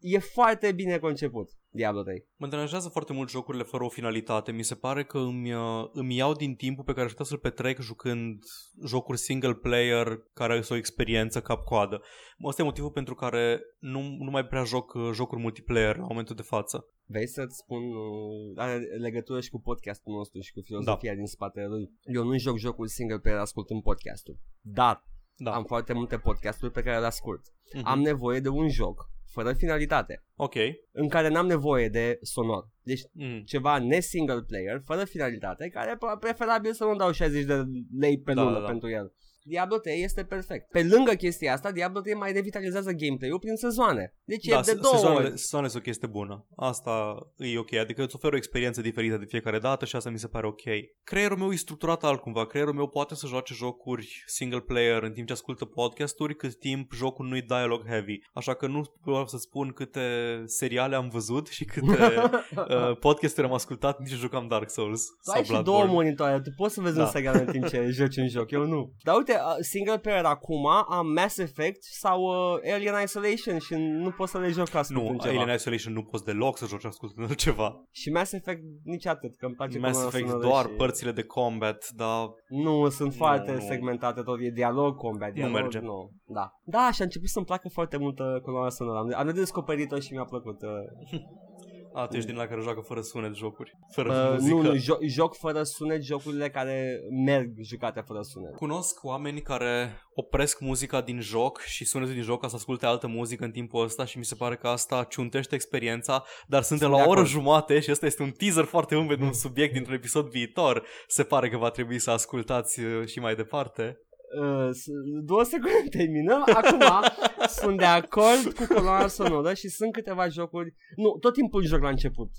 e 0.00 0.18
foarte 0.18 0.72
bine 0.72 0.98
conceput 0.98 1.50
Diablo 1.76 2.02
3. 2.02 2.26
Mă 2.36 2.46
deranjează 2.46 2.88
foarte 2.88 3.12
mult 3.12 3.30
jocurile 3.30 3.62
fără 3.62 3.84
o 3.84 3.88
finalitate. 3.88 4.52
Mi 4.52 4.62
se 4.62 4.74
pare 4.74 5.04
că 5.04 5.18
îmi, 5.18 5.52
uh, 5.52 5.88
îmi 5.92 6.16
iau 6.16 6.32
din 6.32 6.54
timpul 6.54 6.84
pe 6.84 6.92
care 6.92 7.04
aș 7.04 7.10
putea 7.10 7.24
să-l 7.24 7.38
petrec 7.38 7.80
jucând 7.80 8.42
jocuri 8.86 9.18
single 9.18 9.54
player 9.54 10.06
care 10.32 10.54
sunt 10.54 10.70
o 10.70 10.76
experiență 10.76 11.40
cap-coadă. 11.40 12.02
Asta 12.48 12.62
e 12.62 12.64
motivul 12.64 12.90
pentru 12.90 13.14
care 13.14 13.60
nu, 13.78 14.00
nu 14.00 14.30
mai 14.30 14.46
prea 14.46 14.64
joc 14.64 14.94
uh, 14.94 15.10
jocuri 15.12 15.40
multiplayer 15.40 15.96
la 15.96 16.06
momentul 16.06 16.36
de 16.36 16.42
față. 16.42 16.86
Vrei 17.08 17.28
să-ți 17.28 17.56
spun, 17.56 17.82
uh, 17.82 18.52
are 18.56 18.76
legătură 18.78 19.40
și 19.40 19.50
cu 19.50 19.60
podcastul 19.60 20.14
nostru 20.14 20.40
și 20.40 20.52
cu 20.52 20.60
filozofia 20.60 21.10
Da. 21.10 21.16
din 21.16 21.26
spatele 21.26 21.66
lui. 21.66 21.90
Eu 22.02 22.24
nu 22.24 22.36
joc 22.38 22.56
jocul 22.56 22.86
single 22.86 23.18
player 23.18 23.38
ascultând 23.38 23.82
podcastul, 23.82 24.38
dar 24.60 25.04
Da. 25.36 25.54
am 25.54 25.64
foarte 25.64 25.92
multe 25.92 26.18
podcasturi 26.18 26.72
pe 26.72 26.82
care 26.82 26.98
le 26.98 27.06
ascult. 27.06 27.42
Mhm. 27.74 27.86
Am 27.86 28.00
nevoie 28.00 28.40
de 28.40 28.48
un 28.48 28.68
joc 28.68 29.14
fără 29.36 29.52
finalitate, 29.52 30.24
Ok. 30.36 30.54
în 30.92 31.08
care 31.08 31.28
n-am 31.28 31.46
nevoie 31.46 31.88
de 31.88 32.18
sonor. 32.22 32.68
Deci 32.82 33.02
Mm. 33.12 33.42
ceva 33.44 33.78
ne-single 33.78 34.42
player, 34.46 34.82
fără 34.84 35.04
finalitate, 35.04 35.68
care 35.68 35.90
e 35.90 36.16
preferabil 36.20 36.72
să 36.72 36.84
nu 36.84 36.96
dau 36.96 37.12
60 37.12 37.44
de 37.44 37.62
lei 37.98 38.20
pe 38.20 38.32
Da, 38.32 38.42
lună 38.42 38.54
da, 38.54 38.60
da. 38.60 38.66
pentru 38.66 38.88
el. 38.90 39.12
Diablo 39.48 39.76
3 39.78 40.02
este 40.02 40.24
perfect. 40.24 40.70
Pe 40.70 40.82
lângă 40.82 41.12
chestia 41.12 41.52
asta, 41.52 41.70
Diablo 41.72 42.00
3 42.00 42.14
mai 42.14 42.32
revitalizează 42.32 42.90
gameplay-ul 42.92 43.38
prin 43.38 43.56
sezoane. 43.56 44.14
Deci 44.24 44.44
Da, 44.46 44.58
e 44.58 44.60
de 44.64 44.74
două 44.74 44.94
sezoanele, 44.94 45.26
ori. 45.26 45.38
sezoanele 45.38 45.70
sunt 45.72 45.82
o 45.82 45.86
chestie 45.86 46.08
bună. 46.08 46.46
Asta 46.56 47.14
e 47.36 47.58
ok. 47.58 47.72
Adică 47.74 48.02
îți 48.02 48.14
oferă 48.16 48.34
o 48.34 48.36
experiență 48.36 48.80
diferită 48.80 49.16
de 49.16 49.24
fiecare 49.24 49.58
dată 49.58 49.84
și 49.84 49.96
asta 49.96 50.10
mi 50.10 50.18
se 50.18 50.26
pare 50.28 50.46
ok. 50.46 50.62
Creierul 51.04 51.36
meu 51.38 51.50
e 51.52 51.56
structurat 51.56 52.04
altcumva. 52.04 52.46
Creierul 52.46 52.74
meu 52.74 52.88
poate 52.88 53.14
să 53.14 53.26
joace 53.26 53.54
jocuri 53.54 54.22
single 54.26 54.60
player 54.60 55.02
în 55.02 55.12
timp 55.12 55.26
ce 55.26 55.32
ascultă 55.32 55.64
podcasturi, 55.64 56.36
cât 56.36 56.58
timp 56.58 56.92
jocul 56.92 57.26
nu-i 57.26 57.42
dialogue 57.42 57.90
heavy. 57.90 58.18
Așa 58.34 58.54
că 58.54 58.66
nu 58.66 58.82
pot 59.02 59.28
să 59.28 59.36
spun 59.36 59.68
câte 59.72 60.00
seriale 60.46 60.96
am 60.96 61.08
văzut 61.08 61.46
și 61.48 61.64
câte 61.64 61.86
uh, 62.56 62.96
podcasturi 62.98 63.46
am 63.46 63.52
ascultat 63.52 63.98
nici 63.98 64.08
jucam 64.10 64.48
Dark 64.48 64.70
Souls 64.70 65.00
Tu 65.06 65.14
sau 65.22 65.34
ai 65.36 65.44
și 65.44 65.50
două 65.50 65.62
Bloodborne. 65.62 65.92
monitoare, 65.92 66.40
tu 66.40 66.50
poți 66.56 66.74
să 66.74 66.80
vezi 66.80 66.96
Da. 66.96 67.02
un 67.02 67.08
serial 67.08 67.42
în 67.46 67.52
timp 67.52 67.66
ce 67.68 67.86
joci 67.90 68.16
un 68.16 68.28
joc, 68.28 68.50
eu 68.50 68.64
nu. 68.66 68.92
Dar 69.04 69.16
uite, 69.16 69.32
uh, 69.32 69.35
single 69.60 69.98
player 69.98 70.24
acum 70.24 70.66
am 70.88 71.12
Mass 71.12 71.38
Effect 71.38 71.82
sau 71.82 72.22
uh, 72.22 72.72
Alien 72.72 72.94
Isolation 73.02 73.58
și 73.58 73.74
nu 73.74 74.10
pot 74.10 74.28
să 74.28 74.38
le 74.38 74.48
joc 74.48 74.74
ascultând 74.74 75.10
Nu, 75.10 75.18
ceva. 75.18 75.40
Alien 75.40 75.54
Isolation 75.54 75.92
nu 75.92 76.02
poți 76.02 76.24
deloc 76.24 76.58
să 76.58 76.66
joci 76.66 76.84
ascultând 76.84 77.34
ceva. 77.46 77.84
Și 77.90 78.10
Mass 78.10 78.32
Effect 78.32 78.62
nici 78.84 79.06
atât, 79.06 79.36
că 79.36 79.46
îmi 79.46 79.54
place 79.54 79.78
Mass 79.78 79.92
coloana 79.92 80.16
Effect 80.16 80.28
sonoră 80.30 80.48
doar 80.48 80.64
și... 80.64 80.70
părțile 80.70 81.12
de 81.12 81.22
combat, 81.22 81.90
dar 81.90 82.28
Nu, 82.48 82.88
sunt 82.88 83.14
foarte 83.14 83.52
nu. 83.52 83.60
segmentate 83.60 84.22
tot, 84.22 84.38
e 84.40 84.50
dialog, 84.50 84.96
combat, 84.96 85.32
dialog, 85.32 85.54
merge. 85.54 85.78
Nu. 85.78 86.10
Da. 86.26 86.50
Da, 86.64 86.90
și 86.92 87.00
a 87.00 87.04
început 87.04 87.28
să-mi 87.28 87.44
placă 87.46 87.68
foarte 87.68 87.96
mult 87.96 88.18
uh, 88.18 88.40
coloana 88.42 88.68
sonoră. 88.68 88.98
Am, 88.98 89.12
am 89.16 89.26
redescoperit-o 89.26 89.98
și 89.98 90.12
mi-a 90.12 90.24
plăcut. 90.24 90.62
Uh, 90.62 91.20
A, 91.96 92.06
tu 92.06 92.16
ești 92.16 92.28
din 92.28 92.38
la 92.38 92.46
care 92.46 92.60
joacă 92.60 92.80
fără 92.80 93.00
sunet 93.00 93.34
jocuri. 93.34 93.72
Fără 93.92 94.12
uh, 94.12 94.30
muzică. 94.32 94.54
nu, 94.54 94.62
nu, 94.62 94.74
jo- 94.76 95.06
joc 95.06 95.36
fără 95.36 95.62
sunet, 95.62 96.02
jocurile 96.02 96.50
care 96.50 97.00
merg 97.24 97.50
jucate 97.62 98.00
fără 98.06 98.20
sunet. 98.22 98.54
Cunosc 98.54 99.04
oameni 99.04 99.40
care 99.40 100.00
opresc 100.14 100.60
muzica 100.60 101.00
din 101.00 101.20
joc 101.20 101.60
și 101.60 101.84
sunetul 101.84 102.14
din 102.14 102.22
joc 102.22 102.40
ca 102.40 102.48
să 102.48 102.56
asculte 102.56 102.86
altă 102.86 103.06
muzică 103.06 103.44
în 103.44 103.50
timpul 103.50 103.84
ăsta 103.84 104.04
și 104.04 104.18
mi 104.18 104.24
se 104.24 104.34
pare 104.34 104.56
că 104.56 104.68
asta 104.68 105.04
ciuntește 105.04 105.54
experiența, 105.54 106.24
dar 106.46 106.62
suntem 106.62 106.86
Sunt 106.88 106.98
la 106.98 107.04
de 107.04 107.08
o 107.08 107.10
oră 107.10 107.20
acord. 107.20 107.34
jumate 107.34 107.80
și 107.80 107.90
ăsta 107.90 108.06
este 108.06 108.22
un 108.22 108.30
teaser 108.30 108.64
foarte 108.64 108.96
umed 108.96 109.18
de 109.18 109.24
un 109.24 109.32
subiect 109.32 109.72
dintr-un 109.72 109.94
episod 109.94 110.26
viitor. 110.30 110.86
Se 111.06 111.22
pare 111.22 111.48
că 111.48 111.56
va 111.56 111.70
trebui 111.70 111.98
să 111.98 112.10
ascultați 112.10 112.80
uh, 112.80 113.06
și 113.06 113.18
mai 113.18 113.34
departe. 113.34 114.00
Uh, 114.42 114.68
s- 114.70 115.24
două 115.24 115.42
secunde 115.42 115.88
terminăm. 115.90 116.42
Acum 116.54 116.80
sunt 117.60 117.78
de 117.78 117.84
acord 117.84 118.52
cu 118.58 118.74
coloana 118.74 119.06
sonoră 119.06 119.54
și 119.54 119.68
sunt 119.68 119.92
câteva 119.92 120.28
jocuri. 120.28 120.74
Nu, 120.96 121.10
tot 121.20 121.32
timpul 121.32 121.64
joc 121.64 121.80
la 121.80 121.88
început. 121.88 122.30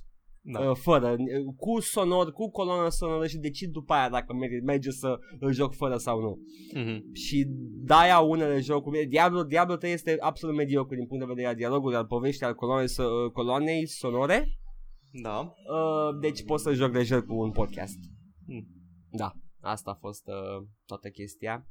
Da. 0.42 0.60
Uh, 0.60 0.76
fără, 0.76 1.12
uh, 1.12 1.54
cu 1.56 1.80
sonor, 1.80 2.32
cu 2.32 2.52
coloana 2.52 2.90
sonoră 2.90 3.28
și 3.28 3.38
decid 3.38 3.72
după 3.72 3.94
aia 3.94 4.10
dacă 4.10 4.34
merge, 4.34 4.60
merge 4.66 4.90
să 4.92 5.18
îl 5.40 5.52
joc 5.54 5.76
fără 5.76 5.98
sau 5.98 6.20
nu. 6.20 6.38
Mhm. 6.82 7.14
Și 7.14 7.46
de-aia 7.86 8.20
unele 8.20 8.60
jocuri, 8.60 9.06
Diablo, 9.06 9.44
Diablo 9.44 9.76
3 9.76 9.92
este 9.92 10.16
absolut 10.20 10.56
mediocru 10.56 10.96
din 10.96 11.08
punct 11.08 11.24
de 11.24 11.30
vedere 11.34 11.48
al 11.48 11.56
dialogului, 11.56 11.96
al 11.98 12.06
poveștii, 12.06 12.46
al 12.46 12.54
coloanei, 12.56 12.88
so- 12.90 13.26
uh, 13.26 13.32
coloanei 13.32 13.88
sonore, 13.88 14.48
Da. 15.24 15.40
uh, 15.40 16.20
deci 16.22 16.44
pot 16.46 16.60
să 16.60 16.74
joc 16.74 16.94
lejer 16.94 17.22
cu 17.22 17.36
un 17.40 17.52
podcast. 17.52 17.98
Mm. 18.46 18.68
Da, 19.12 19.32
asta 19.62 19.92
a 19.92 19.98
fost 20.00 20.28
uh, 20.28 20.66
toată 20.86 21.10
chestia. 21.10 21.68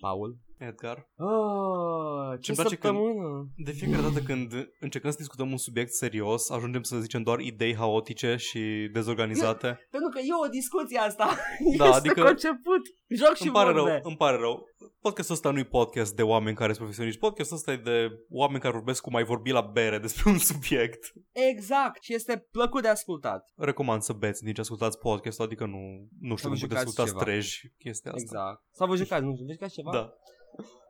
Paul. 0.00 0.34
Edgar. 0.68 1.08
Oh, 1.16 2.32
ce 2.32 2.40
Ce-mi 2.40 2.56
place 2.56 2.76
când- 2.76 2.94
săptămână! 2.96 3.48
De 3.56 3.72
fiecare 3.72 4.02
dată 4.02 4.20
când 4.20 4.52
încercăm 4.80 5.10
să 5.10 5.16
discutăm 5.16 5.50
un 5.50 5.56
subiect 5.56 5.92
serios, 5.92 6.50
ajungem 6.50 6.82
să 6.82 6.98
zicem 6.98 7.22
doar 7.22 7.38
idei 7.40 7.74
haotice 7.76 8.36
și 8.36 8.90
dezorganizate. 8.92 9.66
Pentru 9.96 10.08
că 10.12 10.18
e 10.18 10.44
o 10.46 10.48
discuție 10.48 10.98
asta. 10.98 11.36
Da, 11.76 11.84
este 11.86 11.96
adică- 12.08 12.22
conceput. 12.22 12.82
Joc 13.08 13.34
și 13.34 13.42
Îmi 13.42 13.52
pare 13.52 13.72
vorbe. 13.72 13.90
rău, 13.90 14.00
îmi 14.02 14.16
pare 14.16 14.36
rău. 14.36 14.64
Podcastul 15.00 15.34
ăsta 15.34 15.50
nu 15.50 15.58
e 15.58 15.64
podcast 15.64 16.14
de 16.16 16.22
oameni 16.22 16.56
care 16.56 16.66
sunt 16.72 16.78
profesioniști. 16.78 17.20
Podcastul 17.20 17.56
ăsta 17.56 17.72
e 17.72 17.76
de 17.76 18.08
oameni 18.30 18.60
care 18.60 18.72
vorbesc 18.74 19.02
cum 19.02 19.14
ai 19.14 19.24
vorbi 19.24 19.50
la 19.50 19.60
bere 19.60 19.98
despre 19.98 20.30
un 20.30 20.38
subiect. 20.38 21.12
Exact, 21.32 22.02
și 22.02 22.14
este 22.14 22.46
plăcut 22.50 22.82
de 22.82 22.88
ascultat. 22.88 23.52
Recomand 23.56 24.02
să 24.02 24.12
beți 24.12 24.44
din 24.44 24.52
ce 24.54 24.60
ascultați 24.60 24.98
podcastul, 24.98 25.44
adică 25.44 25.64
nu, 25.66 25.78
nu 26.20 26.36
știu 26.36 26.48
vă 26.48 26.54
cum 26.54 26.60
puteți 26.60 26.60
jucați 26.60 26.86
ascultați 26.86 27.10
ceva. 27.10 27.22
treji 27.24 27.72
chestia 27.78 28.10
asta. 28.12 28.22
Exact. 28.22 28.62
Sau 28.72 28.86
vă 28.88 28.96
jucați, 28.96 29.24
nu 29.24 29.32
știu, 29.34 29.46
vă 29.46 29.52
jucați 29.52 29.74
ceva? 29.74 29.90
Da. 29.92 30.12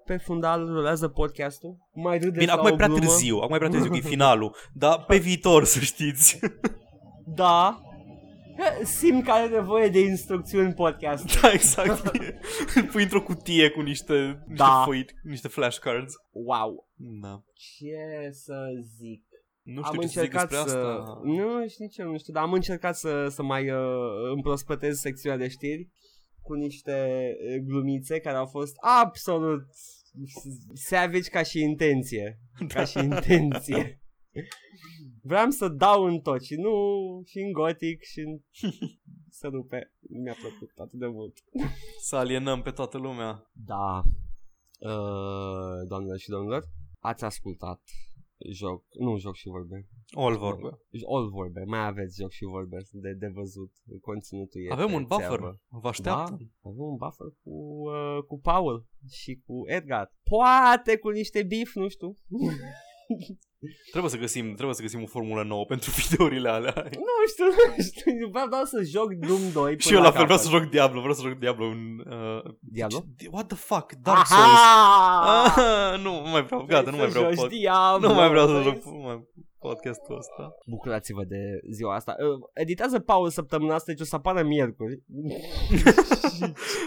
Pe 0.04 0.16
fundal 0.16 0.66
rulează 0.66 1.08
podcastul. 1.08 1.76
Mai 1.92 2.18
râde 2.18 2.38
Bine, 2.38 2.44
sau 2.44 2.56
acum 2.56 2.68
e 2.68 2.72
o 2.72 2.76
prea 2.76 2.86
glumă. 2.86 3.02
târziu, 3.02 3.36
acum 3.36 3.54
e 3.54 3.58
prea 3.58 3.70
târziu, 3.70 3.90
că 3.90 3.96
e 3.96 4.00
finalul. 4.00 4.54
Dar 4.72 5.04
pe 5.04 5.16
viitor, 5.16 5.64
să 5.64 5.80
știți. 5.80 6.38
Da. 7.34 7.80
Simt 8.82 9.24
că 9.24 9.30
are 9.30 9.48
nevoie 9.48 9.88
de 9.88 10.00
instrucțiuni 10.00 10.66
în 10.66 10.72
podcast. 10.72 11.40
da, 11.40 11.50
exact. 11.52 12.16
Îl 12.74 12.84
pui 12.92 13.02
într-o 13.02 13.22
cutie 13.22 13.70
cu 13.70 13.80
niște, 13.80 14.14
niște 14.46 14.62
Da. 14.64 14.82
foi, 14.84 15.06
niște 15.22 15.48
flashcards. 15.48 16.14
Wow. 16.30 16.88
Da. 16.96 17.42
Ce 17.54 18.30
să 18.30 18.54
zic? 18.98 19.22
Nu 19.62 19.82
știu 19.82 20.00
am 20.00 20.00
ce 20.00 20.06
să 20.06 20.20
zic 20.20 20.32
încercat 20.32 20.48
despre 20.48 20.70
să... 20.70 20.76
asta. 20.76 21.20
Nu 21.24 21.68
știu 21.68 21.84
nici 21.84 21.96
eu, 21.96 22.10
nu 22.10 22.18
știu, 22.18 22.32
dar 22.32 22.42
am 22.42 22.52
încercat 22.52 22.96
să, 22.96 23.26
să 23.28 23.42
mai 23.42 23.70
uh, 23.70 23.78
împrospătez 24.34 24.98
secțiunea 24.98 25.38
de 25.38 25.48
știri 25.48 25.88
cu 26.42 26.54
niște 26.54 27.28
uh, 27.48 27.62
glumițe 27.64 28.20
care 28.20 28.36
au 28.36 28.46
fost 28.46 28.74
absolut 28.80 29.64
savage 30.74 31.30
ca 31.30 31.42
și 31.42 31.60
intenție. 31.60 32.40
Ca 32.68 32.84
și 32.84 32.98
intenție. 32.98 34.00
Vreau 35.22 35.50
să 35.50 35.68
dau 35.68 36.04
în 36.04 36.20
tot 36.20 36.42
și 36.42 36.54
nu 36.54 36.72
și 37.26 37.38
în 37.38 37.52
gotic 37.52 38.02
și 38.02 38.20
în... 38.20 38.40
să 39.38 39.48
rupe. 39.48 39.92
Mi-a 40.00 40.34
plăcut 40.40 40.70
atât 40.76 40.98
de 40.98 41.06
mult. 41.06 41.36
Să 42.00 42.16
alienăm 42.16 42.62
pe 42.62 42.70
toată 42.70 42.98
lumea. 42.98 43.50
Da. 43.52 44.02
Uh, 44.78 45.88
doamnelor 45.88 46.18
și 46.18 46.28
domnilor, 46.28 46.64
ați 46.98 47.24
ascultat 47.24 47.80
joc, 48.52 48.84
nu 48.98 49.18
joc 49.18 49.34
și 49.34 49.48
vorbe. 49.48 49.88
All 50.10 50.36
vorbe. 50.36 50.68
All 51.08 51.28
vorbe, 51.30 51.62
mai 51.66 51.86
aveți 51.86 52.20
joc 52.20 52.30
și 52.30 52.44
vorbe 52.44 52.76
de, 52.92 53.12
de 53.12 53.26
văzut. 53.26 53.72
Conținutul 54.00 54.60
e 54.60 54.72
Avem 54.72 54.86
pe 54.86 54.94
un 54.94 55.04
buffer. 55.04 55.28
țeavă. 55.28 55.60
Vă 55.68 55.88
așteaptă. 55.88 56.30
Da, 56.30 56.68
avem 56.70 56.84
un 56.84 56.96
buffer 56.96 57.26
cu, 57.42 57.50
uh, 57.50 58.22
cu 58.26 58.40
Paul 58.40 58.86
și 59.08 59.42
cu 59.46 59.62
Edgar. 59.66 60.14
Poate 60.22 60.96
cu 60.98 61.08
niște 61.08 61.42
beef, 61.42 61.74
nu 61.74 61.88
știu. 61.88 62.14
Trebuie 63.90 64.10
să 64.10 64.16
găsim, 64.16 64.54
trebuie 64.54 64.74
să 64.74 64.82
găsim 64.82 65.02
o 65.02 65.06
formulă 65.06 65.42
nouă 65.42 65.64
pentru 65.64 65.90
videourile 66.00 66.48
alea. 66.48 66.74
nu 66.76 67.14
știu, 67.32 67.44
nu 67.44 67.82
știu. 67.82 68.28
Vreau 68.30 68.48
doar 68.48 68.64
să 68.64 68.82
joc 68.82 69.12
Doom 69.12 69.40
2 69.52 69.76
Și 69.78 69.94
eu 69.94 70.00
la 70.02 70.10
fel 70.10 70.24
vreau 70.24 70.38
să 70.38 70.48
joc 70.50 70.62
Diablo, 70.62 70.98
vreau 71.00 71.14
să 71.14 71.22
joc 71.28 71.38
Diablo 71.38 71.64
în... 71.66 71.80
Uh, 72.12 72.52
Diablo? 72.60 73.04
ce- 73.18 73.28
What 73.30 73.46
the 73.46 73.56
fuck? 73.56 73.92
Dark 74.02 74.26
Souls. 74.26 74.42
Aha! 74.44 75.44
Ah, 75.44 76.00
nu, 76.02 76.22
nu 76.24 76.30
mai 76.30 76.42
vreau, 76.42 76.62
gata, 76.64 76.90
nu 76.90 76.96
mai 76.96 77.06
vreau 77.08 77.30
pod- 77.30 77.48
Diablo, 77.48 78.08
Nu 78.08 78.14
mai 78.14 78.28
vreau 78.28 78.46
să 78.46 78.52
vrei 78.52 78.64
joc 78.64 78.84
mai 78.84 79.28
podcastul 79.60 80.16
ăsta. 80.16 80.54
Bucurați-vă 80.66 81.24
de 81.24 81.60
ziua 81.70 81.94
asta. 81.94 82.16
Uh, 82.18 82.48
Editează 82.54 82.98
Paul 82.98 83.30
săptămâna 83.30 83.74
asta, 83.74 83.92
deci 83.92 84.00
o 84.00 84.04
să 84.04 84.14
apară 84.16 84.42
miercuri. 84.42 85.02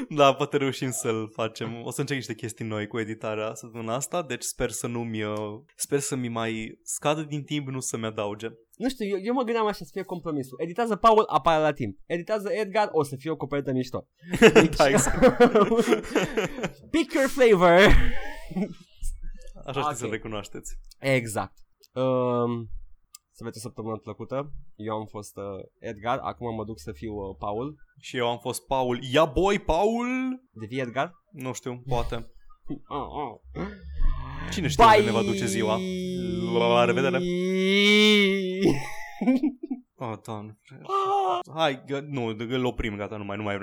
Da, 0.10 0.34
poate 0.34 0.58
reușim 0.58 0.92
să-l 0.92 1.30
facem. 1.34 1.82
O 1.84 1.92
să 1.92 2.00
încerc 2.00 2.20
niște 2.20 2.34
chestii 2.36 2.66
noi 2.66 2.88
cu 2.88 3.00
editarea 3.00 3.54
săptămâna 3.54 3.94
asta, 3.96 4.24
deci 4.24 4.44
sper 4.44 4.70
să 4.70 4.88
nu-mi... 4.88 5.24
uh, 5.24 5.36
Sper 5.76 6.00
să 6.00 6.16
mi 6.16 6.28
mai 6.28 6.80
scadă 6.84 7.22
din 7.22 7.44
timp, 7.44 7.68
nu 7.68 7.80
să-mi 7.80 8.06
adauge. 8.06 8.48
Nu 8.78 8.90
știu, 8.90 9.06
eu, 9.08 9.18
eu 9.24 9.34
mă 9.34 9.44
gândeam 9.44 9.66
așa 9.66 9.84
să 9.86 9.90
fie 9.92 10.04
compromisul. 10.04 10.58
Editează 10.62 10.96
Paul, 10.96 11.24
apare 11.28 11.62
la 11.62 11.72
timp. 11.72 11.98
Editează 12.06 12.50
Edgar, 12.52 12.90
o 12.92 13.04
să 13.04 13.16
fie 13.16 13.32
o 13.32 13.36
copertă 13.36 13.72
mișto. 13.72 14.08
Deci, 14.54 14.76
da, 14.76 14.88
exact. 14.88 15.20
Pick 16.92 17.14
your 17.14 17.28
flavor. 17.28 17.80
Așa 19.66 19.80
știți 19.82 19.88
Ok. 19.90 19.96
să-l 19.96 20.10
recunoașteți. 20.10 20.78
Exact. 21.00 21.54
Um, 21.94 22.70
aveți 23.40 23.58
o 23.58 23.62
săptămână 23.62 23.98
plăcută. 23.98 24.52
Eu 24.76 24.94
am 24.96 25.06
fost 25.06 25.38
uh, 25.38 25.44
Edgar, 25.80 26.20
acum 26.22 26.56
mă 26.56 26.64
duc 26.66 26.80
să 26.80 26.92
fiu 26.92 27.14
uh, 27.14 27.36
Paul. 27.40 27.76
Și 28.00 28.18
eu 28.18 28.28
am 28.30 28.38
fost 28.38 28.66
Paul. 28.66 29.00
Ia 29.12 29.26
boy, 29.26 29.60
Paul! 29.60 30.08
Devii 30.52 30.80
Edgar? 30.80 31.14
Nu 31.32 31.54
știu, 31.54 31.84
poate. 31.88 32.16
Oh, 32.88 33.08
oh. 33.22 33.64
Cine 34.52 34.68
știe 34.68 34.86
unde 34.86 35.06
ne 35.06 35.12
va 35.12 35.22
duce 35.22 35.46
ziua? 35.46 35.78
La 36.58 36.86
revedere! 36.86 37.20
Oh, 39.96 40.14
doamne. 40.26 40.60
Hai, 41.56 41.84
gă- 41.84 42.06
nu, 42.08 42.26
îl 42.38 42.66
oprim, 42.66 42.96
gata, 42.96 43.18
nu 43.18 43.24
mai, 43.24 43.38
nu 43.38 43.44
mai 43.44 43.56
vrem. 43.56 43.62